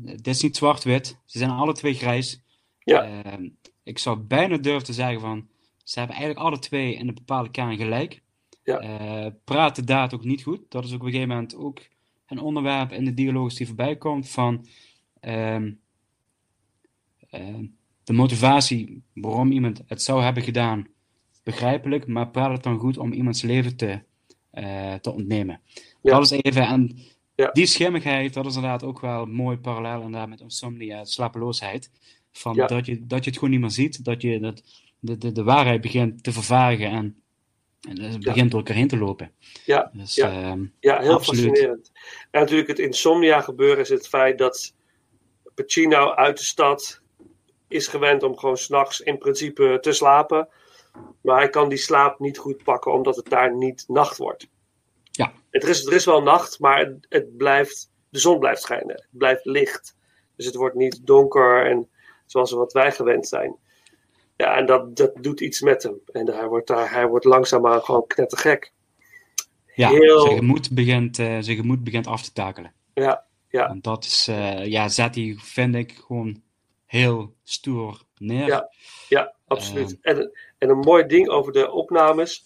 het 0.06 0.28
is 0.28 0.42
niet 0.42 0.58
zwart-wit, 0.58 1.20
ze 1.26 1.38
zijn 1.38 1.50
alle 1.50 1.74
twee 1.74 1.94
grijs. 1.94 2.42
Ja. 2.80 3.24
Eh, 3.24 3.50
ik 3.84 4.00
zou 4.00 4.18
bijna 4.18 4.58
durven 4.58 4.84
te 4.84 4.94
zeggen 4.94 5.20
van, 5.20 5.48
ze 5.84 6.00
hebben 6.00 6.16
eigenlijk 6.16 6.46
alle 6.48 6.60
twee 6.60 6.96
in 6.96 7.08
een 7.08 7.14
bepaalde 7.14 7.52
kern 7.52 7.78
gelijk. 7.78 8.22
Ja. 8.64 8.80
Eh, 8.80 9.32
praten 9.44 9.86
daad 9.86 10.14
ook 10.14 10.24
niet 10.24 10.44
goed. 10.44 10.60
Dat 10.70 10.84
is 10.84 10.94
ook 10.94 11.00
op 11.00 11.06
een 11.06 11.12
gegeven 11.12 11.34
moment 11.34 11.56
ook 11.56 11.80
een 12.28 12.40
onderwerp 12.40 12.92
in 12.92 13.06
de 13.06 13.14
dialoog 13.14 13.54
die 13.54 13.68
voorbij 13.68 13.96
komt 13.96 14.30
van 14.30 14.66
ehm, 15.20 15.72
ehm, 17.30 17.66
de 18.04 18.14
motivatie 18.14 19.04
waarom 19.14 19.52
iemand 19.52 19.82
het 19.88 20.02
zou 20.02 20.22
hebben 20.22 20.44
gedaan, 20.44 20.88
begrijpelijk, 21.44 22.08
maar 22.08 22.30
praat 22.30 22.52
het 22.52 22.64
dan 22.64 22.80
goed 22.80 22.98
om 22.98 23.14
iemands 23.14 23.42
leven 23.42 23.76
te, 23.76 24.04
eh, 24.50 24.94
te 24.94 25.12
ontnemen. 25.12 25.62
Ja. 26.04 26.14
Dat 26.14 26.32
is 26.32 26.42
even, 26.42 26.68
en 26.68 26.98
die 27.54 27.66
schimmigheid, 27.66 28.34
dat 28.34 28.46
is 28.46 28.56
inderdaad 28.56 28.84
ook 28.84 29.00
wel 29.00 29.26
mooi 29.26 29.58
parallel 29.58 30.02
inderdaad 30.02 30.30
met 30.30 30.42
insomnia, 30.42 31.06
slapeloosheid. 31.06 31.92
Van 32.32 32.56
dat, 32.56 32.86
je, 32.86 33.06
dat 33.06 33.24
je 33.24 33.30
het 33.30 33.40
gewoon 33.40 33.50
niet 33.50 33.60
meer 33.60 33.72
ziet, 33.72 34.06
dat 34.06 34.22
je 34.22 34.40
dat, 34.40 34.64
de, 35.00 35.18
de, 35.18 35.32
de 35.32 35.44
waarheid 35.44 35.82
begint 35.82 36.24
te 36.24 36.32
vervagen 36.32 36.90
en, 36.90 37.24
en 37.82 38.20
begint 38.20 38.52
door 38.52 38.60
elkaar 38.60 38.76
heen 38.76 38.88
te 38.88 38.98
lopen. 38.98 39.32
Ja, 39.66 39.92
Dus, 39.94 40.16
ja. 40.16 40.30
ehm, 40.32 40.66
Ja, 40.80 41.00
heel 41.00 41.14
absoluut. 41.14 41.46
fascinerend. 41.46 41.92
En 42.32 42.42
natuurlijk 42.42 42.68
het 42.68 42.80
insomnia 42.80 43.42
gebeuren 43.42 43.80
is 43.80 43.90
het 43.90 44.08
feit 44.08 44.38
dat 44.38 44.74
Pacino 45.56 46.14
uit 46.14 46.38
de 46.38 46.44
stad 46.44 47.02
is 47.68 47.88
gewend 47.88 48.24
om 48.24 48.38
gewoon 48.38 48.58
s'nachts 48.58 49.00
in 49.00 49.18
principe 49.18 49.78
te 49.82 49.92
slapen. 49.92 50.48
Maar 51.22 51.38
hij 51.38 51.50
kan 51.50 51.70
die 51.70 51.78
slaap 51.78 52.20
niet 52.20 52.38
goed 52.38 52.64
pakken 52.64 52.94
omdat 52.94 53.16
het 53.16 53.30
daar 53.30 53.56
niet 53.56 53.84
nacht 53.88 54.18
wordt. 54.18 54.48
Het 55.54 55.64
is, 55.64 55.86
er 55.86 55.94
is 55.94 56.06
wel 56.06 56.22
nacht, 56.22 56.60
maar 56.60 56.80
het, 56.80 57.06
het 57.10 57.38
blijft, 57.38 57.92
de 58.10 58.20
zon 58.20 58.40
blijft 58.40 58.62
schijnen. 58.62 58.96
Het 58.96 59.08
blijft 59.12 59.46
licht. 59.46 59.96
Dus 60.36 60.46
het 60.46 60.56
wordt 60.56 60.76
niet 60.76 61.00
donker 61.06 61.66
en 61.66 61.90
zoals 62.26 62.52
wat 62.52 62.74
wij 62.74 62.92
gewend 62.92 63.28
zijn. 63.28 63.56
Ja, 64.36 64.58
en 64.58 64.66
dat, 64.66 64.96
dat 64.96 65.12
doet 65.22 65.40
iets 65.40 65.62
met 65.62 65.84
hem. 65.84 66.00
En 66.12 66.28
hij 66.28 66.48
wordt, 66.48 66.68
daar, 66.68 66.92
hij 66.92 67.08
wordt 67.08 67.26
langzaamaan 67.26 67.82
gewoon 67.82 68.08
knettergek. 68.08 68.72
Ja, 69.76 69.90
Heel- 69.90 70.22
zijn, 70.22 70.38
gemoed 70.38 70.72
begint, 70.72 71.20
eh, 71.20 71.38
zijn 71.40 71.58
gemoed 71.58 71.84
begint 71.84 72.08
af 72.08 72.24
te 72.24 72.32
takelen. 72.34 72.74
Ja, 72.94 73.24
ja. 73.50 73.70
En 73.70 73.80
dat 73.82 74.04
is, 74.04 74.28
eh, 74.28 74.66
ja, 74.66 74.88
zet 74.88 75.16
hij, 75.16 75.36
vind 75.40 75.76
ik, 75.76 75.92
gewoon 76.06 76.42
heel 76.86 77.34
stoer 77.44 78.02
neer. 78.18 78.46
Ja, 78.46 78.70
ja 79.10 79.34
absoluut. 79.48 79.98
en, 80.02 80.32
en 80.58 80.70
een 80.70 80.78
mooi 80.78 81.06
ding 81.06 81.30
over 81.30 81.54
de 81.54 81.72
opnames 81.72 82.46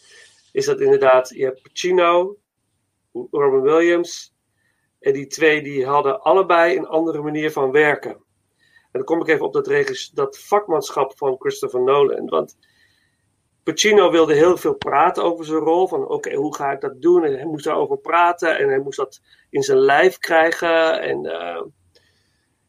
is 0.51 0.65
dat 0.65 0.79
inderdaad, 0.79 1.29
je 1.29 1.43
hebt 1.43 1.61
Pacino, 1.61 2.37
Robin 3.11 3.61
Williams, 3.61 4.35
en 4.99 5.13
die 5.13 5.27
twee 5.27 5.61
die 5.61 5.85
hadden 5.85 6.21
allebei 6.21 6.77
een 6.77 6.87
andere 6.87 7.21
manier 7.21 7.51
van 7.51 7.71
werken. 7.71 8.11
En 8.91 9.03
dan 9.03 9.03
kom 9.03 9.21
ik 9.21 9.27
even 9.27 9.45
op 9.45 9.53
dat, 9.53 9.67
regis, 9.67 10.09
dat 10.09 10.39
vakmanschap 10.39 11.17
van 11.17 11.35
Christopher 11.39 11.81
Nolan. 11.81 12.29
Want 12.29 12.57
Pacino 13.63 14.11
wilde 14.11 14.33
heel 14.33 14.57
veel 14.57 14.75
praten 14.75 15.23
over 15.23 15.45
zijn 15.45 15.59
rol. 15.59 15.87
Van 15.87 16.07
oké, 16.07 16.35
hoe 16.35 16.55
ga 16.55 16.71
ik 16.71 16.81
dat 16.81 17.01
doen? 17.01 17.23
En 17.23 17.33
hij 17.33 17.45
moest 17.45 17.65
daarover 17.65 17.97
praten. 17.97 18.57
En 18.57 18.67
hij 18.67 18.79
moest 18.79 18.97
dat 18.97 19.21
in 19.49 19.61
zijn 19.61 19.77
lijf 19.77 20.17
krijgen. 20.17 21.01
En, 21.01 21.25
eh, 21.25 21.61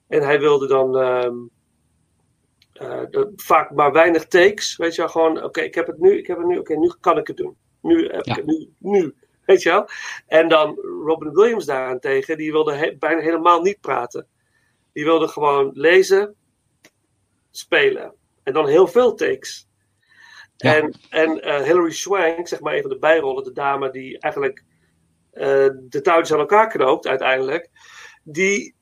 en 0.07 0.23
hij 0.23 0.41
wilde 0.41 0.67
dan 0.67 0.99
ehm, 0.99 1.37
eh, 2.73 3.25
vaak 3.37 3.71
maar 3.71 3.93
weinig 3.93 4.27
takes. 4.27 4.77
Weet 4.77 4.95
je 4.95 5.01
wel, 5.01 5.11
gewoon 5.11 5.45
oké, 5.45 5.61
ik 5.61 5.75
heb 5.75 5.87
het 5.87 5.99
nu, 5.99 6.19
ik 6.19 6.27
heb 6.27 6.39
het 6.39 6.47
nu, 6.47 6.59
oké, 6.59 6.75
nu 6.75 6.93
kan 7.01 7.19
ik 7.19 7.27
het 7.27 7.37
doen. 7.37 7.57
Nu 7.83 8.09
heb 8.09 8.25
ik 8.25 8.37
het, 8.37 8.47
nu, 8.47 8.73
nu. 8.79 9.15
Weet 9.49 9.63
je 9.63 9.69
wel? 9.71 9.89
En 10.27 10.49
dan 10.49 10.79
Robin 11.05 11.33
Williams 11.33 11.65
daarentegen, 11.65 12.37
die 12.37 12.53
wilde 12.53 12.75
he- 12.75 12.97
bijna 12.99 13.21
helemaal 13.21 13.61
niet 13.63 13.81
praten. 13.81 14.27
Die 14.93 15.05
wilde 15.05 15.29
gewoon 15.29 15.71
lezen, 15.75 16.35
spelen. 17.51 18.15
En 18.43 18.53
dan 18.53 18.67
heel 18.67 18.87
veel 18.87 19.15
takes. 19.15 19.69
En, 20.57 20.95
en 21.11 21.43
eh, 21.43 21.63
Hilary 21.63 21.91
Swank, 21.91 22.49
zeg 22.49 22.61
maar 22.61 22.75
even 22.75 22.91
de 22.91 22.99
bijrollen, 22.99 23.45
de 23.45 23.53
dame 23.53 23.91
die 23.91 24.19
eigenlijk 24.19 24.65
eh, 25.33 25.69
de 25.75 26.01
touwtjes 26.03 26.33
aan 26.33 26.39
elkaar 26.39 26.69
knoopt 26.69 27.07
uiteindelijk, 27.07 27.71
die 28.23 28.75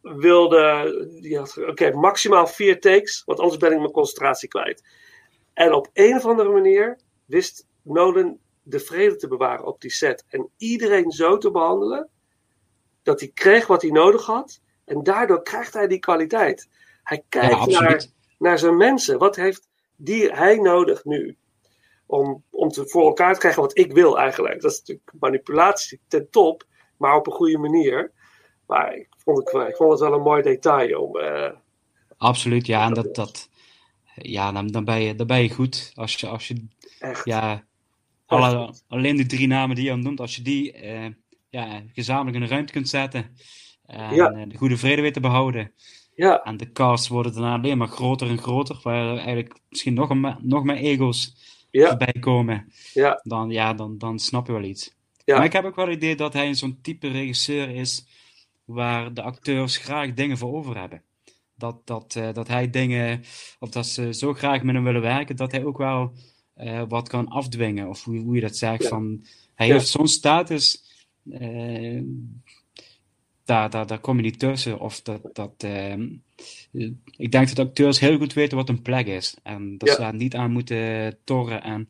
wilde, 0.00 1.18
die 1.20 1.38
had, 1.38 1.58
oké, 1.68 1.90
maximaal 1.90 2.46
vier 2.46 2.80
takes, 2.80 3.22
want 3.24 3.40
anders 3.40 3.58
ben 3.58 3.72
ik 3.72 3.78
mijn 3.78 3.90
concentratie 3.90 4.48
kwijt. 4.48 4.88
En 5.52 5.72
op 5.72 5.90
een 5.92 6.16
of 6.16 6.24
andere 6.24 6.50
manier 6.50 6.98
wist 7.24 7.66
Nolan 7.82 8.38
de 8.68 8.80
vrede 8.80 9.16
te 9.16 9.28
bewaren 9.28 9.66
op 9.66 9.80
die 9.80 9.90
set. 9.90 10.24
En 10.28 10.50
iedereen 10.56 11.10
zo 11.10 11.38
te 11.38 11.50
behandelen, 11.50 12.08
dat 13.02 13.20
hij 13.20 13.30
kreeg 13.34 13.66
wat 13.66 13.82
hij 13.82 13.90
nodig 13.90 14.26
had. 14.26 14.60
En 14.84 15.02
daardoor 15.02 15.42
krijgt 15.42 15.74
hij 15.74 15.86
die 15.86 15.98
kwaliteit. 15.98 16.68
Hij 17.02 17.24
kijkt 17.28 17.66
naar, 17.66 18.06
naar 18.38 18.58
zijn 18.58 18.76
mensen. 18.76 19.18
Wat 19.18 19.36
heeft 19.36 19.68
die, 19.96 20.32
hij 20.32 20.56
nodig 20.56 21.04
nu? 21.04 21.36
om, 22.06 22.42
om 22.50 22.68
te, 22.68 22.88
voor 22.88 23.06
elkaar 23.06 23.32
te 23.32 23.38
krijgen 23.38 23.62
wat 23.62 23.78
ik 23.78 23.92
wil 23.92 24.18
eigenlijk. 24.18 24.60
Dat 24.60 24.70
is 24.70 24.78
natuurlijk 24.78 25.10
manipulatie 25.20 26.00
ten 26.08 26.30
top, 26.30 26.64
maar 26.96 27.16
op 27.16 27.26
een 27.26 27.32
goede 27.32 27.58
manier. 27.58 28.12
Maar 28.66 28.94
ik 28.94 29.08
vond 29.18 29.38
het, 29.38 29.68
ik 29.68 29.76
vond 29.76 29.90
het 29.90 30.00
wel 30.00 30.12
een 30.12 30.22
mooi 30.22 30.42
detail 30.42 31.02
om. 31.02 31.16
Uh, 31.16 31.50
Absoluut, 32.16 32.66
ja. 32.66 32.86
En 32.86 32.94
dat, 32.94 33.14
dat, 33.14 33.48
ja, 34.14 34.52
dan, 34.52 34.66
dan, 34.66 34.84
ben 34.84 35.00
je, 35.00 35.14
dan 35.14 35.26
ben 35.26 35.42
je 35.42 35.50
goed. 35.50 35.92
Als 35.94 36.14
je, 36.14 36.26
als 36.26 36.48
je 36.48 36.66
Echt. 36.98 37.24
ja, 37.24 37.64
alle, 38.26 38.74
alleen 38.88 39.16
die 39.16 39.26
drie 39.26 39.46
namen 39.46 39.76
die 39.76 39.84
je 39.84 39.94
noemt, 39.94 40.20
als 40.20 40.36
je 40.36 40.42
die 40.42 40.84
uh, 40.84 41.06
ja, 41.50 41.82
gezamenlijk 41.92 42.36
in 42.36 42.42
de 42.42 42.48
ruimte 42.48 42.72
kunt 42.72 42.88
zetten 42.88 43.36
en 43.86 44.14
Ja. 44.14 44.30
eh, 44.30 44.42
de 44.48 44.56
goede 44.56 44.76
vrede 44.76 45.02
weet 45.02 45.14
te 45.14 45.20
behouden. 45.20 45.72
Ja. 46.14 46.42
En 46.42 46.56
de 46.56 46.72
cast 46.72 47.08
worden 47.08 47.32
daarna 47.32 47.54
alleen 47.54 47.78
maar 47.78 47.88
groter 47.88 48.28
en 48.28 48.38
groter, 48.38 48.80
waar 48.82 49.08
er 49.10 49.16
eigenlijk 49.16 49.60
misschien 49.68 49.94
nog, 49.94 50.10
een, 50.10 50.36
nog 50.40 50.64
meer 50.64 50.76
ego's 50.76 51.34
Ja. 51.70 51.88
voorbij 51.88 52.12
komen. 52.20 52.72
Ja. 52.94 53.20
Dan, 53.22 53.50
ja, 53.50 53.74
dan, 53.74 53.98
dan 53.98 54.18
snap 54.18 54.46
je 54.46 54.52
wel 54.52 54.62
iets. 54.62 54.94
Ja. 55.24 55.36
Maar 55.36 55.44
ik 55.44 55.52
heb 55.52 55.64
ook 55.64 55.76
wel 55.76 55.86
het 55.86 55.94
idee 55.96 56.16
dat 56.16 56.32
hij 56.32 56.54
zo'n 56.54 56.78
type 56.82 57.08
regisseur 57.08 57.68
is 57.70 58.06
waar 58.64 59.14
de 59.14 59.22
acteurs 59.22 59.76
graag 59.76 60.12
dingen 60.14 60.38
voor 60.38 60.52
over 60.54 60.78
hebben. 60.78 61.02
Dat, 61.54 61.86
dat, 61.86 62.16
eh, 62.16 62.32
dat 62.32 62.48
hij 62.48 62.70
dingen, 62.70 63.22
of 63.58 63.68
dat 63.70 63.86
ze 63.86 64.14
zo 64.14 64.32
graag 64.34 64.62
met 64.62 64.74
hem 64.74 64.84
willen 64.84 65.00
werken, 65.00 65.36
dat 65.36 65.52
hij 65.52 65.64
ook 65.64 65.78
wel 65.78 66.12
eh, 66.56 66.82
wat 66.88 67.08
kan 67.08 67.28
afdwingen. 67.28 67.88
Of 67.88 68.04
hoe, 68.04 68.18
hoe 68.18 68.34
je 68.34 68.40
dat 68.40 68.56
zegt. 68.56 68.82
Ja. 68.82 68.88
Van, 68.88 69.24
hij 69.54 69.66
Ja. 69.66 69.72
heeft 69.72 69.88
zo'n 69.88 70.08
status, 70.08 70.82
eh, 71.30 72.02
daar, 73.44 73.70
daar, 73.70 73.86
daar 73.86 73.98
kom 74.00 74.16
je 74.16 74.22
niet 74.22 74.38
tussen. 74.38 74.78
Of 74.80 75.02
dat, 75.02 75.20
dat, 75.32 75.52
eh, 75.56 75.92
ik 77.16 77.30
denk 77.32 77.54
dat 77.54 77.66
acteurs 77.66 78.00
heel 78.00 78.16
goed 78.18 78.32
weten 78.32 78.56
wat 78.56 78.68
een 78.68 78.82
plek 78.82 79.06
is. 79.06 79.36
En 79.42 79.78
dat 79.78 79.88
Ja. 79.88 79.94
ze 79.94 80.00
daar 80.00 80.14
niet 80.14 80.34
aan 80.34 80.50
moeten 80.52 81.18
torren. 81.24 81.62
En, 81.62 81.88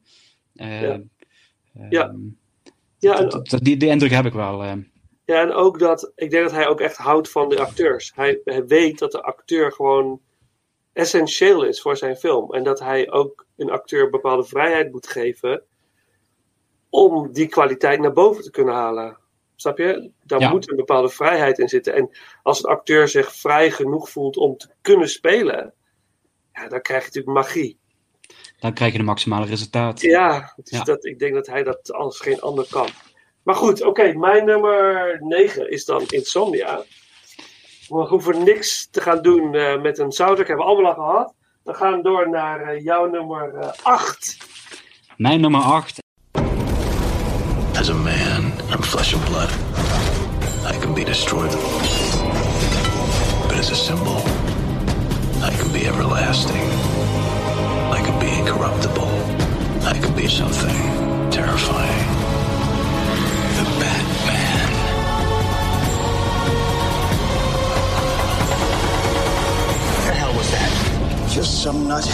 eh, 0.54 0.80
Ja. 0.82 0.88
ehm, 0.92 1.02
Ja. 1.90 2.14
Ja, 2.98 3.18
en, 3.18 3.28
dat- 3.28 3.48
dat- 3.48 3.64
die, 3.64 3.76
die 3.76 3.88
indruk 3.88 4.10
heb 4.10 4.24
ik 4.26 4.32
wel. 4.32 4.64
ja, 4.64 4.82
en 5.24 5.52
ook 5.52 5.78
dat, 5.78 6.12
ik 6.16 6.30
denk 6.30 6.42
dat 6.42 6.52
hij 6.52 6.66
ook 6.68 6.80
echt 6.80 6.96
houdt 6.96 7.30
van 7.30 7.48
de 7.48 7.58
acteurs. 7.60 8.12
Hij, 8.14 8.40
hij 8.44 8.66
weet 8.66 8.98
dat 8.98 9.12
de 9.12 9.22
acteur 9.22 9.72
gewoon 9.72 10.20
essentieel 10.96 11.64
is 11.64 11.80
voor 11.80 11.96
zijn 11.96 12.16
film. 12.16 12.52
En 12.54 12.62
dat 12.64 12.78
hij 12.80 13.10
ook 13.10 13.46
een 13.56 13.70
acteur 13.70 14.10
bepaalde 14.10 14.44
vrijheid 14.44 14.92
moet 14.92 15.06
geven 15.06 15.62
om 16.90 17.32
die 17.32 17.48
kwaliteit 17.48 18.00
naar 18.00 18.12
boven 18.12 18.42
te 18.42 18.50
kunnen 18.50 18.74
halen. 18.74 19.18
Snap 19.56 19.78
je? 19.78 20.10
Daar 20.22 20.40
Ja. 20.40 20.50
moet 20.50 20.70
een 20.70 20.76
bepaalde 20.76 21.08
vrijheid 21.08 21.58
in 21.58 21.68
zitten. 21.68 21.94
En 21.94 22.10
als 22.42 22.64
een 22.64 22.70
acteur 22.70 23.08
zich 23.08 23.32
vrij 23.34 23.70
genoeg 23.70 24.10
voelt 24.10 24.36
om 24.36 24.56
te 24.56 24.68
kunnen 24.82 25.08
spelen, 25.08 25.74
ja, 26.52 26.68
dan 26.68 26.80
krijg 26.82 27.00
je 27.00 27.06
natuurlijk 27.06 27.36
magie. 27.46 27.78
Dan 28.58 28.72
krijg 28.74 28.92
je 28.92 28.98
de 28.98 29.04
maximale 29.04 29.46
resultaat. 29.46 30.00
Ja, 30.00 30.52
dus 30.56 30.78
Ja. 30.78 30.84
Dat, 30.84 31.04
ik 31.04 31.18
denk 31.18 31.34
dat 31.34 31.46
hij 31.46 31.62
dat 31.62 31.92
als 31.92 32.20
geen 32.20 32.40
ander 32.40 32.66
kan. 32.70 32.88
Maar 33.42 33.54
goed, 33.54 33.82
oké, 33.82 34.12
mijn 34.12 34.44
nummer 34.44 35.16
9 35.22 35.70
is 35.70 35.84
dan 35.84 36.04
Insomnia. 36.08 36.84
We 37.88 38.06
hoeven 38.06 38.44
niks 38.44 38.88
te 38.90 39.00
gaan 39.00 39.22
doen 39.22 39.54
eh, 39.54 39.80
met 39.82 39.98
een 39.98 40.12
soundtrack, 40.12 40.48
hebben 40.48 40.66
we 40.66 40.72
allemaal 40.72 40.94
al 40.94 41.04
gehad. 41.04 41.34
We 41.62 41.74
gaan 41.74 42.02
door 42.02 42.28
naar 42.28 42.60
eh, 42.60 42.84
jouw 42.84 43.10
nummer 43.10 43.74
8. 43.82 44.36
Mijn 45.16 45.40
nummer 45.40 45.60
8. 45.60 45.98
As 47.78 47.90
a 47.90 47.94
man, 47.94 48.52
I'm 48.72 48.82
flesh 48.82 49.14
and 49.14 49.24
blood. 49.24 49.50
I 50.74 50.78
can 50.78 50.94
be 50.94 51.04
destroyed. 51.04 51.50
But 53.48 53.58
as 53.58 53.70
a 53.70 53.74
symbol, 53.74 54.22
I 55.42 55.56
can 55.56 55.72
be 55.72 55.86
everlasting. 55.86 56.62
I 57.92 58.00
can 58.02 58.18
be 58.18 58.26
incorruptible. 58.38 59.08
I 59.84 59.98
can 59.98 60.14
be 60.14 60.28
something 60.28 61.30
terrifying. 61.30 62.15
Just 71.36 71.62
some 71.62 71.78
nut. 71.78 72.04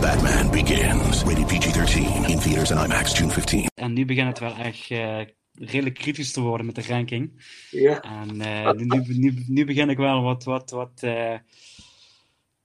Batman 0.00 0.50
Begins. 0.50 1.22
Rated 1.22 1.46
PG-13. 1.46 2.28
In 2.28 2.38
theaters 2.38 2.72
and 2.72 2.84
IMAX 2.84 3.18
June 3.18 3.30
15. 3.30 3.66
En 3.74 3.92
nu 3.92 4.04
begint 4.04 4.28
het 4.28 4.38
wel 4.38 4.54
echt 4.54 4.90
eh, 4.90 5.20
redelijk 5.54 5.94
kritisch 5.94 6.32
te 6.32 6.40
worden 6.40 6.66
met 6.66 6.74
de 6.74 6.82
ranking. 6.88 7.42
Ja. 7.70 8.00
En 8.00 8.40
eh, 8.40 8.72
nu, 8.72 9.02
nu, 9.06 9.44
nu 9.46 9.64
begin 9.64 9.90
ik 9.90 9.96
wel 9.96 10.22
wat, 10.22 10.44
wat, 10.44 10.70
wat 10.70 11.02
eh, 11.02 11.34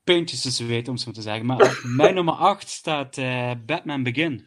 puntjes 0.04 0.42
te 0.42 0.50
zweten, 0.52 0.88
om 0.88 0.94
het 0.94 1.04
zo 1.04 1.12
te 1.12 1.22
zeggen. 1.22 1.46
Maar 1.46 1.62
op 1.62 1.80
mijn 1.84 2.14
nummer 2.16 2.34
8 2.34 2.70
staat 2.70 3.18
eh, 3.18 3.52
Batman 3.66 4.04
Begin. 4.04 4.46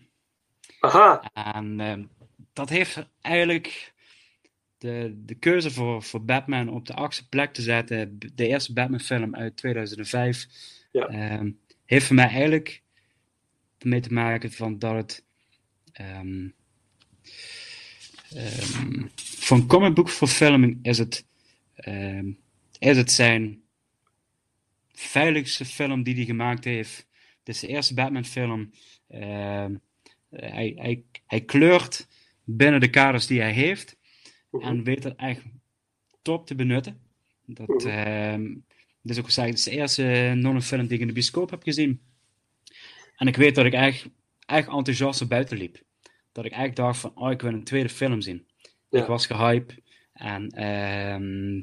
Aha. 0.80 1.30
En 1.32 1.80
eh, 1.80 1.98
dat 2.52 2.68
heeft 2.68 3.08
eigenlijk 3.20 3.92
de, 4.78 5.22
de 5.24 5.34
keuze 5.34 5.70
voor, 5.70 6.02
voor 6.02 6.24
Batman 6.24 6.68
op 6.68 6.86
de 6.86 6.94
achtste 6.94 7.28
plek 7.28 7.52
te 7.52 7.62
zetten. 7.62 8.18
De 8.34 8.46
eerste 8.46 8.72
Batman-film 8.72 9.34
uit 9.34 9.56
2005. 9.56 10.46
Ja. 10.90 11.06
ehm, 11.06 11.50
heeft 11.84 12.06
voor 12.06 12.16
mij 12.16 12.26
eigenlijk 12.28 12.82
ermee 13.78 14.00
te 14.00 14.12
maken 14.12 14.52
van 14.52 14.78
dat 14.78 14.94
het. 14.94 15.24
ehm 15.92 16.48
ehm, 18.34 19.06
voor 19.16 19.56
een 19.56 19.66
comicboekverfilming 19.66 20.78
is 20.82 20.98
het, 20.98 21.26
is 22.78 22.96
het 22.96 23.10
zijn 23.12 23.62
veiligste 24.92 25.64
film 25.64 26.02
die 26.02 26.14
hij 26.14 26.24
gemaakt 26.24 26.64
heeft. 26.64 27.06
Dit 27.42 27.54
is 27.54 27.60
de 27.60 27.66
eerste 27.66 27.94
Batman-film. 27.94 28.70
ehm, 29.08 29.74
hij, 30.30 30.72
hij, 30.76 31.04
hij 31.26 31.40
kleurt 31.40 32.08
binnen 32.44 32.80
de 32.80 32.90
kaders 32.90 33.26
die 33.26 33.40
hij 33.40 33.52
heeft. 33.52 33.96
En 34.50 34.84
weet 34.84 35.02
dat 35.02 35.16
echt 35.16 35.42
top 36.22 36.46
te 36.46 36.54
benutten. 36.54 37.00
Dat, 37.44 37.84
ehm 37.84 38.54
dit 39.08 39.16
is 39.16 39.22
ook 39.22 39.28
gezegd, 39.28 39.48
het 39.48 39.58
is 39.58 39.64
de 39.64 39.70
eerste 39.70 40.32
Nolan-film 40.36 40.86
die 40.86 40.94
ik 40.94 41.00
in 41.00 41.06
de 41.06 41.12
bioscoop 41.12 41.50
heb 41.50 41.62
gezien. 41.62 42.00
En 43.16 43.26
ik 43.26 43.36
weet 43.36 43.54
dat 43.54 43.64
ik 43.64 43.72
echt, 43.72 44.08
echt 44.46 44.68
enthousiast 44.68 45.20
er 45.20 45.26
buiten 45.26 45.58
liep. 45.58 45.82
Dat 46.32 46.44
ik 46.44 46.52
echt 46.52 46.76
dacht 46.76 46.98
van, 47.00 47.12
oh, 47.14 47.30
ik 47.30 47.40
wil 47.40 47.52
een 47.52 47.64
tweede 47.64 47.88
film 47.88 48.20
zien. 48.20 48.46
Ja. 48.88 49.00
Ik 49.00 49.06
was 49.06 49.26
gehyped. 49.26 49.80
En 50.12 50.48
ehm 50.50 51.62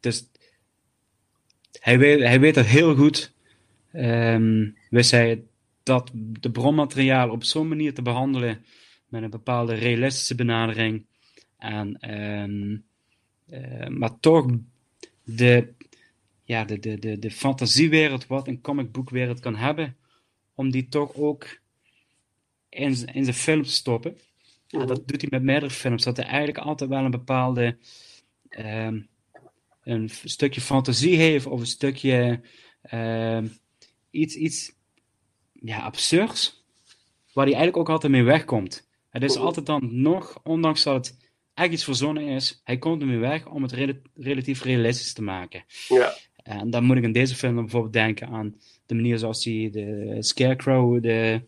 dus 0.00 0.30
hij 1.80 1.98
weet, 1.98 2.20
hij 2.20 2.40
weet 2.40 2.54
dat 2.54 2.66
heel 2.66 2.94
goed. 2.94 3.32
Ehm 3.92 4.70
wist 4.90 5.10
hij 5.10 5.42
dat 5.82 6.10
de 6.14 6.50
bronmateriaal 6.50 7.30
op 7.30 7.44
zo'n 7.44 7.68
manier 7.68 7.94
te 7.94 8.02
behandelen. 8.02 8.64
Met 9.08 9.22
een 9.22 9.30
bepaalde 9.30 9.74
realistische 9.74 10.34
benadering. 10.34 11.06
En, 11.58 11.96
ehm, 11.98 12.76
eh, 13.46 13.88
maar 13.88 14.20
toch 14.20 14.46
de, 15.24 15.74
ja, 16.46 16.64
de, 16.64 16.78
de, 16.78 16.98
de, 16.98 17.18
de 17.18 17.30
fantasiewereld 17.30 18.26
wat 18.26 18.48
een 18.48 18.60
comicboekwereld 18.60 19.40
kan 19.40 19.56
hebben. 19.56 19.96
Om 20.54 20.70
die 20.70 20.88
toch 20.88 21.14
ook 21.14 21.60
in, 22.68 23.06
in 23.12 23.24
zijn 23.24 23.36
film 23.36 23.62
te 23.62 23.70
stoppen. 23.70 24.18
En 24.68 24.86
dat 24.86 25.08
doet 25.08 25.20
hij 25.20 25.30
met 25.30 25.42
meerdere 25.42 25.70
films. 25.70 26.02
Dat 26.02 26.16
hij 26.16 26.26
eigenlijk 26.26 26.58
altijd 26.58 26.90
wel 26.90 27.04
een 27.04 27.10
bepaalde 27.10 27.78
ehm, 28.48 29.00
een 29.82 30.10
stukje 30.24 30.60
fantasie 30.60 31.16
heeft 31.16 31.46
of 31.46 31.60
een 31.60 31.66
stukje 31.66 32.40
ehm, 32.82 33.46
iets, 34.10 34.34
iets 34.34 34.72
ja, 35.52 35.78
absurds, 35.78 36.64
waar 37.32 37.44
hij 37.46 37.54
eigenlijk 37.54 37.76
ook 37.76 37.94
altijd 37.94 38.12
mee 38.12 38.22
wegkomt. 38.22 38.88
Het 39.10 39.22
is 39.22 39.36
altijd 39.36 39.66
dan 39.66 40.02
nog, 40.02 40.40
ondanks 40.42 40.82
dat 40.82 41.06
het 41.06 41.16
echt 41.54 41.72
iets 41.72 41.84
verzonnen 41.84 42.26
is, 42.26 42.60
hij 42.64 42.78
komt 42.78 43.00
ermee 43.00 43.18
weg 43.18 43.46
om 43.46 43.62
het 43.62 43.72
rela- 43.72 44.00
relatief 44.14 44.62
realistisch 44.62 45.12
te 45.12 45.22
maken. 45.22 45.64
Ja. 45.88 46.14
En 46.46 46.70
dan 46.70 46.84
moet 46.84 46.96
ik 46.96 47.02
in 47.02 47.12
deze 47.12 47.34
film 47.34 47.54
bijvoorbeeld 47.54 47.92
denken 47.92 48.28
aan 48.28 48.54
de 48.86 48.94
manier 48.94 49.18
zoals 49.18 49.44
hij 49.44 49.68
de 49.72 50.16
Scarecrow 50.18 51.02
de, 51.02 51.40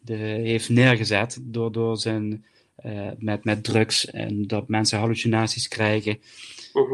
de, 0.00 0.14
heeft 0.14 0.68
neergezet 0.68 1.38
door, 1.42 1.72
door 1.72 1.96
zijn, 1.96 2.44
eh, 2.74 3.08
met, 3.18 3.44
met 3.44 3.64
drugs 3.64 4.10
en 4.10 4.46
dat 4.46 4.68
mensen 4.68 4.98
hallucinaties 4.98 5.68
krijgen. 5.68 6.18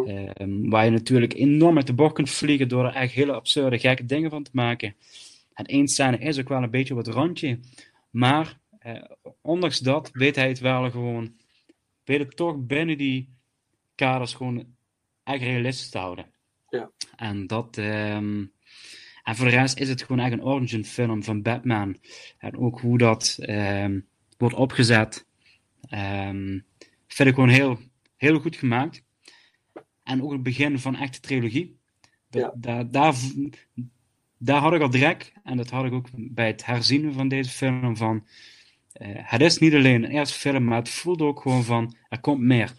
Ehm, 0.06 0.68
waar 0.68 0.85
je 0.85 0.90
natuurlijk 0.90 1.35
enorm 1.35 1.74
met 1.74 1.86
de 1.86 1.93
bocht 1.93 2.14
kunt 2.14 2.30
vliegen 2.30 2.68
door 2.68 2.85
er 2.85 2.94
echt 2.94 3.12
hele 3.12 3.32
absurde, 3.32 3.78
gekke 3.78 4.05
dingen 4.05 4.30
van 4.30 4.43
te 4.43 4.51
maken. 4.52 4.94
En 5.55 5.64
één 5.64 5.89
scène 5.89 6.18
is 6.18 6.39
ook 6.39 6.48
wel 6.48 6.62
een 6.62 6.70
beetje 6.70 6.97
het 6.97 7.06
randje. 7.06 7.59
Maar 8.10 8.59
eh, 8.78 9.02
ondanks 9.40 9.78
dat 9.78 10.10
weet 10.12 10.36
hij 10.36 10.48
het 10.48 10.59
wel 10.59 10.90
gewoon, 10.90 11.32
weet 12.05 12.18
het 12.18 12.36
toch 12.36 12.56
binnen 12.56 12.98
die 12.98 13.28
kaders 13.94 14.35
gewoon 14.35 14.66
echt 15.24 15.43
realistisch 15.43 15.90
te 15.90 15.98
houden. 15.98 16.26
Ja. 16.69 16.90
En 17.16 17.47
dat. 17.47 17.77
ehm, 17.78 18.45
en 19.23 19.36
voor 19.36 19.45
de 19.47 19.57
rest 19.57 19.78
is 19.78 19.89
het 19.89 20.03
gewoon 20.03 20.24
echt 20.24 20.32
een 20.32 20.45
origin 20.45 20.85
film 20.85 21.23
van 21.23 21.43
Batman. 21.43 21.97
En 22.39 22.57
ook 22.59 22.81
hoe 22.81 22.99
dat 22.99 23.36
ehm, 23.40 24.01
wordt 24.39 24.55
opgezet. 24.55 25.27
ehm, 25.89 26.59
vind 27.07 27.28
ik 27.28 27.35
gewoon 27.35 27.49
heel, 27.49 27.78
heel 28.16 28.40
goed 28.40 28.57
gemaakt. 28.57 29.03
En 30.03 30.23
ook 30.23 30.32
het 30.32 30.43
begin 30.43 30.78
van 30.78 30.97
echt 30.97 31.15
de 31.15 31.20
trilogie. 31.20 31.78
Daar, 32.55 32.90
daar, 32.90 33.15
daar 34.39 34.61
had 34.61 34.73
ik 34.74 34.81
al 34.81 34.90
direct, 34.90 35.32
en 35.45 35.57
dat 35.57 35.70
had 35.70 35.85
ik 35.85 35.93
ook 35.93 36.09
bij 36.12 36.47
het 36.47 36.65
herzien 36.65 37.12
van 37.12 37.28
deze 37.28 37.51
film, 37.51 37.97
van 37.97 38.27
eh, 38.93 39.09
het 39.12 39.40
is 39.40 39.59
niet 39.59 39.74
alleen 39.74 40.05
een 40.05 40.11
eerste 40.11 40.39
film, 40.39 40.65
maar 40.65 40.78
het 40.78 40.89
voelt 40.89 41.23
ook 41.23 41.40
gewoon 41.40 41.65
van, 41.65 41.95
er 42.09 42.20
komt 42.20 42.40
meer. 42.40 42.74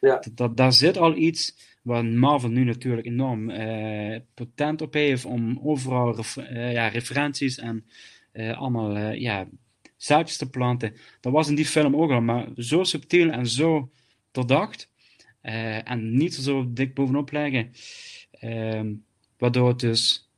Ja. 0.00 0.22
Dat, 0.34 0.56
daar 0.56 0.72
zit 0.72 0.96
al 0.96 1.16
iets 1.16 1.56
waar 1.84 2.04
Marvel 2.04 2.50
nu 2.50 2.64
natuurlijk 2.64 3.06
enorm 3.06 3.50
eh, 3.50 4.20
potent 4.34 4.82
op 4.82 4.94
heeft 4.94 5.24
om 5.24 5.60
overal 5.62 6.24
eh, 6.36 6.72
ja, 6.72 6.88
referenties 6.88 7.58
en 7.58 7.84
eh, 8.32 8.58
allemaal 8.58 8.98
ja, 9.12 9.48
zaadjes 9.96 10.36
te 10.36 10.50
planten. 10.50 10.94
Dat 11.20 11.32
was 11.32 11.48
in 11.48 11.54
die 11.54 11.66
film 11.66 11.96
ook 11.96 12.10
al, 12.10 12.20
maar 12.20 12.48
zo 12.56 12.84
subtiel 12.84 13.30
en 13.30 13.46
zo 13.46 13.90
doordacht. 14.30 14.92
en 15.84 16.16
niet 16.16 16.34
zo 16.34 16.72
dik 16.72 16.94
bovenop 16.94 17.30
leggen. 17.30 17.72
Ehm, 18.30 18.92
waardoor 19.38 19.68
het 19.68 19.80
dus 19.80 20.30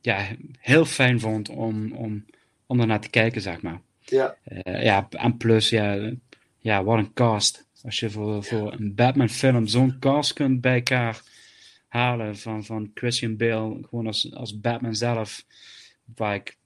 ja, 0.00 0.28
heel 0.58 0.84
fijn 0.84 1.20
vond 1.20 1.48
om, 1.48 1.92
om, 1.92 2.24
om 2.66 2.80
ernaar 2.80 3.00
te 3.00 3.10
kijken, 3.10 3.40
zeg 3.40 3.62
maar. 3.62 3.80
Ja. 4.04 4.36
Ja, 4.64 5.08
en 5.10 5.36
plus, 5.36 5.68
ja, 5.68 6.12
ja, 6.58 6.84
wat 6.84 6.98
een 6.98 7.12
cast. 7.12 7.68
Als 7.84 8.00
je 8.00 8.10
voor, 8.10 8.44
voor 8.44 8.72
een 8.72 8.94
Batman-film 8.94 9.66
zo'n 9.66 9.98
cast 9.98 10.32
kunt 10.32 10.60
bij 10.60 10.74
elkaar 10.74 11.22
halen 11.88 12.36
van, 12.36 12.64
van 12.64 12.90
Christian 12.94 13.36
Bale, 13.36 13.78
gewoon 13.88 14.06
als, 14.06 14.34
als 14.34 14.60
Batman 14.60 14.94
zelf, 14.94 15.44
waar 16.16 16.34
ik, 16.34 16.56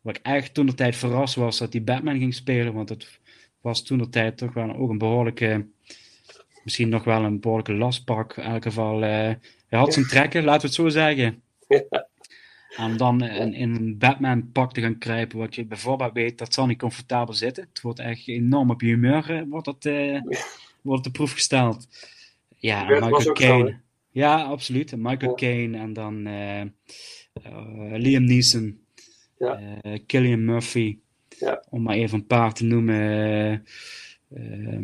waar 0.00 0.14
ik 0.14 0.20
echt 0.22 0.54
toen 0.54 0.66
de 0.66 0.74
tijd 0.74 0.96
verrast 0.96 1.34
was 1.34 1.58
dat 1.58 1.72
hij 1.72 1.82
Batman 1.82 2.18
ging 2.18 2.34
spelen, 2.34 2.72
want 2.72 2.88
het 2.88 3.20
was 3.60 3.82
toen 3.82 3.98
de 3.98 4.08
tijd 4.08 4.36
toch 4.36 4.54
wel 4.54 4.76
ook 4.76 4.90
een 4.90 4.98
behoorlijke, 4.98 5.66
misschien 6.64 6.88
nog 6.88 7.04
wel 7.04 7.24
een 7.24 7.40
behoorlijke 7.40 7.74
lastpak. 7.74 8.36
In 8.36 8.42
elk 8.42 8.62
geval, 8.62 9.02
eh, 9.02 9.10
hij 9.68 9.78
had 9.78 9.92
zijn 9.92 10.06
trekken, 10.06 10.44
laten 10.44 10.60
we 10.60 10.66
het 10.66 10.76
zo 10.76 10.88
zeggen. 10.88 11.42
En 12.76 12.96
dan 12.96 13.24
in, 13.24 13.54
in 13.54 13.74
een 13.74 13.98
Batman-pak 13.98 14.72
te 14.72 14.80
gaan 14.80 14.98
kruipen, 14.98 15.38
wat 15.38 15.54
je 15.54 15.64
bijvoorbeeld 15.64 16.12
weet, 16.12 16.38
dat 16.38 16.54
zal 16.54 16.66
niet 16.66 16.78
comfortabel 16.78 17.34
zitten. 17.34 17.64
Het 17.68 17.80
wordt 17.80 17.98
echt 17.98 18.28
enorm 18.28 18.70
op 18.70 18.80
je 18.80 18.86
humeur, 18.86 19.30
eh, 19.30 19.42
wordt 19.48 19.64
dat, 19.64 19.84
eh, 19.84 20.20
wordt 20.82 21.04
de 21.04 21.10
proef 21.10 21.32
gesteld. 21.32 21.88
Ja, 22.56 22.84
Michael 22.84 23.32
Caine. 23.32 23.80
ja, 24.10 24.42
absoluut. 24.42 24.96
Michael 24.96 25.34
Caine 25.34 25.78
en 25.78 25.92
dan 25.92 26.26
eh, 26.26 26.62
Liam 27.98 28.24
Neeson, 28.24 28.80
Ja. 29.38 29.60
Killian 30.06 30.44
Murphy, 30.44 30.98
Ja. 31.38 31.64
om 31.70 31.82
maar 31.82 31.94
even 31.94 32.18
een 32.18 32.26
paar 32.26 32.52
te 32.52 32.64
noemen. 32.64 33.64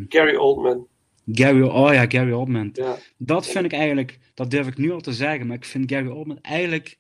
Gary 0.09 0.35
Oldman. 0.37 0.87
Gary, 1.33 1.63
oh 1.63 1.93
ja, 1.93 2.05
Gary 2.09 2.33
Oldman. 2.33 2.71
Ja. 2.73 2.97
Dat 3.17 3.47
vind 3.47 3.65
ik 3.65 3.73
eigenlijk, 3.73 4.19
dat 4.35 4.51
durf 4.51 4.67
ik 4.67 4.79
nu 4.79 4.93
al 4.93 5.01
te 5.01 5.13
zeggen, 5.13 5.47
maar 5.47 5.57
ik 5.57 5.65
vind 5.65 5.91
Gary 5.93 6.09
Oldman 6.09 6.41
eigenlijk 6.41 6.99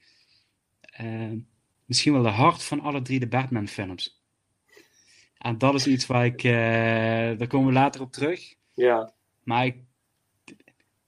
misschien 1.84 2.12
wel 2.12 2.22
de 2.22 2.28
hart 2.28 2.62
van 2.62 2.80
alle 2.80 3.02
drie 3.02 3.20
de 3.20 3.26
Batman-films. 3.26 4.18
En 5.38 5.58
dat 5.58 5.74
is 5.74 5.86
iets 5.86 6.06
waar 6.06 6.24
ik, 6.24 6.44
eh, 6.44 7.38
daar 7.38 7.46
komen 7.46 7.66
we 7.66 7.72
later 7.72 8.00
op 8.00 8.12
terug. 8.12 8.54
Ja. 8.74 9.12
Maar 9.42 9.66
ik, 9.66 9.76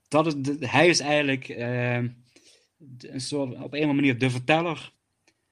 dat 0.09 0.27
is, 0.27 0.35
hij 0.61 0.89
is 0.89 1.01
eigenlijk 1.01 1.49
eh, 1.49 1.97
een 2.99 3.21
soort, 3.21 3.63
op 3.63 3.75
een 3.75 3.95
manier 3.95 4.19
de 4.19 4.31
verteller. 4.31 4.93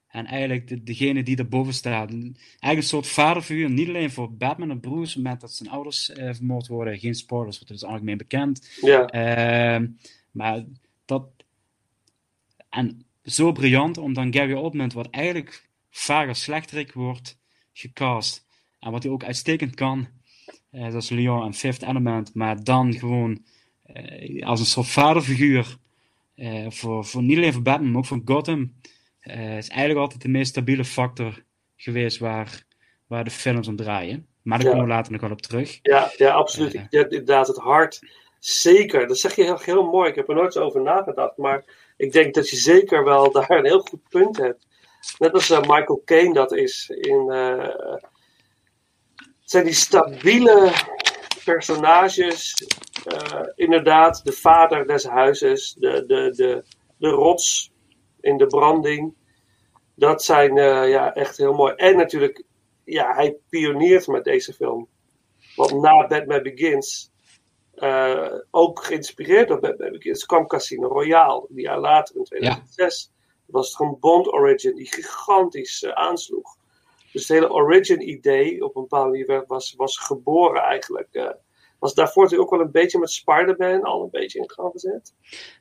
En 0.08 0.26
eigenlijk 0.26 0.68
de, 0.68 0.82
degene 0.82 1.22
die 1.22 1.36
erboven 1.36 1.74
staat. 1.74 2.10
Eigenlijk 2.10 2.36
een 2.60 2.82
soort 2.82 3.06
vaderfiguur, 3.06 3.70
niet 3.70 3.88
alleen 3.88 4.10
voor 4.10 4.32
Batman 4.32 4.70
en 4.70 4.80
Bruce, 4.80 5.16
moment 5.16 5.40
dat 5.40 5.52
zijn 5.52 5.70
ouders 5.70 6.10
eh, 6.10 6.34
vermoord 6.34 6.66
worden. 6.66 6.98
Geen 6.98 7.14
spoilers, 7.14 7.56
want 7.56 7.68
dat 7.68 7.76
is 7.76 7.84
algemeen 7.84 8.16
bekend. 8.16 8.78
Ja. 8.80 9.80
Maar 10.30 10.64
dat. 11.04 11.28
En 12.68 13.06
zo 13.30 13.52
briljant 13.52 13.98
om 13.98 14.12
dan 14.12 14.32
Gary 14.34 14.52
Oldman, 14.52 14.90
wat 14.94 15.10
eigenlijk 15.10 15.68
vaak 15.90 16.28
als 16.28 16.42
slechterik 16.42 16.92
wordt 16.92 17.38
gecast. 17.72 18.46
En 18.80 18.90
wat 18.90 19.02
hij 19.02 19.12
ook 19.12 19.24
uitstekend 19.24 19.74
kan, 19.74 20.08
eh, 20.70 20.82
dat 20.92 21.02
is 21.02 21.08
Leon 21.08 21.44
en 21.44 21.54
Fifth 21.54 21.82
Element, 21.82 22.34
maar 22.34 22.64
dan 22.64 22.92
gewoon 22.94 23.44
eh, 23.82 24.46
als 24.46 24.60
een 24.60 24.66
soort 24.66 24.86
vaderfiguur 24.88 25.76
eh, 26.34 26.66
voor, 26.70 27.04
voor 27.04 27.22
niet 27.22 27.36
alleen 27.36 27.52
voor 27.52 27.62
Batman, 27.62 27.90
maar 27.90 27.98
ook 27.98 28.06
voor 28.06 28.20
Gotham. 28.24 28.72
eh, 29.20 29.56
is 29.56 29.68
eigenlijk 29.68 30.00
altijd 30.00 30.22
de 30.22 30.28
meest 30.28 30.50
stabiele 30.50 30.84
factor 30.84 31.42
geweest 31.76 32.18
waar, 32.18 32.64
waar 33.06 33.24
de 33.24 33.30
films 33.30 33.68
om 33.68 33.76
draaien. 33.76 34.26
Maar 34.42 34.58
daar 34.58 34.66
Ja. 34.66 34.72
komen 34.72 34.88
we 34.88 34.94
later 34.94 35.12
nog 35.12 35.20
wel 35.20 35.30
op 35.30 35.42
terug. 35.42 35.78
Ja, 35.82 36.10
ja 36.16 36.30
absoluut. 36.30 36.74
Ik- 36.74 36.86
ja, 36.90 37.02
inderdaad, 37.02 37.46
het 37.46 37.56
hart. 37.56 38.00
Zeker. 38.38 39.06
Dat 39.06 39.18
zeg 39.18 39.34
je 39.36 39.42
heel, 39.42 39.58
heel 39.58 39.90
mooi. 39.90 40.08
Ik 40.10 40.14
heb 40.14 40.28
er 40.28 40.34
nooit 40.34 40.52
zo 40.52 40.62
over 40.64 40.82
nagedacht. 40.82 41.36
Maar 41.36 41.64
ik 41.98 42.12
denk 42.12 42.34
dat 42.34 42.50
je 42.50 42.56
zeker 42.56 43.04
wel 43.04 43.30
daar 43.32 43.50
een 43.50 43.64
heel 43.64 43.80
goed 43.80 44.08
punt 44.08 44.36
hebt. 44.36 44.66
Net 45.18 45.32
als 45.32 45.50
eh, 45.50 45.60
Michael 45.60 46.02
Caine 46.04 46.34
dat 46.34 46.52
is. 46.52 46.88
In, 46.88 47.30
eh, 47.30 47.74
het 49.16 49.50
zijn 49.50 49.64
die 49.64 49.74
stabiele 49.74 50.72
personages. 51.44 52.54
eh, 53.04 53.42
inderdaad, 53.54 54.24
de 54.24 54.32
vader 54.32 54.86
des 54.86 55.04
huizes. 55.04 55.74
De, 55.78 56.04
de, 56.06 56.32
de, 56.36 56.64
de 56.96 57.08
rots 57.08 57.72
in 58.20 58.36
de 58.36 58.46
branding. 58.46 59.14
Dat 59.94 60.24
zijn 60.24 60.54
ja, 60.88 61.14
echt 61.14 61.36
heel 61.36 61.54
mooi. 61.54 61.74
En 61.74 61.96
natuurlijk, 61.96 62.44
ja, 62.84 63.14
hij 63.14 63.36
pioneert 63.48 64.06
met 64.06 64.24
deze 64.24 64.52
film. 64.52 64.88
Want 65.56 65.80
na 65.80 66.06
Batman 66.06 66.42
Begins, 66.42 67.10
eh, 67.80 68.32
ook 68.50 68.84
geïnspireerd 68.84 69.48
door 69.48 69.60
Batman 69.60 69.90
Begins, 69.92 70.26
kwam 70.26 70.46
Casino 70.46 70.88
Royale. 70.88 71.46
Die 71.48 71.62
jaar 71.64 71.80
later, 71.80 72.16
in 72.16 72.24
2006, 72.24 73.12
was 73.46 73.66
het 73.66 73.76
gewoon 73.76 73.96
Bond 74.00 74.32
Origin, 74.32 74.74
die 74.74 74.92
gigantisch 74.92 75.82
eh, 75.82 75.92
aansloeg. 75.92 76.56
Dus 77.12 77.28
het 77.28 77.38
hele 77.38 77.50
Origin-idee 77.52 78.64
op 78.64 78.76
een 78.76 78.82
bepaalde 78.82 79.10
manier 79.10 79.44
was, 79.46 79.74
was 79.76 79.98
geboren 79.98 80.62
eigenlijk. 80.62 81.08
eh, 81.12 81.30
was 81.78 81.94
daarvoor 81.94 82.22
natuurlijk 82.22 82.52
ook 82.52 82.56
wel 82.58 82.66
een 82.66 82.72
beetje 82.72 82.98
met 82.98 83.10
Spider-Man 83.10 83.82
al 83.82 84.02
een 84.02 84.10
beetje 84.10 84.38
in 84.38 84.50
gang 84.50 84.72
gezet. 84.72 85.14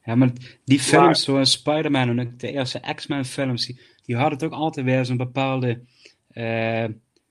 Ja, 0.04 0.16
maar 0.16 0.32
die 0.66 0.80
films 0.80 1.06
Maar- 1.06 1.16
zoals 1.16 1.52
Spider-Man 1.52 2.10
en 2.10 2.20
ook 2.28 2.40
de 2.40 2.52
eerste 2.52 2.80
X-Men 2.96 3.26
films, 3.26 3.66
die, 3.66 3.80
die 4.06 4.16
hadden 4.16 4.34
het 4.34 4.44
ook 4.44 4.60
altijd 4.60 4.86
weer 4.86 5.06
zo'n 5.06 5.18
bepaalde 5.18 5.84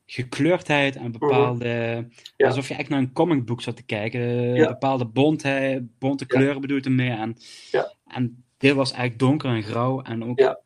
gekleurdheid 0.07 0.97
en 0.97 1.13
bepaalde... 1.13 2.07
Ja. 2.37 2.47
Alsof 2.47 2.69
je 2.69 2.75
echt 2.75 2.89
naar 2.89 2.99
een 2.99 3.13
comicboek 3.13 3.63
zat 3.63 3.77
te 3.77 3.83
kijken. 3.83 4.21
Ja. 4.55 4.69
bepaalde 4.69 5.05
bontheid, 5.05 5.99
bonte 5.99 6.27
kleuren 6.27 6.61
bedoel 6.61 6.77
ik 6.77 6.85
ermee. 6.85 7.11
En, 7.11 7.37
Ja. 7.71 7.93
en 8.07 8.45
dit 8.59 8.73
was 8.75 8.91
eigenlijk 8.91 9.21
donker 9.21 9.51
en 9.51 9.63
grauw. 9.63 10.03
En 10.03 10.25
ook, 10.25 10.39
Ja. 10.39 10.59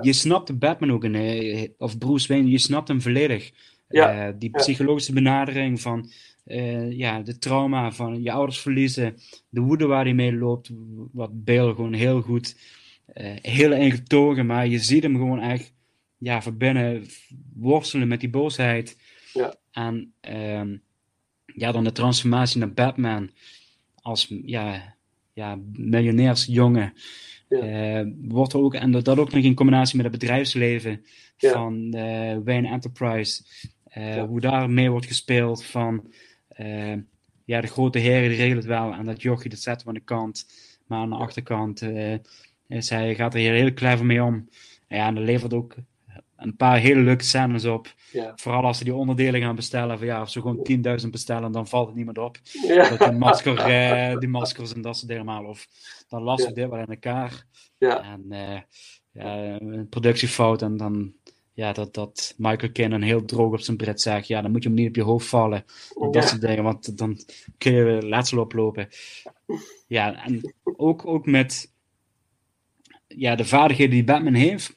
je 0.00 0.12
snapte 0.12 0.52
Batman 0.54 0.92
ook, 0.92 1.04
in, 1.04 1.74
of 1.78 1.98
Bruce 1.98 2.28
Wayne, 2.28 2.50
je 2.50 2.58
snapte 2.58 2.92
hem 2.92 3.00
volledig. 3.00 3.50
Ja. 3.88 4.26
Eh, 4.26 4.34
die 4.38 4.50
Ja. 4.52 4.58
psychologische 4.58 5.12
benadering 5.12 5.80
van 5.80 6.10
eh, 6.44 6.92
ja, 6.92 7.20
de 7.22 7.38
trauma 7.38 7.92
van 7.92 8.22
je 8.22 8.32
ouders 8.32 8.60
verliezen, 8.60 9.16
de 9.48 9.60
woede 9.60 9.86
waar 9.86 10.04
hij 10.04 10.14
mee 10.14 10.32
loopt, 10.32 10.70
wat 11.12 11.44
Bale 11.44 11.74
gewoon 11.74 11.92
heel 11.92 12.20
goed, 12.20 12.56
eh, 13.06 13.32
heel 13.42 13.72
ingetogen, 13.72 14.46
maar 14.46 14.66
je 14.66 14.78
ziet 14.78 15.02
hem 15.02 15.16
gewoon 15.16 15.40
echt 15.40 15.73
ja, 16.24 16.42
van 16.42 16.56
binnen 16.56 17.06
worstelen 17.54 18.08
met 18.08 18.20
die 18.20 18.30
boosheid. 18.30 18.96
Ja. 19.32 19.54
En 19.72 20.12
ehm, 20.20 20.76
ja, 21.46 21.72
dan 21.72 21.84
de 21.84 21.92
transformatie 21.92 22.58
naar 22.58 22.72
Batman 22.72 23.30
als 24.02 24.34
ja, 24.44 24.96
ja, 25.32 25.58
miljonairsjongen. 25.72 26.92
eh, 27.48 28.00
wordt 28.18 28.52
er 28.52 28.58
ook, 28.60 28.74
en 28.74 28.90
dat, 28.90 29.08
ook 29.08 29.32
nog 29.32 29.42
in 29.44 29.54
combinatie 29.54 29.96
met 29.96 30.06
het 30.10 30.18
bedrijfsleven 30.20 31.04
Ja. 31.36 31.52
van 31.52 31.92
eh, 31.92 32.36
Wayne 32.44 32.68
Enterprise. 32.68 33.42
eh, 33.84 34.14
Ja. 34.14 34.26
Hoe 34.26 34.40
daarmee 34.40 34.90
wordt 34.90 35.06
gespeeld 35.06 35.64
van 35.64 36.12
ja, 37.44 37.60
de 37.60 37.66
grote 37.66 37.98
heren 37.98 38.28
die 38.28 38.36
regelen 38.38 38.56
het 38.56 38.66
wel 38.66 38.92
en 38.92 39.04
dat 39.04 39.22
jochie 39.22 39.50
dat 39.50 39.58
zetten 39.58 39.82
we 39.86 39.92
aan 39.92 39.98
de 39.98 40.04
kant. 40.04 40.46
Maar 40.86 40.98
aan 40.98 41.10
de 41.10 41.16
achterkant 41.16 41.82
is 42.68 42.90
hij, 42.90 43.14
gaat 43.14 43.34
er 43.34 43.40
hier 43.40 43.52
heel 43.52 43.72
clever 43.72 44.06
mee 44.06 44.22
om. 44.22 44.48
Ja, 44.88 45.06
en 45.06 45.14
dat 45.14 45.24
levert 45.24 45.52
ook 45.54 45.74
een 46.36 46.56
paar 46.56 46.78
hele 46.78 47.00
leuke 47.00 47.24
scènes 47.24 47.64
op. 47.64 47.94
Ja. 48.12 48.32
Vooral 48.36 48.64
als 48.64 48.78
ze 48.78 48.84
die 48.84 48.94
onderdelen 48.94 49.40
gaan 49.40 49.54
bestellen. 49.54 49.98
Van 49.98 50.06
ja, 50.06 50.18
als 50.18 50.32
ze 50.32 50.40
gewoon 50.40 50.68
10.000 51.04 51.10
bestellen, 51.10 51.52
dan 51.52 51.68
valt 51.68 51.86
het 51.86 51.96
niet 51.96 52.06
meer 52.06 52.24
op. 52.24 52.38
Ja. 52.66 52.88
Dat 52.88 52.98
die, 52.98 53.18
masker, 53.18 53.58
eh, 53.58 54.18
die 54.18 54.28
maskers 54.28 54.74
en 54.74 54.82
dat 54.82 54.96
soort 54.96 55.08
dingen. 55.08 55.46
Of 55.46 55.66
dan 56.08 56.22
lassen 56.22 56.48
we 56.48 56.54
dit 56.54 56.68
wel 56.68 56.78
in 56.78 56.86
elkaar. 56.86 57.46
Ja. 57.78 58.02
En 58.02 58.24
eh, 58.28 58.60
ja, 59.12 59.60
een 59.60 59.88
productiefout. 59.88 60.62
En 60.62 60.76
dan 60.76 61.14
ja, 61.54 61.72
dat, 61.72 61.94
dat 61.94 62.34
Michael 62.36 62.90
dan 62.90 63.02
heel 63.02 63.24
droog 63.24 63.52
op 63.52 63.60
zijn 63.60 63.76
Brit 63.76 64.00
zegt. 64.00 64.26
Ja, 64.26 64.42
dan 64.42 64.50
moet 64.50 64.62
je 64.62 64.68
hem 64.68 64.78
niet 64.78 64.88
op 64.88 64.96
je 64.96 65.02
hoofd 65.02 65.26
vallen. 65.26 65.64
En 66.00 66.10
Dat 66.10 66.28
soort 66.28 66.40
dingen. 66.40 66.64
Want 66.64 66.98
dan 66.98 67.18
kun 67.58 67.72
je 67.72 68.06
letsel 68.06 68.38
oplopen. 68.38 68.88
Ja, 69.86 70.24
en 70.24 70.54
ook, 70.76 71.06
ook 71.06 71.26
met 71.26 71.72
ja, 73.06 73.34
de 73.34 73.44
vaardigheden 73.44 73.94
die 73.94 74.04
Batman 74.04 74.34
heeft. 74.34 74.72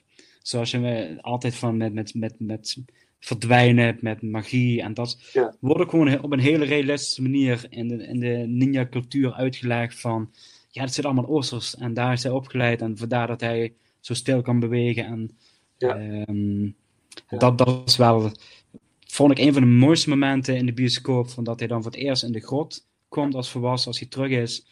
Zoals 0.48 0.72
je 0.72 1.18
altijd 1.22 1.56
van 1.56 1.78
met, 1.78 1.94
met, 1.94 2.14
met, 2.14 2.36
met 2.40 2.78
verdwijnen, 3.19 3.98
met 4.02 4.22
magie 4.22 4.82
en 4.82 4.94
dat. 4.94 5.30
Ja. 5.34 5.56
Worden 5.60 5.90
gewoon 5.90 6.24
op 6.24 6.32
een 6.32 6.40
hele 6.40 6.65
realistische 6.65 7.22
manier 7.22 7.65
in 7.69 7.88
de, 7.88 8.07
in 8.07 8.19
de 8.19 8.45
ninja-cultuur 8.48 9.34
uitgelegd 9.34 9.99
van. 9.99 10.32
Ja, 10.69 10.82
het 10.82 10.94
zit 10.94 11.06
allemaal 11.06 11.28
Oosters 11.28 11.76
en 11.76 11.94
daar 11.94 12.14
is 12.14 12.24
hij 12.24 12.32
opgeleid 12.32 12.82
en 12.82 12.98
vandaar 12.98 13.28
dat 13.28 13.41
hij 13.41 13.74
zo 13.99 14.14
stil 14.14 14.41
kan 14.41 14.60
bewegen. 14.60 15.06
En, 15.06 15.38
Ja. 15.78 15.95
ehm, 15.98 16.69
Dat, 17.38 17.57
dat 17.57 17.82
is 17.86 17.98
wel 17.98 18.32
vond 19.07 19.32
ik 19.32 19.38
een 19.40 19.53
van 19.53 19.61
de 19.61 19.68
mooiste 19.68 20.10
momenten 20.10 20.56
in 20.56 20.65
de 20.65 20.74
bioscoop. 20.74 21.30
Van 21.30 21.44
dat 21.44 21.60
hij 21.60 21.68
dan 21.68 21.84
voor 21.84 21.91
het 21.91 21.99
eerst 21.99 22.24
in 22.24 22.32
de 22.32 22.40
grot 22.40 22.88
komt 23.10 23.36
als 23.36 23.49
volwassen, 23.49 23.88
als 23.88 23.99
hij 23.99 24.07
terug 24.07 24.30
is. 24.30 24.65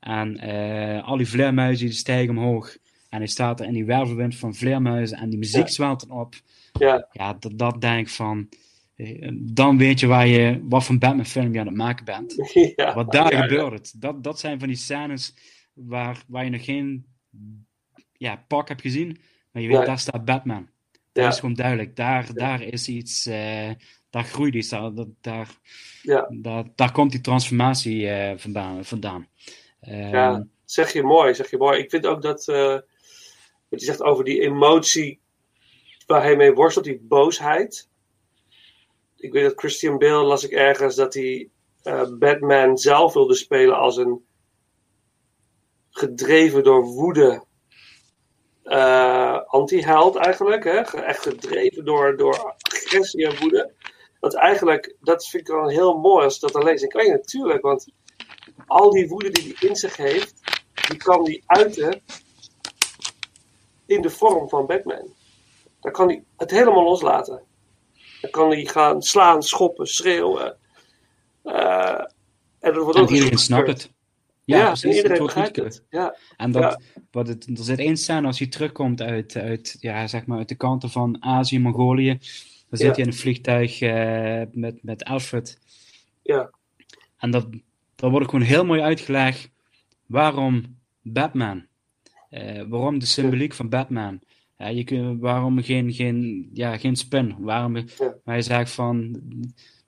En 0.00 0.38
eh, 0.38 1.08
al 1.08 1.16
die 1.16 1.28
vleermuizen 1.28 1.86
die 1.86 1.94
stijgen 1.94 2.38
omhoog. 2.38 2.76
En 3.10 3.18
hij 3.18 3.26
staat 3.26 3.60
er 3.60 3.66
in 3.66 3.72
die 3.72 3.84
wervelwind 3.84 4.36
van 4.36 4.54
vleermuizen. 4.54 5.18
En 5.18 5.28
die 5.30 5.38
muziek 5.38 5.66
Ja. 5.66 5.72
zwelt 5.72 6.06
op. 6.08 6.34
Ja. 6.78 7.08
Ja, 7.12 7.34
dat, 7.34 7.52
dat 7.58 7.80
denk 7.80 8.06
ik 8.06 8.12
van. 8.12 8.48
eh, 8.96 9.28
Dan 9.32 9.78
weet 9.78 10.00
je, 10.00 10.06
waar 10.06 10.26
je 10.26 10.60
wat 10.68 10.84
voor 10.84 10.98
Batman 10.98 11.26
film 11.26 11.52
je 11.52 11.60
aan 11.60 11.66
het 11.66 11.76
maken 11.76 12.04
bent. 12.04 12.34
Ja, 12.76 12.94
Wat 12.94 13.12
daar 13.12 13.32
ja, 13.32 13.42
gebeurt. 13.42 13.72
het. 13.72 13.92
Dat, 13.96 14.24
dat 14.24 14.40
zijn 14.40 14.58
van 14.58 14.68
die 14.68 14.76
scènes 14.76 15.34
waar, 15.72 16.22
waar 16.28 16.44
je 16.44 16.50
nog 16.50 16.64
geen 16.64 17.06
ja, 18.12 18.44
pak 18.48 18.68
hebt 18.68 18.80
gezien. 18.80 19.18
Maar 19.52 19.62
je 19.62 19.68
weet, 19.68 19.86
daar 19.86 19.98
staat 19.98 20.24
Batman. 20.24 20.68
Dat 21.12 21.32
is 21.32 21.38
gewoon 21.40 21.54
duidelijk. 21.54 21.96
Daar, 21.96 22.34
daar 22.34 22.62
is 22.62 22.88
iets. 22.88 23.26
eh, 23.26 23.70
daar 24.10 24.24
groeit 24.24 24.54
iets. 24.54 24.68
Daar, 24.68 24.90
daar, 25.20 25.48
Ja. 26.02 26.26
daar, 26.30 26.64
daar 26.74 26.92
komt 26.92 27.10
die 27.10 27.20
transformatie 27.20 28.08
eh, 28.08 28.38
vandaan. 28.38 28.84
vandaan. 28.84 29.26
Ehm, 29.80 30.14
Ja, 30.14 30.46
zeg 30.64 30.92
je 30.92 31.02
mooi, 31.02 31.34
zeg 31.34 31.50
je 31.50 31.56
mooi. 31.56 31.78
Ik 31.78 31.90
vind 31.90 32.06
ook 32.06 32.22
dat, 32.22 32.48
wat 33.70 33.80
je 33.80 33.86
zegt 33.86 34.02
over 34.02 34.24
die 34.24 34.40
emotie 34.40 35.20
waar 36.06 36.22
hij 36.22 36.36
mee 36.36 36.52
worstelt, 36.52 36.84
die 36.84 37.00
boosheid. 37.02 37.88
Ik 39.16 39.32
weet 39.32 39.44
dat 39.44 39.58
Christian 39.58 39.98
Bale, 39.98 40.24
las 40.24 40.44
ik 40.44 40.50
ergens, 40.50 40.94
dat 40.94 41.14
hij 41.14 41.50
eh, 41.82 42.08
Batman 42.18 42.78
zelf 42.78 43.12
wilde 43.12 43.34
spelen 43.34 43.76
als 43.76 43.96
een 43.96 44.24
gedreven 45.90 46.64
door 46.64 46.84
woede 46.84 47.44
eh 48.62 49.40
anti-held 49.46 50.16
eigenlijk. 50.16 50.64
Hè? 50.64 50.80
Echt 50.80 51.22
gedreven 51.22 51.84
door, 51.84 52.16
door 52.16 52.56
agressie 52.58 53.26
en 53.26 53.38
woede. 53.40 53.72
Dat 54.20 54.34
eigenlijk, 54.34 54.96
dat 55.00 55.26
vind 55.26 55.48
ik 55.48 55.54
wel 55.54 55.68
heel 55.68 55.98
mooi 55.98 56.24
als 56.24 56.38
dat 56.38 56.52
dan 56.52 56.64
lees. 56.64 56.82
Ik 56.82 56.92
weet 56.92 57.08
natuurlijk, 57.08 57.62
want 57.62 57.86
al 58.66 58.90
die 58.90 59.08
woede 59.08 59.30
die 59.30 59.54
hij 59.58 59.68
in 59.68 59.76
zich 59.76 59.96
heeft, 59.96 60.34
die 60.88 60.96
kan 60.96 61.24
hij 61.24 61.42
uiten 61.46 62.02
in 63.90 64.02
de 64.02 64.10
vorm 64.10 64.48
van 64.48 64.66
Batman. 64.66 65.08
Dan 65.80 65.92
kan 65.92 66.08
hij 66.08 66.22
het 66.36 66.50
helemaal 66.50 66.84
loslaten. 66.84 67.42
Dan 68.20 68.30
kan 68.30 68.50
hij 68.50 68.64
gaan 68.64 69.02
slaan, 69.02 69.42
schoppen, 69.42 69.86
schreeuwen. 69.86 70.56
Eh, 71.42 72.04
en 72.60 72.78
wordt 72.78 73.10
iedereen 73.10 73.38
snapt 73.38 73.66
het. 73.68 73.90
Ja, 74.44 74.58
Ja, 74.58 74.66
precies. 74.66 74.82
en 74.84 74.90
iedereen 74.96 75.22
het 75.22 75.34
wordt 75.34 75.56
het. 75.56 75.82
Ja. 75.90 76.16
En 76.36 76.52
dat, 76.52 76.62
Ja. 76.62 76.80
wat 77.10 77.28
het, 77.28 77.46
er 77.46 77.64
zit 77.64 77.78
één 77.78 77.96
scène 77.96 78.26
als 78.26 78.38
hij 78.38 78.48
terugkomt 78.48 79.00
uit, 79.02 79.36
uit, 79.36 79.76
ja, 79.80 80.06
zeg 80.06 80.26
maar 80.26 80.38
uit 80.38 80.48
de 80.48 80.54
kanten 80.54 80.90
van 80.90 81.16
Azië, 81.22 81.58
Mongolië. 81.58 82.08
Dan 82.68 82.78
zit 82.78 82.86
Ja. 82.86 82.92
hij 82.92 83.02
in 83.02 83.06
een 83.06 83.14
vliegtuig 83.14 83.80
eh, 83.80 84.42
met, 84.52 84.82
met 84.82 85.04
Alfred. 85.04 85.58
Ja. 86.22 86.50
En 87.18 87.30
dat, 87.30 87.46
dat 87.94 88.10
wordt 88.10 88.30
gewoon 88.30 88.44
heel 88.44 88.64
mooi 88.64 88.80
uitgelegd 88.80 89.50
waarom 90.06 90.78
Batman. 91.02 91.68
Eh, 92.30 92.62
waarom 92.68 92.98
de 92.98 93.06
symboliek 93.06 93.54
van 93.54 93.68
Batman. 93.68 94.20
Ja, 94.58 94.66
je 94.66 94.84
kunt, 94.84 95.20
waarom 95.20 95.62
geen, 95.62 95.92
geen, 95.92 96.50
ja, 96.52 96.76
geen 96.78 96.96
spin? 96.96 97.34
Waarom 97.38 97.72
waar 98.24 98.36
je 98.36 98.42
zegt 98.42 98.70
van 98.70 99.12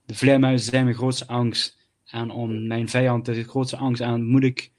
de 0.06 0.14
vleermuizen 0.14 0.70
zijn 0.70 0.84
mijn 0.84 0.96
grootste 0.96 1.26
angst. 1.26 1.78
En 2.04 2.30
om 2.30 2.66
mijn 2.66 2.88
vijand 2.88 3.24
de 3.24 3.44
grootste 3.44 3.76
angst 3.76 4.02
aan 4.02 4.24
moet 4.26 4.42
ik, 4.42 4.70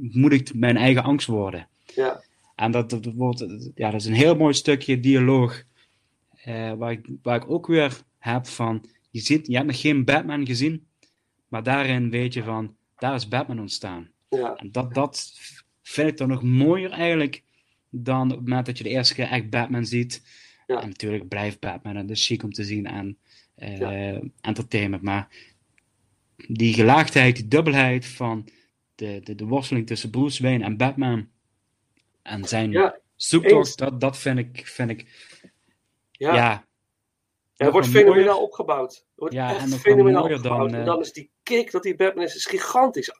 moet 0.00 0.32
ik 0.32 0.54
mijn 0.54 0.76
eigen 0.76 1.02
angst 1.02 1.26
worden. 1.26 1.68
Ja. 1.94 2.22
En 2.54 2.70
dat, 2.70 2.90
dat, 2.90 3.04
wordt, 3.14 3.70
ja, 3.74 3.90
dat 3.90 4.00
is 4.00 4.06
een 4.06 4.14
heel 4.14 4.36
mooi 4.36 4.54
stukje 4.54 5.00
dialoog. 5.00 5.62
eh, 6.44 6.72
waar, 6.72 6.90
ik, 6.92 7.06
waar 7.22 7.36
ik 7.36 7.50
ook 7.50 7.66
weer 7.66 8.00
heb 8.18 8.46
van. 8.46 8.84
Je, 9.10 9.20
ziet, 9.20 9.46
je 9.46 9.54
hebt 9.54 9.66
nog 9.66 9.80
geen 9.80 10.04
Batman 10.04 10.46
gezien. 10.46 10.86
Maar 11.48 11.62
daarin 11.62 12.10
weet 12.10 12.34
je 12.34 12.42
van. 12.42 12.76
Daar 12.98 13.14
is 13.14 13.28
Batman 13.28 13.60
ontstaan. 13.60 14.08
Ja. 14.28 14.56
En 14.56 14.72
dat, 14.72 14.94
dat 14.94 15.32
vind 15.84 16.08
ik 16.10 16.16
dan 16.16 16.28
nog 16.28 16.42
mooier 16.42 16.90
eigenlijk. 16.90 17.42
Dan 17.90 18.22
op 18.30 18.36
het 18.38 18.48
moment 18.48 18.66
dat 18.66 18.78
je 18.78 18.84
de 18.84 18.90
eerste 18.90 19.14
keer 19.14 19.26
echt 19.28 19.50
Batman 19.50 19.86
ziet. 19.86 20.22
Ja. 20.66 20.80
En 20.82 20.88
natuurlijk 20.88 21.28
blijft 21.28 21.60
Batman. 21.60 21.96
En 21.96 22.06
dat 22.06 22.16
is 22.16 22.26
chic 22.26 22.42
om 22.42 22.52
te 22.52 22.64
zien. 22.64 22.86
En 22.86 23.18
eh, 23.54 23.78
Ja. 23.78 24.20
entertainment. 24.40 25.02
Maar 25.02 25.28
die 26.48 26.74
gelaagdheid, 26.74 27.36
die 27.36 27.48
dubbelheid 27.48 28.06
van 28.06 28.48
de, 28.94 29.20
de, 29.24 29.34
de 29.34 29.44
worsteling 29.46 29.86
tussen 29.86 30.10
Bruce 30.10 30.42
Wayne 30.42 30.64
en 30.64 30.76
Batman. 30.76 31.28
En 32.22 32.44
zijn 32.44 32.70
Ja, 32.70 32.98
zoektocht, 33.16 33.78
dat, 33.78 34.00
dat 34.00 34.18
vind 34.18 34.38
ik, 34.38 34.66
vind 34.66 34.90
ik 34.90 35.06
Ja. 36.12 36.34
ja, 36.34 36.66
het 37.56 37.72
wordt 37.72 37.86
mooier. 37.86 38.04
fenomenaal 38.06 38.42
opgebouwd. 38.42 38.94
Het 38.94 39.04
wordt 39.14 39.34
Ja, 39.34 39.54
echt 39.54 39.72
en 39.72 39.78
fenomenaal 39.78 40.20
mooier 40.22 40.36
opgebouwd. 40.36 40.70
dan, 40.70 40.74
En 40.74 40.80
eh, 40.80 40.86
dan 40.86 41.00
is 41.00 41.12
die 41.12 41.30
kick 41.42 41.70
dat 41.70 41.82
die 41.82 41.96
Batman 41.96 42.24
is, 42.24 42.34
is 42.34 42.46
gigantisch. 42.46 43.10
Oh, 43.10 43.16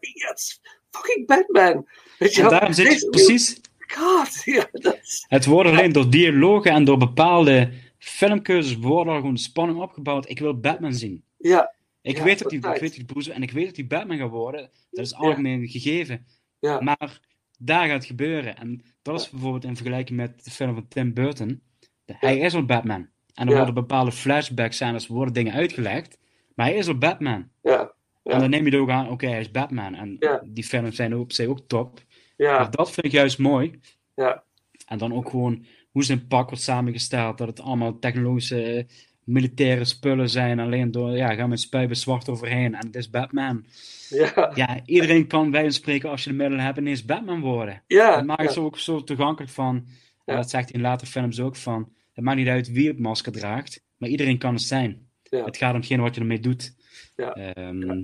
fucking 0.96 1.26
Batman. 1.26 1.86
Weet 2.18 2.34
je 2.34 2.42
En 2.42 2.48
daarom 2.48 2.72
zit 2.72 3.00
je 3.00 3.08
precies. 3.10 3.60
God, 3.78 4.42
ja, 4.54 4.68
dat. 4.72 5.24
Het 5.28 5.44
wordt 5.44 5.70
alleen 5.70 5.92
door 5.92 6.10
dialogen 6.10 6.70
en 6.72 6.84
door 6.84 6.98
bepaalde 6.98 7.70
filmkeuzes 7.98 8.76
worden 8.76 9.14
er 9.14 9.20
gewoon 9.20 9.38
spanning 9.38 9.80
opgebouwd. 9.80 10.28
Ik 10.28 10.38
wil 10.38 10.60
Batman 10.60 10.94
zien. 10.94 11.24
Ja. 11.36 11.72
Ik, 12.02 12.16
Ja, 12.16 12.24
weet 12.24 12.38
dat 12.38 12.48
die, 12.48 12.58
ik 12.58 12.64
altijd. 12.64 12.82
weet 12.82 12.90
dat 12.96 12.98
die 12.98 13.14
Bruce 13.14 13.32
en 13.32 13.42
ik 13.42 13.50
weet 13.50 13.66
dat 13.66 13.74
die 13.74 13.86
Batman 13.86 14.18
gaat 14.18 14.30
worden. 14.30 14.70
Dat 14.90 15.04
is 15.04 15.14
algemeen 15.14 15.68
gegeven. 15.68 16.26
Ja. 16.58 16.80
Maar 16.80 17.20
daar 17.58 17.86
gaat 17.86 17.94
het 17.96 18.04
gebeuren. 18.04 18.56
En 18.56 18.82
dat 19.02 19.20
is 19.20 19.30
bijvoorbeeld 19.30 19.64
in 19.64 19.76
vergelijking 19.76 20.18
met 20.18 20.44
de 20.44 20.50
film 20.50 20.74
van 20.74 20.88
Tim 20.88 21.14
Burton. 21.14 21.60
Hij 22.06 22.38
is 22.38 22.54
al 22.54 22.64
Batman. 22.64 23.08
En 23.34 23.48
er 23.48 23.56
worden 23.56 23.74
bepaalde 23.74 24.12
flashbacks 24.12 24.76
zijn, 24.76 24.94
er 24.94 25.04
worden 25.08 25.34
dingen 25.34 25.52
uitgelegd. 25.52 26.18
Maar 26.54 26.66
hij 26.66 26.74
is 26.74 26.88
al 26.88 26.98
Batman. 26.98 27.48
Ja. 27.62 27.92
En 28.24 28.38
dan 28.40 28.50
neem 28.50 28.64
je 28.66 28.70
er 28.70 28.80
ook 28.80 28.90
aan, 28.90 29.10
oké, 29.10 29.26
hij 29.26 29.40
is 29.40 29.50
Batman. 29.50 29.94
En 29.94 30.16
Ja. 30.18 30.42
die 30.46 30.64
films 30.64 30.96
zijn 30.96 31.16
op 31.16 31.32
zich 31.32 31.46
ook 31.46 31.60
top. 31.66 32.00
Ja. 32.36 32.58
Maar 32.58 32.70
dat 32.70 32.90
vind 32.90 33.06
ik 33.06 33.12
juist 33.12 33.38
mooi. 33.38 33.80
Ja. 34.14 34.44
En 34.86 34.98
dan 34.98 35.12
ook 35.14 35.28
gewoon 35.30 35.64
hoe 35.90 36.04
zijn 36.04 36.26
pak 36.26 36.48
wordt 36.48 36.64
samengesteld. 36.64 37.38
Dat 37.38 37.48
het 37.48 37.60
allemaal 37.60 37.98
technologische 37.98 38.86
militaire 39.24 39.84
spullen 39.84 40.30
zijn. 40.30 40.58
Alleen 40.60 40.90
door, 40.90 41.16
ja, 41.16 41.34
gaan 41.34 41.48
met 41.48 41.60
spuiven 41.60 41.96
zwart 41.96 42.28
overheen. 42.28 42.74
En 42.74 42.86
het 42.86 42.96
is 42.96 43.10
Batman. 43.10 43.64
Ja. 44.08 44.52
Ja, 44.54 44.80
iedereen 44.84 45.26
kan 45.26 45.50
bij 45.50 45.64
ons 45.64 45.74
spreken 45.76 46.10
als 46.10 46.24
je 46.24 46.30
de 46.30 46.36
middelen 46.36 46.64
hebt 46.64 46.78
ineens 46.78 47.04
Batman 47.04 47.40
worden. 47.40 47.82
Ja, 47.86 48.16
Dat 48.16 48.24
maakt 48.24 48.42
het 48.42 48.52
zo 48.52 48.64
ook 48.64 48.78
zo 48.78 49.04
toegankelijk 49.04 49.52
van. 49.52 49.86
En 50.24 50.36
dat 50.36 50.50
zegt 50.50 50.64
hij 50.68 50.74
in 50.74 50.80
later 50.80 51.06
films 51.06 51.40
ook 51.40 51.56
van. 51.56 51.92
Het 52.12 52.24
maakt 52.24 52.38
niet 52.38 52.48
uit 52.48 52.72
wie 52.72 52.88
het 52.88 52.98
masker 52.98 53.32
draagt. 53.32 53.84
Maar 53.96 54.08
iedereen 54.08 54.38
kan 54.38 54.52
het 54.54 54.62
zijn. 54.62 55.08
Het 55.30 55.56
gaat 55.56 55.70
om 55.70 55.76
hetgene 55.76 56.02
wat 56.02 56.14
je 56.14 56.20
ermee 56.20 56.40
doet. 56.40 56.74
Ja. 57.16 57.32
Ehm, 57.34 58.02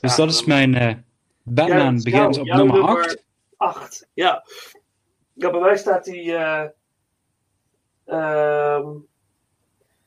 dus 0.00 0.16
Ja, 0.16 0.24
dat 0.24 0.34
is 0.34 0.44
mijn 0.44 1.04
Batman 1.42 1.78
Ja, 1.78 1.90
dat 1.92 2.04
begint 2.04 2.38
op 2.38 2.46
nummer 2.46 2.82
8. 2.82 3.24
8. 3.56 4.08
Ja. 4.14 4.44
ja, 5.32 5.50
bij 5.50 5.60
mij 5.60 5.76
staat 5.76 6.06
hij 6.06 6.36
eh, 6.36 6.68
ehm, 8.04 8.86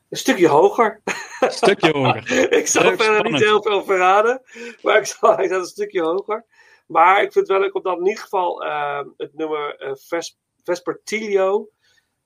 een 0.09 0.17
stukje 0.17 0.47
hoger. 0.47 1.01
Een 1.39 1.51
stukje 1.51 1.91
hoger. 1.91 2.51
ik 2.59 2.67
zal 2.67 2.97
verder 2.97 3.31
niet 3.31 3.41
heel 3.41 3.61
veel 3.61 3.83
verraden, 3.83 4.41
maar 4.81 4.97
ik 4.97 5.05
zal, 5.05 5.35
hij 5.35 5.45
staat 5.45 5.59
een 5.59 5.65
stukje 5.65 6.01
hoger. 6.01 6.45
Maar 6.87 7.21
ik 7.21 7.31
vind 7.31 7.47
wel 7.47 7.59
leuk 7.59 7.75
om 7.75 7.83
dan 7.83 7.99
in 7.99 8.07
ieder 8.07 8.23
geval 8.23 8.63
ehm, 8.63 9.07
het 9.17 9.33
nummer 9.33 9.75
eh, 9.75 9.91
Ves- 9.95 10.37
Vespertilio 10.63 11.69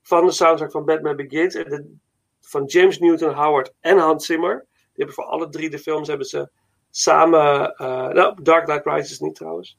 van 0.02 0.26
de 0.26 0.32
soundtrack 0.32 0.72
van 0.72 0.86
Batman 0.86 1.16
Begins. 1.16 1.56
En 1.56 1.70
de, 1.70 1.96
van 2.42 2.66
James 2.66 3.00
Newton 3.00 3.34
Howard 3.34 3.74
en 3.80 3.98
Hans 3.98 4.26
Zimmer. 4.26 4.66
Die 4.74 5.06
hebben 5.06 5.16
voor 5.16 5.26
alle 5.26 5.50
drie 5.50 5.70
de 5.70 5.80
films 5.80 6.08
hebben 6.08 6.28
ze 6.28 6.50
samen, 6.98 7.76
eh, 7.76 8.08
nou, 8.08 8.42
Dark 8.44 8.66
Knight 8.66 8.86
Rises 8.86 9.20
niet 9.20 9.36
trouwens, 9.36 9.78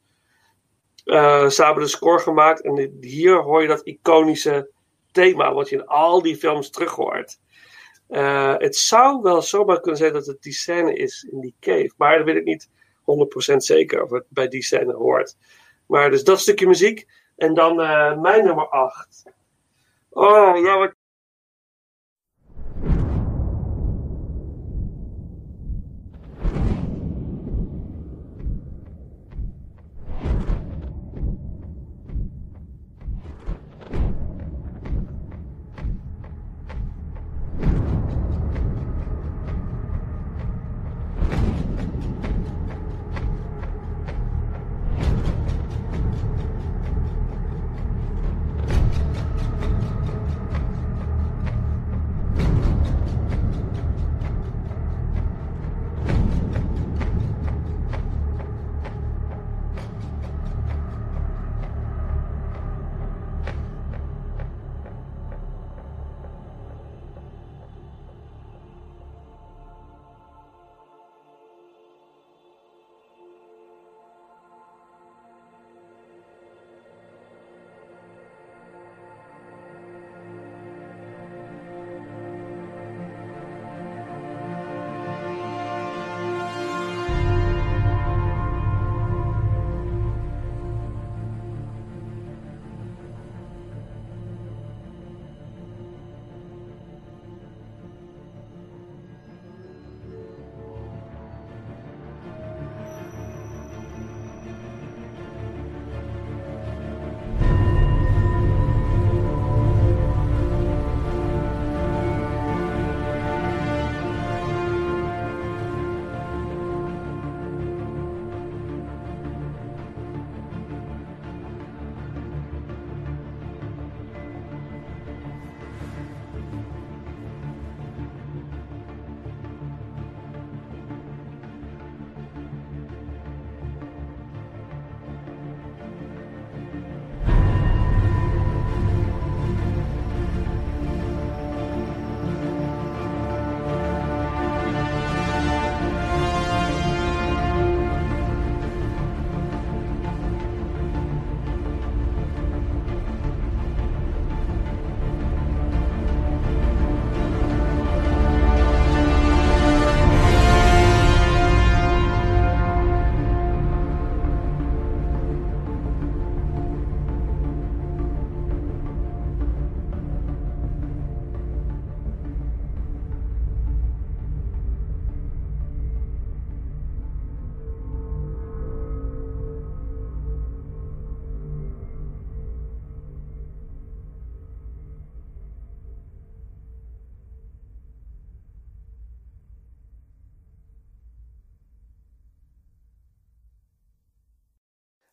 eh, 1.05 1.49
samen 1.49 1.83
de 1.83 1.89
score 1.89 2.19
gemaakt. 2.19 2.61
En 2.61 2.97
hier 3.01 3.37
hoor 3.37 3.63
je 3.63 3.69
dat 3.69 3.87
iconische 3.87 4.71
thema 5.13 5.53
wat 5.53 5.69
je 5.69 5.77
in 5.77 5.87
al 5.87 6.23
die 6.23 6.37
films 6.37 6.71
terug 6.71 6.95
hoort. 6.95 7.39
Eh, 8.09 8.55
het 8.57 8.77
zou 8.77 9.23
wel 9.23 9.43
zomaar 9.43 9.81
kunnen 9.81 10.01
zijn 10.01 10.13
dat 10.13 10.27
het 10.27 10.43
die 10.43 10.53
scène 10.53 10.95
is 10.95 11.29
in 11.31 11.41
die 11.41 11.55
cave. 11.61 11.93
Maar 11.97 12.17
dat 12.17 12.27
weet 12.27 12.37
ik 12.37 12.45
niet 12.45 12.71
100% 13.03 13.65
zeker 13.65 14.03
of 14.03 14.11
het 14.11 14.25
bij 14.29 14.49
die 14.49 14.63
scène 14.63 14.93
hoort. 14.93 15.37
Maar 15.87 16.11
dus 16.11 16.25
dat 16.25 16.41
stukje 16.41 16.67
muziek. 16.67 17.07
En 17.37 17.55
dan 17.55 17.81
eh, 17.81 18.21
mijn 18.21 18.45
nummer 18.45 18.69
8. 18.69 19.23
Oh, 20.11 20.63
ja, 20.65 20.79
wat 20.79 20.95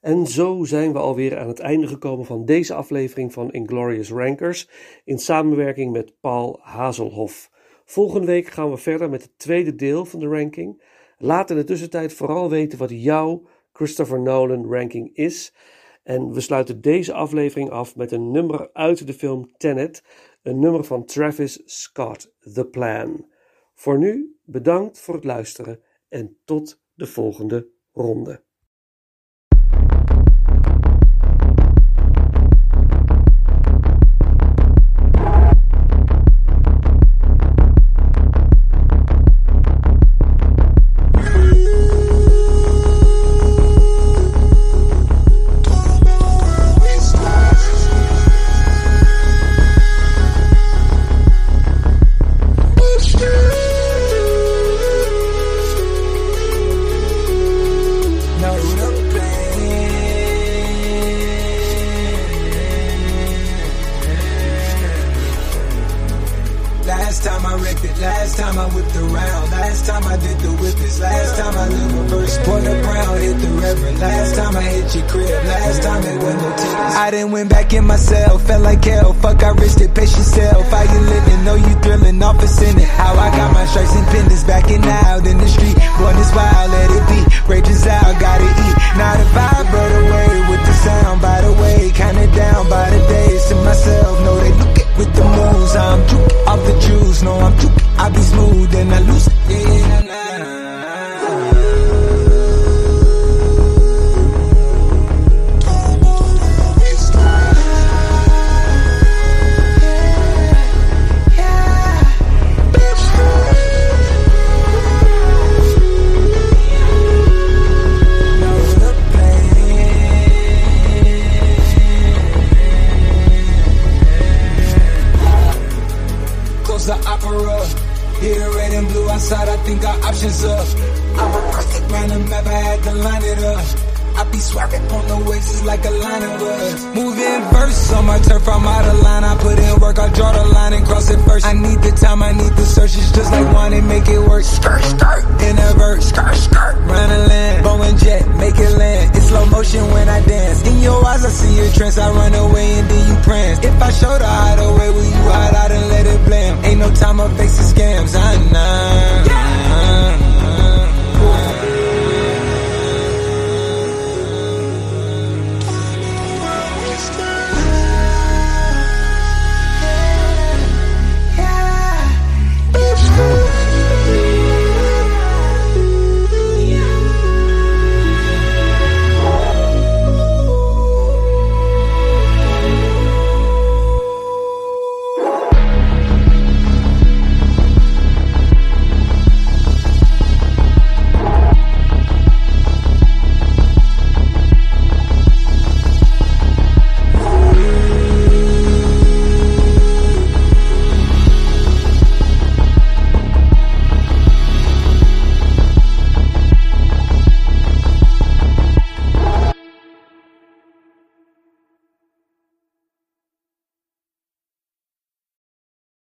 En 0.03 0.27
zo 0.27 0.63
zijn 0.63 0.93
we 0.93 0.99
alweer 0.99 1.38
aan 1.38 1.47
het 1.47 1.59
einde 1.59 1.88
gekomen 1.88 2.25
van 2.25 2.45
deze 2.45 2.73
aflevering 2.73 3.34
van 3.34 3.51
Inglorious 3.51 4.11
Rankers 4.11 4.69
in 5.03 5.19
samenwerking 5.19 5.91
met 5.91 6.19
Paul 6.19 6.59
Hazelhoff. 6.61 7.51
Volgende 7.85 8.27
week 8.27 8.47
gaan 8.47 8.69
we 8.69 8.77
verder 8.77 9.09
met 9.09 9.21
het 9.21 9.38
tweede 9.38 9.75
deel 9.75 10.05
van 10.05 10.19
de 10.19 10.27
ranking. 10.27 10.84
Laat 11.17 11.49
in 11.49 11.55
de 11.55 11.63
tussentijd 11.63 12.13
vooral 12.13 12.49
weten 12.49 12.77
wat 12.77 12.89
jouw 12.91 13.47
Christopher 13.71 14.21
Nolan 14.21 14.71
ranking 14.71 15.15
is. 15.15 15.53
En 16.03 16.31
we 16.31 16.39
sluiten 16.39 16.81
deze 16.81 17.13
aflevering 17.13 17.69
af 17.69 17.95
met 17.95 18.11
een 18.11 18.31
nummer 18.31 18.69
uit 18.73 19.07
de 19.07 19.13
film 19.13 19.51
Tenet, 19.57 20.03
een 20.41 20.59
nummer 20.59 20.84
van 20.84 21.05
Travis 21.05 21.61
Scott, 21.65 22.34
The 22.53 22.65
Plan. 22.65 23.25
Voor 23.73 23.97
nu, 23.97 24.38
bedankt 24.45 24.99
voor 24.99 25.13
het 25.13 25.23
luisteren 25.23 25.80
en 26.09 26.38
tot 26.45 26.81
de 26.93 27.05
volgende 27.05 27.69
ronde. 27.91 28.43